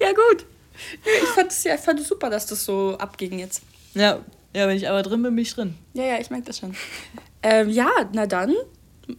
ja, 0.00 0.12
gut. 0.12 0.46
Ich 1.04 1.28
fand 1.30 1.50
es 1.50 1.64
ja, 1.64 1.76
fand 1.76 2.00
es 2.00 2.08
super, 2.08 2.30
dass 2.30 2.46
das 2.46 2.64
so 2.64 2.96
abging 2.98 3.38
jetzt. 3.38 3.62
Ja, 3.94 4.20
ja, 4.54 4.68
wenn 4.68 4.76
ich 4.76 4.88
aber 4.88 5.02
drin 5.02 5.22
bin, 5.22 5.34
bin 5.34 5.42
ich 5.42 5.54
drin. 5.54 5.74
Ja, 5.94 6.04
ja, 6.04 6.18
ich 6.18 6.30
merke 6.30 6.46
das 6.46 6.58
schon. 6.58 6.74
Ähm, 7.42 7.70
ja, 7.70 7.90
na 8.12 8.26
dann 8.26 8.54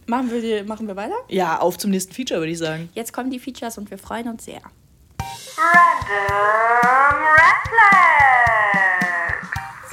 machen 0.06 0.30
wir, 0.30 0.40
die, 0.40 0.66
machen 0.66 0.86
wir 0.86 0.96
weiter. 0.96 1.16
Ja, 1.28 1.58
auf 1.58 1.78
zum 1.78 1.90
nächsten 1.90 2.12
Feature, 2.12 2.40
würde 2.40 2.52
ich 2.52 2.58
sagen. 2.58 2.88
Jetzt 2.94 3.12
kommen 3.12 3.30
die 3.30 3.38
Features 3.38 3.78
und 3.78 3.90
wir 3.90 3.98
freuen 3.98 4.28
uns 4.28 4.44
sehr. 4.44 4.62
Random 5.56 7.22
Red 7.22 7.64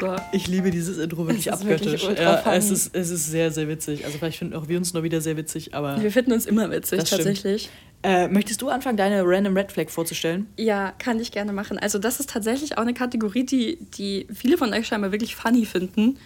So. 0.01 0.15
Ich 0.31 0.47
liebe 0.47 0.71
dieses 0.71 0.97
Intro 0.97 1.27
wirklich 1.27 1.53
abgöttisch. 1.53 2.07
Wirklich 2.07 2.19
ja, 2.19 2.55
es 2.55 2.71
ist, 2.71 2.95
es 2.95 3.11
ist 3.11 3.27
sehr, 3.27 3.51
sehr 3.51 3.67
witzig. 3.67 4.03
Also 4.03 4.17
vielleicht 4.17 4.39
finden 4.39 4.55
auch 4.55 4.67
wir 4.67 4.77
uns 4.77 4.93
noch 4.93 5.03
wieder 5.03 5.21
sehr 5.21 5.37
witzig, 5.37 5.75
aber... 5.75 6.01
Wir 6.01 6.11
finden 6.11 6.31
uns 6.31 6.47
immer 6.47 6.71
witzig, 6.71 7.03
tatsächlich. 7.03 7.69
Äh, 8.01 8.27
möchtest 8.27 8.63
du 8.63 8.69
anfangen, 8.69 8.97
deine 8.97 9.21
Random 9.23 9.55
Red 9.55 9.71
Flag 9.71 9.89
vorzustellen? 9.89 10.47
Ja, 10.57 10.91
kann 10.97 11.19
ich 11.19 11.31
gerne 11.31 11.53
machen. 11.53 11.77
Also 11.77 11.99
das 11.99 12.19
ist 12.19 12.31
tatsächlich 12.31 12.79
auch 12.79 12.81
eine 12.81 12.95
Kategorie, 12.95 13.45
die, 13.45 13.77
die 13.97 14.25
viele 14.33 14.57
von 14.57 14.73
euch 14.73 14.87
scheinbar 14.87 15.11
wirklich 15.11 15.35
funny 15.35 15.65
finden 15.65 16.17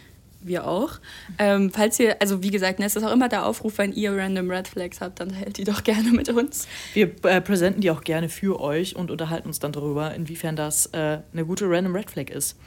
wir 0.46 0.68
auch. 0.68 1.00
Ähm, 1.40 1.72
falls 1.74 2.00
ihr, 2.00 2.22
also 2.22 2.44
wie 2.44 2.52
gesagt, 2.52 2.80
ne, 2.80 2.86
es 2.86 2.96
ist 2.96 3.04
auch 3.04 3.12
immer 3.12 3.30
der 3.30 3.46
Aufruf, 3.46 3.78
wenn 3.78 3.92
ihr 3.92 4.16
random 4.16 4.50
Red 4.52 4.68
Flags 4.68 5.02
habt, 5.02 5.20
dann 5.20 5.32
hält 5.32 5.58
die 5.58 5.64
doch 5.64 5.84
gerne 5.84 6.12
mit 6.12 6.30
uns. 6.30 6.68
Wir 6.94 7.12
äh, 7.24 7.42
präsenten 7.42 7.82
die 7.82 7.90
auch 7.92 8.04
gerne 8.04 8.30
für 8.30 8.60
euch 8.60 8.96
und 8.96 9.12
unterhalten 9.12 9.48
uns 9.48 9.60
dann 9.60 9.72
darüber, 9.72 10.14
inwiefern 10.14 10.56
das 10.56 10.88
äh, 10.88 11.20
eine 11.34 11.46
gute 11.46 11.66
random 11.68 11.96
Red 11.96 12.12
Flag 12.12 12.30
ist. 12.30 12.58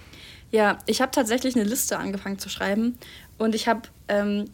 Ja, 0.50 0.78
ich 0.86 1.00
habe 1.00 1.10
tatsächlich 1.10 1.56
eine 1.56 1.64
Liste 1.64 1.98
angefangen 1.98 2.38
zu 2.38 2.48
schreiben 2.48 2.98
und 3.36 3.54
ich 3.54 3.68
habe, 3.68 3.82
ähm, 4.08 4.46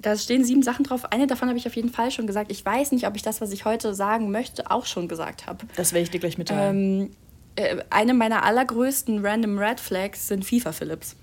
da 0.00 0.16
stehen 0.16 0.44
sieben 0.44 0.62
Sachen 0.62 0.84
drauf. 0.84 1.12
Eine 1.12 1.26
davon 1.26 1.48
habe 1.48 1.58
ich 1.58 1.66
auf 1.66 1.76
jeden 1.76 1.90
Fall 1.90 2.10
schon 2.10 2.26
gesagt. 2.26 2.50
Ich 2.50 2.64
weiß 2.64 2.92
nicht, 2.92 3.06
ob 3.06 3.16
ich 3.16 3.22
das, 3.22 3.40
was 3.40 3.52
ich 3.52 3.64
heute 3.64 3.94
sagen 3.94 4.30
möchte, 4.30 4.70
auch 4.70 4.86
schon 4.86 5.08
gesagt 5.08 5.46
habe. 5.46 5.66
Das 5.76 5.92
werde 5.92 6.04
ich 6.04 6.10
dir 6.10 6.20
gleich 6.20 6.38
mitteilen. 6.38 7.00
Ähm, 7.00 7.10
äh, 7.56 7.82
eine 7.90 8.14
meiner 8.14 8.44
allergrößten 8.44 9.24
random 9.24 9.58
Red 9.58 9.80
Flags 9.80 10.28
sind 10.28 10.44
FIFA 10.44 10.72
Philips. 10.72 11.16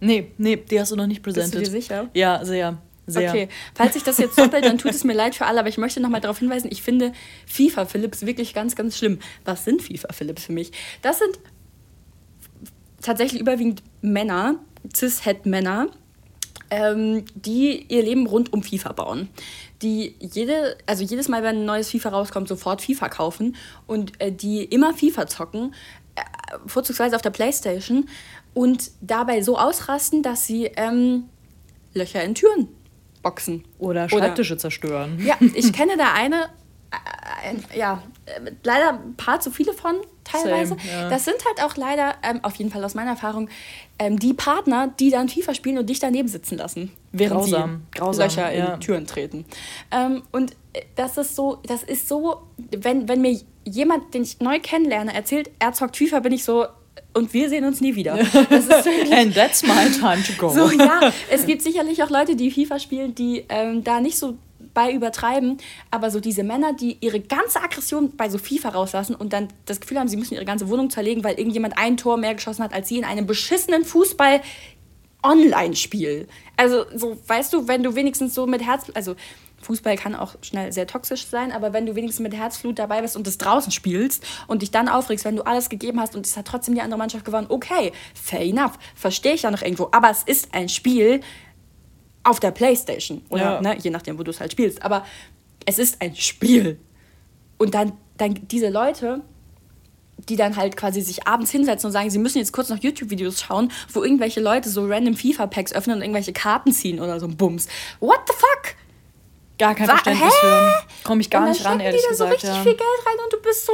Nee, 0.00 0.32
nee, 0.38 0.56
die 0.56 0.80
hast 0.80 0.92
du 0.92 0.96
noch 0.96 1.06
nicht 1.06 1.22
präsentiert. 1.22 1.60
Bist 1.60 1.72
du 1.72 1.76
dir 1.76 1.82
sicher? 1.82 2.10
Ja, 2.14 2.44
sehr. 2.44 2.78
Sehr. 3.06 3.28
Okay, 3.28 3.48
falls 3.74 3.96
ich 3.96 4.02
das 4.02 4.16
jetzt 4.16 4.38
doppelt, 4.38 4.64
dann 4.64 4.78
tut 4.78 4.92
es 4.92 5.04
mir 5.04 5.12
leid 5.12 5.34
für 5.34 5.44
alle, 5.44 5.60
aber 5.60 5.68
ich 5.68 5.76
möchte 5.76 6.00
nochmal 6.00 6.22
darauf 6.22 6.38
hinweisen, 6.38 6.68
ich 6.70 6.82
finde 6.82 7.12
FIFA 7.46 7.84
Philips 7.84 8.24
wirklich 8.24 8.54
ganz, 8.54 8.76
ganz 8.76 8.96
schlimm. 8.96 9.18
Was 9.44 9.66
sind 9.66 9.82
FIFA 9.82 10.12
Philips 10.14 10.44
für 10.44 10.52
mich? 10.52 10.72
Das 11.02 11.18
sind 11.18 11.38
tatsächlich 13.04 13.40
überwiegend 13.40 13.82
Männer, 14.00 14.56
Cis-Het-Männer, 14.94 15.86
ähm, 16.70 17.24
die 17.34 17.86
ihr 17.88 18.02
Leben 18.02 18.26
rund 18.26 18.52
um 18.52 18.62
FIFA 18.62 18.92
bauen. 18.92 19.28
Die 19.82 20.16
jede, 20.18 20.76
also 20.86 21.04
jedes 21.04 21.28
Mal, 21.28 21.42
wenn 21.42 21.58
ein 21.58 21.64
neues 21.64 21.90
FIFA 21.90 22.08
rauskommt, 22.10 22.48
sofort 22.48 22.82
FIFA 22.82 23.08
kaufen 23.08 23.56
und 23.86 24.20
äh, 24.20 24.32
die 24.32 24.64
immer 24.64 24.94
FIFA 24.94 25.26
zocken, 25.26 25.74
äh, 26.16 26.22
vorzugsweise 26.66 27.16
auf 27.16 27.22
der 27.22 27.30
Playstation 27.30 28.08
und 28.54 28.90
dabei 29.00 29.42
so 29.42 29.58
ausrasten, 29.58 30.22
dass 30.22 30.46
sie 30.46 30.66
ähm, 30.76 31.24
Löcher 31.92 32.24
in 32.24 32.34
Türen 32.34 32.68
boxen. 33.22 33.64
Oder 33.78 34.08
Schreibtische 34.08 34.54
Oder, 34.54 34.60
zerstören. 34.60 35.18
Ja, 35.24 35.36
ich 35.54 35.72
kenne 35.72 35.96
da 35.96 36.12
eine, 36.12 36.44
äh, 37.42 37.78
ja, 37.78 38.02
äh, 38.26 38.52
leider 38.62 39.00
ein 39.00 39.16
paar 39.16 39.40
zu 39.40 39.50
viele 39.50 39.72
von 39.72 39.96
teilweise. 40.24 40.76
Same, 40.76 41.02
ja. 41.02 41.10
Das 41.10 41.24
sind 41.24 41.36
halt 41.44 41.62
auch 41.62 41.76
leider, 41.76 42.14
ähm, 42.22 42.40
auf 42.42 42.56
jeden 42.56 42.70
Fall 42.70 42.84
aus 42.84 42.94
meiner 42.94 43.10
Erfahrung, 43.10 43.48
ähm, 43.98 44.18
die 44.18 44.34
Partner, 44.34 44.92
die 44.98 45.10
dann 45.10 45.28
FIFA 45.28 45.54
spielen 45.54 45.78
und 45.78 45.88
dich 45.88 46.00
daneben 46.00 46.28
sitzen 46.28 46.58
lassen, 46.58 46.90
während 47.12 47.42
Grausam. 47.42 47.82
sie 47.92 47.98
Grausam, 47.98 48.28
Löcher 48.28 48.52
in 48.52 48.80
Türen 48.80 49.06
treten. 49.06 49.44
Ähm, 49.90 50.22
und 50.32 50.52
äh, 50.72 50.82
das 50.96 51.16
ist 51.16 51.36
so, 51.36 51.58
das 51.66 51.82
ist 51.82 52.08
so, 52.08 52.42
wenn, 52.56 53.08
wenn 53.08 53.20
mir 53.20 53.38
jemand, 53.64 54.14
den 54.14 54.22
ich 54.22 54.40
neu 54.40 54.58
kennenlerne, 54.60 55.14
erzählt, 55.14 55.50
er 55.58 55.72
zockt 55.72 55.96
FIFA, 55.96 56.20
bin 56.20 56.32
ich 56.32 56.44
so, 56.44 56.66
und 57.12 57.32
wir 57.32 57.48
sehen 57.48 57.64
uns 57.64 57.80
nie 57.80 57.94
wieder. 57.94 58.14
And 59.12 59.34
that's 59.34 59.62
my 59.62 59.90
time 59.90 60.22
to 60.24 60.32
go. 60.36 60.48
So, 60.48 60.70
ja, 60.70 61.12
es 61.30 61.46
gibt 61.46 61.62
sicherlich 61.62 62.02
auch 62.02 62.10
Leute, 62.10 62.36
die 62.36 62.50
FIFA 62.50 62.78
spielen, 62.78 63.14
die 63.14 63.44
ähm, 63.48 63.84
da 63.84 64.00
nicht 64.00 64.18
so 64.18 64.36
bei 64.74 64.92
übertreiben, 64.92 65.58
aber 65.90 66.10
so 66.10 66.20
diese 66.20 66.42
Männer, 66.42 66.72
die 66.74 66.98
ihre 67.00 67.20
ganze 67.20 67.62
Aggression 67.62 68.16
bei 68.16 68.28
so 68.28 68.38
FIFA 68.38 68.70
rauslassen 68.70 69.14
und 69.14 69.32
dann 69.32 69.48
das 69.64 69.80
Gefühl 69.80 69.98
haben, 69.98 70.08
sie 70.08 70.16
müssen 70.16 70.34
ihre 70.34 70.44
ganze 70.44 70.68
Wohnung 70.68 70.90
zerlegen, 70.90 71.24
weil 71.24 71.38
irgendjemand 71.38 71.78
ein 71.78 71.96
Tor 71.96 72.16
mehr 72.16 72.34
geschossen 72.34 72.62
hat 72.62 72.74
als 72.74 72.88
sie 72.88 72.98
in 72.98 73.04
einem 73.04 73.26
beschissenen 73.26 73.84
Fußball 73.84 74.40
Online-Spiel. 75.22 76.28
Also, 76.56 76.84
so, 76.94 77.16
weißt 77.26 77.52
du, 77.52 77.66
wenn 77.66 77.82
du 77.82 77.94
wenigstens 77.94 78.34
so 78.34 78.46
mit 78.46 78.62
Herz, 78.64 78.90
also 78.94 79.16
Fußball 79.64 79.96
kann 79.96 80.14
auch 80.14 80.34
schnell 80.42 80.72
sehr 80.72 80.86
toxisch 80.86 81.26
sein, 81.26 81.50
aber 81.50 81.72
wenn 81.72 81.86
du 81.86 81.94
wenigstens 81.94 82.22
mit 82.22 82.34
Herzflut 82.34 82.78
dabei 82.78 83.00
bist 83.00 83.16
und 83.16 83.26
es 83.26 83.38
draußen 83.38 83.72
spielst 83.72 84.24
und 84.46 84.60
dich 84.60 84.70
dann 84.70 84.88
aufregst, 84.88 85.24
wenn 85.24 85.36
du 85.36 85.42
alles 85.42 85.70
gegeben 85.70 85.98
hast 86.00 86.14
und 86.14 86.26
es 86.26 86.36
hat 86.36 86.46
trotzdem 86.46 86.74
die 86.74 86.82
andere 86.82 86.98
Mannschaft 86.98 87.24
gewonnen, 87.24 87.46
okay, 87.48 87.92
fair 88.14 88.42
enough, 88.42 88.78
verstehe 88.94 89.32
ich 89.32 89.42
ja 89.42 89.50
noch 89.50 89.62
irgendwo, 89.62 89.88
aber 89.90 90.10
es 90.10 90.22
ist 90.22 90.54
ein 90.54 90.68
Spiel 90.68 91.22
auf 92.24 92.40
der 92.40 92.50
Playstation 92.50 93.22
oder 93.28 93.42
ja. 93.42 93.60
ne, 93.60 93.76
je 93.78 93.90
nachdem, 93.90 94.18
wo 94.18 94.22
du 94.22 94.30
es 94.30 94.40
halt 94.40 94.52
spielst, 94.52 94.82
aber 94.82 95.04
es 95.66 95.78
ist 95.78 96.00
ein 96.00 96.16
Spiel. 96.16 96.78
Und 97.58 97.74
dann, 97.74 97.92
dann 98.16 98.34
diese 98.48 98.70
Leute, 98.70 99.22
die 100.28 100.36
dann 100.36 100.56
halt 100.56 100.76
quasi 100.76 101.00
sich 101.00 101.26
abends 101.26 101.50
hinsetzen 101.50 101.88
und 101.88 101.92
sagen, 101.92 102.10
sie 102.10 102.18
müssen 102.18 102.38
jetzt 102.38 102.52
kurz 102.52 102.68
noch 102.68 102.82
YouTube-Videos 102.82 103.40
schauen, 103.40 103.70
wo 103.92 104.02
irgendwelche 104.02 104.40
Leute 104.40 104.68
so 104.68 104.86
random 104.86 105.14
FIFA-Packs 105.14 105.72
öffnen 105.72 105.96
und 105.96 106.02
irgendwelche 106.02 106.32
Karten 106.32 106.72
ziehen 106.72 107.00
oder 107.00 107.20
so 107.20 107.26
ein 107.26 107.36
Bums. 107.36 107.68
What 108.00 108.20
the 108.26 108.34
fuck? 108.34 108.74
Gar 109.58 109.74
kein 109.76 109.86
Verständnis 109.86 110.32
Hä? 110.32 110.36
für. 110.40 111.04
Komme 111.04 111.20
ich 111.20 111.30
gar 111.30 111.48
nicht 111.48 111.64
ran, 111.64 111.78
ehrlich 111.78 112.00
die 112.00 112.06
da 112.06 112.10
gesagt. 112.10 112.28
so 112.28 112.34
richtig 112.34 112.50
ja. 112.50 112.62
viel 112.62 112.72
Geld 112.72 113.06
rein 113.06 113.14
und 113.24 113.32
du 113.32 113.40
bist 113.40 113.66
so, 113.66 113.72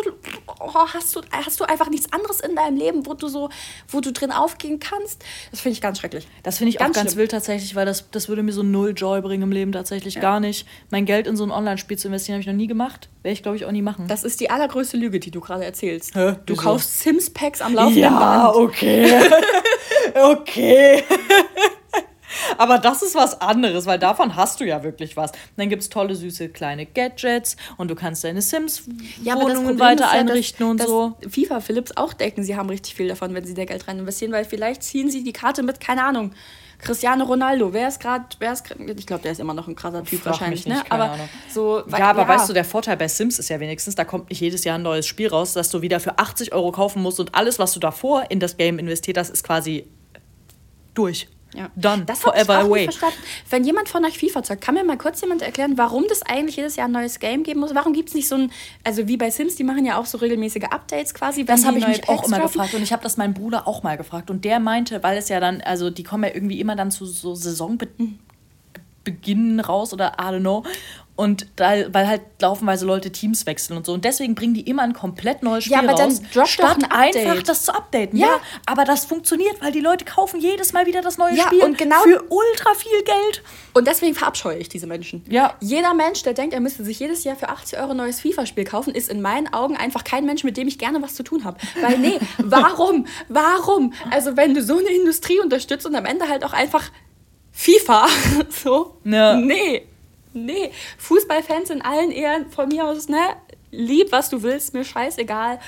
oh, 0.60 0.86
hast, 0.92 1.16
du, 1.16 1.22
hast 1.30 1.58
du 1.58 1.64
einfach 1.64 1.88
nichts 1.88 2.12
anderes 2.12 2.40
in 2.40 2.54
deinem 2.54 2.76
Leben, 2.76 3.06
wo 3.06 3.14
du 3.14 3.28
so, 3.28 3.48
wo 3.88 4.00
du 4.00 4.12
drin 4.12 4.30
aufgehen 4.30 4.78
kannst. 4.78 5.24
Das 5.50 5.60
finde 5.60 5.74
ich 5.74 5.80
ganz 5.80 5.98
schrecklich. 5.98 6.28
Das 6.42 6.58
finde 6.58 6.70
ich 6.70 6.78
ganz 6.78 6.90
auch 6.90 7.00
ganz 7.00 7.12
schlimm. 7.12 7.20
wild 7.20 7.30
tatsächlich, 7.30 7.74
weil 7.74 7.86
das, 7.86 8.10
das 8.10 8.28
würde 8.28 8.42
mir 8.42 8.52
so 8.52 8.62
null 8.62 8.92
Joy 8.94 9.22
bringen 9.22 9.44
im 9.44 9.52
Leben 9.52 9.72
tatsächlich 9.72 10.14
ja. 10.16 10.20
gar 10.20 10.40
nicht. 10.40 10.66
Mein 10.90 11.06
Geld 11.06 11.26
in 11.26 11.36
so 11.36 11.44
ein 11.44 11.50
Online-Spiel 11.50 11.96
zu 11.96 12.08
investieren, 12.08 12.34
habe 12.34 12.42
ich 12.42 12.46
noch 12.46 12.54
nie 12.54 12.66
gemacht. 12.66 13.08
Werde 13.22 13.32
ich, 13.32 13.42
glaube 13.42 13.56
ich, 13.56 13.64
auch 13.64 13.72
nie 13.72 13.82
machen. 13.82 14.06
Das 14.06 14.24
ist 14.24 14.40
die 14.40 14.50
allergrößte 14.50 14.98
Lüge, 14.98 15.18
die 15.18 15.30
du 15.30 15.40
gerade 15.40 15.64
erzählst. 15.64 16.14
Hä? 16.14 16.36
Du 16.44 16.54
Wieso? 16.54 16.62
kaufst 16.62 17.00
Sims-Packs 17.00 17.62
am 17.62 17.74
laufenden 17.74 18.02
ja, 18.02 18.10
Band. 18.10 18.54
Ja, 18.54 18.60
okay. 18.60 19.30
okay. 20.32 21.04
Aber 22.58 22.78
das 22.78 23.02
ist 23.02 23.14
was 23.14 23.40
anderes, 23.40 23.86
weil 23.86 23.98
davon 23.98 24.36
hast 24.36 24.60
du 24.60 24.64
ja 24.64 24.82
wirklich 24.82 25.16
was. 25.16 25.32
Dann 25.56 25.68
gibt 25.68 25.82
es 25.82 25.88
tolle, 25.88 26.14
süße 26.14 26.48
kleine 26.48 26.86
Gadgets 26.86 27.56
und 27.76 27.90
du 27.90 27.94
kannst 27.94 28.24
deine 28.24 28.42
Sims-Wohnungen 28.42 29.78
ja, 29.78 29.78
weiter 29.78 30.04
ja, 30.04 30.10
einrichten 30.10 30.76
dass, 30.76 30.86
und 30.86 31.16
so. 31.22 31.28
FIFA 31.28 31.60
Philips 31.60 31.96
auch 31.96 32.12
decken, 32.12 32.44
sie 32.44 32.56
haben 32.56 32.68
richtig 32.68 32.94
viel 32.94 33.08
davon, 33.08 33.34
wenn 33.34 33.44
sie 33.44 33.54
da 33.54 33.64
Geld 33.64 33.88
rein 33.88 33.98
investieren, 33.98 34.32
weil 34.32 34.44
vielleicht 34.44 34.82
ziehen 34.82 35.10
sie 35.10 35.22
die 35.22 35.32
Karte 35.32 35.62
mit, 35.62 35.80
keine 35.80 36.04
Ahnung. 36.04 36.32
Cristiano 36.82 37.24
Ronaldo, 37.24 37.72
wer 37.72 37.88
ist 37.88 38.00
gerade, 38.00 38.24
wer 38.38 38.52
ist 38.52 38.64
ich 38.96 39.06
glaube, 39.06 39.22
der 39.22 39.32
ist 39.32 39.40
immer 39.40 39.54
noch 39.54 39.68
ein 39.68 39.76
krasser 39.76 40.02
Typ 40.02 40.20
Frag 40.20 40.32
wahrscheinlich, 40.32 40.66
nicht, 40.66 40.76
ne? 40.76 40.90
Aber 40.90 41.10
Ahnung. 41.10 41.28
so, 41.52 41.82
ja, 41.86 42.10
aber 42.10 42.22
ja. 42.22 42.28
weißt 42.28 42.48
du, 42.48 42.52
der 42.52 42.64
Vorteil 42.64 42.96
bei 42.96 43.08
Sims 43.08 43.38
ist 43.38 43.50
ja 43.50 43.60
wenigstens, 43.60 43.94
da 43.94 44.04
kommt 44.04 44.30
nicht 44.30 44.40
jedes 44.40 44.64
Jahr 44.64 44.76
ein 44.76 44.82
neues 44.82 45.06
Spiel 45.06 45.28
raus, 45.28 45.52
dass 45.52 45.70
du 45.70 45.82
wieder 45.82 46.00
für 46.00 46.18
80 46.18 46.54
Euro 46.54 46.72
kaufen 46.72 47.02
musst 47.02 47.20
und 47.20 47.34
alles, 47.34 47.58
was 47.58 47.72
du 47.72 47.80
davor 47.80 48.24
in 48.30 48.40
das 48.40 48.56
Game 48.56 48.78
investiert 48.78 49.18
hast, 49.18 49.30
ist 49.30 49.44
quasi 49.44 49.86
durch. 50.94 51.28
Ja. 51.54 51.68
Done. 51.74 52.04
Das 52.04 52.20
forever 52.20 52.58
away. 52.58 52.84
verstanden. 52.84 53.18
Wenn 53.48 53.64
jemand 53.64 53.88
von 53.88 54.04
euch 54.04 54.18
FIFA 54.18 54.42
zockt, 54.42 54.60
kann 54.60 54.74
mir 54.74 54.84
mal 54.84 54.98
kurz 54.98 55.20
jemand 55.20 55.42
erklären, 55.42 55.76
warum 55.76 56.04
das 56.08 56.22
eigentlich 56.22 56.56
jedes 56.56 56.76
Jahr 56.76 56.88
ein 56.88 56.92
neues 56.92 57.18
Game 57.18 57.42
geben 57.42 57.60
muss? 57.60 57.74
Warum 57.74 57.92
gibt 57.92 58.10
es 58.10 58.14
nicht 58.14 58.28
so 58.28 58.36
ein, 58.36 58.52
also 58.84 59.08
wie 59.08 59.16
bei 59.16 59.30
Sims, 59.30 59.56
die 59.56 59.64
machen 59.64 59.84
ja 59.84 59.98
auch 59.98 60.06
so 60.06 60.18
regelmäßige 60.18 60.64
Updates 60.70 61.12
quasi. 61.14 61.44
Das 61.44 61.64
habe 61.64 61.78
ich 61.78 61.86
mich 61.86 62.02
Packs 62.02 62.08
auch 62.08 62.24
immer 62.26 62.38
droppen. 62.38 62.52
gefragt 62.52 62.74
und 62.74 62.82
ich 62.82 62.92
habe 62.92 63.02
das 63.02 63.16
meinem 63.16 63.34
Bruder 63.34 63.66
auch 63.66 63.82
mal 63.82 63.96
gefragt 63.96 64.30
und 64.30 64.44
der 64.44 64.60
meinte, 64.60 65.02
weil 65.02 65.18
es 65.18 65.28
ja 65.28 65.40
dann, 65.40 65.60
also 65.60 65.90
die 65.90 66.04
kommen 66.04 66.24
ja 66.24 66.30
irgendwie 66.34 66.60
immer 66.60 66.76
dann 66.76 66.90
zu 66.90 67.04
so 67.06 67.34
Saisonbeginn 67.34 68.18
mhm. 69.04 69.60
raus 69.60 69.92
oder 69.92 70.12
I 70.20 70.24
don't 70.24 70.40
know. 70.40 70.64
Und 71.16 71.46
da, 71.56 71.92
weil 71.92 72.08
halt 72.08 72.22
laufenweise 72.40 72.86
Leute 72.86 73.10
Teams 73.12 73.44
wechseln 73.44 73.76
und 73.76 73.84
so. 73.84 73.92
Und 73.92 74.06
deswegen 74.06 74.34
bringen 74.34 74.54
die 74.54 74.62
immer 74.62 74.82
ein 74.82 74.94
komplett 74.94 75.42
neues 75.42 75.64
Spiel 75.64 75.74
ja, 75.74 75.82
aber 75.82 75.92
raus, 75.92 76.22
dann 76.32 76.46
statt 76.46 76.78
ein 76.88 76.90
einfach 76.90 77.42
das 77.42 77.66
zu 77.66 77.74
updaten. 77.74 78.18
Ja. 78.18 78.26
ja. 78.26 78.40
aber 78.64 78.84
das 78.84 79.04
funktioniert, 79.04 79.60
weil 79.60 79.70
die 79.70 79.80
Leute 79.80 80.06
kaufen 80.06 80.40
jedes 80.40 80.72
Mal 80.72 80.86
wieder 80.86 81.02
das 81.02 81.18
neue 81.18 81.36
ja, 81.36 81.44
Spiel 81.44 81.62
und 81.62 81.76
genau 81.76 82.00
für 82.02 82.22
ultra 82.30 82.74
viel 82.74 83.02
Geld. 83.04 83.42
Und 83.74 83.86
deswegen 83.86 84.14
verabscheue 84.14 84.56
ich 84.58 84.68
diese 84.68 84.86
Menschen. 84.86 85.22
Ja. 85.28 85.54
Jeder 85.60 85.92
Mensch, 85.94 86.22
der 86.22 86.32
denkt, 86.32 86.54
er 86.54 86.60
müsste 86.60 86.84
sich 86.84 86.98
jedes 86.98 87.24
Jahr 87.24 87.36
für 87.36 87.48
80 87.50 87.78
Euro 87.78 87.90
ein 87.90 87.96
neues 87.98 88.20
FIFA-Spiel 88.20 88.64
kaufen, 88.64 88.94
ist 88.94 89.10
in 89.10 89.20
meinen 89.20 89.52
Augen 89.52 89.76
einfach 89.76 90.04
kein 90.04 90.24
Mensch, 90.24 90.42
mit 90.44 90.56
dem 90.56 90.68
ich 90.68 90.78
gerne 90.78 91.02
was 91.02 91.14
zu 91.14 91.22
tun 91.22 91.44
habe. 91.44 91.58
Weil 91.82 91.98
nee, 91.98 92.18
warum? 92.38 93.06
Warum? 93.28 93.92
Also 94.10 94.36
wenn 94.36 94.54
du 94.54 94.62
so 94.62 94.78
eine 94.78 94.88
Industrie 94.88 95.38
unterstützt 95.40 95.86
und 95.86 95.94
am 95.94 96.06
Ende 96.06 96.28
halt 96.28 96.44
auch 96.44 96.52
einfach 96.52 96.90
FIFA, 97.52 98.06
so, 98.48 98.96
ja. 99.04 99.34
nee. 99.36 99.86
Nee, 100.32 100.70
Fußballfans 100.98 101.70
in 101.70 101.82
allen 101.82 102.10
Ehren 102.10 102.50
von 102.50 102.68
mir 102.68 102.86
aus, 102.86 103.08
ne? 103.08 103.36
Lieb, 103.70 104.12
was 104.12 104.30
du 104.30 104.42
willst, 104.42 104.74
mir 104.74 104.84
scheißegal. 104.84 105.60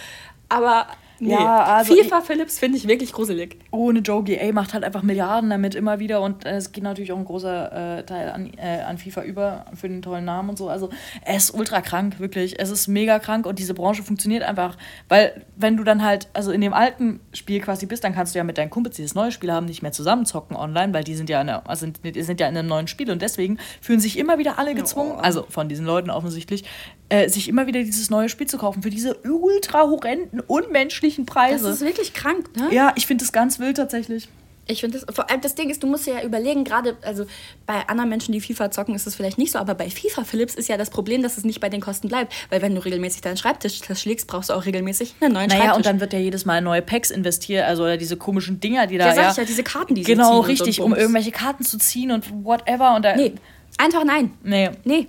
Aber 0.48 0.86
Nee. 1.22 1.34
Ja, 1.34 1.62
also 1.62 1.94
FIFA 1.94 2.20
Philips 2.22 2.58
finde 2.58 2.78
ich 2.78 2.88
wirklich 2.88 3.12
gruselig. 3.12 3.56
Ohne 3.70 4.00
Joe 4.00 4.24
GA 4.24 4.50
macht 4.50 4.74
halt 4.74 4.82
einfach 4.82 5.04
Milliarden 5.04 5.50
damit 5.50 5.76
immer 5.76 6.00
wieder 6.00 6.20
und 6.20 6.44
äh, 6.44 6.56
es 6.56 6.72
geht 6.72 6.82
natürlich 6.82 7.12
auch 7.12 7.16
ein 7.16 7.24
großer 7.24 7.98
äh, 7.98 8.02
Teil 8.02 8.28
an, 8.30 8.50
äh, 8.56 8.80
an 8.80 8.98
FIFA 8.98 9.22
über 9.22 9.66
für 9.72 9.88
den 9.88 10.02
tollen 10.02 10.24
Namen 10.24 10.50
und 10.50 10.58
so. 10.58 10.68
Also 10.68 10.90
er 11.24 11.36
ist 11.36 11.54
ultra 11.54 11.80
krank, 11.80 12.18
wirklich. 12.18 12.58
Es 12.58 12.70
ist 12.70 12.88
mega 12.88 13.20
krank 13.20 13.46
und 13.46 13.60
diese 13.60 13.72
Branche 13.72 14.02
funktioniert 14.02 14.42
einfach, 14.42 14.76
weil 15.08 15.46
wenn 15.54 15.76
du 15.76 15.84
dann 15.84 16.02
halt, 16.02 16.26
also 16.32 16.50
in 16.50 16.60
dem 16.60 16.74
alten 16.74 17.20
Spiel 17.32 17.60
quasi 17.60 17.86
bist, 17.86 18.02
dann 18.02 18.14
kannst 18.16 18.34
du 18.34 18.38
ja 18.38 18.44
mit 18.44 18.58
deinen 18.58 18.70
Kumpels 18.70 18.96
dieses 18.96 19.14
neue 19.14 19.30
Spiel 19.30 19.52
haben, 19.52 19.66
nicht 19.66 19.82
mehr 19.82 19.92
zusammenzocken 19.92 20.56
online, 20.56 20.92
weil 20.92 21.04
die 21.04 21.14
sind 21.14 21.30
ja 21.30 21.40
in 21.40 21.46
der, 21.46 21.70
also 21.70 21.82
sind, 21.82 22.00
sind 22.02 22.40
ja 22.40 22.48
in 22.48 22.56
einem 22.56 22.66
neuen 22.66 22.88
Spiel 22.88 23.08
und 23.12 23.22
deswegen 23.22 23.58
fühlen 23.80 24.00
sich 24.00 24.18
immer 24.18 24.38
wieder 24.38 24.58
alle 24.58 24.74
gezwungen, 24.74 25.12
oh. 25.18 25.20
also 25.20 25.46
von 25.48 25.68
diesen 25.68 25.86
Leuten 25.86 26.10
offensichtlich, 26.10 26.64
äh, 27.12 27.28
sich 27.28 27.48
immer 27.48 27.66
wieder 27.66 27.80
dieses 27.80 28.10
neue 28.10 28.28
Spiel 28.28 28.46
zu 28.46 28.58
kaufen 28.58 28.82
für 28.82 28.90
diese 28.90 29.18
ultra 29.24 29.82
horrenden, 29.82 30.40
unmenschlichen 30.40 31.11
Preise. 31.26 31.64
Das 31.64 31.76
ist 31.76 31.86
wirklich 31.86 32.14
krank, 32.14 32.56
ne? 32.56 32.68
Ja, 32.72 32.92
ich 32.96 33.06
finde 33.06 33.24
das 33.24 33.32
ganz 33.32 33.58
wild 33.58 33.76
tatsächlich. 33.76 34.28
Ich 34.68 34.80
finde 34.80 35.00
das, 35.00 35.14
vor 35.14 35.28
allem 35.28 35.40
das 35.40 35.56
Ding 35.56 35.70
ist, 35.70 35.82
du 35.82 35.88
musst 35.88 36.06
dir 36.06 36.14
ja 36.14 36.22
überlegen, 36.22 36.62
gerade, 36.62 36.96
also 37.02 37.26
bei 37.66 37.88
anderen 37.88 38.08
Menschen, 38.08 38.30
die 38.30 38.40
FIFA 38.40 38.70
zocken, 38.70 38.94
ist 38.94 39.06
das 39.06 39.16
vielleicht 39.16 39.36
nicht 39.36 39.50
so, 39.50 39.58
aber 39.58 39.74
bei 39.74 39.90
FIFA 39.90 40.22
Philips 40.22 40.54
ist 40.54 40.68
ja 40.68 40.76
das 40.76 40.88
Problem, 40.88 41.22
dass 41.22 41.36
es 41.36 41.44
nicht 41.44 41.58
bei 41.58 41.68
den 41.68 41.80
Kosten 41.80 42.08
bleibt. 42.08 42.32
Weil 42.48 42.62
wenn 42.62 42.74
du 42.74 42.84
regelmäßig 42.84 43.22
deinen 43.22 43.36
Schreibtisch 43.36 43.80
zerschlägst, 43.80 44.28
brauchst 44.28 44.50
du 44.50 44.54
auch 44.54 44.64
regelmäßig 44.64 45.16
einen 45.20 45.32
neuen 45.34 45.48
naja, 45.48 45.62
Schreibtisch. 45.62 45.76
und 45.78 45.86
dann 45.86 46.00
wird 46.00 46.12
ja 46.12 46.20
jedes 46.20 46.44
Mal 46.44 46.60
neue 46.62 46.80
Packs 46.80 47.10
investiert, 47.10 47.66
also 47.66 47.82
oder 47.82 47.96
diese 47.96 48.16
komischen 48.16 48.60
Dinger, 48.60 48.86
die 48.86 48.98
da. 48.98 49.06
Ja, 49.06 49.14
sag 49.14 49.24
ja, 49.24 49.30
ich 49.32 49.36
ja, 49.38 49.44
diese 49.44 49.64
Karten, 49.64 49.96
die 49.96 50.04
sie 50.04 50.12
Genau, 50.12 50.40
richtig, 50.40 50.80
um 50.80 50.94
irgendwelche 50.94 51.32
Karten 51.32 51.64
zu 51.64 51.78
ziehen 51.78 52.12
und 52.12 52.30
whatever. 52.44 52.94
Und 52.94 53.04
da, 53.04 53.16
nee, 53.16 53.32
einfach 53.78 54.04
nein. 54.04 54.32
Nee. 54.44 54.70
Nee, 54.84 55.08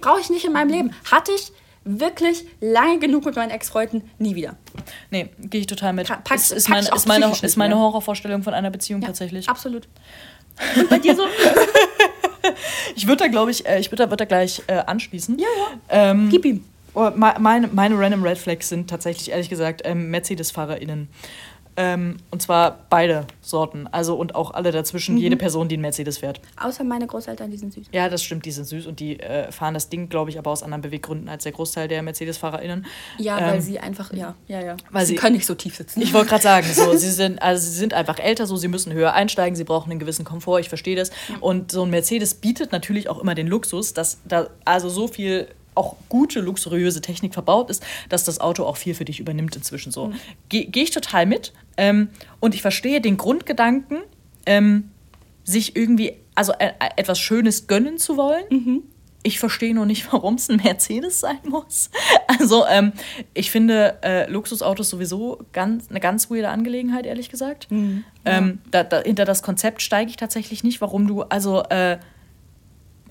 brauche 0.00 0.20
ich 0.20 0.30
nicht 0.30 0.46
in 0.46 0.54
meinem 0.54 0.70
Leben. 0.70 0.92
Hatte 1.10 1.32
ich 1.32 1.52
wirklich 1.84 2.44
lange 2.60 2.98
genug 2.98 3.24
mit 3.24 3.36
meinen 3.36 3.50
Ex-Freunden 3.50 4.10
nie 4.18 4.34
wieder. 4.34 4.56
Nee, 5.10 5.28
gehe 5.38 5.60
ich 5.60 5.66
total 5.66 5.92
mit. 5.92 6.08
Pack, 6.08 6.34
ist, 6.34 6.52
ist, 6.52 6.68
meine, 6.68 6.88
ist, 6.88 7.06
meine, 7.06 7.32
ist 7.40 7.56
meine 7.56 7.76
Horrorvorstellung 7.76 8.42
von 8.42 8.54
einer 8.54 8.70
Beziehung 8.70 9.00
ja, 9.02 9.08
tatsächlich. 9.08 9.48
Absolut. 9.48 9.88
Und 10.76 10.88
bei 10.90 10.98
dir 10.98 11.14
so? 11.14 11.24
ich 12.94 13.06
würde 13.06 13.24
da, 13.24 13.28
glaube 13.28 13.50
ich, 13.50 13.66
äh, 13.66 13.78
ich 13.78 13.90
würde 13.90 14.04
da, 14.04 14.10
würd 14.10 14.20
da 14.20 14.24
gleich 14.24 14.62
äh, 14.66 14.74
anschließen. 14.78 15.38
Ja, 15.38 15.46
ja. 15.58 16.10
Ähm, 16.10 16.28
Gib 16.30 16.44
ihm. 16.44 16.64
Oh, 16.94 17.10
meine, 17.14 17.68
meine 17.68 17.98
Random 17.98 18.22
Red 18.22 18.38
Flags 18.38 18.70
sind 18.70 18.88
tatsächlich, 18.88 19.30
ehrlich 19.30 19.50
gesagt, 19.50 19.82
ähm, 19.84 20.10
Mercedes-FahrerInnen. 20.10 21.08
Ähm, 21.76 22.16
und 22.30 22.40
zwar 22.40 22.86
beide 22.88 23.26
Sorten. 23.42 23.86
Also 23.86 24.16
und 24.16 24.34
auch 24.34 24.52
alle 24.52 24.72
dazwischen, 24.72 25.16
mhm. 25.16 25.20
jede 25.20 25.36
Person, 25.36 25.68
die 25.68 25.74
einen 25.74 25.82
Mercedes 25.82 26.18
fährt. 26.18 26.40
Außer 26.56 26.84
meine 26.84 27.06
Großeltern, 27.06 27.50
die 27.50 27.58
sind 27.58 27.72
süß. 27.72 27.86
Ja, 27.92 28.08
das 28.08 28.22
stimmt, 28.22 28.46
die 28.46 28.50
sind 28.50 28.64
süß 28.64 28.86
und 28.86 29.00
die 29.00 29.20
äh, 29.20 29.52
fahren 29.52 29.74
das 29.74 29.88
Ding, 29.88 30.08
glaube 30.08 30.30
ich, 30.30 30.38
aber 30.38 30.50
aus 30.50 30.62
anderen 30.62 30.82
Beweggründen 30.82 31.28
als 31.28 31.42
der 31.42 31.52
Großteil 31.52 31.88
der 31.88 32.02
Mercedes-FahrerInnen. 32.02 32.86
Ja, 33.18 33.38
ähm, 33.38 33.44
weil 33.44 33.60
sie 33.60 33.78
einfach, 33.78 34.12
ja, 34.12 34.34
ja, 34.48 34.60
ja. 34.60 34.76
Weil 34.90 35.04
sie, 35.04 35.12
sie 35.12 35.18
können 35.18 35.36
nicht 35.36 35.46
so 35.46 35.54
tief 35.54 35.76
sitzen. 35.76 36.00
Ich 36.00 36.14
wollte 36.14 36.30
gerade 36.30 36.42
sagen, 36.42 36.66
so, 36.72 36.96
sie 36.96 37.10
sind, 37.10 37.42
also 37.42 37.62
sie 37.62 37.76
sind 37.76 37.92
einfach 37.94 38.18
älter, 38.18 38.46
so 38.46 38.56
sie 38.56 38.68
müssen 38.68 38.92
höher 38.92 39.12
einsteigen, 39.12 39.56
sie 39.56 39.64
brauchen 39.64 39.90
einen 39.90 40.00
gewissen 40.00 40.24
Komfort, 40.24 40.60
ich 40.60 40.68
verstehe 40.68 40.96
das. 40.96 41.10
Und 41.40 41.70
so 41.70 41.82
ein 41.82 41.90
Mercedes 41.90 42.34
bietet 42.34 42.72
natürlich 42.72 43.08
auch 43.08 43.18
immer 43.18 43.34
den 43.34 43.46
Luxus, 43.46 43.92
dass 43.92 44.18
da 44.24 44.48
also 44.64 44.88
so 44.88 45.08
viel 45.08 45.48
auch 45.76 45.96
gute, 46.08 46.40
luxuriöse 46.40 47.00
Technik 47.00 47.34
verbaut 47.34 47.70
ist, 47.70 47.84
dass 48.08 48.24
das 48.24 48.40
Auto 48.40 48.64
auch 48.64 48.76
viel 48.76 48.94
für 48.94 49.04
dich 49.04 49.20
übernimmt 49.20 49.56
inzwischen 49.56 49.92
so. 49.92 50.08
Mhm. 50.08 50.14
Gehe 50.48 50.66
geh 50.66 50.82
ich 50.82 50.90
total 50.90 51.26
mit. 51.26 51.52
Ähm, 51.76 52.08
und 52.40 52.54
ich 52.54 52.62
verstehe 52.62 53.00
den 53.00 53.16
Grundgedanken, 53.16 53.98
ähm, 54.46 54.90
sich 55.44 55.76
irgendwie, 55.76 56.14
also 56.34 56.52
äh, 56.58 56.72
etwas 56.96 57.18
Schönes 57.18 57.66
gönnen 57.66 57.98
zu 57.98 58.16
wollen. 58.16 58.44
Mhm. 58.50 58.82
Ich 59.22 59.38
verstehe 59.40 59.74
nur 59.74 59.86
nicht, 59.86 60.12
warum 60.12 60.34
es 60.34 60.48
ein 60.48 60.56
Mercedes 60.56 61.20
sein 61.20 61.40
muss. 61.48 61.90
Also, 62.38 62.66
ähm, 62.66 62.92
ich 63.34 63.50
finde 63.50 63.98
äh, 64.02 64.30
Luxusautos 64.30 64.90
sowieso 64.90 65.38
ganz, 65.52 65.88
eine 65.88 66.00
ganz 66.00 66.30
weirde 66.30 66.48
Angelegenheit, 66.50 67.06
ehrlich 67.06 67.30
gesagt. 67.30 67.70
Mhm. 67.70 68.04
Ähm, 68.24 68.58
ja. 68.64 68.82
da, 68.82 68.84
da, 68.84 69.02
hinter 69.02 69.24
das 69.24 69.42
Konzept 69.42 69.80
steige 69.80 70.10
ich 70.10 70.16
tatsächlich 70.16 70.62
nicht, 70.62 70.80
warum 70.80 71.06
du, 71.06 71.22
also, 71.22 71.62
äh, 71.64 71.98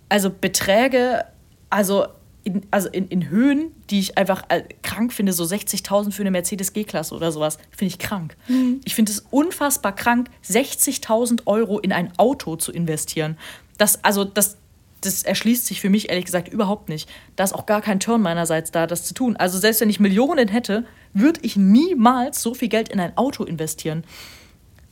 also 0.07 0.30
Beträge, 0.30 1.26
also 1.70 2.07
in, 2.45 2.61
also 2.69 2.87
in, 2.89 3.07
in 3.07 3.29
Höhen, 3.29 3.71
die 3.89 3.99
ich 3.99 4.17
einfach 4.17 4.43
äh, 4.49 4.63
krank 4.83 5.11
finde, 5.11 5.33
so 5.33 5.43
60.000 5.43 6.11
für 6.11 6.21
eine 6.21 6.29
Mercedes 6.31 6.73
G-Klasse 6.73 7.15
oder 7.15 7.31
sowas, 7.31 7.57
finde 7.71 7.87
ich 7.87 7.99
krank. 7.99 8.37
Mhm. 8.47 8.81
Ich 8.85 8.93
finde 8.93 9.11
es 9.11 9.25
unfassbar 9.31 9.95
krank, 9.95 10.29
60.000 10.47 11.47
Euro 11.47 11.79
in 11.79 11.91
ein 11.91 12.13
Auto 12.17 12.55
zu 12.55 12.71
investieren. 12.71 13.35
Das, 13.79 14.03
also 14.03 14.23
das, 14.23 14.57
das 15.01 15.23
erschließt 15.23 15.65
sich 15.65 15.81
für 15.81 15.89
mich 15.89 16.09
ehrlich 16.09 16.25
gesagt 16.25 16.47
überhaupt 16.47 16.87
nicht. 16.87 17.09
Da 17.35 17.43
ist 17.43 17.53
auch 17.53 17.65
gar 17.65 17.81
kein 17.81 17.99
Turn 17.99 18.21
meinerseits 18.21 18.69
da, 18.69 18.85
das 18.85 19.05
zu 19.05 19.15
tun. 19.15 19.35
Also 19.35 19.57
selbst 19.57 19.81
wenn 19.81 19.89
ich 19.89 19.99
Millionen 19.99 20.47
hätte, 20.47 20.85
würde 21.13 21.39
ich 21.41 21.57
niemals 21.57 22.43
so 22.43 22.53
viel 22.53 22.69
Geld 22.69 22.89
in 22.89 22.99
ein 22.99 23.17
Auto 23.17 23.43
investieren. 23.43 24.03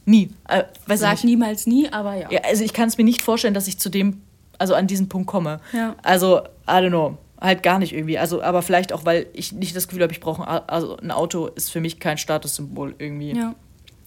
Nie. 0.06 0.32
Äh, 0.50 0.64
Sag 0.96 1.24
niemals 1.24 1.68
nie, 1.68 1.88
aber 1.90 2.16
ja. 2.16 2.32
ja 2.32 2.42
also 2.46 2.64
ich 2.64 2.74
kann 2.74 2.88
es 2.88 2.98
mir 2.98 3.04
nicht 3.04 3.22
vorstellen, 3.22 3.54
dass 3.54 3.68
ich 3.68 3.78
zu 3.78 3.90
dem, 3.90 4.24
also 4.58 4.74
an 4.74 4.88
diesen 4.88 5.08
Punkt 5.08 5.28
komme. 5.28 5.60
Ja. 5.72 5.96
Also, 6.02 6.40
I 6.68 6.82
don't 6.82 6.90
know 6.90 7.20
halt 7.44 7.62
gar 7.62 7.78
nicht 7.78 7.94
irgendwie. 7.94 8.18
Also, 8.18 8.42
aber 8.42 8.62
vielleicht 8.62 8.94
auch, 8.94 9.06
weil 9.06 9.28
ich 9.34 9.52
nicht 9.52 9.76
das 9.76 9.88
Gefühl 9.88 10.02
habe, 10.02 10.14
ich 10.14 10.22
brauche 10.22 10.48
ein, 10.48 10.62
also 10.68 10.98
ein 10.98 11.12
Auto 11.12 11.48
ist 11.48 11.72
für 11.72 11.82
mich 11.82 12.00
kein 12.00 12.18
Statussymbol 12.18 12.96
irgendwie. 12.98 13.36
Ja. 13.36 13.54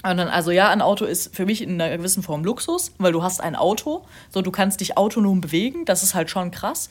Und 0.02 0.16
dann, 0.18 0.28
also 0.28 0.50
ja, 0.50 0.70
ein 0.70 0.82
Auto 0.82 1.04
ist 1.04 1.34
für 1.34 1.46
mich 1.46 1.62
in 1.62 1.80
einer 1.80 1.96
gewissen 1.96 2.22
Form 2.22 2.44
Luxus, 2.44 2.92
weil 2.98 3.12
du 3.12 3.22
hast 3.22 3.40
ein 3.40 3.56
Auto, 3.56 4.04
so 4.30 4.40
du 4.40 4.50
kannst 4.50 4.80
dich 4.80 4.96
autonom 4.96 5.40
bewegen, 5.40 5.84
das 5.84 6.02
ist 6.02 6.14
halt 6.14 6.30
schon 6.30 6.50
krass. 6.50 6.88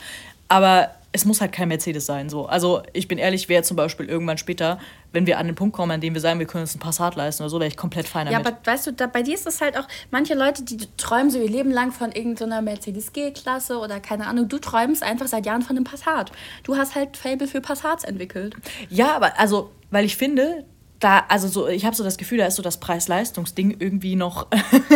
Aber 0.48 0.92
es 1.16 1.24
muss 1.24 1.40
halt 1.40 1.54
kein 1.54 1.70
Mercedes 1.70 2.06
sein. 2.06 2.30
So. 2.30 2.46
Also 2.46 2.84
ich 2.92 3.08
bin 3.08 3.18
ehrlich, 3.18 3.48
wäre 3.48 3.64
zum 3.64 3.78
Beispiel 3.78 4.08
irgendwann 4.08 4.38
später, 4.38 4.80
wenn 5.14 5.26
wir 5.26 5.40
an 5.40 5.46
den 5.46 5.56
Punkt 5.56 5.74
kommen, 5.74 5.92
an 5.94 6.02
dem 6.02 6.14
wir 6.14 6.20
sagen, 6.20 6.40
wir 6.40 6.46
können 6.46 6.64
uns 6.64 6.76
ein 6.76 6.80
Passat 6.80 7.16
leisten 7.16 7.44
oder 7.44 7.50
so, 7.50 7.60
wäre 7.60 7.70
ich 7.70 7.78
komplett 7.78 8.06
fein 8.06 8.26
damit. 8.26 8.46
Ja, 8.46 8.52
aber 8.52 8.60
weißt 8.66 8.88
du, 8.88 8.92
da, 8.92 9.08
bei 9.08 9.24
dir 9.24 9.34
ist 9.34 9.48
es 9.48 9.62
halt 9.62 9.78
auch, 9.78 9.88
manche 10.12 10.34
Leute, 10.34 10.64
die 10.64 10.78
träumen 10.98 11.32
so 11.32 11.40
ihr 11.40 11.50
Leben 11.50 11.72
lang 11.72 11.94
von 11.94 12.12
irgendeiner 12.12 12.62
Mercedes 12.62 13.14
G-Klasse 13.14 13.78
oder 13.78 14.02
keine 14.02 14.28
Ahnung, 14.28 14.50
du 14.50 14.58
träumst 14.58 15.04
einfach 15.04 15.28
seit 15.28 15.46
Jahren 15.46 15.62
von 15.62 15.78
einem 15.78 15.86
Passat. 15.86 16.34
Du 16.64 16.76
hast 16.76 16.96
halt 16.96 17.16
Fable 17.16 17.48
für 17.48 17.62
Passats 17.62 18.04
entwickelt. 18.04 18.56
Ja, 18.90 19.16
aber 19.16 19.40
also, 19.40 19.72
weil 19.92 20.04
ich 20.04 20.18
finde, 20.18 20.66
da, 21.06 21.24
also 21.28 21.48
so, 21.48 21.68
ich 21.68 21.86
habe 21.86 21.96
so 21.96 22.04
das 22.04 22.18
Gefühl, 22.18 22.40
da 22.40 22.48
ist 22.48 22.56
so 22.56 22.64
das 22.64 22.80
Preis-Leistungs-Ding 22.80 23.76
irgendwie 23.78 24.16
noch 24.16 24.48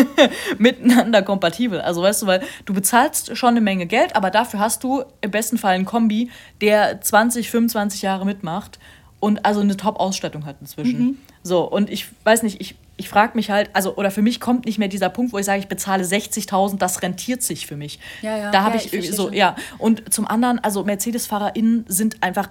miteinander 0.58 1.22
kompatibel. 1.22 1.80
Also 1.82 2.02
weißt 2.02 2.24
du, 2.24 2.26
weil 2.26 2.42
du 2.66 2.74
bezahlst 2.74 3.38
schon 3.38 3.50
eine 3.50 3.62
Menge 3.62 3.86
Geld, 3.86 4.16
aber 4.16 4.32
dafür 4.32 4.60
hast 4.60 4.84
du 4.84 5.04
im 5.22 5.30
besten 5.30 5.60
Fall 5.60 5.76
einen 5.76 5.86
Kombi, 5.86 6.32
der 6.62 7.00
20, 7.00 7.52
25 7.52 8.02
Jahre 8.02 8.26
mitmacht 8.26 8.80
und 9.20 9.46
also 9.46 9.62
eine 9.62 9.78
Top-Ausstattung 9.78 10.48
hat 10.48 10.56
inzwischen. 10.62 11.00
Mhm. 11.00 11.18
So, 11.44 11.62
und 11.70 11.92
ich 11.92 12.08
weiß 12.24 12.42
nicht, 12.42 12.60
ich, 12.60 12.74
ich 12.98 13.08
frage 13.08 13.34
mich 13.36 13.52
halt, 13.52 13.70
also, 13.74 13.96
oder 13.96 14.10
für 14.10 14.24
mich 14.24 14.40
kommt 14.40 14.66
nicht 14.66 14.80
mehr 14.80 14.88
dieser 14.88 15.10
Punkt, 15.10 15.32
wo 15.32 15.38
ich 15.38 15.46
sage, 15.46 15.60
ich 15.60 15.68
bezahle 15.68 16.04
60.000, 16.04 16.80
das 16.80 17.04
rentiert 17.04 17.44
sich 17.44 17.68
für 17.68 17.78
mich. 17.78 18.00
Ja, 18.24 18.36
ja. 18.36 18.52
Da 18.52 18.64
habe 18.64 18.78
ja, 18.78 18.84
ich, 18.84 18.94
ich 18.94 19.12
so, 19.12 19.26
schon. 19.26 19.34
ja. 19.34 19.56
Und 19.78 20.12
zum 20.12 20.28
anderen, 20.28 20.58
also 20.58 20.84
Mercedes-FahrerInnen 20.84 21.86
sind 21.88 22.24
einfach 22.24 22.50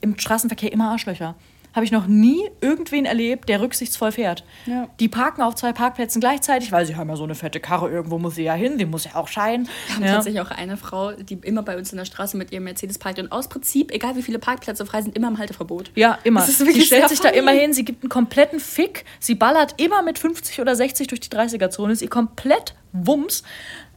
im 0.00 0.16
Straßenverkehr 0.16 0.72
immer 0.72 0.90
Arschlöcher 0.90 1.34
habe 1.74 1.84
ich 1.84 1.92
noch 1.92 2.06
nie 2.06 2.48
irgendwen 2.60 3.04
erlebt, 3.06 3.48
der 3.48 3.60
rücksichtsvoll 3.60 4.12
fährt. 4.12 4.44
Ja. 4.66 4.88
Die 5.00 5.08
parken 5.08 5.42
auf 5.42 5.54
zwei 5.54 5.72
Parkplätzen 5.72 6.20
gleichzeitig, 6.20 6.72
weil 6.72 6.86
sie 6.86 6.96
haben 6.96 7.08
ja 7.08 7.16
so 7.16 7.24
eine 7.24 7.34
fette 7.34 7.60
Karre, 7.60 7.90
irgendwo 7.90 8.18
muss 8.18 8.34
sie 8.34 8.44
ja 8.44 8.54
hin, 8.54 8.78
die 8.78 8.84
muss 8.84 9.04
ja 9.04 9.14
auch 9.14 9.28
scheinen. 9.28 9.68
Wir 9.86 9.94
haben 9.94 10.04
ja. 10.04 10.14
tatsächlich 10.14 10.40
auch 10.42 10.50
eine 10.50 10.76
Frau, 10.76 11.12
die 11.12 11.34
immer 11.42 11.62
bei 11.62 11.76
uns 11.76 11.92
in 11.92 11.98
der 11.98 12.04
Straße 12.04 12.36
mit 12.36 12.52
ihrem 12.52 12.64
Mercedes 12.64 12.98
parkt 12.98 13.18
und 13.18 13.32
aus 13.32 13.48
Prinzip, 13.48 13.90
egal 13.92 14.16
wie 14.16 14.22
viele 14.22 14.38
Parkplätze 14.38 14.84
frei 14.86 15.02
sind, 15.02 15.16
immer 15.16 15.28
im 15.28 15.38
Halteverbot. 15.38 15.92
Ja, 15.94 16.18
immer. 16.24 16.42
sie 16.42 16.82
stellt 16.82 17.08
sich 17.08 17.20
da 17.20 17.30
immer 17.30 17.52
hin, 17.52 17.72
sie 17.72 17.84
gibt 17.84 18.02
einen 18.02 18.10
kompletten 18.10 18.60
Fick, 18.60 19.04
sie 19.18 19.34
ballert 19.34 19.80
immer 19.80 20.02
mit 20.02 20.18
50 20.18 20.60
oder 20.60 20.76
60 20.76 21.06
durch 21.06 21.20
die 21.20 21.30
30er-Zone, 21.30 21.92
ist 21.92 22.02
ihr 22.02 22.10
komplett 22.10 22.74
Wumms. 22.92 23.42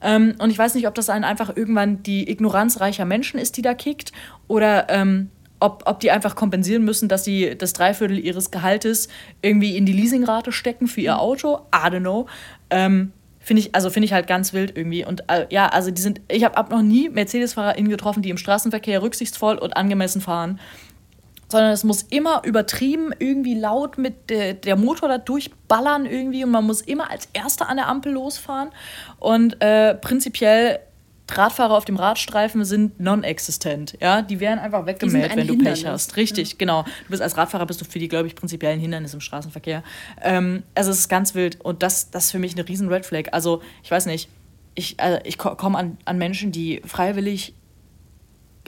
Ähm, 0.01 0.35
und 0.39 0.49
ich 0.49 0.57
weiß 0.57 0.75
nicht, 0.75 0.87
ob 0.87 0.95
das 0.95 1.09
einen 1.09 1.23
einfach 1.23 1.55
irgendwann 1.55 2.03
die 2.03 2.29
Ignoranz 2.29 2.79
reicher 2.79 3.05
Menschen 3.05 3.39
ist, 3.39 3.57
die 3.57 3.61
da 3.61 3.73
kickt, 3.73 4.11
oder 4.47 4.89
ähm, 4.89 5.31
ob, 5.59 5.83
ob 5.85 5.99
die 5.99 6.11
einfach 6.11 6.35
kompensieren 6.35 6.83
müssen, 6.83 7.07
dass 7.07 7.23
sie 7.23 7.57
das 7.57 7.73
Dreiviertel 7.73 8.19
ihres 8.19 8.51
Gehaltes 8.51 9.07
irgendwie 9.41 9.77
in 9.77 9.85
die 9.85 9.93
Leasingrate 9.93 10.51
stecken 10.51 10.87
für 10.87 11.01
ihr 11.01 11.13
mhm. 11.13 11.19
Auto. 11.19 11.59
I 11.73 11.87
don't 11.87 12.01
know. 12.01 12.27
Ähm, 12.69 13.13
finde 13.39 13.61
ich, 13.61 13.75
also 13.75 13.89
finde 13.89 14.05
ich 14.05 14.13
halt 14.13 14.27
ganz 14.27 14.53
wild 14.53 14.75
irgendwie. 14.75 15.05
Und 15.05 15.23
äh, 15.29 15.45
ja, 15.49 15.67
also 15.67 15.91
die 15.91 16.01
sind, 16.01 16.21
ich 16.27 16.43
habe 16.43 16.69
noch 16.71 16.81
nie 16.81 17.09
Mercedes-FahrerInnen 17.09 17.89
getroffen, 17.89 18.21
die 18.21 18.29
im 18.29 18.37
Straßenverkehr 18.37 19.01
rücksichtsvoll 19.01 19.57
und 19.57 19.77
angemessen 19.77 20.19
fahren. 20.19 20.59
Sondern 21.47 21.71
es 21.71 21.83
muss 21.83 22.01
immer 22.01 22.41
übertrieben, 22.43 23.11
irgendwie 23.19 23.53
laut 23.53 23.99
mit 23.99 24.31
der, 24.31 24.55
der 24.55 24.75
Motor 24.75 25.09
da 25.09 25.17
durchballern 25.19 26.07
irgendwie 26.07 26.43
und 26.43 26.49
man 26.49 26.65
muss 26.65 26.81
immer 26.81 27.11
als 27.11 27.29
Erster 27.33 27.69
an 27.69 27.77
der 27.77 27.87
Ampel 27.87 28.13
losfahren. 28.13 28.69
Und 29.19 29.61
äh, 29.61 29.93
prinzipiell 29.93 30.79
Radfahrer 31.31 31.75
auf 31.75 31.85
dem 31.85 31.95
Radstreifen 31.95 32.65
sind 32.65 32.99
non-existent. 32.99 33.97
Ja? 33.99 34.21
Die 34.21 34.39
werden 34.39 34.59
einfach 34.59 34.85
weggemäht, 34.85 35.35
wenn 35.35 35.47
du 35.47 35.53
Hindernis. 35.53 35.81
Pech 35.81 35.91
hast. 35.91 36.17
Richtig, 36.17 36.51
ja. 36.51 36.55
genau. 36.57 36.83
Du 36.83 37.09
bist 37.09 37.21
als 37.21 37.35
Radfahrer 37.35 37.65
bist 37.65 37.81
du 37.81 37.85
für 37.85 37.99
die, 37.99 38.07
glaube 38.07 38.27
ich, 38.27 38.35
prinzipiellen 38.35 38.79
Hindernisse 38.79 39.17
im 39.17 39.21
Straßenverkehr. 39.21 39.83
Ähm, 40.21 40.63
also 40.75 40.91
es 40.91 40.99
ist 40.99 41.09
ganz 41.09 41.33
wild 41.33 41.59
und 41.61 41.81
das, 41.81 42.11
das 42.11 42.25
ist 42.25 42.31
für 42.31 42.39
mich 42.39 42.53
eine 42.53 42.67
riesen 42.67 42.89
Red 42.89 43.05
Flag. 43.05 43.29
Also 43.31 43.61
ich 43.83 43.89
weiß 43.89 44.05
nicht, 44.05 44.29
ich, 44.75 44.99
also 44.99 45.19
ich 45.23 45.37
komme 45.37 45.77
an, 45.77 45.97
an 46.05 46.17
Menschen, 46.17 46.51
die 46.51 46.81
freiwillig 46.85 47.55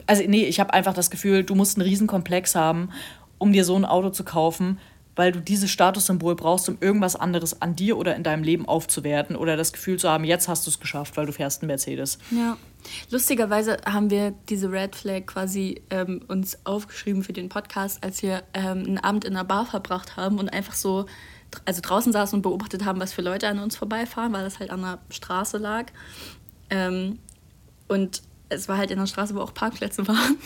Also, 0.06 0.24
nee, 0.26 0.44
ich 0.44 0.58
habe 0.58 0.72
einfach 0.72 0.94
das 0.94 1.10
Gefühl, 1.10 1.44
du 1.44 1.54
musst 1.54 1.78
einen 1.78 1.86
Riesenkomplex 1.86 2.54
haben, 2.54 2.90
um 3.36 3.52
dir 3.52 3.64
so 3.64 3.76
ein 3.76 3.84
Auto 3.84 4.10
zu 4.10 4.24
kaufen, 4.24 4.78
weil 5.18 5.32
du 5.32 5.40
dieses 5.40 5.68
Statussymbol 5.72 6.36
brauchst, 6.36 6.68
um 6.68 6.78
irgendwas 6.80 7.16
anderes 7.16 7.60
an 7.60 7.74
dir 7.74 7.98
oder 7.98 8.14
in 8.14 8.22
deinem 8.22 8.44
Leben 8.44 8.68
aufzuwerten 8.68 9.34
oder 9.34 9.56
das 9.56 9.72
Gefühl 9.72 9.98
zu 9.98 10.08
haben, 10.08 10.22
jetzt 10.22 10.46
hast 10.46 10.64
du 10.64 10.70
es 10.70 10.78
geschafft, 10.78 11.16
weil 11.16 11.26
du 11.26 11.32
fährst 11.32 11.60
einen 11.60 11.66
Mercedes. 11.66 12.18
Ja. 12.30 12.56
Lustigerweise 13.10 13.78
haben 13.84 14.10
wir 14.10 14.32
diese 14.48 14.70
Red 14.70 14.94
Flag 14.94 15.26
quasi 15.26 15.82
ähm, 15.90 16.20
uns 16.28 16.64
aufgeschrieben 16.64 17.24
für 17.24 17.32
den 17.32 17.48
Podcast, 17.48 18.04
als 18.04 18.22
wir 18.22 18.44
ähm, 18.54 18.84
einen 18.86 18.98
Abend 18.98 19.24
in 19.24 19.34
einer 19.34 19.44
Bar 19.44 19.66
verbracht 19.66 20.16
haben 20.16 20.38
und 20.38 20.50
einfach 20.50 20.74
so, 20.74 21.06
also 21.64 21.80
draußen 21.82 22.12
saßen 22.12 22.36
und 22.36 22.42
beobachtet 22.42 22.84
haben, 22.84 23.00
was 23.00 23.12
für 23.12 23.22
Leute 23.22 23.48
an 23.48 23.58
uns 23.58 23.76
vorbeifahren, 23.76 24.32
weil 24.32 24.44
das 24.44 24.60
halt 24.60 24.70
an 24.70 24.82
der 24.82 24.98
Straße 25.10 25.58
lag. 25.58 25.86
Ähm, 26.70 27.18
und 27.88 28.22
es 28.48 28.68
war 28.68 28.78
halt 28.78 28.90
in 28.90 28.98
der 28.98 29.06
Straße, 29.06 29.34
wo 29.34 29.40
auch 29.40 29.54
Parkplätze 29.54 30.06
waren. 30.08 30.36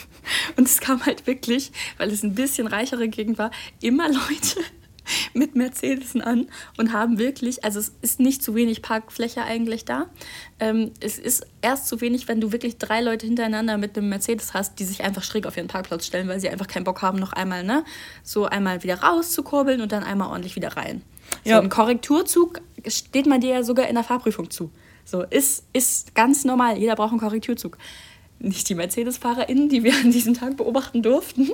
Und 0.57 0.67
es 0.67 0.81
kam 0.81 1.05
halt 1.07 1.27
wirklich, 1.27 1.73
weil 1.99 2.11
es 2.11 2.23
ein 2.23 2.35
bisschen 2.35 2.67
reichere 2.67 3.09
Gegend 3.09 3.39
war, 3.39 3.51
immer 3.81 4.09
Leute 4.09 4.61
mit 5.35 5.55
Mercedes 5.55 6.17
an 6.17 6.49
und 6.77 6.93
haben 6.93 7.19
wirklich, 7.19 7.65
also 7.65 7.79
es 7.79 7.93
ist 8.03 8.21
nicht 8.21 8.43
zu 8.43 8.55
wenig 8.55 8.83
Parkfläche 8.83 9.43
eigentlich 9.43 9.85
da. 9.85 10.07
Ähm, 10.61 10.93
es 11.01 11.19
ist 11.19 11.47
erst 11.61 11.89
zu 11.89 12.01
wenig, 12.01 12.29
wenn 12.29 12.41
du 12.41 12.53
wirklich 12.53 12.79
drei 12.79 13.01
Leute 13.01 13.27
hintereinander 13.27 13.79
mit 13.79 13.97
einem 13.97 14.09
Mercedes 14.09 14.55
hast, 14.55 14.79
die 14.79 14.85
sich 14.85 15.03
einfach 15.03 15.23
schräg 15.23 15.47
auf 15.47 15.57
ihren 15.57 15.69
Parkplatz 15.69 16.07
stellen, 16.07 16.29
weil 16.29 16.41
sie 16.41 16.49
einfach 16.49 16.67
keinen 16.67 16.85
Bock 16.85 17.03
haben, 17.03 17.19
noch 17.19 17.33
einmal, 17.33 17.65
ne, 17.65 17.85
so 18.23 18.47
einmal 18.47 18.83
wieder 18.83 19.01
rauszukurbeln 19.01 19.81
und 19.81 19.93
dann 19.93 20.03
einmal 20.03 20.29
ordentlich 20.29 20.57
wieder 20.57 20.77
rein. 20.77 21.03
Ja. 21.45 21.57
So 21.57 21.63
ein 21.63 21.69
Korrekturzug 21.69 22.61
steht 22.87 23.27
man 23.27 23.41
dir 23.41 23.51
ja 23.51 23.63
sogar 23.63 23.89
in 23.89 23.95
der 23.95 24.05
Fahrprüfung 24.05 24.51
zu. 24.51 24.71
So, 25.05 25.23
ist, 25.23 25.65
ist 25.73 26.15
ganz 26.15 26.45
normal. 26.45 26.79
Jeder 26.79 26.95
braucht 26.95 27.11
einen 27.11 27.21
Korrekturzug. 27.21 27.79
Nicht 28.39 28.69
die 28.69 28.75
Mercedes-FahrerInnen, 28.75 29.69
die 29.69 29.85
wir 29.85 29.95
an 29.95 30.11
diesem 30.11 30.35
Tag 30.35 30.57
beobachten 30.57 31.03
durften, 31.03 31.51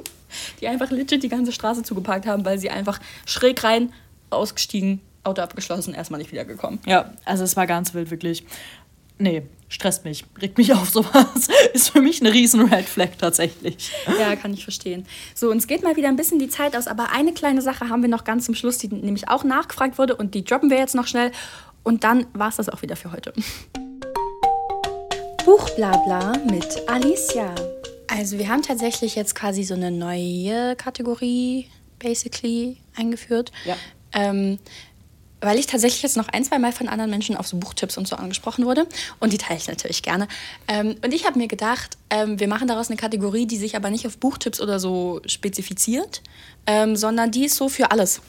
die 0.60 0.68
einfach 0.68 0.90
legit 0.90 1.22
die 1.22 1.28
ganze 1.28 1.52
Straße 1.52 1.82
zugeparkt 1.82 2.26
haben, 2.26 2.44
weil 2.44 2.58
sie 2.58 2.70
einfach 2.70 3.00
schräg 3.26 3.62
rein, 3.62 3.92
ausgestiegen, 4.30 5.00
Auto 5.24 5.42
abgeschlossen, 5.42 5.94
erstmal 5.94 6.18
nicht 6.18 6.32
wiedergekommen. 6.32 6.80
Ja, 6.86 7.12
also 7.24 7.44
es 7.44 7.56
war 7.56 7.66
ganz 7.66 7.92
wild, 7.94 8.10
wirklich. 8.10 8.44
Nee, 9.18 9.42
stresst 9.68 10.04
mich, 10.04 10.24
regt 10.40 10.58
mich 10.58 10.72
auf, 10.72 10.90
sowas. 10.90 11.48
Ist 11.74 11.90
für 11.90 12.00
mich 12.00 12.20
eine 12.20 12.32
riesen 12.32 12.72
Red 12.72 12.86
Flag 12.86 13.10
tatsächlich. 13.18 13.90
Ja, 14.18 14.36
kann 14.36 14.54
ich 14.54 14.62
verstehen. 14.62 15.06
So, 15.34 15.50
uns 15.50 15.66
geht 15.66 15.82
mal 15.82 15.96
wieder 15.96 16.08
ein 16.08 16.16
bisschen 16.16 16.38
die 16.38 16.48
Zeit 16.48 16.76
aus, 16.76 16.86
aber 16.86 17.10
eine 17.12 17.32
kleine 17.32 17.60
Sache 17.60 17.88
haben 17.88 18.02
wir 18.02 18.08
noch 18.08 18.24
ganz 18.24 18.46
zum 18.46 18.54
Schluss, 18.54 18.78
die 18.78 18.88
nämlich 18.88 19.28
auch 19.28 19.44
nachgefragt 19.44 19.98
wurde 19.98 20.16
und 20.16 20.34
die 20.34 20.44
droppen 20.44 20.70
wir 20.70 20.78
jetzt 20.78 20.94
noch 20.94 21.06
schnell. 21.06 21.32
Und 21.82 22.04
dann 22.04 22.26
war 22.32 22.48
es 22.48 22.56
das 22.56 22.68
auch 22.68 22.82
wieder 22.82 22.96
für 22.96 23.12
heute. 23.12 23.32
Buchblabla 25.44 26.32
mit 26.50 26.88
Alicia. 26.88 27.54
Also 28.08 28.38
wir 28.38 28.48
haben 28.48 28.62
tatsächlich 28.62 29.14
jetzt 29.14 29.34
quasi 29.34 29.62
so 29.62 29.74
eine 29.74 29.90
neue 29.90 30.76
Kategorie 30.76 31.68
basically 31.98 32.78
eingeführt. 32.96 33.52
Ja. 33.64 33.76
Ähm, 34.12 34.58
weil 35.40 35.58
ich 35.58 35.66
tatsächlich 35.66 36.02
jetzt 36.02 36.16
noch 36.16 36.28
ein, 36.28 36.44
zwei 36.44 36.58
Mal 36.58 36.72
von 36.72 36.88
anderen 36.88 37.10
Menschen 37.10 37.36
auf 37.36 37.46
so 37.46 37.56
Buchtipps 37.56 37.96
und 37.96 38.08
so 38.08 38.16
angesprochen 38.16 38.64
wurde. 38.64 38.86
Und 39.20 39.32
die 39.32 39.38
teile 39.38 39.58
ich 39.58 39.68
natürlich 39.68 40.02
gerne. 40.02 40.28
Ähm, 40.66 40.96
und 41.04 41.12
ich 41.12 41.26
habe 41.26 41.38
mir 41.38 41.48
gedacht, 41.48 41.96
ähm, 42.10 42.40
wir 42.40 42.48
machen 42.48 42.68
daraus 42.68 42.88
eine 42.88 42.96
Kategorie, 42.96 43.46
die 43.46 43.56
sich 43.56 43.76
aber 43.76 43.90
nicht 43.90 44.06
auf 44.06 44.18
Buchtipps 44.18 44.60
oder 44.60 44.80
so 44.80 45.20
spezifiziert, 45.26 46.22
ähm, 46.66 46.96
sondern 46.96 47.30
die 47.30 47.46
ist 47.46 47.56
so 47.56 47.68
für 47.68 47.90
alles 47.90 48.20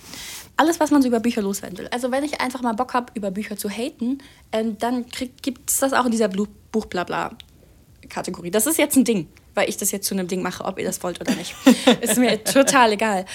alles, 0.60 0.80
was 0.82 0.92
man 0.92 1.02
so 1.02 1.08
über 1.08 1.22
Bücher 1.22 1.42
loswerden 1.42 1.78
will. 1.78 1.88
Also 1.88 2.12
wenn 2.12 2.26
ich 2.26 2.42
einfach 2.42 2.62
mal 2.62 2.74
Bock 2.74 2.94
habe, 2.94 3.14
über 3.14 3.32
Bücher 3.32 3.56
zu 3.56 3.70
haten, 3.70 4.18
ähm, 4.52 4.78
dann 4.78 5.06
gibt 5.42 5.70
es 5.70 5.78
das 5.78 5.94
auch 5.94 6.04
in 6.04 6.12
dieser 6.12 6.28
Buchblabla-Kategorie. 6.28 8.52
Das 8.52 8.68
ist 8.68 8.78
jetzt 8.78 8.98
ein 8.98 9.06
Ding, 9.06 9.30
weil 9.56 9.70
ich 9.70 9.78
das 9.78 9.92
jetzt 9.92 10.06
zu 10.06 10.16
einem 10.16 10.28
Ding 10.28 10.42
mache, 10.42 10.66
ob 10.66 10.78
ihr 10.78 10.84
das 10.84 11.02
wollt 11.02 11.22
oder 11.22 11.34
nicht. 11.36 11.56
ist 12.02 12.18
mir 12.18 12.44
total 12.44 12.92
egal. 12.92 13.26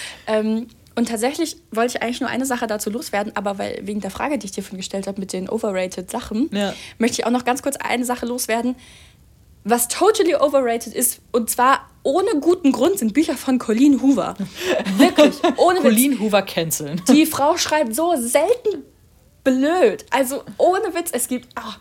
Und 0.96 1.08
tatsächlich 1.08 1.56
wollte 1.72 1.96
ich 1.96 2.02
eigentlich 2.02 2.20
nur 2.20 2.30
eine 2.30 2.46
Sache 2.46 2.66
dazu 2.66 2.88
loswerden, 2.90 3.34
aber 3.34 3.58
weil 3.58 3.80
wegen 3.82 4.00
der 4.00 4.10
Frage, 4.10 4.38
die 4.38 4.46
ich 4.46 4.52
dir 4.52 4.62
von 4.62 4.76
gestellt 4.76 5.06
habe 5.06 5.20
mit 5.20 5.32
den 5.32 5.48
overrated 5.48 6.10
Sachen, 6.10 6.50
ja. 6.52 6.72
möchte 6.98 7.20
ich 7.20 7.26
auch 7.26 7.32
noch 7.32 7.44
ganz 7.44 7.62
kurz 7.62 7.76
eine 7.76 8.04
Sache 8.04 8.26
loswerden 8.26 8.76
was 9.64 9.88
totally 9.88 10.34
overrated 10.36 10.94
ist, 10.94 11.20
und 11.32 11.50
zwar 11.50 11.88
ohne 12.02 12.38
guten 12.40 12.70
Grund, 12.70 12.98
sind 12.98 13.14
Bücher 13.14 13.34
von 13.34 13.58
Colleen 13.58 14.02
Hoover. 14.02 14.34
Wirklich, 14.98 15.36
ohne 15.56 15.80
Colleen. 15.80 16.20
Hoover 16.20 16.42
canceln. 16.42 17.00
Die 17.08 17.24
Frau 17.24 17.56
schreibt 17.56 17.94
so 17.94 18.14
selten 18.16 18.84
blöd. 19.42 20.04
Also 20.10 20.42
ohne 20.58 20.94
Witz, 20.94 21.10
es 21.12 21.28
gibt. 21.28 21.48
Oh, 21.58 21.72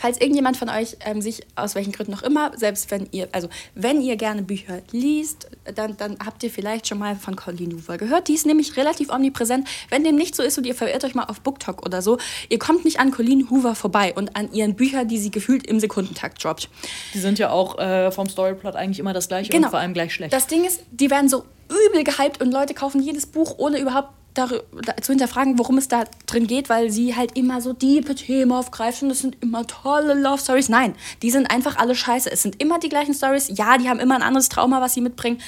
Falls 0.00 0.18
irgendjemand 0.18 0.56
von 0.56 0.70
euch 0.70 0.96
ähm, 1.04 1.20
sich 1.20 1.42
aus 1.56 1.74
welchen 1.74 1.92
Gründen 1.92 2.12
noch 2.12 2.22
immer, 2.22 2.52
selbst 2.56 2.90
wenn 2.90 3.06
ihr, 3.12 3.28
also 3.32 3.50
wenn 3.74 4.00
ihr 4.00 4.16
gerne 4.16 4.42
Bücher 4.42 4.80
liest, 4.92 5.48
dann, 5.74 5.94
dann 5.98 6.16
habt 6.24 6.42
ihr 6.42 6.50
vielleicht 6.50 6.88
schon 6.88 6.98
mal 6.98 7.16
von 7.16 7.36
Colleen 7.36 7.74
Hoover 7.74 7.98
gehört. 7.98 8.28
Die 8.28 8.34
ist 8.34 8.46
nämlich 8.46 8.78
relativ 8.78 9.12
omnipräsent. 9.12 9.68
Wenn 9.90 10.02
dem 10.02 10.16
nicht 10.16 10.34
so 10.34 10.42
ist 10.42 10.56
und 10.56 10.66
ihr 10.66 10.74
verirrt 10.74 11.04
euch 11.04 11.14
mal 11.14 11.24
auf 11.24 11.42
BookTok 11.42 11.84
oder 11.84 12.00
so, 12.00 12.16
ihr 12.48 12.58
kommt 12.58 12.86
nicht 12.86 12.98
an 12.98 13.10
Colleen 13.10 13.50
Hoover 13.50 13.74
vorbei 13.74 14.14
und 14.16 14.36
an 14.36 14.50
ihren 14.54 14.74
Büchern, 14.74 15.06
die 15.06 15.18
sie 15.18 15.30
gefühlt 15.30 15.66
im 15.66 15.80
Sekundentakt 15.80 16.42
droppt. 16.42 16.70
Die 17.12 17.18
sind 17.18 17.38
ja 17.38 17.50
auch 17.50 17.78
äh, 17.78 18.10
vom 18.10 18.26
Storyplot 18.26 18.76
eigentlich 18.76 19.00
immer 19.00 19.12
das 19.12 19.28
gleiche 19.28 19.50
genau. 19.50 19.66
und 19.66 19.70
vor 19.70 19.80
allem 19.80 19.92
gleich 19.92 20.14
schlecht. 20.14 20.32
Das 20.32 20.46
Ding 20.46 20.64
ist, 20.64 20.80
die 20.90 21.10
werden 21.10 21.28
so 21.28 21.44
übel 21.68 22.04
gehypt 22.04 22.40
und 22.40 22.50
Leute 22.50 22.72
kaufen 22.72 23.02
jedes 23.02 23.26
Buch, 23.26 23.54
ohne 23.58 23.78
überhaupt 23.78 24.08
zu 24.34 25.12
hinterfragen, 25.12 25.58
worum 25.58 25.78
es 25.78 25.88
da 25.88 26.04
drin 26.26 26.46
geht, 26.46 26.68
weil 26.68 26.90
sie 26.90 27.16
halt 27.16 27.36
immer 27.36 27.60
so 27.60 27.72
diepe 27.72 28.14
Themen 28.14 28.52
aufgreifen. 28.52 29.08
Das 29.08 29.20
sind 29.20 29.36
immer 29.42 29.66
tolle 29.66 30.14
Love 30.14 30.40
Stories. 30.40 30.68
Nein, 30.68 30.94
die 31.22 31.30
sind 31.30 31.50
einfach 31.50 31.76
alle 31.76 31.94
scheiße. 31.94 32.30
Es 32.30 32.42
sind 32.42 32.60
immer 32.62 32.78
die 32.78 32.88
gleichen 32.88 33.14
Stories. 33.14 33.50
Ja, 33.52 33.76
die 33.78 33.88
haben 33.88 34.00
immer 34.00 34.14
ein 34.14 34.22
anderes 34.22 34.48
Trauma, 34.48 34.80
was 34.80 34.94
sie 34.94 35.00
mitbringen. 35.00 35.40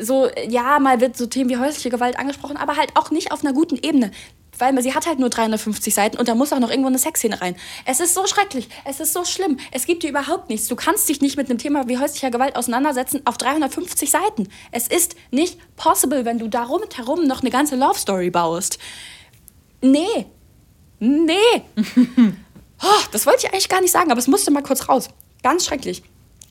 So, 0.00 0.28
ja, 0.48 0.78
mal 0.80 1.00
wird 1.00 1.16
so 1.16 1.26
Themen 1.26 1.50
wie 1.50 1.56
häusliche 1.56 1.90
Gewalt 1.90 2.18
angesprochen, 2.18 2.56
aber 2.56 2.76
halt 2.76 2.90
auch 2.96 3.10
nicht 3.10 3.30
auf 3.30 3.44
einer 3.44 3.52
guten 3.52 3.76
Ebene 3.76 4.10
weil 4.58 4.80
sie 4.82 4.94
hat 4.94 5.06
halt 5.06 5.18
nur 5.18 5.30
350 5.30 5.94
Seiten 5.94 6.16
und 6.16 6.28
da 6.28 6.34
muss 6.34 6.52
auch 6.52 6.58
noch 6.58 6.70
irgendwo 6.70 6.88
eine 6.88 6.98
Sexszene 6.98 7.40
rein. 7.40 7.56
Es 7.84 8.00
ist 8.00 8.14
so 8.14 8.26
schrecklich, 8.26 8.68
es 8.84 9.00
ist 9.00 9.12
so 9.12 9.24
schlimm, 9.24 9.58
es 9.72 9.86
gibt 9.86 10.02
dir 10.02 10.10
überhaupt 10.10 10.50
nichts. 10.50 10.68
Du 10.68 10.76
kannst 10.76 11.08
dich 11.08 11.20
nicht 11.20 11.36
mit 11.36 11.48
einem 11.48 11.58
Thema 11.58 11.88
wie 11.88 11.98
häuslicher 11.98 12.30
Gewalt 12.30 12.56
auseinandersetzen 12.56 13.22
auf 13.24 13.38
350 13.38 14.10
Seiten. 14.10 14.48
Es 14.72 14.88
ist 14.88 15.16
nicht 15.30 15.58
possible, 15.76 16.24
wenn 16.24 16.38
du 16.38 16.48
darum 16.48 16.82
herum 16.94 17.26
noch 17.26 17.40
eine 17.40 17.50
ganze 17.50 17.76
Love 17.76 17.98
Story 17.98 18.30
baust. 18.30 18.78
Nee. 19.80 20.26
Nee. 20.98 21.34
oh, 22.82 23.02
das 23.12 23.26
wollte 23.26 23.46
ich 23.46 23.52
eigentlich 23.52 23.68
gar 23.68 23.80
nicht 23.80 23.92
sagen, 23.92 24.10
aber 24.10 24.18
es 24.18 24.28
musste 24.28 24.50
mal 24.50 24.62
kurz 24.62 24.88
raus. 24.88 25.08
Ganz 25.42 25.66
schrecklich. 25.66 26.02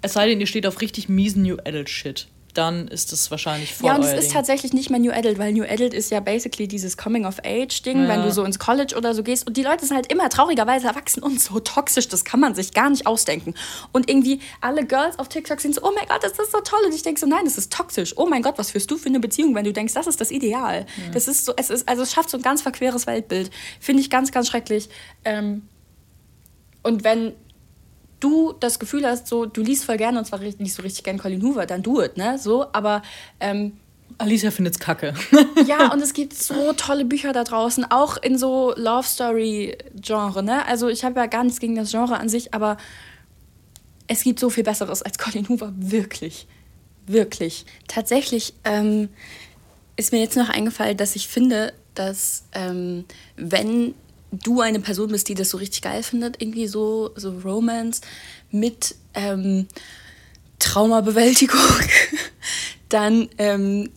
Es 0.01 0.13
sei 0.13 0.27
denn, 0.27 0.39
ihr 0.39 0.47
steht 0.47 0.67
auf 0.67 0.81
richtig 0.81 1.09
miesen 1.09 1.43
New 1.43 1.57
Adult 1.65 1.89
Shit 1.89 2.27
dann 2.53 2.87
ist 2.87 3.11
es 3.13 3.31
wahrscheinlich 3.31 3.73
voll 3.73 3.87
Ja, 3.87 3.95
und 3.95 4.03
es 4.03 4.13
ist 4.13 4.31
tatsächlich 4.31 4.73
nicht 4.73 4.89
mehr 4.89 4.99
New 4.99 5.11
Adult, 5.11 5.39
weil 5.39 5.53
New 5.53 5.63
Adult 5.63 5.93
ist 5.93 6.11
ja 6.11 6.19
basically 6.19 6.67
dieses 6.67 6.97
Coming-of-Age-Ding, 6.97 8.03
ja. 8.03 8.07
wenn 8.07 8.21
du 8.21 8.31
so 8.31 8.43
ins 8.43 8.59
College 8.59 8.95
oder 8.95 9.13
so 9.13 9.23
gehst. 9.23 9.47
Und 9.47 9.57
die 9.57 9.63
Leute 9.63 9.85
sind 9.85 9.95
halt 9.95 10.11
immer 10.11 10.29
traurigerweise 10.29 10.87
erwachsen 10.87 11.23
und 11.23 11.41
so 11.41 11.59
toxisch, 11.59 12.07
das 12.07 12.23
kann 12.23 12.39
man 12.39 12.55
sich 12.55 12.73
gar 12.73 12.89
nicht 12.89 13.07
ausdenken. 13.07 13.55
Und 13.91 14.09
irgendwie 14.09 14.39
alle 14.61 14.85
Girls 14.85 15.17
auf 15.19 15.29
TikTok 15.29 15.59
sind 15.59 15.75
so, 15.75 15.81
oh 15.83 15.91
mein 15.95 16.07
Gott, 16.07 16.23
das 16.23 16.33
ist 16.33 16.51
so 16.51 16.59
toll. 16.61 16.81
Und 16.85 16.93
ich 16.93 17.03
denke 17.03 17.19
so, 17.19 17.25
nein, 17.25 17.45
das 17.45 17.57
ist 17.57 17.71
toxisch. 17.71 18.13
Oh 18.17 18.27
mein 18.27 18.41
Gott, 18.41 18.57
was 18.57 18.71
führst 18.71 18.89
du 18.91 18.97
für 18.97 19.09
eine 19.09 19.19
Beziehung, 19.19 19.55
wenn 19.55 19.65
du 19.65 19.73
denkst, 19.73 19.93
das 19.93 20.07
ist 20.07 20.21
das 20.21 20.31
Ideal. 20.31 20.85
Ja. 20.97 21.11
Das 21.13 21.27
ist 21.27 21.45
so, 21.45 21.53
es 21.57 21.69
ist, 21.69 21.87
also 21.87 22.03
es 22.03 22.11
schafft 22.11 22.29
so 22.29 22.37
ein 22.37 22.43
ganz 22.43 22.61
verqueres 22.61 23.07
Weltbild. 23.07 23.51
Finde 23.79 24.01
ich 24.01 24.09
ganz, 24.09 24.31
ganz 24.31 24.47
schrecklich. 24.47 24.89
Ähm, 25.25 25.67
und 26.83 27.03
wenn 27.03 27.33
du 28.23 28.53
das 28.59 28.79
Gefühl 28.79 29.05
hast, 29.05 29.27
so, 29.27 29.45
du 29.45 29.61
liest 29.61 29.85
voll 29.85 29.97
gerne 29.97 30.19
und 30.19 30.25
zwar 30.25 30.39
liest 30.39 30.77
du 30.77 30.81
richtig 30.81 31.03
gerne 31.03 31.19
Colin 31.19 31.43
Hoover, 31.43 31.65
dann 31.65 31.83
do 31.83 32.01
it, 32.01 32.17
ne? 32.17 32.37
So, 32.39 32.65
aber. 32.73 33.01
Ähm, 33.39 33.73
Alicia 34.19 34.51
findet's 34.51 34.77
kacke. 34.77 35.15
ja, 35.67 35.91
und 35.91 35.99
es 35.99 36.13
gibt 36.13 36.33
so 36.35 36.73
tolle 36.73 37.03
Bücher 37.03 37.33
da 37.33 37.43
draußen, 37.43 37.89
auch 37.89 38.17
in 38.17 38.37
so 38.37 38.71
Love 38.77 39.07
Story-Genre, 39.07 40.43
ne? 40.43 40.65
Also, 40.67 40.87
ich 40.87 41.03
habe 41.03 41.19
ja 41.19 41.25
gar 41.25 41.43
nichts 41.43 41.59
gegen 41.59 41.75
das 41.75 41.89
Genre 41.89 42.19
an 42.19 42.29
sich, 42.29 42.53
aber 42.53 42.77
es 44.07 44.23
gibt 44.23 44.39
so 44.39 44.49
viel 44.49 44.63
Besseres 44.63 45.01
als 45.01 45.17
Colin 45.17 45.49
Hoover, 45.49 45.73
wirklich. 45.75 46.47
Wirklich. 47.07 47.65
Tatsächlich 47.87 48.53
ähm, 48.63 49.09
ist 49.95 50.11
mir 50.11 50.19
jetzt 50.19 50.37
noch 50.37 50.49
eingefallen, 50.49 50.95
dass 50.95 51.15
ich 51.15 51.27
finde, 51.27 51.73
dass 51.95 52.45
ähm, 52.53 53.05
wenn 53.35 53.93
du 54.41 54.61
eine 54.61 54.79
Person 54.79 55.09
bist, 55.09 55.29
die 55.29 55.35
das 55.35 55.49
so 55.49 55.57
richtig 55.57 55.81
geil 55.81 56.03
findet, 56.03 56.41
irgendwie 56.41 56.67
so, 56.67 57.11
so 57.15 57.31
Romance 57.39 58.01
mit 58.51 58.95
ähm, 59.13 59.67
Traumabewältigung, 60.59 61.59
dann 62.89 63.29
ähm, 63.37 63.89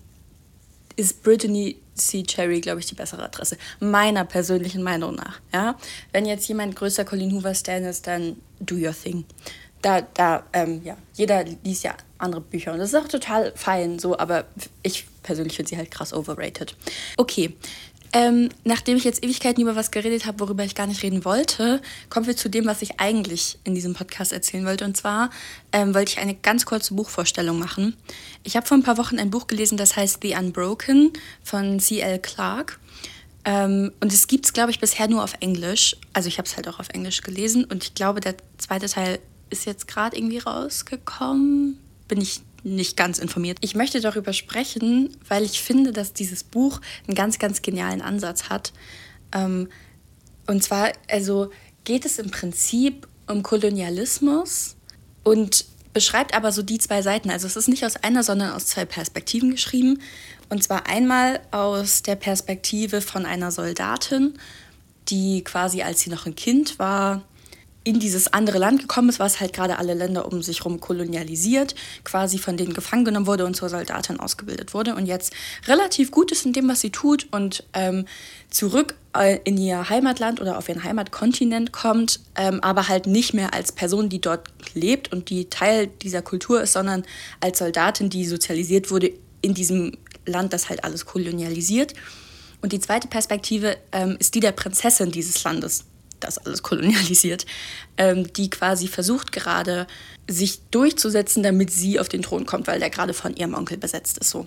ist 0.97 1.23
Brittany 1.23 1.77
C. 1.95 2.23
Cherry, 2.23 2.61
glaube 2.61 2.81
ich, 2.81 2.87
die 2.87 2.95
bessere 2.95 3.25
Adresse. 3.25 3.57
Meiner 3.81 4.25
persönlichen 4.25 4.83
Meinung 4.83 5.15
nach. 5.15 5.41
Ja? 5.53 5.77
Wenn 6.13 6.27
jetzt 6.27 6.47
jemand 6.49 6.77
größer 6.77 7.05
Colin 7.05 7.33
Hoover 7.33 7.55
Stan 7.55 7.83
ist, 7.85 8.07
dann 8.07 8.37
do 8.61 8.77
your 8.77 8.95
thing. 8.95 9.25
Da, 9.83 10.01
da, 10.01 10.45
ähm, 10.53 10.83
ja, 10.85 10.97
jeder 11.15 11.45
liest 11.45 11.85
ja 11.85 11.95
andere 12.19 12.41
Bücher 12.41 12.73
und 12.73 12.79
das 12.79 12.89
ist 12.89 12.95
auch 12.95 13.09
total 13.09 13.53
fein, 13.55 13.99
so, 13.99 14.19
aber 14.19 14.47
ich 14.83 15.07
persönlich 15.23 15.55
finde 15.55 15.69
sie 15.69 15.77
halt 15.77 15.91
krass 15.91 16.13
overrated. 16.15 16.75
Okay, 17.17 17.55
Ähm, 18.13 18.49
nachdem 18.65 18.97
ich 18.97 19.05
jetzt 19.05 19.23
Ewigkeiten 19.23 19.63
über 19.63 19.77
was 19.77 19.91
geredet 19.91 20.27
habe, 20.27 20.41
worüber 20.41 20.65
ich 20.65 20.75
gar 20.75 20.87
nicht 20.87 21.03
reden 21.03 21.25
wollte, 21.25 21.81
kommen 22.09 22.27
wir 22.27 22.37
zu 22.37 22.49
dem, 22.49 22.67
was 22.67 22.83
ich 22.83 23.01
eigentlich 23.01 23.59
in 23.65 23.75
diesem 23.75 23.95
Podcast 23.95 24.33
erzählen 24.33 24.65
wollte. 24.65 24.85
Und 24.85 24.97
zwar 24.97 25.31
ähm, 25.73 25.95
wollte 25.95 26.13
ich 26.13 26.19
eine 26.19 26.35
ganz 26.35 26.67
kurze 26.67 26.95
Buchvorstellung 26.95 27.59
machen. 27.59 27.97
Ich 28.43 28.57
habe 28.57 28.67
vor 28.67 28.77
ein 28.77 28.83
paar 28.83 28.99
Wochen 28.99 29.19
ein 29.19 29.31
Buch 29.31 29.47
gelesen, 29.47 29.77
das 29.77 29.97
heißt 29.97 30.21
The 30.23 30.35
Unbroken 30.37 31.13
von 31.43 31.81
C.L. 31.81 32.19
Clarke. 32.21 32.77
Ähm, 33.45 33.93
und 34.01 34.13
es 34.13 34.27
gibt 34.27 34.47
es, 34.47 34.53
glaube 34.53 34.71
ich, 34.71 34.81
bisher 34.81 35.09
nur 35.09 35.23
auf 35.23 35.35
Englisch. 35.41 35.97
Also 36.13 36.29
ich 36.29 36.39
habe 36.39 36.47
es 36.47 36.57
halt 36.57 36.69
auch 36.69 36.81
auf 36.81 36.89
Englisch 36.91 37.23
gelesen. 37.23 37.65
Und 37.65 37.85
ich 37.85 37.95
glaube, 37.95 38.21
der 38.21 38.35
zweite 38.59 38.87
Teil 38.87 39.21
ist 39.51 39.67
jetzt 39.67 39.87
gerade 39.87 40.17
irgendwie 40.17 40.39
rausgekommen. 40.39 41.79
Bin 42.09 42.21
ich 42.21 42.41
nicht 42.67 42.97
ganz 42.97 43.19
informiert. 43.19 43.59
Ich 43.61 43.75
möchte 43.75 44.01
darüber 44.01 44.33
sprechen, 44.33 45.17
weil 45.29 45.45
ich 45.45 45.63
finde, 45.63 45.93
dass 45.93 46.13
dieses 46.13 46.43
Buch 46.43 46.81
einen 47.07 47.15
ganz, 47.15 47.39
ganz 47.39 47.63
genialen 47.63 48.03
Ansatz 48.03 48.49
hat. 48.49 48.73
Ähm, 49.33 49.69
und 50.47 50.63
zwar, 50.63 50.93
also 51.09 51.51
geht 51.85 52.05
es 52.05 52.19
im 52.19 52.31
Prinzip 52.31 53.07
um 53.29 53.43
Kolonialismus 53.43 54.77
und 55.23 55.65
beschreibt 55.93 56.35
aber 56.35 56.53
so 56.53 56.63
die 56.63 56.79
zwei 56.79 57.03
Seiten. 57.03 57.31
Also 57.31 57.47
es 57.47 57.57
ist 57.57 57.69
nicht 57.69 57.85
aus 57.85 57.97
einer, 57.97 58.23
sondern 58.23 58.53
aus 58.53 58.67
zwei 58.67 58.85
Perspektiven 58.85 59.53
geschrieben. 59.53 60.01
Und 60.49 60.63
zwar 60.63 60.89
einmal 60.89 61.41
aus 61.53 62.03
der 62.03 62.17
Perspektive 62.17 63.01
von 63.01 63.25
einer 63.27 63.51
Soldatin, 63.51 64.35
die 65.09 65.43
quasi, 65.43 65.83
als 65.83 66.01
sie 66.01 66.11
noch 66.11 66.27
ein 66.27 66.35
Kind 66.35 66.79
war, 66.79 67.23
in 67.87 68.01
dieses 68.01 68.33
andere 68.33 68.59
Land 68.59 68.81
gekommen 68.81 69.09
ist, 69.09 69.21
was 69.21 69.39
halt 69.39 69.53
gerade 69.53 69.79
alle 69.79 69.95
Länder 69.95 70.27
um 70.27 70.43
sich 70.43 70.59
herum 70.59 70.81
kolonialisiert, 70.81 71.77
quasi 72.03 72.37
von 72.37 72.57
denen 72.57 72.75
gefangen 72.75 73.05
genommen 73.05 73.29
wurde 73.29 73.47
und 73.47 73.55
zur 73.55 73.69
Soldatin 73.69 74.19
ausgebildet 74.19 74.75
wurde 74.75 74.97
und 74.97 75.07
jetzt 75.07 75.33
relativ 75.69 76.11
gut 76.11 76.33
ist 76.33 76.45
in 76.45 76.53
dem, 76.53 76.69
was 76.69 76.81
sie 76.81 76.91
tut 76.91 77.29
und 77.31 77.63
ähm, 77.75 78.07
zurück 78.51 78.97
äh, 79.17 79.39
in 79.45 79.57
ihr 79.57 79.89
Heimatland 79.89 80.41
oder 80.41 80.59
auf 80.59 80.69
ihren 80.69 80.83
Heimatkontinent 80.83 81.71
kommt, 81.71 82.19
ähm, 82.35 82.59
aber 82.61 82.89
halt 82.89 83.07
nicht 83.07 83.35
mehr 83.35 83.55
als 83.55 83.71
Person, 83.71 84.09
die 84.09 84.21
dort 84.21 84.49
lebt 84.75 85.13
und 85.13 85.31
die 85.31 85.49
Teil 85.49 85.87
dieser 85.87 86.23
Kultur 86.23 86.63
ist, 86.63 86.73
sondern 86.73 87.05
als 87.39 87.61
Soldatin, 87.61 88.11
die 88.11 88.27
sozialisiert 88.27 88.91
wurde 88.91 89.13
in 89.43 89.55
diesem 89.55 89.97
Land, 90.27 90.53
das 90.53 90.69
halt 90.71 90.83
alles 90.83 91.07
kolonialisiert. 91.07 91.95
Und 92.63 92.73
die 92.73 92.81
zweite 92.81 93.07
Perspektive 93.07 93.77
ähm, 93.93 94.17
ist 94.19 94.35
die 94.35 94.41
der 94.41 94.51
Prinzessin 94.51 95.13
dieses 95.13 95.45
Landes 95.45 95.85
das 96.27 96.39
alles 96.39 96.63
kolonialisiert, 96.63 97.47
ähm, 97.97 98.33
die 98.33 98.51
quasi 98.51 98.89
versucht 98.89 99.33
gerade, 99.33 99.87
sich 100.29 100.61
durchzusetzen, 100.71 101.43
damit 101.43 101.71
sie 101.71 102.01
auf 102.01 102.09
den 102.09 102.23
Thron 102.23 102.47
kommt, 102.47 102.67
weil 102.67 102.81
der 102.81 102.91
gerade 102.91 103.15
von 103.15 103.35
ihrem 103.37 103.55
Onkel 103.55 103.79
besetzt 103.79 104.19
ist. 104.19 104.31
So. 104.31 104.47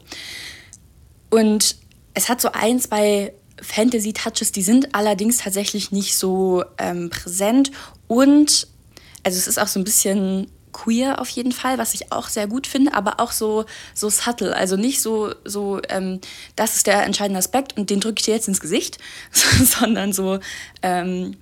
Und 1.30 1.78
es 2.14 2.30
hat 2.30 2.42
so 2.42 2.52
ein, 2.52 2.80
zwei 2.80 3.34
Fantasy-Touches, 3.62 4.52
die 4.52 4.62
sind 4.62 4.94
allerdings 4.96 5.38
tatsächlich 5.38 5.92
nicht 5.92 6.16
so 6.16 6.64
ähm, 6.78 7.10
präsent. 7.10 7.72
Und 8.08 8.68
also 9.24 9.38
es 9.38 9.48
ist 9.48 9.60
auch 9.60 9.68
so 9.68 9.80
ein 9.80 9.84
bisschen 9.84 10.48
queer 10.72 11.20
auf 11.20 11.30
jeden 11.30 11.52
Fall, 11.52 11.78
was 11.78 11.94
ich 11.94 12.12
auch 12.12 12.28
sehr 12.28 12.48
gut 12.48 12.68
finde, 12.68 12.94
aber 12.94 13.20
auch 13.20 13.32
so, 13.32 13.66
so 13.94 14.10
subtle. 14.10 14.56
Also 14.56 14.76
nicht 14.76 15.02
so, 15.02 15.34
so 15.44 15.82
ähm, 15.90 16.20
das 16.56 16.76
ist 16.76 16.88
der 16.88 17.04
entscheidende 17.04 17.40
Aspekt 17.40 17.78
und 17.78 17.90
den 17.90 18.00
drücke 18.00 18.20
ich 18.20 18.26
dir 18.26 18.34
jetzt 18.34 18.48
ins 18.48 18.62
Gesicht, 18.62 18.98
sondern 19.32 20.14
so, 20.14 20.40
ähm, 20.82 21.38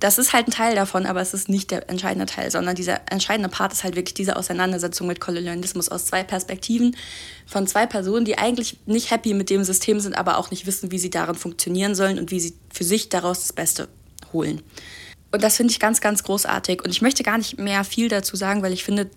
das 0.00 0.18
ist 0.18 0.32
halt 0.32 0.48
ein 0.48 0.50
Teil 0.50 0.74
davon, 0.74 1.06
aber 1.06 1.20
es 1.20 1.34
ist 1.34 1.48
nicht 1.48 1.70
der 1.70 1.88
entscheidende 1.88 2.26
Teil, 2.26 2.50
sondern 2.50 2.74
dieser 2.74 3.00
entscheidende 3.10 3.48
Part 3.48 3.72
ist 3.72 3.84
halt 3.84 3.96
wirklich 3.96 4.14
diese 4.14 4.36
Auseinandersetzung 4.36 5.06
mit 5.06 5.20
Kolonialismus 5.20 5.88
aus 5.88 6.06
zwei 6.06 6.22
Perspektiven 6.22 6.96
von 7.46 7.66
zwei 7.66 7.86
Personen, 7.86 8.24
die 8.24 8.36
eigentlich 8.36 8.78
nicht 8.86 9.10
happy 9.10 9.34
mit 9.34 9.50
dem 9.50 9.64
System 9.64 10.00
sind, 10.00 10.14
aber 10.14 10.38
auch 10.38 10.50
nicht 10.50 10.66
wissen, 10.66 10.90
wie 10.90 10.98
sie 10.98 11.10
darin 11.10 11.36
funktionieren 11.36 11.94
sollen 11.94 12.18
und 12.18 12.30
wie 12.30 12.40
sie 12.40 12.54
für 12.72 12.84
sich 12.84 13.08
daraus 13.08 13.40
das 13.40 13.52
Beste 13.52 13.88
holen. 14.32 14.62
Und 15.32 15.42
das 15.42 15.56
finde 15.56 15.72
ich 15.72 15.80
ganz, 15.80 16.00
ganz 16.00 16.22
großartig. 16.22 16.84
Und 16.84 16.90
ich 16.90 17.02
möchte 17.02 17.22
gar 17.22 17.38
nicht 17.38 17.58
mehr 17.58 17.84
viel 17.84 18.08
dazu 18.08 18.36
sagen, 18.36 18.62
weil 18.62 18.72
ich 18.72 18.84
finde, 18.84 19.10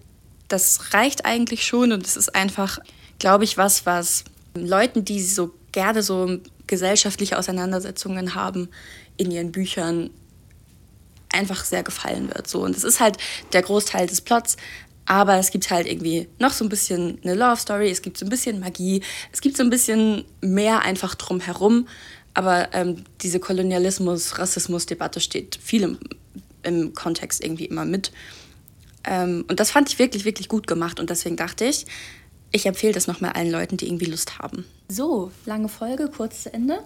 das 0.48 0.94
reicht 0.94 1.26
eigentlich 1.26 1.66
schon 1.66 1.92
und 1.92 2.06
es 2.06 2.18
ist 2.18 2.34
einfach, 2.34 2.80
glaube 3.20 3.44
ich, 3.44 3.58
was, 3.58 3.86
was 3.86 4.24
Leuten, 4.56 5.04
die 5.06 5.22
so 5.22 5.54
gerne 5.72 6.02
so 6.02 6.40
gesellschaftliche 6.66 7.38
Auseinandersetzungen 7.38 8.36
haben, 8.36 8.70
in 9.18 9.32
ihren 9.32 9.52
Büchern 9.52 10.10
einfach 11.32 11.64
sehr 11.66 11.84
gefallen 11.84 12.30
wird. 12.30 12.48
So. 12.48 12.64
Und 12.64 12.76
es 12.76 12.84
ist 12.84 13.00
halt 13.00 13.18
der 13.54 13.62
Großteil 13.62 14.08
des 14.08 14.22
Plots, 14.22 14.58
aber 15.06 15.38
es 15.38 15.52
gibt 15.52 15.70
halt 15.72 15.88
irgendwie 15.88 16.28
noch 16.38 16.52
so 16.52 16.66
ein 16.66 16.70
bisschen 16.70 17.20
eine 17.24 17.34
Love 17.34 17.58
Story, 17.58 17.90
es 17.90 18.02
gibt 18.02 18.18
so 18.18 18.26
ein 18.26 18.30
bisschen 18.30 18.60
Magie, 18.60 19.02
es 19.32 19.40
gibt 19.40 19.56
so 19.56 19.64
ein 19.64 19.70
bisschen 19.70 20.26
mehr 20.42 20.82
einfach 20.82 21.16
drumherum. 21.16 21.88
Aber 22.34 22.74
ähm, 22.74 23.04
diese 23.22 23.40
Kolonialismus-Rassismus-Debatte 23.40 25.22
steht 25.22 25.58
viel 25.64 25.84
im, 25.84 25.98
im, 26.62 26.94
Kontext 26.94 27.44
irgendwie 27.44 27.66
immer 27.66 27.84
mit. 27.84 28.12
Ähm, 29.06 29.46
und 29.48 29.60
das 29.60 29.72
fand 29.72 29.90
ich 29.90 29.98
wirklich, 29.98 30.24
wirklich 30.24 30.48
gut 30.50 30.68
gemacht. 30.68 31.00
Und 31.00 31.10
deswegen 31.10 31.36
dachte 31.36 31.66
ich, 31.66 31.88
ich 32.52 32.66
empfehle 32.66 32.94
das 32.94 33.08
nochmal 33.08 33.32
allen 33.32 33.50
Leuten, 33.50 33.78
die 33.78 33.88
irgendwie 33.88 34.06
Lust 34.06 34.38
haben. 34.38 34.66
So, 34.88 35.32
lange 35.46 35.68
Folge, 35.68 36.10
kurz 36.16 36.44
zu 36.44 36.54
Ende. 36.54 36.80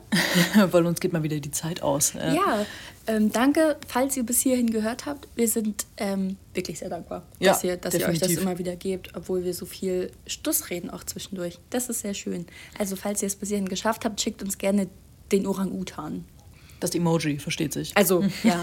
Weil 0.71 0.85
uns 0.85 0.99
geht 1.01 1.11
mal 1.11 1.23
wieder 1.23 1.39
die 1.39 1.51
Zeit 1.51 1.83
aus. 1.83 2.13
Ja, 2.13 2.33
ja 2.33 2.65
ähm, 3.07 3.31
danke, 3.31 3.77
falls 3.87 4.15
ihr 4.17 4.23
bis 4.23 4.41
hierhin 4.41 4.69
gehört 4.69 5.05
habt. 5.05 5.27
Wir 5.35 5.47
sind 5.47 5.85
ähm, 5.97 6.37
wirklich 6.53 6.79
sehr 6.79 6.89
dankbar, 6.89 7.23
ja, 7.39 7.51
dass, 7.51 7.63
ihr, 7.63 7.77
dass 7.77 7.93
ihr 7.93 8.07
euch 8.07 8.19
das 8.19 8.31
immer 8.31 8.57
wieder 8.57 8.75
gebt, 8.75 9.15
obwohl 9.15 9.43
wir 9.43 9.53
so 9.53 9.65
viel 9.65 10.11
Stuss 10.27 10.69
reden 10.69 10.89
auch 10.89 11.03
zwischendurch. 11.03 11.59
Das 11.69 11.89
ist 11.89 12.01
sehr 12.01 12.13
schön. 12.13 12.45
Also, 12.77 12.95
falls 12.95 13.21
ihr 13.21 13.27
es 13.27 13.35
bis 13.35 13.49
hierhin 13.49 13.69
geschafft 13.69 14.05
habt, 14.05 14.21
schickt 14.21 14.43
uns 14.43 14.57
gerne 14.57 14.87
den 15.31 15.47
Orang-Utan. 15.47 16.25
Das 16.79 16.95
Emoji, 16.95 17.37
versteht 17.37 17.73
sich. 17.73 17.95
Also, 17.95 18.23
ja. 18.43 18.61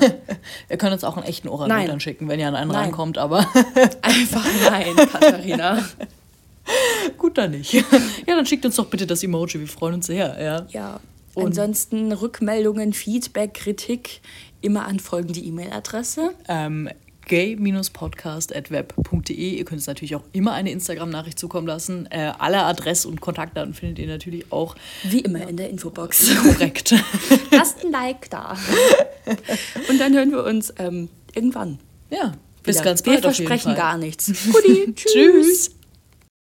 Wir 0.67 0.77
können 0.77 0.93
uns 0.93 1.05
auch 1.05 1.17
einen 1.17 1.27
echten 1.27 1.49
Orang-Utan 1.49 2.01
schicken, 2.01 2.29
wenn 2.29 2.41
ihr 2.41 2.49
an 2.49 2.55
einen 2.55 2.71
nein. 2.71 2.85
reinkommt, 2.85 3.19
aber. 3.19 3.39
Einfach 4.03 4.47
nein, 4.71 4.97
Katharina. 4.97 5.85
Gut, 7.19 7.39
dann 7.39 7.53
nicht. 7.53 7.73
Ja, 7.73 7.83
dann 8.27 8.45
schickt 8.45 8.67
uns 8.67 8.77
doch 8.77 8.87
bitte 8.87 9.07
das 9.07 9.23
Emoji, 9.23 9.61
wir 9.61 9.69
freuen 9.69 9.95
uns 9.95 10.07
sehr. 10.07 10.37
Ja. 10.43 10.67
ja. 10.69 11.01
Und 11.39 11.47
Ansonsten 11.47 12.13
Rückmeldungen, 12.13 12.93
Feedback, 12.93 13.55
Kritik 13.55 14.21
immer 14.61 14.87
an 14.87 15.01
folgende 15.01 15.41
E-Mail-Adresse. 15.41 16.33
Ähm, 16.49 16.91
gay-podcast.web.de. 17.29 19.59
Ihr 19.59 19.65
könnt 19.65 19.81
es 19.81 19.87
natürlich 19.87 20.17
auch 20.17 20.25
immer 20.33 20.55
eine 20.55 20.73
Instagram-Nachricht 20.73 21.39
zukommen 21.39 21.69
lassen. 21.69 22.07
Äh, 22.11 22.33
alle 22.39 22.65
Adresse- 22.65 23.07
und 23.07 23.21
Kontaktdaten 23.21 23.75
findet 23.75 24.01
ihr 24.01 24.09
natürlich 24.09 24.51
auch. 24.51 24.75
Wie 25.05 25.21
immer 25.21 25.47
in 25.47 25.57
der 25.57 25.71
Infobox. 25.71 26.35
Korrekt. 26.43 26.93
Lasst 27.53 27.85
ein 27.85 27.93
Like 27.93 28.29
da. 28.31 28.57
Und 29.89 30.01
dann 30.01 30.13
hören 30.15 30.33
wir 30.33 30.43
uns 30.45 30.75
ähm, 30.79 31.09
irgendwann. 31.35 31.79
Ja, 32.11 32.33
bis 32.63 32.77
wieder. 32.77 32.85
ganz 32.85 33.03
bald. 33.03 33.19
Wir 33.19 33.23
versprechen 33.23 33.75
gar 33.75 33.99
nichts. 33.99 34.33
Guti, 34.51 34.95
tschüss. 34.95 35.13
tschüss. 35.13 35.78